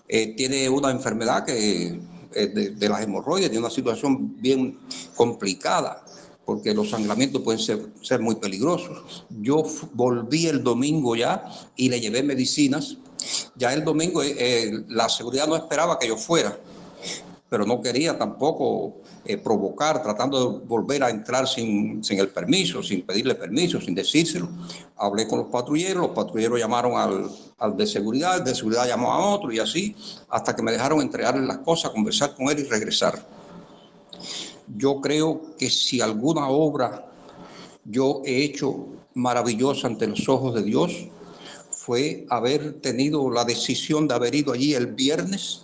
Eh, 0.09 0.35
tiene 0.37 0.69
una 0.69 0.91
enfermedad 0.91 1.45
que 1.45 2.01
de, 2.33 2.71
de, 2.71 2.89
las 2.89 3.03
hemorroides, 3.03 3.51
tiene 3.51 3.65
una 3.65 3.75
situación 3.75 4.41
bien 4.41 4.79
complicada. 5.15 6.05
porque 6.45 6.75
los 6.75 6.91
sangramientos 6.91 7.41
pueden 7.43 7.61
ser, 7.61 8.21
muy 8.21 8.35
peligrosos. 8.35 9.25
Yo 9.31 9.63
volví 9.93 10.49
el 10.49 10.65
domingo 10.65 11.15
ya 11.15 11.45
y 11.77 11.89
le 11.89 12.01
llevé 12.01 12.25
medicinas. 12.25 12.99
Ya 13.55 13.73
el 13.73 13.85
domingo 13.85 14.23
eh, 14.25 14.35
eh, 14.37 14.85
la 14.89 15.09
seguridad 15.09 15.47
no 15.47 15.55
esperaba 15.55 16.01
que 16.01 16.09
yo 16.09 16.17
fuera, 16.17 16.59
pero 17.49 17.65
no 17.65 17.81
quería 17.81 18.19
tampoco 18.19 19.02
eh, 19.25 19.37
provocar, 19.37 20.03
tratando 20.03 20.59
de 20.59 20.67
volver 20.67 21.05
a 21.05 21.11
entrar 21.11 21.47
sin, 21.47 22.03
sin, 22.03 22.19
el 22.19 22.29
permiso, 22.29 22.83
sin 22.83 23.03
pedirle 23.03 23.37
permiso, 23.37 23.81
sin 23.81 23.95
decírselo. 23.95 24.49
Hablé 24.97 25.29
con 25.29 25.39
los 25.39 25.49
patrulleros, 25.49 26.09
los 26.09 26.11
patrulleros 26.11 26.59
llamaron 26.59 26.97
al, 26.97 27.31
al 27.59 27.77
de 27.77 27.87
seguridad, 27.87 28.39
el 28.39 28.45
de 28.45 28.55
seguridad 28.55 28.89
llamó 28.89 29.13
a 29.13 29.27
otro 29.35 29.53
y 29.53 29.61
así, 29.61 29.95
hasta 30.29 30.57
que 30.57 30.63
me 30.63 30.73
dejaron 30.73 31.01
entregarle 31.01 31.47
las 31.47 31.59
cosas, 31.59 31.93
conversar 31.93 32.35
con 32.35 32.49
él 32.49 32.59
y 32.59 32.65
regresar. 32.65 33.25
Yo 34.77 35.01
creo 35.01 35.55
que 35.57 35.71
si 35.71 36.01
alguna 36.01 36.49
obra 36.49 37.09
yo 37.85 38.23
he 38.25 38.43
hecho 38.43 38.89
maravillosa 39.15 39.87
ante 39.87 40.07
los 40.07 40.29
ojos 40.29 40.55
de 40.55 40.63
Dios, 40.63 41.09
fue 41.71 42.27
haber 42.29 42.81
tenido 42.81 43.31
la 43.31 43.45
decisión 43.45 44.07
de 44.07 44.15
haber 44.15 44.35
ido 44.35 44.53
allí 44.53 44.75
el 44.75 44.89
viernes 44.89 45.63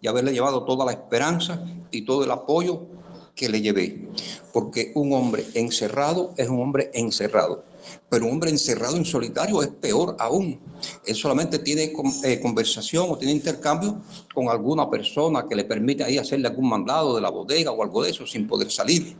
y 0.00 0.08
haberle 0.08 0.32
llevado 0.32 0.64
toda 0.64 0.84
la 0.84 0.92
esperanza 0.92 1.64
y 1.90 2.02
todo 2.02 2.24
el 2.24 2.30
apoyo 2.30 2.86
que 3.34 3.48
le 3.48 3.60
llevé. 3.60 4.08
Porque 4.52 4.92
un 4.94 5.12
hombre 5.12 5.46
encerrado 5.54 6.32
es 6.36 6.48
un 6.48 6.60
hombre 6.60 6.90
encerrado. 6.94 7.64
Pero 8.08 8.26
un 8.26 8.32
hombre 8.32 8.50
encerrado 8.50 8.96
en 8.96 9.04
solitario 9.04 9.62
es 9.62 9.68
peor 9.68 10.16
aún. 10.18 10.60
Él 11.06 11.14
solamente 11.14 11.58
tiene 11.58 11.92
eh, 12.24 12.40
conversación 12.40 13.06
o 13.08 13.16
tiene 13.16 13.32
intercambio 13.32 14.00
con 14.34 14.48
alguna 14.48 14.88
persona 14.88 15.46
que 15.48 15.54
le 15.54 15.64
permite 15.64 16.04
ahí 16.04 16.18
hacerle 16.18 16.48
algún 16.48 16.68
mandado 16.68 17.14
de 17.14 17.20
la 17.20 17.30
bodega 17.30 17.70
o 17.70 17.82
algo 17.82 18.02
de 18.02 18.10
eso 18.10 18.26
sin 18.26 18.46
poder 18.46 18.70
salir. 18.70 19.16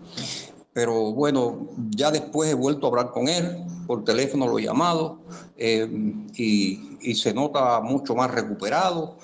Pero 0.72 1.12
bueno, 1.12 1.68
ya 1.90 2.10
después 2.10 2.50
he 2.50 2.54
vuelto 2.54 2.86
a 2.86 2.90
hablar 2.90 3.10
con 3.10 3.28
él, 3.28 3.64
por 3.86 4.04
teléfono 4.04 4.46
lo 4.46 4.58
he 4.58 4.62
llamado 4.62 5.18
eh, 5.56 5.88
y, 6.36 6.96
y 7.00 7.14
se 7.16 7.34
nota 7.34 7.80
mucho 7.80 8.14
más 8.14 8.30
recuperado 8.30 9.16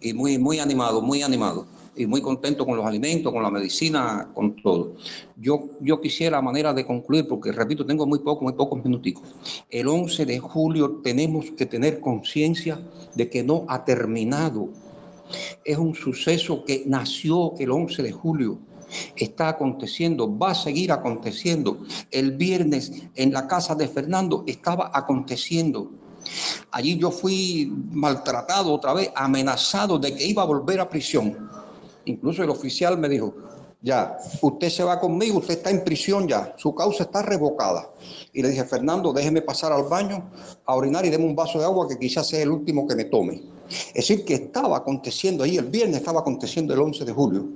y 0.00 0.12
muy, 0.12 0.36
muy 0.36 0.58
animado, 0.58 1.00
muy 1.00 1.22
animado 1.22 1.66
y 1.96 2.06
muy 2.06 2.20
contento 2.20 2.64
con 2.66 2.76
los 2.76 2.86
alimentos, 2.86 3.32
con 3.32 3.42
la 3.42 3.50
medicina, 3.50 4.30
con 4.34 4.56
todo. 4.56 4.94
Yo, 5.36 5.70
yo 5.80 6.00
quisiera 6.00 6.40
manera 6.40 6.72
de 6.72 6.84
concluir, 6.84 7.26
porque 7.28 7.52
repito, 7.52 7.84
tengo 7.84 8.06
muy 8.06 8.18
poco, 8.20 8.44
muy 8.44 8.52
pocos 8.52 8.82
minuticos. 8.84 9.24
El 9.70 9.88
11 9.88 10.26
de 10.26 10.38
julio 10.38 11.00
tenemos 11.02 11.50
que 11.52 11.66
tener 11.66 12.00
conciencia 12.00 12.80
de 13.14 13.28
que 13.30 13.42
no 13.42 13.64
ha 13.68 13.84
terminado. 13.84 14.68
Es 15.64 15.78
un 15.78 15.94
suceso 15.94 16.64
que 16.64 16.84
nació 16.86 17.54
el 17.58 17.70
11 17.70 18.02
de 18.02 18.12
julio 18.12 18.58
está 19.16 19.48
aconteciendo, 19.48 20.38
va 20.38 20.50
a 20.50 20.54
seguir 20.54 20.92
aconteciendo. 20.92 21.78
El 22.10 22.32
viernes 22.36 22.92
en 23.14 23.32
la 23.32 23.46
casa 23.46 23.74
de 23.74 23.88
Fernando 23.88 24.44
estaba 24.46 24.90
aconteciendo. 24.94 25.90
Allí 26.70 26.98
yo 26.98 27.10
fui 27.10 27.72
maltratado 27.92 28.72
otra 28.72 28.92
vez, 28.94 29.10
amenazado 29.14 29.98
de 29.98 30.14
que 30.14 30.26
iba 30.26 30.42
a 30.42 30.46
volver 30.46 30.80
a 30.80 30.88
prisión. 30.88 31.48
Incluso 32.06 32.42
el 32.42 32.50
oficial 32.50 32.98
me 32.98 33.08
dijo, 33.08 33.34
ya, 33.82 34.16
usted 34.40 34.68
se 34.68 34.82
va 34.82 34.98
conmigo, 34.98 35.38
usted 35.38 35.58
está 35.58 35.70
en 35.70 35.84
prisión 35.84 36.26
ya, 36.26 36.54
su 36.56 36.74
causa 36.74 37.04
está 37.04 37.22
revocada. 37.22 37.90
Y 38.32 38.42
le 38.42 38.48
dije, 38.48 38.64
Fernando, 38.64 39.12
déjeme 39.12 39.42
pasar 39.42 39.72
al 39.72 39.84
baño 39.84 40.30
a 40.64 40.74
orinar 40.74 41.04
y 41.04 41.10
deme 41.10 41.24
un 41.24 41.36
vaso 41.36 41.58
de 41.58 41.64
agua 41.64 41.86
que 41.86 41.98
quizás 41.98 42.26
sea 42.26 42.42
el 42.42 42.50
último 42.50 42.86
que 42.86 42.96
me 42.96 43.04
tome. 43.04 43.42
Es 43.88 44.08
decir, 44.08 44.24
que 44.24 44.34
estaba 44.34 44.78
aconteciendo 44.78 45.44
ahí, 45.44 45.56
el 45.56 45.66
viernes 45.66 45.98
estaba 45.98 46.20
aconteciendo 46.20 46.72
el 46.74 46.80
11 46.80 47.04
de 47.04 47.12
julio. 47.12 47.46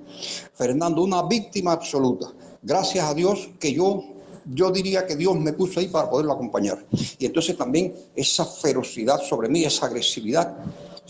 Fernando, 0.55 1.03
una 1.03 1.23
víctima 1.23 1.73
absoluta. 1.73 2.33
Gracias 2.63 3.05
a 3.05 3.15
Dios 3.15 3.51
que 3.59 3.73
yo, 3.73 4.03
yo 4.45 4.71
diría 4.71 5.07
que 5.07 5.17
Dios 5.17 5.37
me 5.37 5.53
puso 5.53 5.81
ahí 5.81 5.89
para 5.89 6.11
poderlo 6.11 6.33
acompañar. 6.33 6.85
Y 7.19 7.27
entonces 7.27 7.57
también 7.57 7.95
esa 8.15 8.45
ferocidad 8.45 9.21
sobre 9.21 9.49
mí, 9.49 9.65
esa 9.65 9.87
agresividad, 9.87 10.57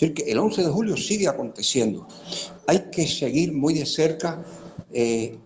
decir, 0.00 0.14
que 0.14 0.30
el 0.30 0.38
11 0.38 0.62
de 0.62 0.68
julio 0.68 0.96
sigue 0.96 1.28
aconteciendo. 1.28 2.06
Hay 2.66 2.90
que 2.90 3.06
seguir 3.06 3.52
muy 3.52 3.74
de 3.74 3.86
cerca, 3.86 4.42
eh, 4.92 5.38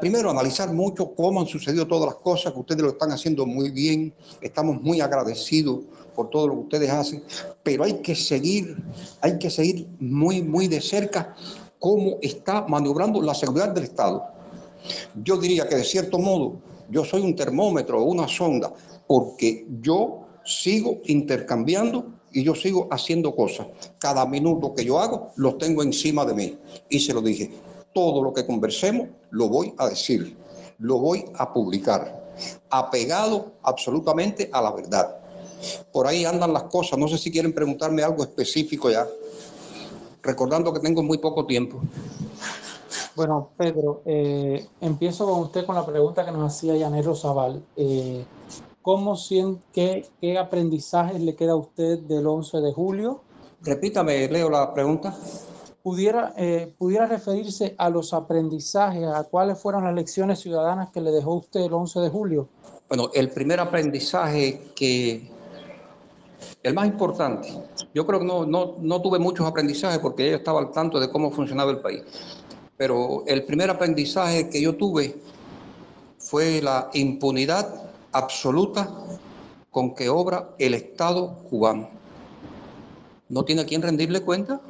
primero 0.00 0.30
analizar 0.30 0.72
mucho 0.72 1.14
cómo 1.14 1.40
han 1.40 1.46
sucedido 1.46 1.86
todas 1.86 2.06
las 2.06 2.16
cosas, 2.16 2.52
que 2.52 2.60
ustedes 2.60 2.82
lo 2.82 2.90
están 2.90 3.10
haciendo 3.10 3.46
muy 3.46 3.70
bien, 3.70 4.14
estamos 4.40 4.80
muy 4.80 5.00
agradecidos 5.00 5.80
por 6.14 6.30
todo 6.30 6.48
lo 6.48 6.54
que 6.54 6.60
ustedes 6.60 6.90
hacen, 6.90 7.22
pero 7.62 7.84
hay 7.84 7.94
que 7.94 8.14
seguir, 8.14 8.76
hay 9.20 9.38
que 9.38 9.50
seguir 9.50 9.88
muy, 9.98 10.42
muy 10.42 10.68
de 10.68 10.80
cerca 10.80 11.34
cómo 11.78 12.18
está 12.22 12.66
maniobrando 12.66 13.20
la 13.20 13.34
seguridad 13.34 13.68
del 13.70 13.84
Estado. 13.84 14.24
Yo 15.22 15.36
diría 15.36 15.68
que 15.68 15.76
de 15.76 15.84
cierto 15.84 16.18
modo 16.18 16.60
yo 16.88 17.04
soy 17.04 17.22
un 17.22 17.34
termómetro 17.34 18.00
o 18.00 18.04
una 18.04 18.28
sonda, 18.28 18.72
porque 19.06 19.66
yo 19.80 20.26
sigo 20.44 21.00
intercambiando 21.06 22.15
y 22.36 22.44
yo 22.44 22.54
sigo 22.54 22.86
haciendo 22.90 23.34
cosas. 23.34 23.66
Cada 23.98 24.26
minuto 24.26 24.74
que 24.74 24.84
yo 24.84 24.98
hago, 25.00 25.30
los 25.36 25.56
tengo 25.56 25.82
encima 25.82 26.22
de 26.26 26.34
mí. 26.34 26.58
Y 26.90 27.00
se 27.00 27.14
lo 27.14 27.22
dije, 27.22 27.50
todo 27.94 28.22
lo 28.22 28.34
que 28.34 28.44
conversemos, 28.44 29.08
lo 29.30 29.48
voy 29.48 29.72
a 29.78 29.88
decir, 29.88 30.36
lo 30.78 30.98
voy 30.98 31.24
a 31.38 31.50
publicar, 31.50 32.34
apegado 32.68 33.52
absolutamente 33.62 34.50
a 34.52 34.60
la 34.60 34.70
verdad. 34.70 35.16
Por 35.90 36.06
ahí 36.06 36.26
andan 36.26 36.52
las 36.52 36.64
cosas, 36.64 36.98
no 36.98 37.08
sé 37.08 37.16
si 37.16 37.30
quieren 37.30 37.54
preguntarme 37.54 38.02
algo 38.02 38.22
específico 38.22 38.90
ya, 38.90 39.06
recordando 40.22 40.74
que 40.74 40.80
tengo 40.80 41.02
muy 41.02 41.16
poco 41.16 41.46
tiempo. 41.46 41.80
Bueno, 43.14 43.48
Pedro, 43.56 44.02
eh, 44.04 44.66
empiezo 44.82 45.24
con 45.24 45.40
usted 45.40 45.64
con 45.64 45.74
la 45.74 45.86
pregunta 45.86 46.22
que 46.22 46.32
nos 46.32 46.52
hacía 46.52 46.76
Yanero 46.76 47.14
Zaval. 47.14 47.62
Eh, 47.76 48.26
¿Cómo 48.86 49.18
qué, 49.72 50.06
qué 50.20 50.38
aprendizajes 50.38 51.20
le 51.20 51.34
queda 51.34 51.54
a 51.54 51.56
usted 51.56 51.98
del 52.02 52.24
11 52.24 52.58
de 52.58 52.72
julio? 52.72 53.20
Repítame, 53.62 54.28
Leo, 54.28 54.48
la 54.48 54.72
pregunta. 54.72 55.12
Pudiera, 55.82 56.32
eh, 56.36 56.72
pudiera 56.78 57.04
referirse 57.06 57.74
a 57.78 57.90
los 57.90 58.14
aprendizajes, 58.14 59.04
a 59.08 59.24
cuáles 59.24 59.58
fueron 59.58 59.82
las 59.82 59.92
lecciones 59.92 60.38
ciudadanas 60.38 60.90
que 60.92 61.00
le 61.00 61.10
dejó 61.10 61.34
usted 61.34 61.62
el 61.62 61.72
11 61.72 61.98
de 61.98 62.10
julio. 62.10 62.48
Bueno, 62.88 63.10
el 63.12 63.28
primer 63.30 63.58
aprendizaje 63.58 64.68
que, 64.76 65.32
el 66.62 66.72
más 66.72 66.86
importante, 66.86 67.48
yo 67.92 68.06
creo 68.06 68.20
que 68.20 68.26
no, 68.26 68.46
no, 68.46 68.76
no 68.78 69.02
tuve 69.02 69.18
muchos 69.18 69.48
aprendizajes 69.48 69.98
porque 69.98 70.30
yo 70.30 70.36
estaba 70.36 70.60
al 70.60 70.70
tanto 70.70 71.00
de 71.00 71.10
cómo 71.10 71.32
funcionaba 71.32 71.72
el 71.72 71.80
país, 71.80 72.02
pero 72.76 73.24
el 73.26 73.42
primer 73.46 73.68
aprendizaje 73.68 74.48
que 74.48 74.62
yo 74.62 74.76
tuve 74.76 75.16
fue 76.18 76.62
la 76.62 76.88
impunidad 76.94 77.86
absoluta 78.12 78.90
con 79.70 79.94
que 79.94 80.08
obra 80.08 80.54
el 80.58 80.74
Estado 80.74 81.34
cubano. 81.50 81.90
¿No 83.28 83.44
tiene 83.44 83.62
a 83.62 83.66
quién 83.66 83.82
rendirle 83.82 84.20
cuenta? 84.20 84.60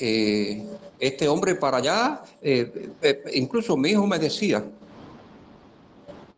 Eh, 0.00 0.66
este 0.98 1.28
hombre 1.28 1.54
para 1.54 1.78
allá, 1.78 2.22
eh, 2.42 2.90
eh, 3.02 3.22
incluso 3.34 3.76
mi 3.76 3.90
hijo 3.90 4.06
me 4.06 4.18
decía, 4.18 4.64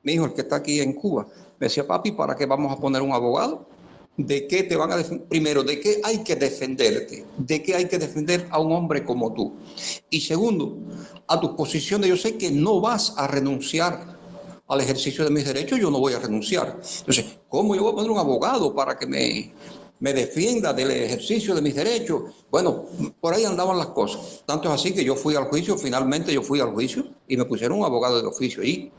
mi 0.03 0.13
hijo 0.13 0.27
el 0.27 0.35
que 0.35 0.43
está 0.43 0.57
aquí 0.57 0.81
en 0.81 0.93
Cuba, 0.93 1.27
me 1.59 1.67
decía, 1.67 1.87
papi, 1.87 2.13
¿para 2.13 2.37
qué 2.37 2.47
vamos 2.47 2.73
a 2.73 2.81
poner 2.81 3.03
un 3.03 3.13
abogado? 3.13 3.67
¿De 4.17 4.47
qué 4.47 4.65
te 4.65 4.77
van 4.77 4.93
a 4.93 4.97
defender? 4.97 5.27
Primero, 5.27 5.63
¿de 5.63 5.81
qué 5.81 6.01
hay 6.05 6.19
que 6.19 6.37
defenderte? 6.37 7.25
¿De 7.39 7.63
qué 7.63 7.75
hay 7.75 7.87
que 7.87 7.99
defender 7.99 8.47
a 8.51 8.61
un 8.61 8.73
hombre 8.73 9.05
como 9.05 9.33
tú? 9.33 9.55
Y 10.11 10.21
segundo, 10.21 10.77
a 11.27 11.41
tus 11.41 11.53
posiciones, 11.53 12.09
yo 12.09 12.17
sé 12.17 12.37
que 12.37 12.51
no 12.51 12.81
vas 12.81 13.15
a 13.17 13.27
renunciar 13.27 14.19
al 14.73 14.81
ejercicio 14.81 15.23
de 15.23 15.31
mis 15.31 15.45
derechos, 15.45 15.79
yo 15.79 15.91
no 15.91 15.99
voy 15.99 16.15
a 16.15 16.19
renunciar. 16.19 16.81
Entonces, 17.01 17.27
¿cómo 17.49 17.75
yo 17.75 17.83
voy 17.83 17.93
a 17.93 17.95
poner 17.95 18.11
un 18.11 18.19
abogado 18.19 18.75
para 18.75 18.97
que 18.97 19.07
me, 19.07 19.53
me 20.01 20.15
defienda 20.15 20.73
del 20.73 20.91
ejercicio 20.91 21.55
de 21.55 21.61
mis 21.61 21.75
derechos? 21.75 22.23
Bueno, 22.51 22.87
por 23.21 23.35
ahí 23.35 23.45
andaban 23.45 23.77
las 23.77 23.89
cosas. 23.89 24.43
Tanto 24.47 24.69
es 24.69 24.75
así 24.75 24.95
que 24.95 25.05
yo 25.05 25.15
fui 25.15 25.37
al 25.37 25.45
juicio, 25.45 25.77
finalmente 25.77 26.33
yo 26.33 26.43
fui 26.43 26.59
al 26.61 26.71
juicio 26.71 27.05
y 27.29 27.37
me 27.37 27.45
pusieron 27.45 27.81
un 27.81 27.85
abogado 27.85 28.23
de 28.23 28.27
oficio 28.27 28.63
ahí. 28.63 28.91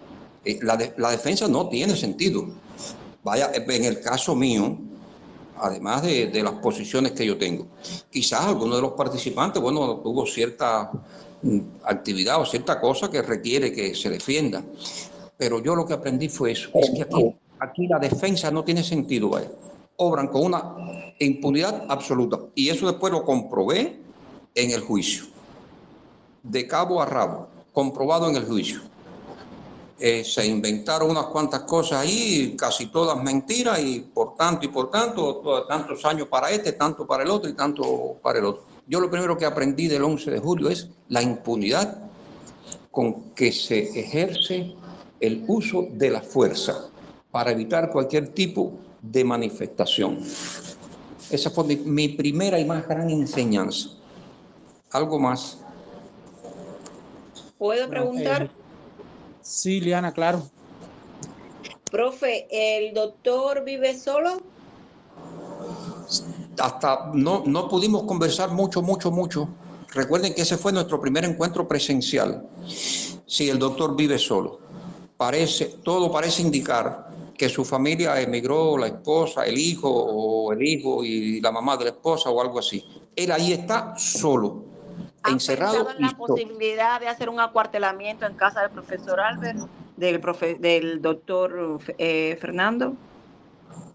Eh, 0.46 0.60
la, 0.62 0.78
la 0.98 1.10
defensa 1.10 1.48
no 1.48 1.68
tiene 1.70 1.96
sentido. 1.96 2.46
Vaya, 3.24 3.52
en 3.56 3.86
el 3.86 4.00
caso 4.00 4.36
mío, 4.36 4.78
además 5.58 6.04
de, 6.04 6.28
de, 6.28 6.44
las 6.44 6.54
posiciones 6.54 7.14
que 7.14 7.26
yo 7.26 7.36
tengo. 7.36 7.66
Quizás 8.12 8.42
alguno 8.42 8.76
de 8.76 8.82
los 8.84 8.92
participantes, 8.92 9.60
bueno, 9.60 10.02
tuvo 10.04 10.28
cierta 10.28 10.92
mm, 11.42 11.60
actividad 11.84 12.40
o 12.40 12.46
cierta 12.46 12.80
cosa 12.80 13.10
que 13.10 13.24
requiere 13.24 13.72
que 13.72 13.96
se 13.96 14.12
defienda. 14.12 14.64
Pero 15.38 15.62
yo 15.62 15.76
lo 15.76 15.86
que 15.86 15.94
aprendí 15.94 16.30
fue 16.30 16.52
eso, 16.52 16.70
es 16.74 16.92
que 16.92 17.08
aquí, 17.60 17.88
la 17.88 18.00
defensa 18.00 18.52
no 18.52 18.64
tiene 18.64 18.84
sentido, 18.84 19.32
obran 19.98 20.28
con 20.28 20.46
una 20.46 20.76
impunidad 21.20 21.86
absoluta. 21.90 22.40
Y 22.56 22.70
eso 22.70 22.88
después 22.88 23.12
lo 23.12 23.24
comprobé 23.24 24.00
en 24.56 24.72
el 24.72 24.82
juicio, 24.82 25.26
de 26.44 26.68
cabo 26.68 27.02
a 27.02 27.06
rabo, 27.06 27.48
comprobado 27.72 28.30
en 28.30 28.36
el 28.36 28.46
juicio. 28.46 28.82
Eh, 30.00 30.24
se 30.24 30.46
inventaron 30.46 31.12
unas 31.12 31.28
cuantas 31.28 31.62
cosas 31.62 32.02
ahí, 32.02 32.56
casi 32.58 32.88
todas 32.88 33.22
mentiras, 33.24 33.80
y 33.80 34.02
por 34.02 34.36
tanto 34.36 34.66
y 34.66 34.68
por 34.68 34.92
tanto, 34.92 35.66
tantos 35.68 36.04
años 36.06 36.28
para 36.28 36.50
este, 36.52 36.74
tanto 36.74 37.08
para 37.08 37.24
el 37.24 37.30
otro 37.30 37.50
y 37.50 37.54
tanto 37.54 38.18
para 38.22 38.40
el 38.40 38.46
otro. 38.46 38.64
Yo 38.86 39.00
lo 39.00 39.10
primero 39.10 39.38
que 39.38 39.46
aprendí 39.46 39.88
del 39.88 40.04
11 40.04 40.32
de 40.32 40.40
julio 40.40 40.70
es 40.70 40.90
la 41.08 41.22
impunidad 41.22 42.00
con 42.92 43.32
que 43.34 43.52
se 43.52 43.98
ejerce 43.98 44.76
el 45.24 45.46
uso 45.48 45.88
de 45.90 46.10
la 46.10 46.22
fuerza 46.22 46.90
para 47.32 47.52
evitar 47.52 47.90
cualquier 47.90 48.28
tipo 48.28 48.74
de 49.02 49.24
manifestación. 49.24 50.20
Esa 51.32 51.50
fue 51.50 51.64
mi, 51.64 51.78
mi 51.78 52.10
primera 52.10 52.60
y 52.60 52.66
más 52.66 52.86
gran 52.86 53.10
enseñanza. 53.10 53.92
¿Algo 54.92 55.18
más? 55.18 55.60
¿Puedo 57.58 57.90
preguntar? 57.90 58.44
Eh, 58.44 58.50
sí, 59.42 59.80
Liana, 59.80 60.12
claro. 60.12 60.44
Profe, 61.90 62.48
¿el 62.52 62.94
doctor 62.94 63.64
vive 63.64 63.98
solo? 63.98 64.42
Hasta 66.60 67.12
no, 67.14 67.44
no 67.46 67.70
pudimos 67.70 68.04
conversar 68.04 68.52
mucho, 68.52 68.82
mucho, 68.82 69.10
mucho. 69.10 69.48
Recuerden 69.94 70.34
que 70.34 70.42
ese 70.42 70.58
fue 70.58 70.74
nuestro 70.74 71.00
primer 71.00 71.24
encuentro 71.24 71.66
presencial. 71.66 72.46
Sí, 73.26 73.50
el 73.50 73.58
doctor 73.58 73.96
vive 73.96 74.20
solo. 74.20 74.73
Parece, 75.18 75.66
todo 75.84 76.12
parece 76.12 76.42
indicar 76.42 77.08
que 77.38 77.50
su 77.50 77.64
familia 77.64 78.20
emigró, 78.20 78.78
la 78.78 78.88
esposa, 78.88 79.46
el 79.46 79.58
hijo, 79.58 79.90
o 79.90 80.54
el 80.54 80.62
hijo 80.64 81.04
y 81.04 81.40
la 81.42 81.52
mamá 81.52 81.78
de 81.78 81.86
la 81.86 81.90
esposa, 81.92 82.30
o 82.30 82.42
algo 82.42 82.60
así. 82.60 82.84
Él 83.16 83.32
ahí 83.32 83.54
está 83.54 83.96
solo, 83.98 84.66
¿Han 85.24 85.34
encerrado. 85.34 85.90
en 85.92 86.02
la 86.02 86.18
posibilidad 86.18 87.00
de 87.00 87.08
hacer 87.08 87.30
un 87.30 87.40
acuartelamiento 87.40 88.26
en 88.26 88.34
casa 88.34 88.62
del 88.62 88.72
profesor 88.72 89.20
Albert, 89.20 89.60
del, 89.96 90.22
profe- 90.22 90.58
del 90.58 91.02
doctor 91.02 91.80
eh, 91.98 92.38
Fernando? 92.42 92.94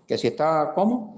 Que 0.07 0.17
si 0.17 0.29
está, 0.29 0.73
¿cómo? 0.75 1.15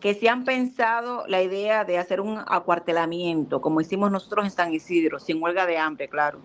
Que 0.00 0.14
si 0.14 0.28
han 0.28 0.44
pensado 0.44 1.24
la 1.26 1.42
idea 1.42 1.84
de 1.84 1.98
hacer 1.98 2.20
un 2.20 2.38
acuartelamiento, 2.46 3.60
como 3.60 3.80
hicimos 3.80 4.10
nosotros 4.10 4.44
en 4.44 4.50
San 4.50 4.72
Isidro, 4.72 5.18
sin 5.18 5.42
huelga 5.42 5.66
de 5.66 5.78
hambre, 5.78 6.08
claro. 6.08 6.38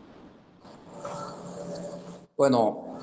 Bueno, 2.37 2.99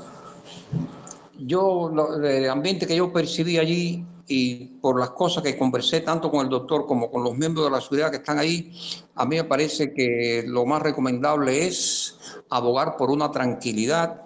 yo, 1.41 1.91
el 2.23 2.49
ambiente 2.49 2.87
que 2.87 2.95
yo 2.95 3.13
percibí 3.13 3.59
allí 3.59 4.07
y 4.29 4.67
por 4.81 5.01
las 5.01 5.11
cosas 5.11 5.43
que 5.43 5.59
conversé 5.59 6.03
tanto 6.03 6.31
con 6.31 6.43
el 6.43 6.49
doctor 6.49 6.87
como 6.87 7.11
con 7.11 7.25
los 7.25 7.37
miembros 7.37 7.67
de 7.67 7.73
la 7.73 7.81
ciudad 7.81 8.13
que 8.13 8.19
están 8.19 8.39
ahí, 8.39 8.73
a 9.17 9.27
mí 9.27 9.35
me 9.35 9.43
parece 9.43 9.93
que 9.93 10.45
lo 10.47 10.65
más 10.67 10.81
recomendable 10.83 11.67
es 11.67 12.17
abogar 12.49 12.97
por 12.97 13.11
una 13.11 13.33
tranquilidad, 13.33 14.23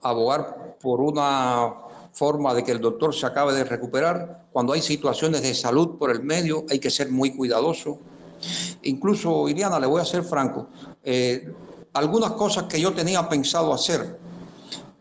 abogar 0.00 0.78
por 0.80 1.02
una 1.02 1.74
forma 2.12 2.54
de 2.54 2.64
que 2.64 2.72
el 2.72 2.80
doctor 2.80 3.14
se 3.14 3.26
acabe 3.26 3.52
de 3.52 3.64
recuperar. 3.64 4.46
Cuando 4.52 4.72
hay 4.72 4.80
situaciones 4.80 5.42
de 5.42 5.52
salud 5.52 5.98
por 5.98 6.10
el 6.10 6.22
medio, 6.22 6.64
hay 6.70 6.78
que 6.78 6.88
ser 6.88 7.10
muy 7.10 7.36
cuidadoso. 7.36 7.98
Incluso, 8.84 9.50
Iliana, 9.50 9.78
le 9.78 9.86
voy 9.86 10.00
a 10.00 10.06
ser 10.06 10.22
franco, 10.22 10.70
eh, 11.04 11.52
algunas 11.92 12.32
cosas 12.32 12.64
que 12.64 12.80
yo 12.80 12.94
tenía 12.94 13.28
pensado 13.28 13.74
hacer, 13.74 14.24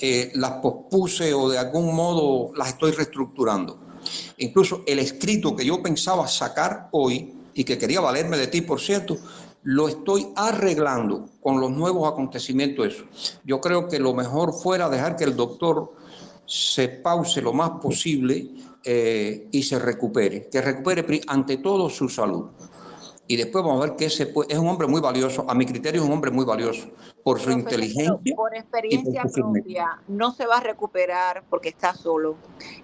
eh, 0.07 0.31
las 0.35 0.51
pospuse 0.53 1.33
o 1.33 1.49
de 1.49 1.57
algún 1.57 1.95
modo 1.95 2.53
las 2.55 2.69
estoy 2.69 2.91
reestructurando. 2.91 3.79
Incluso 4.37 4.83
el 4.85 4.99
escrito 4.99 5.55
que 5.55 5.65
yo 5.65 5.81
pensaba 5.81 6.27
sacar 6.27 6.89
hoy 6.91 7.33
y 7.53 7.63
que 7.63 7.77
quería 7.77 8.01
valerme 8.01 8.37
de 8.37 8.47
ti, 8.47 8.61
por 8.61 8.79
cierto, 8.79 9.17
lo 9.63 9.87
estoy 9.87 10.27
arreglando 10.35 11.25
con 11.41 11.59
los 11.59 11.71
nuevos 11.71 12.11
acontecimientos. 12.11 12.85
Eso. 12.87 13.05
Yo 13.43 13.59
creo 13.59 13.87
que 13.87 13.97
lo 13.97 14.13
mejor 14.13 14.53
fuera 14.53 14.89
dejar 14.89 15.15
que 15.15 15.23
el 15.23 15.35
doctor 15.35 15.93
se 16.45 16.87
pause 16.87 17.41
lo 17.41 17.53
más 17.53 17.71
posible 17.81 18.47
eh, 18.83 19.47
y 19.51 19.63
se 19.63 19.79
recupere, 19.79 20.47
que 20.51 20.61
recupere 20.61 21.21
ante 21.25 21.57
todo 21.57 21.89
su 21.89 22.07
salud. 22.07 22.45
Y 23.27 23.37
después 23.37 23.63
vamos 23.63 23.83
a 23.83 23.87
ver 23.87 23.95
que 23.97 24.05
ese 24.05 24.27
pues, 24.27 24.47
es 24.49 24.57
un 24.57 24.67
hombre 24.67 24.87
muy 24.87 25.01
valioso, 25.01 25.45
a 25.49 25.55
mi 25.55 25.65
criterio 25.65 26.01
es 26.01 26.07
un 26.07 26.13
hombre 26.13 26.29
muy 26.29 26.45
valioso, 26.45 26.87
por 27.23 27.39
su 27.39 27.45
Profesor, 27.45 27.59
inteligencia. 27.59 28.35
por 28.35 28.55
experiencia 28.55 29.23
propia, 29.23 29.99
no 30.07 30.31
se 30.31 30.45
va 30.45 30.57
a 30.57 30.59
recuperar 30.59 31.43
porque 31.49 31.69
está 31.69 31.95
solo, 31.95 32.35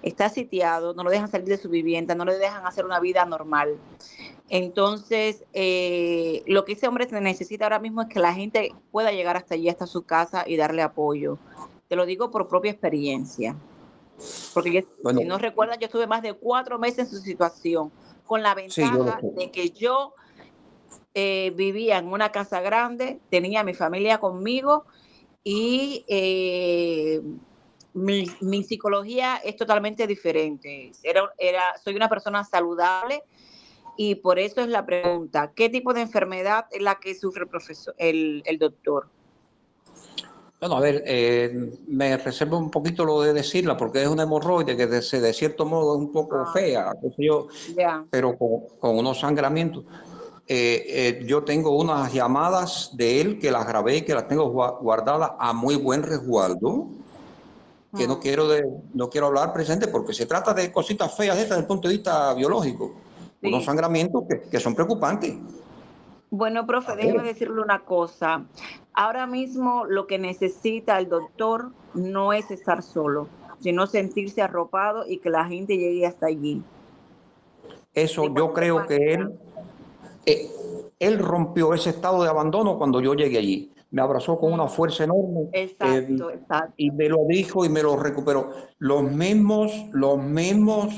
está 0.02 0.28
sitiado, 0.28 0.94
no 0.94 1.04
lo 1.04 1.10
dejan 1.10 1.30
salir 1.30 1.46
de 1.46 1.58
su 1.58 1.68
vivienda, 1.68 2.16
no 2.16 2.24
le 2.24 2.38
dejan 2.38 2.66
hacer 2.66 2.84
una 2.84 2.98
vida 2.98 3.24
normal. 3.24 3.76
Entonces, 4.48 5.44
eh, 5.52 6.42
lo 6.46 6.64
que 6.64 6.72
ese 6.72 6.88
hombre 6.88 7.06
necesita 7.20 7.64
ahora 7.66 7.78
mismo 7.78 8.02
es 8.02 8.08
que 8.08 8.18
la 8.18 8.34
gente 8.34 8.74
pueda 8.90 9.12
llegar 9.12 9.36
hasta 9.36 9.54
allí, 9.54 9.68
hasta 9.68 9.86
su 9.86 10.02
casa 10.02 10.44
y 10.46 10.56
darle 10.56 10.82
apoyo. 10.82 11.38
Te 11.88 11.94
lo 11.94 12.04
digo 12.04 12.30
por 12.32 12.48
propia 12.48 12.72
experiencia. 12.72 13.54
Porque 14.52 14.72
yo- 14.72 14.80
Bueno. 15.02 15.20
si 15.20 15.24
no 15.24 15.38
recuerdas, 15.38 15.78
yo 15.78 15.86
estuve 15.86 16.06
más 16.06 16.22
de 16.22 16.34
cuatro 16.34 16.78
meses 16.78 16.98
en 16.98 17.06
su 17.06 17.18
situación, 17.18 17.92
con 18.26 18.42
la 18.42 18.54
ventaja 18.54 19.20
de 19.36 19.50
que 19.50 19.70
yo 19.70 20.14
eh, 21.14 21.52
vivía 21.54 21.98
en 21.98 22.08
una 22.08 22.32
casa 22.32 22.60
grande, 22.60 23.20
tenía 23.30 23.60
a 23.60 23.64
mi 23.64 23.74
familia 23.74 24.18
conmigo 24.18 24.84
y 25.44 26.04
eh, 26.08 27.20
mi, 27.94 28.24
mi 28.40 28.62
psicología 28.62 29.36
es 29.36 29.56
totalmente 29.56 30.06
diferente. 30.06 30.92
Era, 31.02 31.30
era, 31.38 31.62
soy 31.82 31.94
una 31.96 32.08
persona 32.08 32.44
saludable 32.44 33.22
y 33.96 34.14
por 34.14 34.38
eso 34.38 34.62
es 34.62 34.68
la 34.68 34.86
pregunta, 34.86 35.52
¿qué 35.54 35.68
tipo 35.68 35.92
de 35.92 36.00
enfermedad 36.00 36.66
es 36.70 36.80
la 36.80 36.94
que 36.94 37.14
sufre 37.14 37.42
el 37.42 37.48
profesor, 37.48 37.94
el, 37.98 38.42
el 38.46 38.58
doctor? 38.58 39.08
Bueno, 40.60 40.76
a 40.76 40.80
ver, 40.80 41.02
eh, 41.06 41.50
me 41.88 42.16
reservo 42.16 42.56
un 42.56 42.70
poquito 42.70 43.04
lo 43.04 43.20
de 43.20 43.32
decirla 43.32 43.76
porque 43.76 44.00
es 44.00 44.08
una 44.08 44.22
hemorroide 44.22 44.76
que 44.76 44.86
de, 44.86 45.00
de 45.00 45.32
cierto 45.32 45.66
modo 45.66 45.94
es 45.96 45.98
un 45.98 46.12
poco 46.12 46.36
Ah. 46.36 46.52
fea, 46.54 46.92
yo, 47.18 47.48
Ya. 47.76 48.04
pero 48.10 48.38
con, 48.38 48.60
con 48.78 48.96
unos 48.96 49.18
sangramientos. 49.18 49.84
Eh, 50.48 50.84
eh, 50.88 51.24
yo 51.26 51.44
tengo 51.44 51.76
unas 51.76 52.12
llamadas 52.12 52.90
de 52.94 53.20
él 53.20 53.38
que 53.38 53.50
las 53.50 53.66
grabé 53.66 53.98
y 53.98 54.02
que 54.02 54.14
las 54.14 54.26
tengo 54.26 54.52
gua- 54.52 54.78
guardadas 54.80 55.32
a 55.38 55.52
muy 55.52 55.76
buen 55.76 56.02
resguardo, 56.02 56.88
que 57.96 58.08
no 58.08 58.18
quiero, 58.18 58.48
de, 58.48 58.64
no 58.94 59.08
quiero 59.08 59.28
hablar 59.28 59.52
presente 59.52 59.86
porque 59.86 60.12
se 60.12 60.26
trata 60.26 60.52
de 60.52 60.72
cositas 60.72 61.14
feas 61.16 61.36
estas 61.36 61.50
desde 61.50 61.60
el 61.62 61.66
punto 61.66 61.88
de 61.88 61.94
vista 61.94 62.34
biológico, 62.34 62.92
unos 63.42 63.64
sangramientos 63.64 64.24
que, 64.28 64.40
que 64.50 64.58
son 64.60 64.74
preocupantes. 64.74 65.34
Bueno, 66.30 66.66
profe, 66.66 66.96
déjeme 66.96 67.22
decirle 67.22 67.60
una 67.60 67.84
cosa. 67.84 68.44
Ahora 68.94 69.26
mismo 69.26 69.84
lo 69.84 70.06
que 70.06 70.18
necesita 70.18 70.98
el 70.98 71.08
doctor 71.08 71.70
no 71.94 72.32
es 72.32 72.50
estar 72.50 72.82
solo, 72.82 73.28
sino 73.60 73.86
sentirse 73.86 74.42
arropado 74.42 75.04
y 75.06 75.18
que 75.18 75.30
la 75.30 75.44
gente 75.44 75.76
llegue 75.76 76.06
hasta 76.06 76.26
allí. 76.26 76.62
Eso 77.94 78.34
yo 78.34 78.54
creo 78.54 78.86
que 78.86 78.96
él, 78.96 79.38
eh, 80.26 80.48
él 80.98 81.18
rompió 81.18 81.74
ese 81.74 81.90
estado 81.90 82.22
de 82.22 82.28
abandono 82.28 82.78
cuando 82.78 83.00
yo 83.00 83.14
llegué 83.14 83.38
allí. 83.38 83.72
Me 83.90 84.00
abrazó 84.02 84.38
con 84.38 84.52
una 84.52 84.64
Mm. 84.64 84.70
fuerza 84.70 85.04
enorme 85.04 85.42
eh, 85.52 85.64
Exacto, 85.64 86.30
exacto. 86.30 86.72
y 86.76 86.90
me 86.90 87.08
lo 87.08 87.18
dijo 87.28 87.64
y 87.64 87.68
me 87.68 87.82
lo 87.82 87.96
recuperó. 87.96 88.50
Los 88.78 89.02
mismos, 89.02 89.70
los 89.92 90.18
mismos 90.22 90.94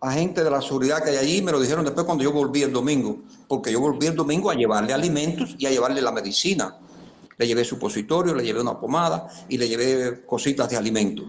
agentes 0.00 0.44
de 0.44 0.50
la 0.50 0.62
seguridad 0.62 1.02
que 1.02 1.10
hay 1.10 1.16
allí 1.16 1.42
me 1.42 1.50
lo 1.52 1.60
dijeron 1.60 1.84
después 1.84 2.06
cuando 2.06 2.22
yo 2.24 2.32
volví 2.32 2.62
el 2.62 2.72
domingo, 2.72 3.18
porque 3.48 3.72
yo 3.72 3.80
volví 3.80 4.06
el 4.06 4.14
domingo 4.14 4.48
a 4.50 4.54
llevarle 4.54 4.92
alimentos 4.94 5.56
y 5.58 5.66
a 5.66 5.70
llevarle 5.70 6.00
la 6.00 6.12
medicina. 6.12 6.76
Le 7.36 7.46
llevé 7.46 7.64
supositorio, 7.64 8.34
le 8.34 8.44
llevé 8.44 8.60
una 8.60 8.78
pomada 8.80 9.28
y 9.48 9.58
le 9.58 9.68
llevé 9.68 10.24
cositas 10.24 10.68
de 10.70 10.76
alimento. 10.76 11.24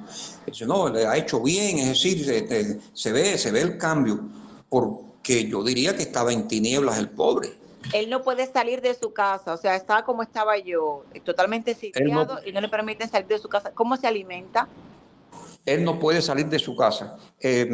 Dice, 0.46 0.66
no, 0.66 0.90
le 0.90 1.06
ha 1.06 1.18
hecho 1.18 1.42
bien, 1.42 1.80
es 1.80 1.88
decir, 1.90 2.24
se, 2.26 2.42
te- 2.44 2.80
se 2.94 3.12
ve, 3.12 3.38
se 3.38 3.52
ve 3.52 3.62
el 3.62 3.78
cambio, 3.78 4.20
porque 5.20 5.48
yo 5.48 5.64
diría 5.64 5.96
que 5.96 6.04
estaba 6.04 6.32
en 6.32 6.48
tinieblas 6.48 6.98
el 6.98 7.10
pobre. 7.10 7.54
Él 7.94 8.10
no 8.10 8.24
puede 8.24 8.46
salir 8.48 8.82
de 8.82 8.94
su 8.94 9.14
casa, 9.14 9.54
o 9.54 9.58
sea, 9.58 9.76
está 9.76 10.04
como 10.04 10.22
estaba 10.24 10.58
yo, 10.58 11.04
totalmente 11.24 11.76
sitiado 11.76 12.40
y 12.46 12.52
no 12.52 12.62
le 12.62 12.70
permiten 12.70 13.10
salir 13.10 13.28
de 13.28 13.38
su 13.38 13.50
casa. 13.50 13.72
¿Cómo 13.74 13.98
se 13.98 14.08
alimenta? 14.08 14.68
Él 15.66 15.84
no 15.84 16.00
puede 16.00 16.22
salir 16.22 16.48
de 16.48 16.60
su 16.60 16.76
casa. 16.76 17.18
Eh, 17.40 17.68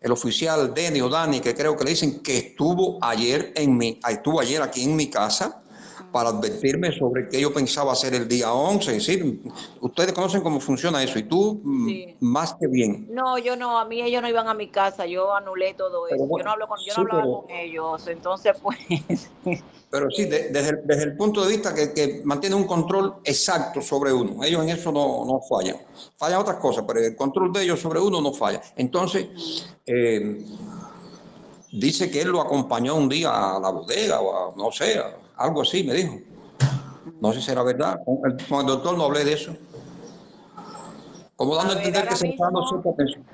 el 0.00 0.12
oficial 0.12 0.74
Denny 0.74 1.00
o 1.00 1.08
Dani, 1.08 1.40
que 1.40 1.54
creo 1.54 1.76
que 1.76 1.84
le 1.84 1.90
dicen 1.90 2.22
que 2.22 2.36
estuvo 2.36 2.98
ayer 3.00 3.52
en 3.54 3.76
mi, 3.76 3.98
estuvo 4.08 4.40
ayer 4.40 4.60
aquí 4.60 4.84
en 4.84 4.96
mi 4.96 5.08
casa 5.08 5.61
para 6.12 6.28
advertirme 6.28 6.92
sobre 6.92 7.28
qué 7.28 7.40
yo 7.40 7.52
pensaba 7.52 7.92
hacer 7.92 8.14
el 8.14 8.28
día 8.28 8.52
11. 8.52 8.96
Es 8.96 9.06
decir, 9.06 9.40
ustedes 9.80 10.12
conocen 10.12 10.42
cómo 10.42 10.60
funciona 10.60 11.02
eso 11.02 11.18
y 11.18 11.22
tú 11.24 11.60
mm, 11.64 11.88
Sí. 11.88 12.16
más 12.20 12.54
que 12.60 12.66
bien. 12.68 13.08
No, 13.10 13.38
yo 13.38 13.56
no, 13.56 13.78
a 13.78 13.84
mí 13.86 14.02
ellos 14.02 14.20
no 14.22 14.28
iban 14.28 14.46
a 14.46 14.54
mi 14.54 14.68
casa, 14.68 15.06
yo 15.06 15.34
anulé 15.34 15.74
todo 15.74 16.04
Pero 16.08 16.24
eso. 16.24 16.38
Yo 16.38 16.44
no 16.44 16.50
hablo 16.50 16.68
con, 16.68 16.78
yo 16.86 16.92
no 16.94 17.00
hablaba 17.02 17.22
pero- 17.22 17.40
con 17.42 17.50
ellos, 17.50 18.06
entonces 18.08 18.52
pues 18.62 18.78
Pero 19.90 20.10
sí, 20.10 20.24
de- 20.24 20.48
desde, 20.48 20.70
el- 20.70 20.80
desde 20.86 21.02
el 21.04 21.16
punto 21.18 21.42
de 21.42 21.48
vista 21.48 21.74
que, 21.74 21.92
que 21.92 22.22
mantiene 22.24 22.54
un 22.56 22.64
control 22.64 23.16
exacto 23.24 23.82
sobre 23.82 24.10
uno. 24.10 24.42
Ellos 24.42 24.62
en 24.62 24.70
eso 24.70 24.90
no, 24.90 25.24
no 25.26 25.40
fallan. 25.48 25.76
Fallan 26.16 26.40
otras 26.40 26.56
cosas, 26.56 26.84
pero 26.86 27.00
el 27.00 27.14
control 27.14 27.52
de 27.52 27.64
ellos 27.64 27.78
sobre 27.80 28.00
uno 28.00 28.20
no 28.22 28.32
falla. 28.32 28.62
Entonces, 28.76 29.26
eh, 29.84 30.42
dice 31.72 32.10
que 32.10 32.20
él 32.20 32.28
lo 32.28 32.40
acompañó 32.40 32.94
un 32.94 33.08
día 33.08 33.56
a 33.56 33.58
la 33.58 33.70
bodega 33.70 34.20
o 34.20 34.52
a, 34.52 34.56
no 34.56 34.70
sé, 34.70 34.98
a- 34.98 35.16
algo 35.36 35.62
así, 35.62 35.82
me 35.82 35.94
dijo. 35.94 36.18
No 37.20 37.32
sé 37.32 37.40
si 37.40 37.50
era 37.50 37.62
verdad. 37.62 37.98
Con 38.04 38.18
el, 38.30 38.46
con 38.46 38.60
el 38.60 38.66
doctor 38.66 38.96
no 38.96 39.04
hablé 39.04 39.24
de 39.24 39.32
eso. 39.32 39.56
Como 41.36 41.56
dando 41.56 41.72
A 41.72 41.76
ver, 41.76 41.86
entender 41.86 42.08
que 42.08 42.16
se 42.16 42.28
está 42.28 42.44
dando 42.44 42.66
cierta 42.68 42.90
atención. 42.90 43.24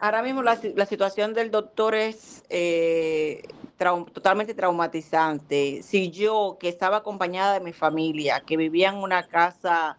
ahora 0.00 0.22
mismo 0.22 0.42
la, 0.42 0.58
la 0.74 0.86
situación 0.86 1.32
del 1.34 1.50
doctor 1.50 1.94
es 1.94 2.42
eh, 2.50 3.42
trau- 3.78 4.10
totalmente 4.12 4.54
traumatizante. 4.54 5.82
Si 5.82 6.10
yo, 6.10 6.56
que 6.60 6.68
estaba 6.68 6.98
acompañada 6.98 7.54
de 7.54 7.60
mi 7.60 7.72
familia, 7.72 8.42
que 8.44 8.56
vivía 8.56 8.90
en 8.90 8.96
una 8.96 9.26
casa 9.26 9.96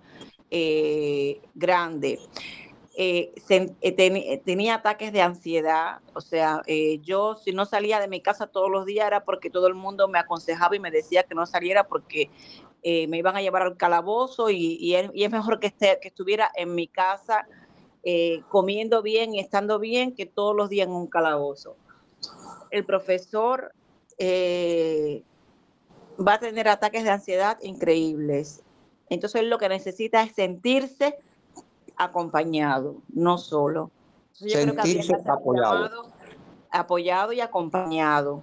eh, 0.52 1.42
grande. 1.56 2.20
Eh, 3.02 3.32
tenía 4.44 4.76
ataques 4.76 5.14
de 5.14 5.22
ansiedad, 5.22 6.02
o 6.14 6.20
sea, 6.20 6.62
yo 7.02 7.38
si 7.38 7.54
no 7.54 7.66
salía 7.66 7.98
de 7.98 8.10
mi 8.10 8.20
casa 8.20 8.48
todos 8.48 8.70
los 8.70 8.86
días 8.86 9.08
era 9.08 9.24
porque 9.24 9.50
todo 9.50 9.68
el 9.68 9.74
mundo 9.74 10.10
me 10.10 10.20
aconsejaba 10.20 10.76
y 10.76 10.80
me 10.80 10.92
decía 10.92 11.24
que 11.24 11.34
no 11.34 11.46
saliera 11.46 11.88
porque 11.88 12.30
me 12.84 13.18
iban 13.18 13.38
a 13.38 13.42
llevar 13.42 13.62
al 13.62 13.78
calabozo 13.78 14.50
y, 14.50 14.96
es, 14.96 15.32
mejor 15.32 15.62
que, 15.62 15.68
esté, 15.68 15.98
que 16.02 16.10
estuviera 16.10 16.52
en 16.58 16.76
mi 16.76 16.90
casa 16.90 17.48
comiendo 18.50 19.02
bien 19.02 19.34
y 19.34 19.40
estando 19.40 19.80
bien 19.80 20.14
que 20.14 20.26
todos 20.26 20.54
los 20.54 20.68
días 20.68 20.90
en 20.90 20.94
un 20.94 21.08
calabozo. 21.08 21.78
El 22.70 22.84
profesor 22.84 23.72
va 26.20 26.34
a 26.34 26.40
tener 26.40 26.68
ataques 26.68 27.06
de 27.06 27.12
ansiedad 27.12 27.60
increíbles. 27.62 28.62
Entonces 29.10 29.46
lo 29.46 29.58
que 29.58 29.70
necesita 29.70 30.22
es 30.22 30.34
sentirse 30.34 31.18
acompañado, 32.00 32.96
no 33.14 33.38
solo. 33.38 33.92
sentirse 34.32 35.14
apoyado. 35.26 36.08
apoyado 36.72 37.34
y 37.34 37.42
acompañado. 37.42 38.42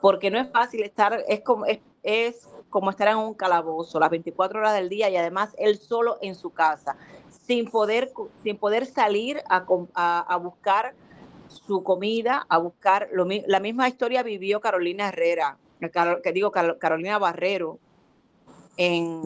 Porque 0.00 0.30
no 0.30 0.38
es 0.38 0.50
fácil 0.50 0.82
estar, 0.82 1.22
es 1.28 1.40
como, 1.42 1.66
es, 2.02 2.48
como 2.70 2.90
estar 2.90 3.08
en 3.08 3.18
un 3.18 3.34
calabozo 3.34 4.00
las 4.00 4.10
24 4.10 4.58
horas 4.58 4.74
del 4.74 4.88
día 4.88 5.10
y 5.10 5.16
además 5.16 5.54
él 5.58 5.78
solo 5.78 6.18
en 6.22 6.34
su 6.34 6.50
casa, 6.50 6.96
sin 7.28 7.70
poder, 7.70 8.12
sin 8.42 8.56
poder 8.56 8.86
salir 8.86 9.42
a, 9.48 9.66
a, 9.94 10.36
buscar 10.36 10.94
su 11.48 11.82
comida, 11.82 12.46
a 12.48 12.58
buscar 12.58 13.08
lo, 13.12 13.26
la 13.46 13.60
misma 13.60 13.88
historia 13.88 14.22
vivió 14.22 14.60
Carolina 14.60 15.08
Herrera 15.08 15.58
que 16.22 16.32
digo 16.32 16.50
Carolina 16.50 17.18
Barrero, 17.18 17.78
en 18.76 19.22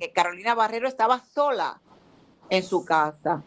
que 0.00 0.12
Carolina 0.12 0.54
Barrero 0.54 0.88
estaba 0.88 1.20
sola 1.20 1.80
en 2.48 2.62
su 2.62 2.84
casa. 2.84 3.42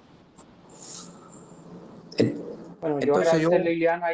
Bueno, 2.80 3.00
yo 3.00 3.16
Entonces, 3.16 3.64
Liliana, 3.64 4.08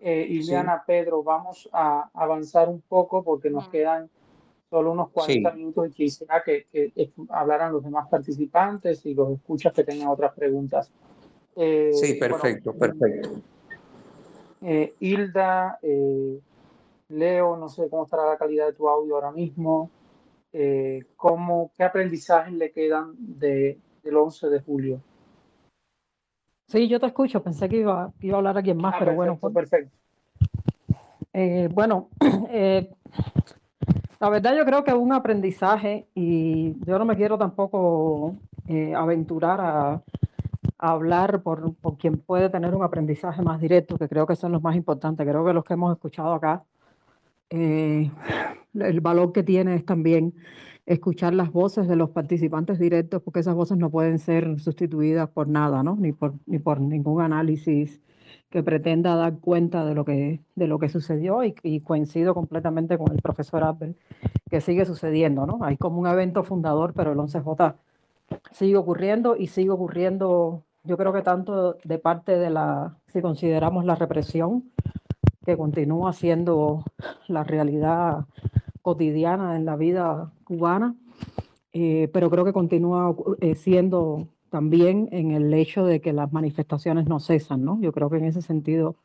eh, 0.00 0.26
Liliana 0.28 0.82
Pedro, 0.86 1.22
vamos 1.22 1.68
a 1.72 2.08
avanzar 2.14 2.68
un 2.68 2.80
poco 2.80 3.22
porque 3.22 3.50
nos 3.50 3.68
quedan 3.68 4.08
solo 4.70 4.92
unos 4.92 5.10
40 5.10 5.52
minutos 5.52 5.88
y 5.88 5.92
quisiera 5.92 6.42
que, 6.42 6.66
hablaran 7.30 7.72
los 7.72 7.82
demás 7.82 8.08
participantes 8.08 9.04
y 9.06 9.14
los 9.14 9.30
escuchas 9.32 9.72
que 9.72 9.84
tengan 9.84 10.08
otras 10.08 10.32
preguntas. 10.34 10.90
Eh, 11.56 11.90
sí, 11.92 12.14
perfecto, 12.14 12.72
perfecto. 12.74 13.30
Eh, 14.62 14.94
Hilda, 15.00 15.78
eh, 15.82 16.40
Leo, 17.08 17.56
no 17.56 17.68
sé 17.68 17.88
cómo 17.88 18.04
estará 18.04 18.26
la 18.26 18.36
calidad 18.36 18.66
de 18.66 18.72
tu 18.72 18.88
audio 18.88 19.14
ahora 19.14 19.32
mismo. 19.32 19.90
Eh, 20.52 21.04
¿cómo, 21.16 21.72
¿Qué 21.76 21.84
aprendizajes 21.84 22.52
le 22.54 22.70
quedan 22.72 23.14
de, 23.18 23.78
del 24.02 24.16
11 24.16 24.48
de 24.48 24.60
julio? 24.60 25.00
Sí, 26.66 26.88
yo 26.88 27.00
te 27.00 27.06
escucho. 27.06 27.42
Pensé 27.42 27.68
que 27.68 27.78
iba, 27.78 28.12
iba 28.20 28.34
a 28.34 28.38
hablar 28.38 28.56
alguien 28.56 28.76
más, 28.76 28.94
ah, 28.94 28.98
pero 28.98 29.14
bueno. 29.14 29.38
Perfecto. 29.38 29.96
Eh, 31.32 31.68
bueno, 31.72 32.08
eh, 32.50 32.90
la 34.20 34.28
verdad 34.28 34.56
yo 34.56 34.64
creo 34.64 34.84
que 34.84 34.92
un 34.92 35.12
aprendizaje 35.12 36.08
y 36.14 36.74
yo 36.84 36.98
no 36.98 37.04
me 37.04 37.16
quiero 37.16 37.38
tampoco 37.38 38.36
aventurar 38.94 39.60
a, 39.62 40.02
a 40.78 40.90
hablar 40.90 41.42
por, 41.42 41.74
por, 41.76 41.96
quien 41.96 42.18
puede 42.18 42.50
tener 42.50 42.74
un 42.74 42.82
aprendizaje 42.82 43.40
más 43.40 43.60
directo, 43.60 43.96
que 43.96 44.08
creo 44.08 44.26
que 44.26 44.36
son 44.36 44.52
los 44.52 44.62
más 44.62 44.76
importantes. 44.76 45.26
Creo 45.26 45.44
que 45.44 45.54
los 45.54 45.64
que 45.64 45.72
hemos 45.72 45.94
escuchado 45.94 46.34
acá 46.34 46.64
eh, 47.50 48.10
el 48.82 49.00
valor 49.00 49.32
que 49.32 49.42
tiene 49.42 49.74
es 49.74 49.84
también 49.84 50.34
escuchar 50.86 51.34
las 51.34 51.52
voces 51.52 51.86
de 51.86 51.96
los 51.96 52.10
participantes 52.10 52.78
directos, 52.78 53.22
porque 53.22 53.40
esas 53.40 53.54
voces 53.54 53.76
no 53.76 53.90
pueden 53.90 54.18
ser 54.18 54.58
sustituidas 54.58 55.28
por 55.28 55.46
nada, 55.46 55.82
¿no? 55.82 55.96
Ni 55.96 56.12
por, 56.12 56.34
ni 56.46 56.58
por 56.58 56.80
ningún 56.80 57.20
análisis 57.20 58.00
que 58.50 58.62
pretenda 58.62 59.14
dar 59.14 59.38
cuenta 59.38 59.84
de 59.84 59.94
lo 59.94 60.04
que, 60.04 60.40
de 60.54 60.66
lo 60.66 60.78
que 60.78 60.88
sucedió 60.88 61.42
y, 61.44 61.80
coincido 61.80 62.34
completamente 62.34 62.96
con 62.96 63.12
el 63.12 63.20
profesor 63.20 63.64
Abel, 63.64 63.96
que 64.50 64.60
sigue 64.62 64.86
sucediendo, 64.86 65.46
¿no? 65.46 65.58
Hay 65.62 65.76
como 65.76 66.00
un 66.00 66.06
evento 66.06 66.42
fundador, 66.42 66.94
pero 66.94 67.12
el 67.12 67.18
11J 67.18 67.74
sigue 68.52 68.76
ocurriendo 68.76 69.36
y 69.36 69.48
sigue 69.48 69.70
ocurriendo, 69.70 70.62
yo 70.84 70.96
creo 70.96 71.12
que 71.12 71.22
tanto 71.22 71.76
de 71.84 71.98
parte 71.98 72.38
de 72.38 72.48
la, 72.50 72.96
si 73.08 73.20
consideramos 73.20 73.84
la 73.84 73.94
represión, 73.94 74.64
que 75.44 75.56
continúa 75.56 76.12
siendo 76.12 76.84
la 77.26 77.44
realidad 77.44 78.26
cotidiana 78.88 79.54
en 79.54 79.66
la 79.66 79.76
vida 79.76 80.32
cubana, 80.44 80.94
eh, 81.74 82.08
pero 82.10 82.30
creo 82.30 82.46
que 82.46 82.54
continúa 82.54 83.14
eh, 83.42 83.54
siendo 83.54 84.28
también 84.48 85.10
en 85.12 85.32
el 85.32 85.52
hecho 85.52 85.84
de 85.84 86.00
que 86.00 86.14
las 86.14 86.32
manifestaciones 86.32 87.06
no 87.06 87.20
cesan, 87.20 87.66
¿no? 87.66 87.78
Yo 87.82 87.92
creo 87.92 88.08
que 88.08 88.16
en 88.16 88.24
ese 88.24 88.40
sentido 88.40 88.96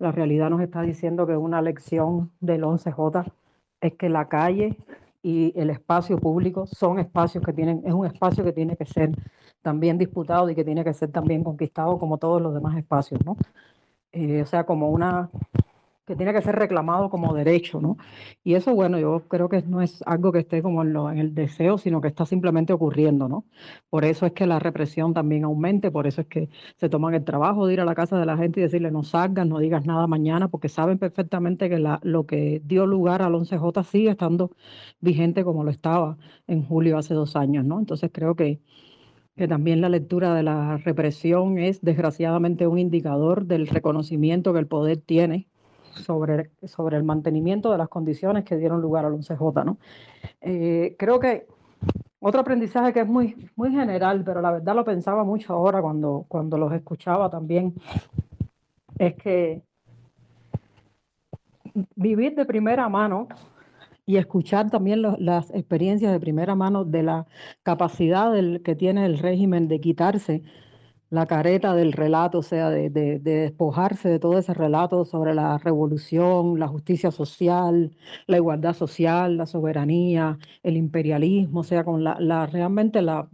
la 0.00 0.10
realidad 0.10 0.50
nos 0.50 0.60
está 0.62 0.82
diciendo 0.82 1.28
que 1.28 1.36
una 1.36 1.62
lección 1.62 2.32
del 2.40 2.64
11J 2.64 3.32
es 3.80 3.94
que 3.94 4.08
la 4.08 4.28
calle 4.28 4.76
y 5.22 5.52
el 5.54 5.70
espacio 5.70 6.18
público 6.18 6.66
son 6.66 6.98
espacios 6.98 7.44
que 7.44 7.52
tienen, 7.52 7.82
es 7.84 7.94
un 7.94 8.06
espacio 8.06 8.42
que 8.42 8.52
tiene 8.52 8.76
que 8.76 8.84
ser 8.84 9.12
también 9.62 9.96
disputado 9.96 10.50
y 10.50 10.56
que 10.56 10.64
tiene 10.64 10.82
que 10.82 10.92
ser 10.92 11.12
también 11.12 11.44
conquistado 11.44 12.00
como 12.00 12.18
todos 12.18 12.42
los 12.42 12.52
demás 12.52 12.76
espacios, 12.76 13.24
¿no? 13.24 13.36
Eh, 14.10 14.42
o 14.42 14.46
sea, 14.46 14.64
como 14.64 14.90
una 14.90 15.30
que 16.10 16.16
tiene 16.16 16.32
que 16.32 16.42
ser 16.42 16.56
reclamado 16.56 17.08
como 17.08 17.32
derecho, 17.34 17.80
¿no? 17.80 17.96
Y 18.42 18.54
eso, 18.54 18.74
bueno, 18.74 18.98
yo 18.98 19.28
creo 19.28 19.48
que 19.48 19.62
no 19.62 19.80
es 19.80 20.02
algo 20.06 20.32
que 20.32 20.40
esté 20.40 20.60
como 20.60 20.82
en, 20.82 20.92
lo, 20.92 21.08
en, 21.08 21.18
el 21.18 21.34
deseo, 21.36 21.78
sino 21.78 22.00
que 22.00 22.08
está 22.08 22.26
simplemente 22.26 22.72
ocurriendo, 22.72 23.28
¿no? 23.28 23.44
Por 23.90 24.04
eso 24.04 24.26
es 24.26 24.32
que 24.32 24.44
la 24.44 24.58
represión 24.58 25.14
también 25.14 25.44
aumente, 25.44 25.92
por 25.92 26.08
eso 26.08 26.22
es 26.22 26.26
que 26.26 26.48
se 26.76 26.88
toman 26.88 27.14
el 27.14 27.24
trabajo 27.24 27.64
de 27.66 27.74
ir 27.74 27.80
a 27.80 27.84
la 27.84 27.94
casa 27.94 28.18
de 28.18 28.26
la 28.26 28.36
gente 28.36 28.58
y 28.58 28.64
decirle 28.64 28.90
no 28.90 29.04
salgas, 29.04 29.46
no 29.46 29.60
digas 29.60 29.86
nada 29.86 30.08
mañana, 30.08 30.48
porque 30.48 30.68
saben 30.68 30.98
perfectamente 30.98 31.68
que 31.68 31.78
lo 31.78 32.26
que 32.26 32.60
dio 32.64 32.86
lugar 32.86 33.22
al 33.22 33.34
11J 33.34 33.84
sigue 33.84 34.10
estando 34.10 34.50
vigente 35.00 35.44
como 35.44 35.62
lo 35.62 35.70
estaba 35.70 36.18
en 36.48 36.64
julio 36.64 36.98
hace 36.98 37.14
dos 37.14 37.36
años, 37.36 37.64
¿no? 37.64 37.78
Entonces 37.78 38.10
creo 38.12 38.34
que 38.34 38.60
que 39.36 39.48
también 39.48 39.80
la 39.80 39.88
lectura 39.88 40.34
de 40.34 40.42
la 40.42 40.76
represión 40.78 41.56
es 41.58 41.80
desgraciadamente 41.80 42.66
un 42.66 42.78
indicador 42.78 43.46
del 43.46 43.68
reconocimiento 43.68 44.52
que 44.52 44.58
el 44.58 44.66
poder 44.66 44.98
tiene 44.98 45.48
sobre, 45.92 46.50
sobre 46.64 46.96
el 46.96 47.02
mantenimiento 47.02 47.70
de 47.70 47.78
las 47.78 47.88
condiciones 47.88 48.44
que 48.44 48.56
dieron 48.56 48.80
lugar 48.80 49.04
al 49.04 49.12
11J. 49.14 49.64
¿no? 49.64 49.78
Eh, 50.40 50.96
creo 50.98 51.20
que 51.20 51.46
otro 52.20 52.40
aprendizaje 52.40 52.92
que 52.92 53.00
es 53.00 53.08
muy, 53.08 53.50
muy 53.56 53.70
general, 53.70 54.22
pero 54.24 54.40
la 54.40 54.52
verdad 54.52 54.74
lo 54.74 54.84
pensaba 54.84 55.24
mucho 55.24 55.54
ahora 55.54 55.80
cuando, 55.80 56.26
cuando 56.28 56.58
los 56.58 56.72
escuchaba 56.72 57.30
también, 57.30 57.74
es 58.98 59.14
que 59.14 59.62
vivir 61.96 62.34
de 62.34 62.44
primera 62.44 62.88
mano 62.88 63.28
y 64.04 64.16
escuchar 64.16 64.70
también 64.70 65.02
las 65.18 65.50
experiencias 65.50 66.12
de 66.12 66.20
primera 66.20 66.54
mano 66.54 66.84
de 66.84 67.02
la 67.02 67.26
capacidad 67.62 68.32
que 68.62 68.74
tiene 68.74 69.06
el 69.06 69.18
régimen 69.18 69.68
de 69.68 69.80
quitarse 69.80 70.42
la 71.10 71.26
careta 71.26 71.74
del 71.74 71.92
relato, 71.92 72.38
o 72.38 72.42
sea, 72.42 72.70
de, 72.70 72.90
despojarse 72.90 74.08
de 74.08 74.18
todo 74.18 74.38
ese 74.38 74.54
relato 74.54 75.04
sobre 75.04 75.34
la 75.34 75.58
revolución, 75.58 76.58
la 76.58 76.68
justicia 76.68 77.10
social, 77.10 77.92
la 78.26 78.36
igualdad 78.36 78.74
social, 78.74 79.36
la 79.36 79.46
soberanía, 79.46 80.38
el 80.62 80.76
imperialismo, 80.76 81.60
o 81.60 81.64
sea, 81.64 81.84
con 81.84 82.04
la, 82.04 82.16
la 82.20 82.46
realmente 82.46 83.02
la 83.02 83.28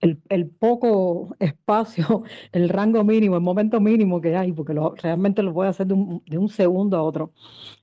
el, 0.00 0.50
poco 0.50 1.34
espacio, 1.38 2.22
el 2.52 2.68
rango 2.68 3.02
mínimo, 3.04 3.36
el 3.36 3.42
momento 3.42 3.80
mínimo 3.80 4.20
que 4.20 4.36
hay, 4.36 4.52
porque 4.52 4.74
realmente 5.02 5.42
lo 5.42 5.52
voy 5.52 5.66
a 5.66 5.70
hacer 5.70 5.86
de 5.86 5.94
un, 5.94 6.22
de 6.26 6.38
un, 6.38 6.48
segundo 6.48 6.96
a 6.96 7.02
otro, 7.02 7.32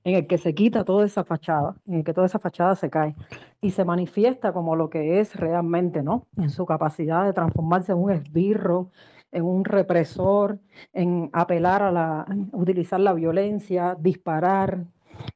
en 0.04 0.14
el 0.16 0.26
que 0.26 0.38
se 0.38 0.54
quita 0.54 0.84
toda 0.84 1.04
esa 1.04 1.24
fachada, 1.24 1.76
en 1.86 1.94
el 1.96 2.04
que 2.04 2.14
toda 2.14 2.26
esa 2.26 2.38
fachada 2.38 2.76
se 2.76 2.90
cae 2.90 3.14
y 3.60 3.70
se 3.70 3.84
manifiesta 3.84 4.52
como 4.52 4.76
lo 4.76 4.90
que 4.90 5.20
es 5.20 5.36
realmente, 5.36 6.02
¿no? 6.02 6.26
En 6.36 6.50
su 6.50 6.66
capacidad 6.66 7.24
de 7.24 7.32
transformarse 7.32 7.92
en 7.92 7.98
un 7.98 8.10
esbirro, 8.10 8.90
en 9.32 9.44
un 9.44 9.64
represor, 9.64 10.60
en 10.92 11.28
apelar 11.32 11.82
a 11.82 11.90
la, 11.90 12.26
utilizar 12.52 13.00
la 13.00 13.12
violencia, 13.12 13.96
disparar, 13.98 14.84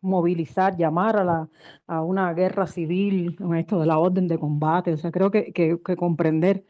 movilizar, 0.01 0.77
llamar 0.77 1.17
a, 1.17 1.25
la, 1.25 1.49
a 1.87 2.03
una 2.03 2.33
guerra 2.35 2.67
civil, 2.67 3.37
en 3.41 3.55
esto 3.57 3.81
de 3.81 3.87
la 3.87 3.99
orden 3.99 4.29
de 4.29 4.39
combate. 4.39 4.93
O 4.93 4.97
sea, 4.97 5.11
creo 5.11 5.31
que, 5.31 5.53
que, 5.53 5.79
comprender 5.97 6.65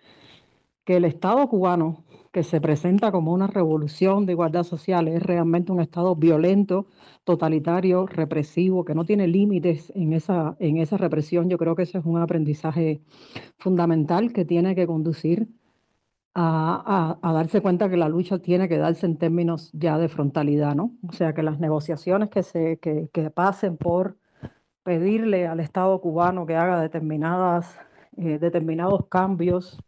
que 0.84 0.96
el 0.96 1.04
Estado 1.04 1.48
cubano, 1.48 2.04
que 2.32 2.42
se 2.42 2.60
presenta 2.60 3.12
como 3.12 3.32
una 3.32 3.46
revolución 3.46 4.26
de 4.26 4.32
igualdad 4.32 4.64
social, 4.64 5.08
es 5.08 5.22
realmente 5.22 5.72
un 5.72 5.80
Estado 5.80 6.14
violento, 6.16 6.86
totalitario, 7.24 8.06
represivo, 8.06 8.84
que 8.84 8.94
no 8.94 9.04
tiene 9.04 9.26
límites 9.28 9.92
en 9.94 10.12
esa, 10.12 10.56
en 10.58 10.78
esa 10.78 10.96
represión. 10.96 11.48
Yo 11.50 11.58
creo 11.58 11.74
que 11.76 11.82
ese 11.82 11.98
es 11.98 12.04
un 12.04 12.18
aprendizaje 12.18 13.02
fundamental 13.58 14.32
que 14.32 14.44
tiene 14.44 14.74
que 14.74 14.86
conducir 14.86 15.48
a, 16.40 17.32
darse 17.32 17.60
cuenta 17.60 17.88
que 17.88 17.96
la 17.96 18.08
lucha 18.08 18.38
tiene 18.38 18.68
que 18.68 18.78
darse 18.78 19.06
en 19.06 19.16
términos 19.16 19.70
ya 19.72 19.98
de 19.98 20.08
frontalidad, 20.08 20.74
¿no? 20.74 20.92
O 21.08 21.12
sea, 21.12 21.34
que 21.34 21.42
las 21.42 21.58
negociaciones 21.58 22.30
que, 22.30 22.42
se, 22.42 22.78
que, 22.78 23.30
pasen 23.30 23.76
por 23.76 24.16
pedirle 24.84 25.46
al 25.46 25.60
Estado 25.60 26.00
cubano 26.00 26.46
que 26.46 26.54
haga 26.54 26.80
determinadas 26.80 27.78
eh, 28.16 28.38
determinados 28.38 29.06
cambios, 29.08 29.82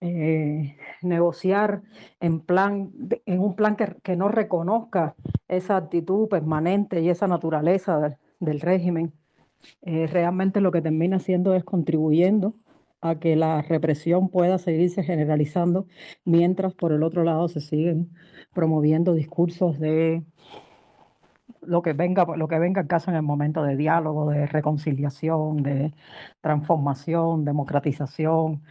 eh, 0.00 0.76
negociar 1.02 1.82
en, 2.20 2.40
plan, 2.40 2.92
en 3.24 3.40
un 3.40 3.56
plan 3.56 3.76
que, 3.76 3.96
que, 4.02 4.16
no 4.16 4.28
reconozca 4.28 5.14
esa 5.48 5.76
actitud 5.76 6.28
permanente 6.28 7.00
y 7.00 7.08
esa 7.08 7.26
naturaleza 7.26 7.98
del, 8.00 8.16
del 8.40 8.60
régimen, 8.60 9.12
eh, 9.82 10.06
realmente 10.06 10.60
lo 10.60 10.70
que 10.70 10.82
termina 10.82 11.16
haciendo 11.16 11.54
es 11.54 11.64
contribuyendo 11.64 12.54
a 13.08 13.18
que 13.18 13.36
la 13.36 13.62
represión 13.62 14.28
pueda 14.28 14.58
seguirse 14.58 15.02
generalizando, 15.02 15.86
mientras 16.24 16.74
por 16.74 16.92
el 16.92 17.02
otro 17.02 17.24
lado 17.24 17.48
se 17.48 17.60
siguen 17.60 18.10
promoviendo 18.52 19.14
discursos 19.14 19.78
de 19.78 20.24
lo 21.62 21.82
que 21.82 21.92
venga, 21.92 22.26
lo 22.36 22.48
que 22.48 22.58
venga 22.58 22.80
en 22.80 22.86
caso 22.86 23.10
en 23.10 23.16
el 23.16 23.22
momento 23.22 23.62
de 23.62 23.76
diálogo, 23.76 24.30
de 24.30 24.46
reconciliación, 24.46 25.62
de 25.62 25.94
transformación, 26.40 27.44
democratización. 27.44 28.62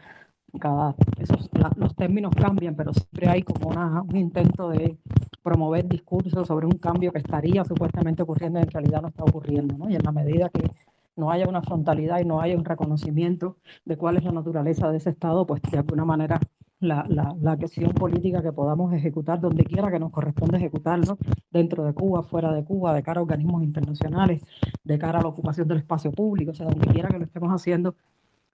Cada, 0.59 0.95
esos, 1.17 1.49
los 1.75 1.95
términos 1.95 2.33
cambian, 2.33 2.75
pero 2.75 2.93
siempre 2.93 3.27
hay 3.27 3.43
como 3.43 3.69
una, 3.69 4.01
un 4.01 4.15
intento 4.15 4.69
de 4.69 4.97
promover 5.43 5.87
discursos 5.87 6.47
sobre 6.47 6.65
un 6.65 6.77
cambio 6.77 7.11
que 7.11 7.19
estaría 7.19 7.63
supuestamente 7.65 8.23
ocurriendo 8.23 8.59
y 8.59 8.63
en 8.63 8.71
realidad 8.71 9.01
no 9.01 9.09
está 9.09 9.23
ocurriendo. 9.23 9.77
¿no? 9.77 9.89
Y 9.89 9.95
en 9.95 10.01
la 10.03 10.11
medida 10.11 10.49
que 10.49 10.71
no 11.15 11.31
haya 11.31 11.47
una 11.47 11.61
frontalidad 11.61 12.19
y 12.19 12.25
no 12.25 12.41
haya 12.41 12.55
un 12.57 12.65
reconocimiento 12.65 13.57
de 13.85 13.97
cuál 13.97 14.17
es 14.17 14.23
la 14.23 14.31
naturaleza 14.31 14.89
de 14.89 14.97
ese 14.97 15.11
Estado, 15.11 15.45
pues 15.45 15.61
de 15.71 15.77
alguna 15.77 16.05
manera 16.05 16.39
la, 16.79 17.05
la, 17.07 17.35
la 17.41 17.57
política 17.93 18.41
que 18.41 18.51
podamos 18.51 18.93
ejecutar 18.93 19.39
donde 19.39 19.63
quiera 19.63 19.89
que 19.91 19.99
nos 19.99 20.11
corresponda 20.11 20.57
ejecutarlo, 20.57 21.17
dentro 21.49 21.85
de 21.85 21.93
Cuba, 21.93 22.23
fuera 22.23 22.51
de 22.53 22.63
Cuba, 22.63 22.93
de 22.93 23.01
cara 23.03 23.19
a 23.19 23.23
organismos 23.23 23.63
internacionales, 23.63 24.43
de 24.83 24.97
cara 24.99 25.19
a 25.19 25.21
la 25.21 25.29
ocupación 25.29 25.67
del 25.67 25.77
espacio 25.79 26.11
público, 26.11 26.51
o 26.51 26.53
sea, 26.53 26.67
donde 26.67 26.87
quiera 26.87 27.09
que 27.09 27.19
lo 27.19 27.25
estemos 27.25 27.49
haciendo, 27.51 27.95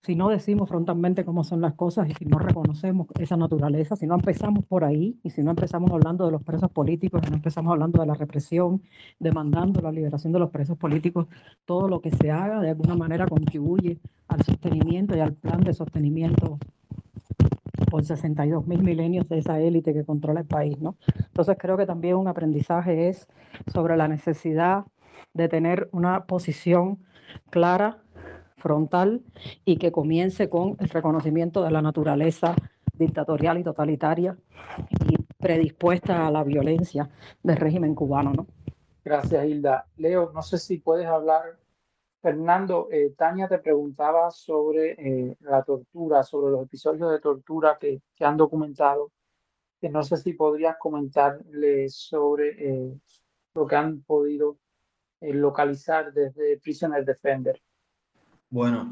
si 0.04 0.16
no 0.16 0.30
decimos 0.30 0.68
frontalmente 0.68 1.24
cómo 1.24 1.44
son 1.44 1.62
las 1.62 1.76
cosas 1.76 2.10
y 2.10 2.14
si 2.14 2.26
no 2.26 2.40
reconocemos 2.40 3.08
esa 3.20 3.38
naturaleza, 3.38 3.96
si 3.96 4.08
no 4.08 4.16
empezamos 4.16 4.66
por 4.66 4.84
ahí 4.84 5.20
y 5.24 5.30
si 5.30 5.44
no 5.44 5.52
empezamos 5.52 5.92
hablando 5.92 6.26
de 6.26 6.32
los 6.32 6.44
presos 6.44 6.72
políticos, 6.72 7.22
si 7.24 7.30
no 7.30 7.36
empezamos 7.36 7.72
hablando 7.72 8.02
de 8.02 8.08
la 8.08 8.16
represión, 8.16 8.82
demandando 9.20 9.80
la 9.80 9.92
liberación 9.92 10.34
de 10.34 10.40
los 10.40 10.50
presos 10.50 10.76
políticos, 10.78 11.28
todo 11.66 11.88
lo 11.88 12.02
que 12.02 12.10
se 12.10 12.32
haga 12.32 12.62
de 12.62 12.72
alguna 12.72 12.96
manera 12.96 13.28
contribuye 13.28 14.00
al 14.28 14.42
sostenimiento 14.44 15.16
y 15.16 15.20
al 15.20 15.34
plan 15.34 15.62
de 15.62 15.74
sostenimiento 15.74 16.58
por 17.92 18.04
62 18.04 18.66
mil 18.66 18.82
milenios 18.82 19.30
de 19.30 19.38
esa 19.38 19.60
élite 19.60 19.94
que 19.94 20.04
controla 20.04 20.40
el 20.40 20.48
país, 20.48 20.80
¿no? 20.80 20.96
Entonces 21.16 21.58
creo 21.60 21.78
que 21.78 21.86
también 21.86 22.16
un 22.16 22.28
aprendizaje 22.28 23.10
es 23.10 23.28
sobre 23.72 23.98
la 23.98 24.08
necesidad 24.08 24.86
de 25.34 25.48
tener 25.48 25.90
una 25.92 26.26
posición 26.26 27.00
clara 27.50 28.02
frontal 28.62 29.22
y 29.66 29.78
que 29.78 29.92
comience 29.92 30.50
con 30.50 30.78
el 30.80 30.90
reconocimiento 30.90 31.64
de 31.64 31.72
la 31.72 31.82
naturaleza 31.82 32.56
dictatorial 32.94 33.58
y 33.58 33.64
totalitaria 33.64 34.38
y 35.10 35.18
predispuesta 35.40 36.28
a 36.28 36.32
la 36.32 36.44
violencia 36.44 37.10
del 37.42 37.58
régimen 37.58 37.96
cubano. 37.96 38.34
¿no? 38.34 38.48
Gracias, 39.04 39.46
Hilda. 39.46 39.88
Leo, 39.98 40.32
no 40.34 40.42
sé 40.42 40.58
si 40.58 40.78
puedes 40.78 41.08
hablar. 41.08 41.58
Fernando, 42.22 42.88
eh, 42.92 43.14
Tania 43.18 43.48
te 43.48 43.58
preguntaba 43.58 44.30
sobre 44.30 44.92
eh, 44.92 45.36
la 45.40 45.64
tortura, 45.64 46.24
sobre 46.24 46.52
los 46.52 46.64
episodios 46.64 47.12
de 47.12 47.20
tortura 47.20 47.78
que, 47.80 48.02
que 48.16 48.24
han 48.24 48.38
documentado. 48.38 49.12
Que 49.80 49.90
no 49.90 50.04
sé 50.04 50.18
si 50.18 50.34
podrías 50.34 50.78
comentarle 50.78 51.90
sobre 51.90 52.50
eh, 52.60 52.94
lo 53.56 53.66
que 53.66 53.76
han 53.76 54.02
podido 54.02 54.58
eh, 55.22 55.34
localizar 55.34 56.12
desde 56.12 56.58
Prisoner 56.58 57.06
Defender. 57.06 57.62
Bueno, 58.52 58.92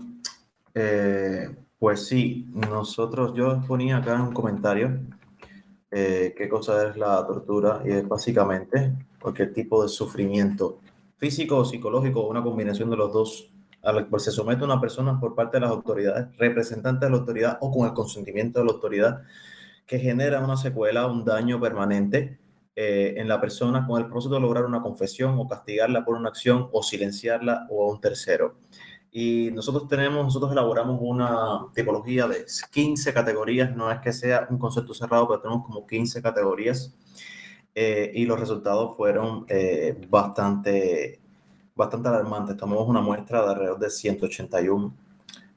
eh, 0.73 1.53
pues 1.77 2.07
sí, 2.07 2.47
nosotros, 2.53 3.33
yo 3.35 3.61
ponía 3.67 3.97
acá 3.97 4.15
en 4.15 4.21
un 4.21 4.33
comentario 4.33 5.01
eh, 5.91 6.33
qué 6.37 6.47
cosa 6.47 6.87
es 6.87 6.95
la 6.95 7.27
tortura 7.27 7.81
y 7.85 7.91
es 7.91 8.07
básicamente 8.07 8.93
cualquier 9.21 9.51
tipo 9.53 9.83
de 9.83 9.89
sufrimiento 9.89 10.79
físico 11.17 11.57
o 11.57 11.65
psicológico, 11.65 12.25
una 12.25 12.41
combinación 12.41 12.89
de 12.89 12.95
los 12.95 13.11
dos, 13.11 13.49
al 13.83 14.07
cual 14.07 14.21
se 14.21 14.31
somete 14.31 14.63
una 14.63 14.79
persona 14.79 15.19
por 15.19 15.35
parte 15.35 15.57
de 15.57 15.61
las 15.61 15.71
autoridades, 15.71 16.37
representantes 16.37 17.01
de 17.01 17.11
la 17.11 17.17
autoridad 17.17 17.57
o 17.59 17.69
con 17.69 17.85
el 17.85 17.93
consentimiento 17.93 18.59
de 18.59 18.65
la 18.65 18.71
autoridad, 18.71 19.23
que 19.85 19.99
genera 19.99 20.39
una 20.41 20.55
secuela, 20.55 21.07
un 21.07 21.25
daño 21.25 21.59
permanente 21.59 22.39
eh, 22.77 23.15
en 23.17 23.27
la 23.27 23.41
persona 23.41 23.85
con 23.85 23.99
el 23.99 24.05
propósito 24.05 24.35
de 24.35 24.41
lograr 24.41 24.63
una 24.63 24.81
confesión 24.81 25.37
o 25.37 25.49
castigarla 25.49 26.05
por 26.05 26.15
una 26.15 26.29
acción 26.29 26.69
o 26.71 26.81
silenciarla 26.81 27.67
o 27.69 27.83
a 27.83 27.93
un 27.93 27.99
tercero. 27.99 28.55
Y 29.11 29.49
nosotros 29.51 29.87
tenemos, 29.87 30.23
nosotros 30.23 30.51
elaboramos 30.51 30.99
una 31.01 31.67
tipología 31.73 32.27
de 32.27 32.45
15 32.71 33.13
categorías, 33.13 33.75
no 33.75 33.91
es 33.91 33.99
que 33.99 34.13
sea 34.13 34.47
un 34.49 34.59
concepto 34.59 34.93
cerrado, 34.93 35.27
pero 35.27 35.41
tenemos 35.41 35.65
como 35.65 35.87
15 35.87 36.21
categorías. 36.21 36.93
Eh, 37.73 38.11
y 38.13 38.25
los 38.25 38.39
resultados 38.39 38.95
fueron 38.95 39.45
eh, 39.47 39.99
bastante, 40.09 41.19
bastante 41.75 42.09
alarmantes. 42.09 42.57
Tomamos 42.57 42.87
una 42.87 43.01
muestra 43.01 43.41
de 43.43 43.49
alrededor 43.49 43.79
de 43.79 43.89
181 43.89 44.93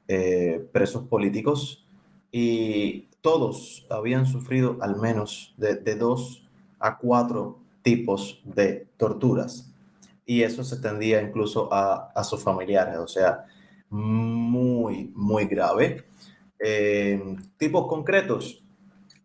eh, 0.08 0.66
presos 0.72 1.04
políticos. 1.04 1.86
Y 2.30 3.08
todos 3.20 3.86
habían 3.90 4.26
sufrido 4.26 4.78
al 4.80 4.96
menos 4.96 5.54
de, 5.58 5.74
de 5.74 5.96
dos 5.96 6.42
a 6.78 6.96
cuatro 6.96 7.58
tipos 7.82 8.40
de 8.44 8.86
torturas 8.96 9.71
y 10.24 10.42
eso 10.42 10.64
se 10.64 10.76
extendía 10.76 11.22
incluso 11.22 11.72
a, 11.72 12.12
a 12.14 12.24
sus 12.24 12.42
familiares, 12.42 12.96
o 12.98 13.06
sea, 13.08 13.44
muy, 13.90 15.12
muy 15.14 15.46
grave. 15.46 16.04
Eh, 16.58 17.36
tipos 17.56 17.86
concretos, 17.86 18.62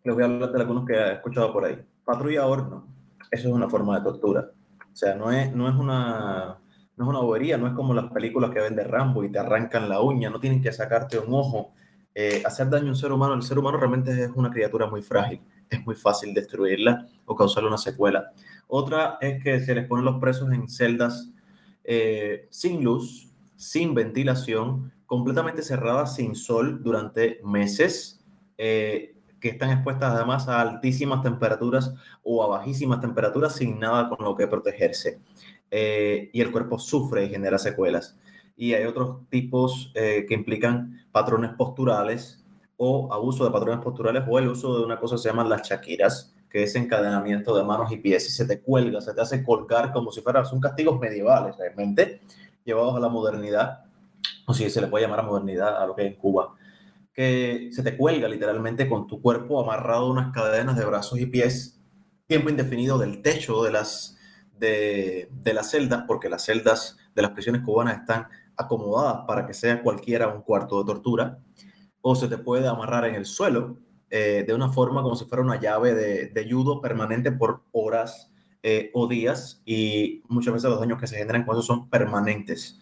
les 0.04 0.14
voy 0.14 0.22
a 0.24 0.26
hablar 0.26 0.52
de 0.52 0.60
algunos 0.60 0.84
que 0.84 0.94
he 0.94 1.12
escuchado 1.14 1.52
por 1.52 1.64
ahí. 1.64 1.78
Patrulla 2.04 2.46
horno, 2.46 2.86
eso 3.30 3.48
es 3.48 3.54
una 3.54 3.68
forma 3.68 3.98
de 3.98 4.04
tortura. 4.04 4.50
O 4.92 4.96
sea, 4.96 5.14
no 5.14 5.30
es, 5.30 5.54
no 5.54 5.68
es 5.68 5.74
una 5.74 6.58
no 6.98 7.04
es 7.04 7.10
una 7.10 7.20
bobería, 7.20 7.56
no 7.56 7.68
es 7.68 7.74
como 7.74 7.94
las 7.94 8.10
películas 8.10 8.50
que 8.50 8.58
ven 8.58 8.74
de 8.74 8.82
Rambo 8.82 9.22
y 9.22 9.30
te 9.30 9.38
arrancan 9.38 9.88
la 9.88 10.00
uña, 10.00 10.30
no 10.30 10.40
tienen 10.40 10.60
que 10.60 10.72
sacarte 10.72 11.18
un 11.18 11.32
ojo. 11.32 11.72
Eh, 12.12 12.42
hacer 12.44 12.68
daño 12.68 12.86
a 12.86 12.90
un 12.90 12.96
ser 12.96 13.12
humano, 13.12 13.34
el 13.34 13.42
ser 13.42 13.56
humano 13.56 13.78
realmente 13.78 14.10
es 14.24 14.30
una 14.34 14.50
criatura 14.50 14.88
muy 14.88 15.00
frágil, 15.02 15.40
es 15.70 15.86
muy 15.86 15.94
fácil 15.94 16.34
destruirla 16.34 17.06
o 17.24 17.36
causarle 17.36 17.68
una 17.68 17.78
secuela. 17.78 18.32
Otra 18.68 19.16
es 19.22 19.42
que 19.42 19.60
se 19.60 19.74
les 19.74 19.86
ponen 19.86 20.04
los 20.04 20.20
presos 20.20 20.52
en 20.52 20.68
celdas 20.68 21.30
eh, 21.84 22.46
sin 22.50 22.84
luz, 22.84 23.30
sin 23.56 23.94
ventilación, 23.94 24.92
completamente 25.06 25.62
cerradas, 25.62 26.14
sin 26.14 26.36
sol 26.36 26.82
durante 26.82 27.40
meses, 27.42 28.22
eh, 28.58 29.16
que 29.40 29.48
están 29.48 29.70
expuestas 29.70 30.12
además 30.14 30.48
a 30.48 30.60
altísimas 30.60 31.22
temperaturas 31.22 31.94
o 32.22 32.44
a 32.44 32.58
bajísimas 32.58 33.00
temperaturas 33.00 33.56
sin 33.56 33.78
nada 33.78 34.10
con 34.10 34.22
lo 34.22 34.36
que 34.36 34.46
protegerse. 34.46 35.18
Eh, 35.70 36.28
y 36.34 36.40
el 36.42 36.52
cuerpo 36.52 36.78
sufre 36.78 37.24
y 37.24 37.30
genera 37.30 37.56
secuelas. 37.56 38.18
Y 38.54 38.74
hay 38.74 38.84
otros 38.84 39.26
tipos 39.30 39.92
que 39.94 40.34
implican 40.34 41.06
patrones 41.12 41.52
posturales 41.52 42.44
o 42.76 43.12
abuso 43.12 43.44
de 43.44 43.52
patrones 43.52 43.82
posturales 43.84 44.24
o 44.28 44.38
el 44.38 44.48
uso 44.48 44.76
de 44.76 44.84
una 44.84 44.98
cosa 44.98 45.14
que 45.14 45.22
se 45.22 45.28
llaman 45.28 45.48
las 45.48 45.62
chaquiras, 45.62 46.34
que 46.48 46.62
es 46.62 46.74
encadenamiento 46.74 47.56
de 47.56 47.64
manos 47.64 47.92
y 47.92 47.98
pies 47.98 48.26
y 48.26 48.30
se 48.30 48.46
te 48.46 48.60
cuelga, 48.60 49.00
se 49.00 49.12
te 49.12 49.20
hace 49.20 49.44
colgar 49.44 49.92
como 49.92 50.10
si 50.10 50.20
fueran, 50.20 50.46
son 50.46 50.60
castigos 50.60 50.98
medievales 50.98 51.56
realmente, 51.56 52.22
llevados 52.64 52.96
a 52.96 53.00
la 53.00 53.08
modernidad, 53.08 53.84
o 54.46 54.54
si 54.54 54.68
se 54.70 54.80
le 54.80 54.86
puede 54.86 55.04
llamar 55.04 55.20
a 55.20 55.24
modernidad 55.24 55.82
a 55.82 55.86
lo 55.86 55.94
que 55.94 56.02
hay 56.02 56.08
en 56.08 56.16
Cuba, 56.16 56.54
que 57.12 57.68
se 57.72 57.82
te 57.82 57.96
cuelga 57.96 58.28
literalmente 58.28 58.88
con 58.88 59.06
tu 59.06 59.20
cuerpo 59.20 59.60
amarrado 59.60 60.06
a 60.06 60.10
unas 60.10 60.32
cadenas 60.32 60.76
de 60.76 60.84
brazos 60.84 61.18
y 61.18 61.26
pies, 61.26 61.80
tiempo 62.26 62.48
indefinido 62.48 62.98
del 62.98 63.22
techo 63.22 63.62
de 63.62 63.72
las, 63.72 64.16
de, 64.58 65.28
de 65.32 65.52
las 65.52 65.70
celdas, 65.70 66.04
porque 66.06 66.28
las 66.28 66.44
celdas 66.44 66.96
de 67.14 67.22
las 67.22 67.32
prisiones 67.32 67.62
cubanas 67.62 68.00
están 68.00 68.28
acomodadas 68.56 69.24
para 69.26 69.46
que 69.46 69.54
sea 69.54 69.82
cualquiera 69.82 70.28
un 70.28 70.42
cuarto 70.42 70.78
de 70.78 70.86
tortura, 70.86 71.38
o 72.00 72.14
se 72.14 72.28
te 72.28 72.38
puede 72.38 72.68
amarrar 72.68 73.04
en 73.04 73.14
el 73.16 73.26
suelo, 73.26 73.78
eh, 74.10 74.44
de 74.46 74.54
una 74.54 74.70
forma 74.72 75.02
como 75.02 75.16
si 75.16 75.26
fuera 75.26 75.42
una 75.42 75.60
llave 75.60 75.94
de, 75.94 76.26
de 76.28 76.50
judo 76.50 76.80
permanente 76.80 77.30
por 77.30 77.62
horas 77.72 78.32
eh, 78.62 78.90
o 78.94 79.06
días 79.06 79.62
y 79.66 80.22
muchas 80.28 80.54
veces 80.54 80.70
los 80.70 80.80
daños 80.80 80.98
que 80.98 81.06
se 81.06 81.16
generan 81.16 81.44
con 81.44 81.56
eso 81.56 81.62
son 81.62 81.90
permanentes. 81.90 82.80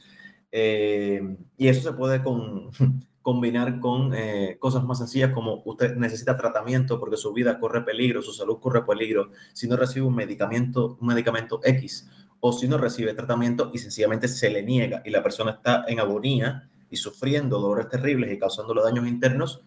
Eh, 0.53 1.37
y 1.57 1.69
eso 1.69 1.83
se 1.83 1.97
puede 1.97 2.23
con, 2.23 2.71
combinar 3.23 3.81
con 3.81 4.15
cosas 4.61 4.85
más 4.85 4.99
sencillas 4.99 5.33
como 5.33 5.63
usted 5.65 5.97
necesita 5.97 6.37
tratamiento 6.37 7.01
porque 7.01 7.17
su 7.17 7.33
vida 7.33 7.59
corre 7.59 7.83
peligro, 7.83 8.23
su 8.23 8.33
salud 8.33 8.59
corre 8.61 8.85
peligro, 8.85 9.31
si 9.53 9.67
no 9.67 9.77
recibe 9.77 10.07
un 10.07 10.15
medicamento, 10.15 10.97
un 11.01 11.09
medicamento 11.09 11.61
X 11.65 12.09
o 12.39 12.53
si 12.53 12.69
no 12.69 12.79
recibe 12.79 13.15
tratamiento 13.15 13.71
y 13.75 13.79
sencillamente 13.79 14.29
se 14.29 14.49
le 14.49 14.63
niega 14.63 15.03
y 15.05 15.11
la 15.11 15.25
persona 15.25 15.53
está 15.53 15.85
en 15.89 15.99
agonía 15.99 16.69
y 16.89 16.97
sufriendo 16.97 17.59
dolores 17.59 17.89
terribles 17.89 18.33
y 18.33 18.39
causándole 18.39 18.83
daños 18.83 19.07
internos, 19.07 19.65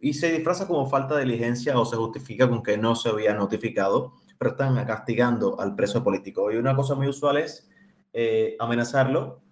y 0.00 0.14
se 0.14 0.32
disfraza 0.32 0.66
como 0.66 0.88
falta 0.88 1.16
de 1.16 1.24
diligencia 1.24 1.78
o 1.78 1.84
se 1.84 1.96
justifica 1.96 2.48
con 2.48 2.62
que 2.62 2.78
no 2.78 2.94
se 2.94 3.08
había 3.08 3.34
notificado, 3.34 4.14
pero 4.38 4.52
están 4.52 4.84
castigando 4.86 5.60
al 5.60 5.74
preso 5.74 6.02
político. 6.04 6.52
Y 6.52 6.56
una 6.56 6.76
cosa 6.76 6.94
muy 6.94 7.08
usual 7.08 7.38
es 7.38 7.68
eh, 8.12 8.56
amenazarlo 8.58 9.42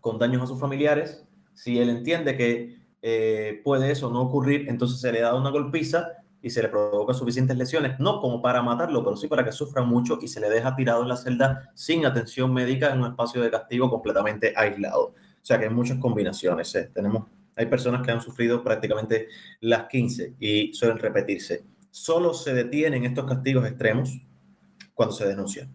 con 0.00 0.18
daños 0.18 0.42
a 0.42 0.46
sus 0.46 0.60
familiares 0.60 1.26
Si 1.54 1.78
él 1.80 1.88
entiende 1.90 2.36
que 2.36 2.76
eh, 3.02 3.60
puede 3.64 3.90
eso 3.90 4.10
no 4.10 4.22
ocurrir, 4.22 4.68
entonces 4.68 5.00
se 5.00 5.10
le 5.12 5.20
da 5.20 5.34
una 5.34 5.50
golpiza 5.50 6.12
y 6.42 6.50
se 6.50 6.62
le 6.62 6.68
provoca 6.68 7.14
suficientes 7.14 7.56
lesiones, 7.56 7.98
no 7.98 8.20
como 8.20 8.40
para 8.42 8.62
matarlo, 8.62 9.02
pero 9.02 9.16
sí 9.16 9.26
para 9.26 9.44
que 9.44 9.52
sufra 9.52 9.82
mucho 9.82 10.18
y 10.20 10.28
se 10.28 10.38
le 10.38 10.48
deja 10.48 10.76
tirado 10.76 11.02
en 11.02 11.08
la 11.08 11.16
celda 11.16 11.70
sin 11.74 12.06
atención 12.06 12.52
médica 12.52 12.92
en 12.92 13.00
un 13.00 13.10
espacio 13.10 13.42
de 13.42 13.50
castigo 13.50 13.90
completamente 13.90 14.52
aislado. 14.56 15.06
O 15.06 15.14
sea 15.42 15.58
que 15.58 15.64
hay 15.64 15.70
muchas 15.70 15.98
combinaciones. 15.98 16.74
¿eh? 16.74 16.90
Tenemos, 16.92 17.24
hay 17.56 17.66
personas 17.66 18.02
que 18.02 18.12
han 18.12 18.20
sufrido 18.20 18.62
prácticamente 18.62 19.28
las 19.60 19.88
15 19.88 20.36
y 20.38 20.74
suelen 20.74 20.98
repetirse. 20.98 21.64
Solo 21.90 22.34
se 22.34 22.52
detienen 22.52 23.04
estos 23.04 23.24
castigos 23.24 23.66
extremos 23.66 24.20
cuando 24.94 25.14
se 25.14 25.26
denuncia, 25.26 25.68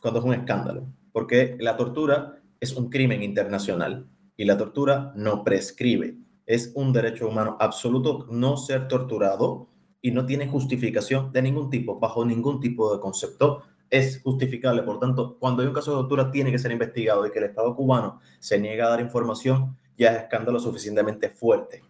cuando 0.00 0.20
es 0.20 0.26
un 0.26 0.34
escándalo, 0.34 0.86
porque 1.12 1.56
la 1.60 1.76
tortura 1.76 2.40
es 2.58 2.74
un 2.74 2.90
crimen 2.90 3.22
internacional 3.22 4.06
y 4.36 4.44
la 4.44 4.58
tortura 4.58 5.12
no 5.14 5.44
prescribe. 5.44 6.16
Es 6.46 6.72
un 6.74 6.92
derecho 6.92 7.28
humano 7.28 7.56
absoluto 7.60 8.26
no 8.30 8.56
ser 8.56 8.88
torturado 8.88 9.68
y 10.02 10.10
no 10.10 10.26
tiene 10.26 10.48
justificación 10.48 11.30
de 11.32 11.42
ningún 11.42 11.70
tipo, 11.70 11.98
bajo 11.98 12.24
ningún 12.24 12.60
tipo 12.60 12.92
de 12.92 13.00
concepto, 13.00 13.62
es 13.90 14.22
justificable. 14.22 14.82
Por 14.82 14.98
tanto, 14.98 15.36
cuando 15.38 15.62
hay 15.62 15.68
un 15.68 15.74
caso 15.74 15.90
de 15.90 15.96
tortura, 15.98 16.30
tiene 16.30 16.50
que 16.50 16.58
ser 16.58 16.72
investigado 16.72 17.26
y 17.26 17.30
que 17.30 17.38
el 17.38 17.46
Estado 17.46 17.74
cubano 17.74 18.20
se 18.38 18.58
niega 18.58 18.86
a 18.86 18.90
dar 18.90 19.00
información, 19.00 19.76
ya 20.00 20.12
es 20.12 20.22
escándalo 20.22 20.58
suficientemente 20.58 21.28
fuerte 21.28 21.84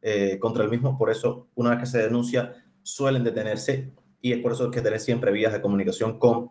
eh, 0.00 0.38
contra 0.38 0.62
el 0.62 0.70
mismo. 0.70 0.96
Por 0.96 1.10
eso, 1.10 1.48
una 1.56 1.70
vez 1.70 1.80
que 1.80 1.86
se 1.86 1.98
denuncia, 1.98 2.54
suelen 2.84 3.24
detenerse 3.24 3.90
y 4.22 4.32
es 4.32 4.38
por 4.38 4.52
eso 4.52 4.70
que 4.70 4.80
tener 4.80 5.00
siempre 5.00 5.32
vías 5.32 5.52
de 5.52 5.60
comunicación 5.60 6.20
con 6.20 6.50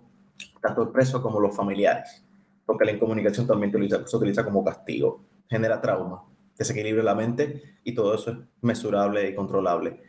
tanto 0.62 0.84
el 0.84 0.90
preso 0.90 1.22
como 1.22 1.40
los 1.40 1.56
familiares, 1.56 2.26
porque 2.66 2.84
la 2.84 2.92
incomunicación 2.92 3.48
también 3.48 3.72
se 3.72 3.78
utiliza, 3.78 4.06
se 4.06 4.18
utiliza 4.18 4.44
como 4.44 4.66
castigo, 4.66 5.24
genera 5.50 5.80
trauma, 5.80 6.24
desequilibra 6.58 7.04
la 7.04 7.16
mente 7.16 7.78
y 7.86 7.94
todo 7.94 8.14
eso 8.14 8.32
es 8.32 8.38
mesurable 8.62 9.30
y 9.30 9.34
controlable. 9.34 10.02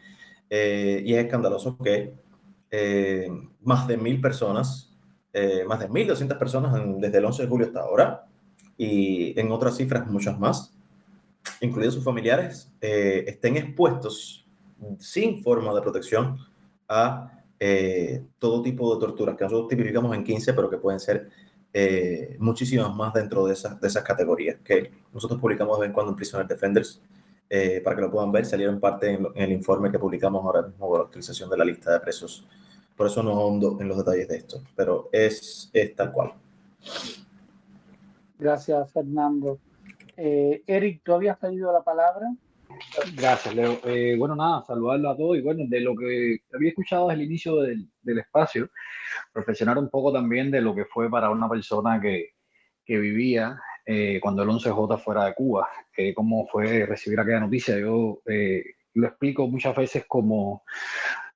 Eh, 0.51 1.03
y 1.07 1.15
es 1.15 1.25
escandaloso 1.25 1.79
que 1.79 2.15
eh, 2.73 3.31
más 3.63 3.87
de 3.87 3.97
mil 3.97 4.21
personas, 4.21 4.97
eh, 5.33 5.65
más 5.65 5.79
de 5.79 5.89
1.200 5.89 6.39
personas 6.39 6.75
desde 6.99 7.19
el 7.19 7.25
11 7.25 7.43
de 7.43 7.49
julio 7.49 7.67
hasta 7.69 7.81
ahora, 7.81 8.27
y 8.77 9.39
en 9.39 9.53
otras 9.53 9.77
cifras 9.77 10.07
muchas 10.07 10.39
más, 10.39 10.78
incluidos 11.61 11.95
sus 11.95 12.05
familiares, 12.05 12.73
estén 12.81 13.57
expuestos 13.57 14.47
sin 14.99 15.43
forma 15.43 15.75
de 15.75 15.81
protección 15.81 16.39
a 16.89 17.33
todo 18.39 18.63
tipo 18.63 18.95
de 18.95 19.01
torturas 19.01 19.37
que 19.37 19.45
nosotros 19.45 19.69
tipificamos 19.69 20.15
en 20.15 20.23
15, 20.23 20.55
pero 20.55 20.71
que 20.71 20.79
pueden 20.79 21.01
ser 21.01 21.29
muchísimas 22.39 22.95
más 22.95 23.13
dentro 23.13 23.47
de 23.47 23.55
esas, 23.55 23.81
de 23.81 23.89
esas 23.89 24.05
categorías 24.05 24.59
que 24.63 24.93
nosotros 25.13 25.41
publicamos 25.41 25.77
de 25.77 25.83
vez 25.83 25.89
en 25.89 25.93
cuando 25.95 26.13
en 26.13 26.17
Prisoner 26.17 26.47
Defenders 26.47 27.01
eh, 27.51 27.81
para 27.83 27.97
que 27.97 28.03
lo 28.03 28.11
puedan 28.11 28.31
ver, 28.31 28.45
salieron 28.45 28.79
parte 28.79 29.11
en, 29.11 29.27
el 29.35 29.53
informe 29.53 29.91
que 29.91 29.99
publicamos 29.99 30.45
ahora 30.45 30.63
mismo 30.63 30.93
de 30.93 30.99
la 30.99 31.05
utilización 31.05 31.49
de 31.49 31.57
la 31.57 31.65
lista 31.65 31.93
de 31.93 32.01
presos. 32.01 32.47
Por 32.95 33.07
eso 33.07 33.23
no 33.23 33.33
hondo 33.33 33.79
en 33.81 33.89
los 33.89 33.97
detalles 33.97 34.29
de 34.29 34.37
esto, 34.37 34.63
pero 34.77 35.09
es, 35.13 35.71
es 35.73 35.95
tal 35.95 36.13
cual. 36.13 36.35
Gracias, 38.39 38.93
Fernando. 38.93 39.59
Eh, 40.21 40.63
Eric, 40.67 41.03
¿tú 41.05 41.15
habías 41.15 41.39
pedido 41.39 41.73
la 41.73 41.83
palabra? 41.83 42.27
Gracias, 43.17 43.55
Leo. 43.55 43.79
Eh, 43.85 44.17
bueno, 44.19 44.35
nada, 44.35 44.65
saludarlo 44.65 45.11
a 45.11 45.17
todos 45.17 45.39
y 45.39 45.43
bueno, 45.43 45.63
de 45.67 45.81
lo 45.81 45.95
que 45.95 46.41
había 46.53 46.71
escuchado 46.71 47.09
desde 47.09 47.23
el 47.23 47.27
inicio 47.29 47.57
del, 47.57 47.89
del 48.03 48.19
espacio, 48.19 48.69
reflexionar 49.33 49.79
un 49.79 49.89
poco 49.89 50.13
también 50.13 50.51
de 50.51 50.61
lo 50.61 50.75
que 50.75 50.85
fue 50.87 51.09
para 51.09 51.31
una 51.31 51.49
persona 51.49 52.01
que, 52.01 52.31
que 52.85 52.99
vivía 52.99 53.61
eh, 53.91 54.19
cuando 54.21 54.43
el 54.43 54.49
11J 54.49 54.99
fuera 54.99 55.25
de 55.25 55.35
Cuba, 55.35 55.69
eh, 55.97 56.13
cómo 56.13 56.47
fue 56.47 56.85
recibir 56.85 57.19
aquella 57.19 57.41
noticia. 57.41 57.79
Yo 57.79 58.21
eh, 58.27 58.63
lo 58.93 59.07
explico 59.07 59.47
muchas 59.49 59.75
veces 59.75 60.05
como, 60.07 60.63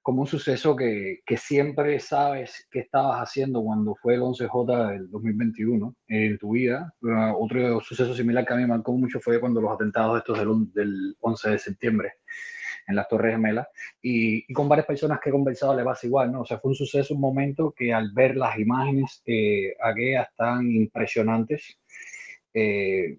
como 0.02 0.22
un 0.22 0.26
suceso 0.26 0.74
que, 0.74 1.20
que, 1.24 1.36
siempre 1.36 2.00
sabes 2.00 2.66
qué 2.70 2.80
estabas 2.80 3.20
haciendo 3.20 3.62
cuando 3.62 3.94
fue 3.94 4.14
el 4.14 4.20
11J 4.20 4.90
del 4.90 5.10
2021 5.10 5.94
en 6.08 6.38
tu 6.38 6.52
vida. 6.52 6.92
Uh, 7.02 7.32
otro 7.40 7.80
suceso 7.80 8.14
similar 8.14 8.44
que 8.44 8.52
a 8.52 8.56
mí 8.56 8.62
me 8.62 8.68
marcó 8.68 8.92
mucho 8.92 9.20
fue 9.20 9.40
cuando 9.40 9.60
los 9.60 9.72
atentados 9.72 10.18
estos 10.18 10.38
del, 10.38 10.72
del 10.72 11.16
11 11.20 11.50
de 11.50 11.58
septiembre 11.58 12.12
en 12.88 12.96
las 12.96 13.08
Torres 13.08 13.34
Gemelas, 13.34 13.68
y, 14.02 14.44
y, 14.50 14.52
con 14.52 14.68
varias 14.68 14.86
personas 14.86 15.20
que 15.20 15.28
he 15.28 15.32
conversado 15.32 15.76
le 15.76 15.84
pasa 15.84 16.04
igual, 16.04 16.32
¿no? 16.32 16.40
O 16.40 16.44
sea, 16.44 16.58
fue 16.58 16.70
un 16.70 16.74
suceso, 16.74 17.14
un 17.14 17.20
momento 17.20 17.72
que 17.76 17.92
al 17.92 18.10
ver 18.12 18.36
las 18.36 18.58
imágenes, 18.58 19.22
eh, 19.24 19.74
aquellas 19.80 20.28
tan 20.34 20.68
impresionantes, 20.68 21.78
eh, 22.52 23.18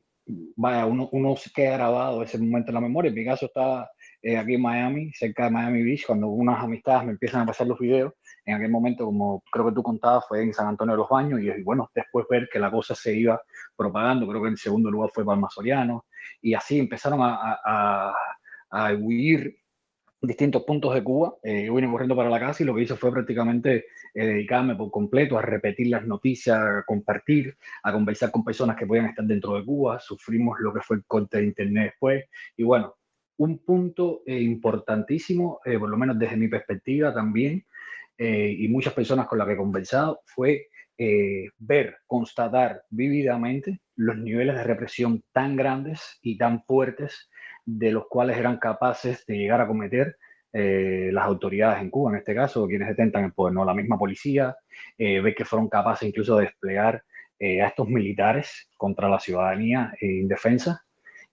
vaya, 0.55 0.85
uno, 0.85 1.09
uno 1.11 1.35
se 1.35 1.51
queda 1.51 1.77
grabado 1.77 2.23
ese 2.23 2.37
momento 2.37 2.71
en 2.71 2.75
la 2.75 2.81
memoria. 2.81 3.09
En 3.09 3.15
mi 3.15 3.25
caso 3.25 3.45
estaba 3.45 3.89
eh, 4.23 4.37
aquí 4.37 4.55
en 4.55 4.61
Miami, 4.61 5.11
cerca 5.13 5.45
de 5.45 5.51
Miami 5.51 5.83
Beach, 5.83 6.05
cuando 6.07 6.27
unas 6.27 6.63
amistades 6.63 7.05
me 7.05 7.11
empiezan 7.11 7.41
a 7.41 7.45
pasar 7.45 7.67
los 7.67 7.77
videos. 7.77 8.13
En 8.45 8.55
aquel 8.55 8.71
momento, 8.71 9.05
como 9.05 9.43
creo 9.51 9.67
que 9.67 9.73
tú 9.73 9.83
contabas, 9.83 10.25
fue 10.27 10.41
en 10.41 10.53
San 10.53 10.67
Antonio 10.67 10.93
de 10.93 10.97
los 10.97 11.09
Baños 11.09 11.39
y, 11.41 11.61
bueno, 11.63 11.89
después 11.93 12.25
ver 12.29 12.49
que 12.51 12.59
la 12.59 12.71
cosa 12.71 12.95
se 12.95 13.15
iba 13.15 13.41
propagando, 13.75 14.27
creo 14.27 14.41
que 14.41 14.49
en 14.49 14.57
segundo 14.57 14.89
lugar 14.89 15.11
fue 15.13 15.23
Palma 15.23 15.49
Soriano, 15.49 16.05
y 16.41 16.53
así 16.53 16.79
empezaron 16.79 17.21
a, 17.21 17.59
a, 17.63 18.13
a 18.69 18.93
huir 18.93 19.55
distintos 20.21 20.63
puntos 20.63 20.93
de 20.93 21.03
Cuba. 21.03 21.35
Eh, 21.43 21.65
yo 21.65 21.75
vine 21.75 21.89
corriendo 21.89 22.15
para 22.15 22.29
la 22.29 22.39
casa 22.39 22.63
y 22.63 22.65
lo 22.65 22.73
que 22.73 22.83
hice 22.83 22.95
fue 22.95 23.11
prácticamente 23.11 23.85
eh, 24.13 24.25
dedicarme 24.25 24.75
por 24.75 24.89
completo 24.89 25.37
a 25.37 25.41
repetir 25.41 25.87
las 25.87 26.05
noticias, 26.05 26.57
a 26.57 26.83
compartir, 26.85 27.55
a 27.83 27.91
conversar 27.91 28.31
con 28.31 28.43
personas 28.43 28.75
que 28.77 28.87
podían 28.87 29.07
estar 29.07 29.25
dentro 29.25 29.55
de 29.55 29.65
Cuba. 29.65 29.99
Sufrimos 29.99 30.57
lo 30.59 30.73
que 30.73 30.81
fue 30.81 30.97
el 30.97 31.05
corte 31.05 31.39
de 31.39 31.45
Internet 31.45 31.91
después. 31.91 32.23
Y 32.55 32.63
bueno, 32.63 32.95
un 33.37 33.59
punto 33.59 34.21
eh, 34.25 34.39
importantísimo, 34.39 35.59
eh, 35.65 35.77
por 35.79 35.89
lo 35.89 35.97
menos 35.97 36.17
desde 36.17 36.37
mi 36.37 36.47
perspectiva 36.47 37.13
también, 37.13 37.65
y 38.15 38.67
muchas 38.69 38.93
personas 38.93 39.27
con 39.27 39.37
las 39.37 39.47
que 39.47 39.53
he 39.55 39.57
conversado, 39.57 40.21
fue 40.25 40.67
ver, 41.57 41.97
constatar 42.07 42.83
vividamente 42.89 43.81
los 43.97 44.15
niveles 44.17 44.55
de 44.55 44.63
represión 44.63 45.23
tan 45.33 45.57
grandes 45.57 46.19
y 46.21 46.37
tan 46.37 46.63
fuertes 46.63 47.29
de 47.65 47.91
los 47.91 48.07
cuales 48.07 48.37
eran 48.37 48.59
capaces 48.59 49.25
de 49.25 49.37
llegar 49.37 49.59
a 49.59 49.67
cometer 49.67 50.15
eh, 50.55 51.09
las 51.11 51.25
autoridades 51.25 51.81
en 51.81 51.89
Cuba, 51.89 52.11
en 52.11 52.17
este 52.17 52.35
caso, 52.35 52.67
quienes 52.67 52.87
detentan 52.87 53.25
el 53.25 53.33
poder, 53.33 53.55
¿no? 53.55 53.65
La 53.65 53.73
misma 53.73 53.97
policía, 53.97 54.55
eh, 54.99 55.33
que 55.35 55.45
fueron 55.45 55.67
capaces 55.67 56.07
incluso 56.07 56.37
de 56.37 56.45
desplegar 56.45 57.03
eh, 57.39 57.63
a 57.63 57.69
estos 57.69 57.87
militares 57.87 58.69
contra 58.77 59.09
la 59.09 59.19
ciudadanía 59.19 59.91
indefensa, 59.99 60.83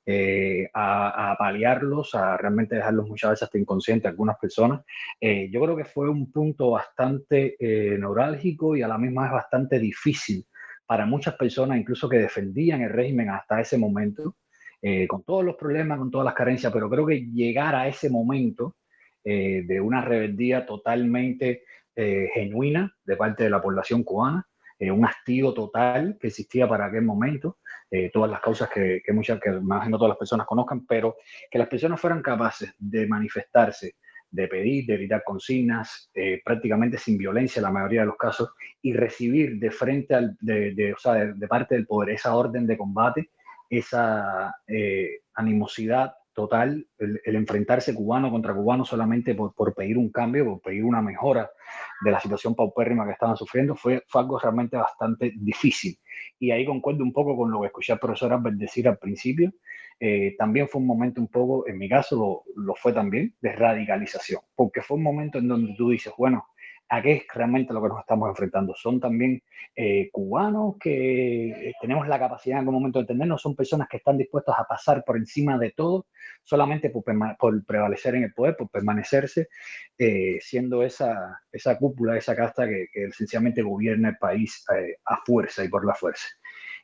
a, 0.06 1.30
a, 1.32 1.36
paliarlos, 1.36 2.14
a 2.14 2.36
realmente 2.36 2.76
dejarlos 2.76 3.08
muchas 3.08 3.30
veces 3.30 3.42
hasta 3.44 3.58
inconscientes 3.58 4.08
algunas 4.08 4.36
personas. 4.38 4.82
yo 5.20 5.60
creo 5.60 5.76
que 5.76 5.84
fue 5.84 6.08
un 6.08 6.32
punto 6.32 6.70
bastante 6.70 7.56
neurálgico 7.60 8.76
y 8.76 8.82
a 8.82 8.88
la 8.88 8.98
misma 8.98 9.24
vez 9.24 9.32
bastante 9.32 9.78
difícil 9.78 10.44
para 10.90 11.06
muchas 11.06 11.36
personas, 11.36 11.78
incluso 11.78 12.08
que 12.08 12.18
defendían 12.18 12.82
el 12.82 12.90
régimen 12.90 13.30
hasta 13.30 13.60
ese 13.60 13.78
momento, 13.78 14.34
eh, 14.82 15.06
con 15.06 15.22
todos 15.22 15.44
los 15.44 15.54
problemas, 15.54 15.98
con 15.98 16.10
todas 16.10 16.24
las 16.24 16.34
carencias, 16.34 16.72
pero 16.72 16.90
creo 16.90 17.06
que 17.06 17.26
llegar 17.32 17.76
a 17.76 17.86
ese 17.86 18.10
momento 18.10 18.74
eh, 19.22 19.62
de 19.64 19.80
una 19.80 20.00
rebeldía 20.00 20.66
totalmente 20.66 21.62
eh, 21.94 22.28
genuina 22.34 22.92
de 23.04 23.16
parte 23.16 23.44
de 23.44 23.50
la 23.50 23.62
población 23.62 24.02
cubana, 24.02 24.44
un 24.80 25.04
hastío 25.04 25.52
total 25.52 26.16
que 26.20 26.28
existía 26.28 26.68
para 26.68 26.86
aquel 26.86 27.02
momento, 27.02 27.58
todas 28.12 28.30
las 28.30 28.40
causas 28.40 28.70
que, 28.70 29.02
que 29.04 29.12
muchas, 29.12 29.40
que 29.40 29.50
más 29.50 29.88
no 29.88 29.98
todas 29.98 30.10
las 30.10 30.18
personas 30.18 30.46
conozcan, 30.46 30.86
pero 30.86 31.16
que 31.50 31.58
las 31.58 31.68
personas 31.68 32.00
fueran 32.00 32.22
capaces 32.22 32.72
de 32.78 33.06
manifestarse, 33.06 33.96
de 34.30 34.48
pedir, 34.48 34.86
de 34.86 34.94
evitar 34.94 35.22
consignas, 35.24 36.10
prácticamente 36.44 36.98
sin 36.98 37.18
violencia 37.18 37.58
en 37.58 37.64
la 37.64 37.72
mayoría 37.72 38.00
de 38.00 38.06
los 38.06 38.16
casos, 38.16 38.52
y 38.80 38.92
recibir 38.92 39.58
de 39.58 39.70
frente 39.70 40.14
al, 40.14 40.38
o 40.40 40.98
sea, 40.98 41.14
de, 41.14 41.34
de, 41.34 41.48
parte 41.48 41.74
del 41.74 41.86
poder 41.86 42.10
esa 42.10 42.34
orden 42.34 42.66
de 42.66 42.78
combate 42.78 43.30
esa 43.70 44.56
eh, 44.66 45.20
animosidad 45.34 46.12
total, 46.32 46.86
el, 46.98 47.36
enfrentarse 47.36 47.94
cubano 47.94 48.30
contra 48.30 48.54
cubano 48.54 48.84
solamente 48.84 49.34
por, 49.34 49.74
pedir 49.74 49.98
un 49.98 50.10
cambio, 50.10 50.44
por 50.44 50.60
pedir 50.60 50.84
una 50.84 51.02
mejora 51.02 51.50
de 52.02 52.10
la 52.10 52.20
situación 52.20 52.54
paupérrima 52.54 53.04
que 53.04 53.12
estaban 53.12 53.36
sufriendo, 53.36 53.74
fue, 53.74 54.02
fue 54.06 54.22
algo 54.22 54.38
realmente 54.38 54.76
bastante 54.76 55.32
difícil. 55.36 55.98
Y 56.38 56.50
ahí 56.50 56.64
concuerdo 56.64 57.02
un 57.02 57.12
poco 57.12 57.36
con 57.36 57.50
lo 57.50 57.60
que 57.60 57.66
escuché 57.66 57.92
al 57.92 57.98
profesor 57.98 58.32
Albert 58.32 58.56
decir 58.56 58.88
al 58.88 58.98
principio. 58.98 59.52
Eh, 59.98 60.34
también 60.38 60.66
fue 60.66 60.80
un 60.80 60.86
momento 60.86 61.20
un 61.20 61.28
poco, 61.28 61.68
en 61.68 61.76
mi 61.76 61.88
caso 61.88 62.16
lo, 62.16 62.62
lo 62.62 62.74
fue 62.74 62.92
también, 62.92 63.34
de 63.42 63.52
radicalización, 63.52 64.40
porque 64.54 64.80
fue 64.80 64.96
un 64.96 65.02
momento 65.02 65.38
en 65.38 65.48
donde 65.48 65.74
tú 65.76 65.90
dices, 65.90 66.12
bueno, 66.16 66.46
a 66.90 67.00
qué 67.00 67.12
es 67.12 67.22
realmente 67.32 67.72
lo 67.72 67.80
que 67.80 67.88
nos 67.88 68.00
estamos 68.00 68.28
enfrentando. 68.28 68.74
Son 68.74 68.98
también 68.98 69.40
eh, 69.76 70.10
cubanos 70.10 70.74
que 70.80 71.50
eh, 71.50 71.74
tenemos 71.80 72.08
la 72.08 72.18
capacidad 72.18 72.56
en 72.56 72.60
algún 72.60 72.74
momento 72.74 72.98
de 72.98 73.04
entendernos, 73.04 73.40
son 73.40 73.54
personas 73.54 73.88
que 73.88 73.98
están 73.98 74.18
dispuestas 74.18 74.56
a 74.58 74.64
pasar 74.64 75.04
por 75.04 75.16
encima 75.16 75.56
de 75.56 75.70
todo 75.70 76.06
solamente 76.42 76.90
por, 76.90 77.04
por 77.38 77.64
prevalecer 77.64 78.16
en 78.16 78.24
el 78.24 78.34
poder, 78.34 78.56
por 78.56 78.68
permanecerse 78.70 79.48
eh, 79.96 80.38
siendo 80.40 80.82
esa, 80.82 81.40
esa 81.52 81.78
cúpula, 81.78 82.16
esa 82.16 82.34
casta 82.34 82.66
que, 82.66 82.88
que 82.92 83.04
esencialmente 83.04 83.62
gobierna 83.62 84.10
el 84.10 84.18
país 84.18 84.64
a 85.04 85.16
fuerza 85.24 85.64
y 85.64 85.68
por 85.68 85.86
la 85.86 85.94
fuerza. 85.94 86.26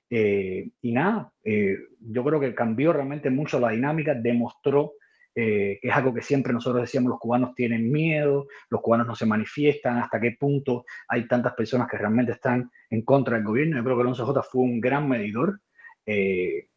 y 0.08 0.92
nada, 0.92 1.32
yo 1.42 2.24
creo 2.24 2.38
que 2.38 2.54
cambió 2.54 2.92
realmente 2.92 3.28
mucho 3.28 3.58
la 3.58 3.70
dinámica, 3.70 4.14
demostró 4.14 4.92
eh, 5.38 5.78
que 5.82 5.88
es 5.88 5.94
algo 5.94 6.14
que 6.14 6.22
siempre 6.22 6.50
nosotros 6.54 6.80
decíamos, 6.80 7.10
los 7.10 7.18
cubanos 7.20 7.54
tienen 7.54 7.92
miedo, 7.92 8.46
los 8.70 8.80
cubanos 8.80 9.06
no 9.06 9.14
se 9.14 9.26
manifiestan, 9.26 9.98
hasta 9.98 10.18
qué 10.18 10.34
punto 10.40 10.86
hay 11.08 11.28
tantas 11.28 11.52
personas 11.52 11.88
que 11.90 11.98
realmente 11.98 12.32
están 12.32 12.70
en 12.88 13.02
contra 13.02 13.36
del 13.36 13.44
gobierno. 13.44 13.76
Yo 13.76 13.84
creo 13.84 13.96
que 13.96 14.02
el 14.02 14.08
11J 14.08 14.42
fue 14.50 14.62
un 14.62 14.80
gran 14.80 15.06
medidor, 15.06 15.60
eh, 16.06 16.70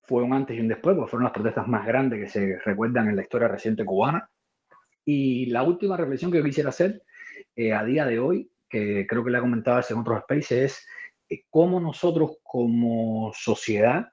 fue 0.00 0.22
un 0.22 0.32
antes 0.32 0.56
y 0.56 0.60
un 0.60 0.68
después, 0.68 0.96
porque 0.96 1.10
fueron 1.10 1.24
las 1.24 1.34
protestas 1.34 1.68
más 1.68 1.86
grandes 1.86 2.18
que 2.18 2.28
se 2.30 2.58
recuerdan 2.64 3.10
en 3.10 3.16
la 3.16 3.22
historia 3.22 3.48
reciente 3.48 3.84
cubana. 3.84 4.30
Y 5.04 5.46
la 5.46 5.62
última 5.62 5.98
reflexión 5.98 6.32
que 6.32 6.38
yo 6.38 6.44
quisiera 6.44 6.70
hacer 6.70 7.02
eh, 7.54 7.74
a 7.74 7.84
día 7.84 8.06
de 8.06 8.18
hoy, 8.18 8.50
que 8.66 9.06
creo 9.06 9.24
que 9.24 9.30
le 9.30 9.36
ha 9.36 9.42
comentado 9.42 9.82
en 9.90 9.98
otros 9.98 10.22
spaces, 10.22 10.86
es 11.28 11.40
cómo 11.50 11.80
nosotros 11.80 12.38
como 12.42 13.30
sociedad, 13.34 14.08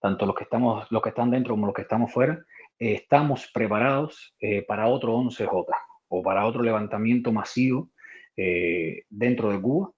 tanto 0.00 0.26
los 0.26 0.36
que, 0.36 0.44
estamos, 0.44 0.86
los 0.92 1.02
que 1.02 1.08
están 1.08 1.32
dentro 1.32 1.54
como 1.54 1.66
los 1.66 1.74
que 1.74 1.82
estamos 1.82 2.12
fuera, 2.12 2.40
estamos 2.78 3.50
preparados 3.52 4.34
eh, 4.40 4.64
para 4.66 4.88
otro 4.88 5.16
11J 5.16 5.66
o 6.08 6.22
para 6.22 6.46
otro 6.46 6.62
levantamiento 6.62 7.32
masivo 7.32 7.90
eh, 8.36 9.04
dentro 9.08 9.50
de 9.50 9.60
Cuba. 9.60 9.90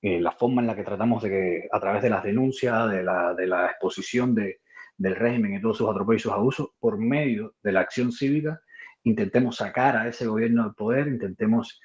Eh, 0.00 0.20
la 0.20 0.32
forma 0.32 0.60
en 0.60 0.68
la 0.68 0.76
que 0.76 0.84
tratamos 0.84 1.22
de 1.22 1.30
que 1.30 1.68
a 1.70 1.80
través 1.80 2.02
de 2.02 2.10
las 2.10 2.22
denuncias, 2.22 2.90
de 2.90 3.02
la, 3.02 3.34
de 3.34 3.46
la 3.46 3.66
exposición 3.66 4.34
de, 4.34 4.60
del 4.96 5.16
régimen 5.16 5.54
y 5.54 5.60
todos 5.60 5.78
sus 5.78 5.88
atropellos 5.88 6.20
y 6.20 6.24
sus 6.24 6.32
abusos, 6.32 6.68
por 6.78 6.98
medio 6.98 7.54
de 7.62 7.72
la 7.72 7.80
acción 7.80 8.12
cívica, 8.12 8.60
intentemos 9.04 9.56
sacar 9.56 9.96
a 9.96 10.08
ese 10.08 10.26
gobierno 10.26 10.64
del 10.64 10.74
poder, 10.74 11.08
intentemos 11.08 11.80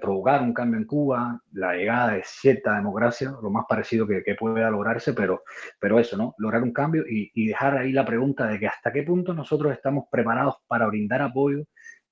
provocar 0.00 0.42
un 0.42 0.54
cambio 0.54 0.78
en 0.78 0.86
Cuba, 0.86 1.42
la 1.52 1.74
llegada 1.74 2.14
de 2.14 2.22
cierta 2.24 2.74
democracia, 2.74 3.34
lo 3.42 3.50
más 3.50 3.66
parecido 3.68 4.06
que, 4.06 4.22
que 4.22 4.34
pueda 4.34 4.70
lograrse, 4.70 5.12
pero, 5.12 5.42
pero 5.78 5.98
eso, 5.98 6.16
¿no? 6.16 6.34
Lograr 6.38 6.62
un 6.62 6.72
cambio 6.72 7.04
y, 7.06 7.30
y, 7.34 7.48
dejar 7.48 7.76
ahí 7.76 7.92
la 7.92 8.06
pregunta 8.06 8.46
de 8.46 8.58
que 8.58 8.66
hasta 8.66 8.90
qué 8.90 9.02
punto 9.02 9.34
nosotros 9.34 9.72
estamos 9.72 10.06
preparados 10.10 10.56
para 10.66 10.86
brindar 10.86 11.20
apoyo, 11.20 11.64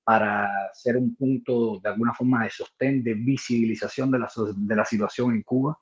para 0.04 0.48
ser 0.72 0.96
un 0.96 1.16
punto 1.16 1.80
de 1.80 1.88
alguna 1.88 2.14
forma 2.14 2.44
de 2.44 2.50
sostén, 2.50 3.02
de 3.02 3.14
visibilización 3.14 4.10
de 4.10 4.20
la, 4.20 4.30
de 4.54 4.76
la 4.76 4.84
situación 4.84 5.32
en 5.32 5.42
Cuba, 5.42 5.78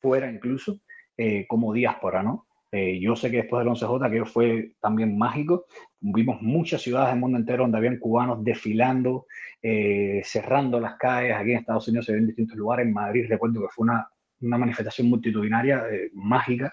fuera 0.00 0.28
incluso 0.28 0.80
eh, 1.16 1.46
como 1.46 1.72
diáspora, 1.72 2.22
¿no? 2.22 2.46
Eh, 2.72 2.98
yo 3.00 3.14
sé 3.14 3.30
que 3.30 3.38
después 3.38 3.64
del 3.64 3.72
11J, 3.72 4.10
que 4.10 4.24
fue 4.24 4.74
también 4.80 5.16
mágico, 5.16 5.66
vimos 6.00 6.40
muchas 6.42 6.82
ciudades 6.82 7.10
del 7.10 7.20
mundo 7.20 7.38
entero 7.38 7.64
donde 7.64 7.78
habían 7.78 7.98
cubanos 7.98 8.42
desfilando, 8.42 9.26
eh, 9.62 10.20
cerrando 10.24 10.80
las 10.80 10.96
calles. 10.96 11.36
Aquí 11.36 11.52
en 11.52 11.58
Estados 11.58 11.88
Unidos 11.88 12.06
se 12.06 12.12
ven 12.12 12.22
en 12.22 12.26
distintos 12.28 12.56
lugares. 12.56 12.86
En 12.86 12.92
Madrid 12.92 13.26
recuerdo 13.28 13.60
que 13.62 13.68
fue 13.68 13.84
una, 13.84 14.08
una 14.40 14.58
manifestación 14.58 15.08
multitudinaria 15.08 15.84
eh, 15.90 16.10
mágica. 16.14 16.72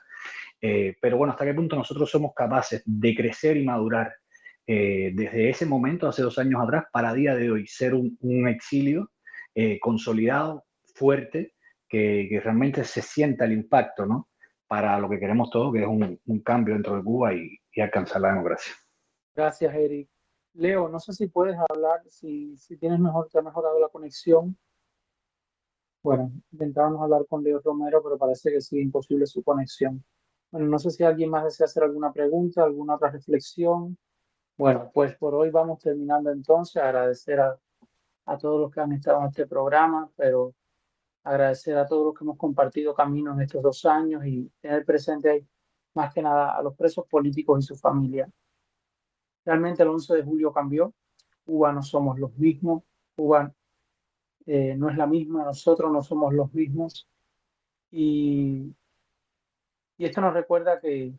pero 0.59 1.17
bueno, 1.17 1.33
¿hasta 1.33 1.45
qué 1.45 1.53
punto 1.53 1.75
nosotros 1.75 2.09
somos 2.09 2.33
capaces 2.35 2.81
de 2.85 3.15
crecer 3.15 3.57
y 3.57 3.63
madurar 3.63 4.13
desde 4.65 5.49
ese 5.49 5.65
momento, 5.65 6.09
hace 6.09 6.21
dos 6.23 6.37
años 6.39 6.61
atrás, 6.61 6.85
para 6.91 7.13
día 7.13 7.35
de 7.35 7.49
hoy 7.49 7.67
ser 7.67 7.93
un, 7.93 8.17
un 8.19 8.49
exilio 8.49 9.11
consolidado, 9.79 10.65
fuerte, 10.93 11.53
que, 11.87 12.27
que 12.29 12.41
realmente 12.41 12.83
se 12.83 13.01
sienta 13.01 13.45
el 13.45 13.53
impacto, 13.53 14.05
¿no? 14.05 14.27
para 14.67 14.99
lo 14.99 15.09
que 15.09 15.19
queremos 15.19 15.49
todos, 15.49 15.73
que 15.73 15.81
es 15.81 15.87
un, 15.87 16.19
un 16.25 16.39
cambio 16.41 16.73
dentro 16.73 16.95
de 16.95 17.03
Cuba 17.03 17.33
y, 17.33 17.57
y, 17.71 17.81
alcanzar 17.81 18.21
la 18.21 18.29
democracia. 18.29 18.73
Gracias, 19.37 19.71
Eric. 19.75 20.09
Leo, 20.55 20.89
no 20.89 20.99
sé 20.99 21.13
si 21.13 21.27
puedes 21.27 21.55
hablar, 21.69 22.01
si, 22.09 22.57
si 22.57 22.75
tienes 22.75 22.99
mejor, 22.99 23.29
te 23.29 23.37
ha 23.37 23.43
mejorado 23.43 23.79
la 23.79 23.87
conexión. 23.87 24.57
Bueno, 26.01 26.31
intentábamos 26.51 27.03
hablar 27.03 27.27
con 27.29 27.43
Leo 27.43 27.61
Romero, 27.63 28.01
pero 28.01 28.17
parece 28.17 28.51
que 28.51 28.61
sigue 28.61 28.81
imposible 28.81 29.27
su 29.27 29.43
conexión. 29.43 30.03
Bueno, 30.49 30.67
no 30.67 30.79
sé 30.79 30.89
si 30.89 31.03
alguien 31.03 31.29
más 31.29 31.43
desea 31.43 31.65
hacer 31.65 31.83
alguna 31.83 32.11
pregunta, 32.11 32.63
alguna 32.63 32.95
otra 32.95 33.11
reflexión. 33.11 33.95
Bueno, 34.57 34.89
pues 34.91 35.15
por 35.17 35.35
hoy 35.35 35.51
vamos 35.51 35.81
terminando 35.81 36.31
entonces. 36.31 36.81
Agradecer 36.81 37.39
a, 37.39 37.59
a 38.25 38.37
todos 38.39 38.59
los 38.59 38.71
que 38.71 38.79
han 38.79 38.93
estado 38.93 39.19
en 39.21 39.27
este 39.27 39.45
programa, 39.45 40.09
pero 40.15 40.55
agradecer 41.23 41.77
a 41.77 41.85
todos 41.85 42.05
los 42.07 42.15
que 42.15 42.23
hemos 42.23 42.37
compartido 42.37 42.95
camino 42.95 43.33
en 43.33 43.41
estos 43.41 43.61
dos 43.61 43.85
años 43.85 44.25
y 44.25 44.51
tener 44.59 44.83
presente 44.83 45.29
ahí 45.29 45.47
más 45.93 46.11
que 46.11 46.23
nada 46.23 46.57
a 46.57 46.63
los 46.63 46.75
presos 46.75 47.05
políticos 47.07 47.63
y 47.63 47.67
su 47.67 47.75
familia. 47.75 48.27
Realmente 49.47 49.81
el 49.81 49.87
11 49.87 50.13
de 50.13 50.23
julio 50.23 50.51
cambió, 50.51 50.93
Cuba 51.45 51.71
no 51.71 51.81
somos 51.81 52.19
los 52.19 52.37
mismos, 52.37 52.83
Cuba 53.15 53.55
eh, 54.45 54.75
no 54.75 54.89
es 54.89 54.97
la 54.97 55.07
misma, 55.07 55.45
nosotros 55.45 55.89
no 55.89 56.03
somos 56.03 56.33
los 56.33 56.53
mismos 56.53 57.07
y, 57.89 58.75
y 59.97 60.05
esto 60.05 60.19
nos 60.19 60.33
recuerda 60.33 60.81
que, 60.81 61.13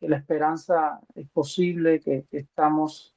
que, 0.00 0.08
la 0.08 0.16
esperanza 0.16 0.98
es 1.14 1.28
posible, 1.28 2.00
que, 2.00 2.24
que 2.30 2.38
estamos 2.38 3.14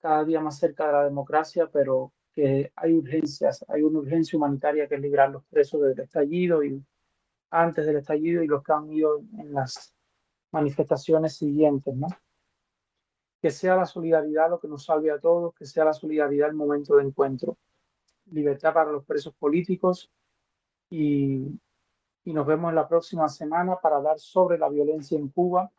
cada 0.00 0.22
día 0.26 0.42
más 0.42 0.58
cerca 0.58 0.88
de 0.88 0.92
la 0.92 1.04
democracia, 1.04 1.66
pero 1.72 2.12
que 2.34 2.70
hay 2.76 2.92
urgencias, 2.92 3.64
hay 3.68 3.80
una 3.80 4.00
urgencia 4.00 4.36
humanitaria 4.36 4.86
que 4.86 4.96
es 4.96 5.00
liberar 5.00 5.30
los 5.30 5.46
presos 5.46 5.80
del 5.80 5.98
estallido 5.98 6.62
y 6.62 6.84
antes 7.48 7.86
del 7.86 7.96
estallido 7.96 8.42
y 8.42 8.48
los 8.48 8.62
que 8.62 8.72
han 8.74 8.92
ido 8.92 9.18
en 9.38 9.54
las 9.54 9.94
manifestaciones 10.52 11.38
siguientes, 11.38 11.96
¿no? 11.96 12.08
Que 13.40 13.50
sea 13.50 13.76
la 13.76 13.86
solidaridad 13.86 14.50
lo 14.50 14.60
que 14.60 14.68
nos 14.68 14.84
salve 14.84 15.10
a 15.10 15.18
todos, 15.18 15.54
que 15.54 15.66
sea 15.66 15.84
la 15.84 15.92
solidaridad 15.92 16.48
el 16.48 16.54
momento 16.54 16.96
de 16.96 17.04
encuentro. 17.04 17.56
Libertad 18.26 18.74
para 18.74 18.92
los 18.92 19.04
presos 19.04 19.34
políticos 19.34 20.10
y, 20.90 21.58
y 22.24 22.32
nos 22.32 22.46
vemos 22.46 22.70
en 22.70 22.76
la 22.76 22.88
próxima 22.88 23.28
semana 23.28 23.76
para 23.80 23.96
hablar 23.96 24.18
sobre 24.18 24.58
la 24.58 24.68
violencia 24.68 25.18
en 25.18 25.28
Cuba, 25.28 25.70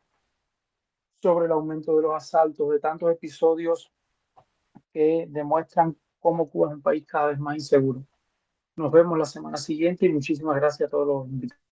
sobre 1.21 1.45
el 1.45 1.51
aumento 1.51 1.95
de 1.95 2.01
los 2.01 2.15
asaltos, 2.15 2.69
de 2.71 2.79
tantos 2.79 3.11
episodios 3.11 3.91
que 4.91 5.27
demuestran 5.29 5.95
cómo 6.19 6.49
Cuba 6.49 6.69
es 6.69 6.75
un 6.75 6.81
país 6.81 7.05
cada 7.05 7.27
vez 7.27 7.39
más 7.39 7.55
inseguro. 7.55 8.03
Nos 8.75 8.91
vemos 8.91 9.17
la 9.17 9.25
semana 9.25 9.57
siguiente 9.57 10.05
y 10.05 10.13
muchísimas 10.13 10.55
gracias 10.55 10.87
a 10.87 10.89
todos 10.89 11.07
los 11.07 11.27
invitados. 11.27 11.70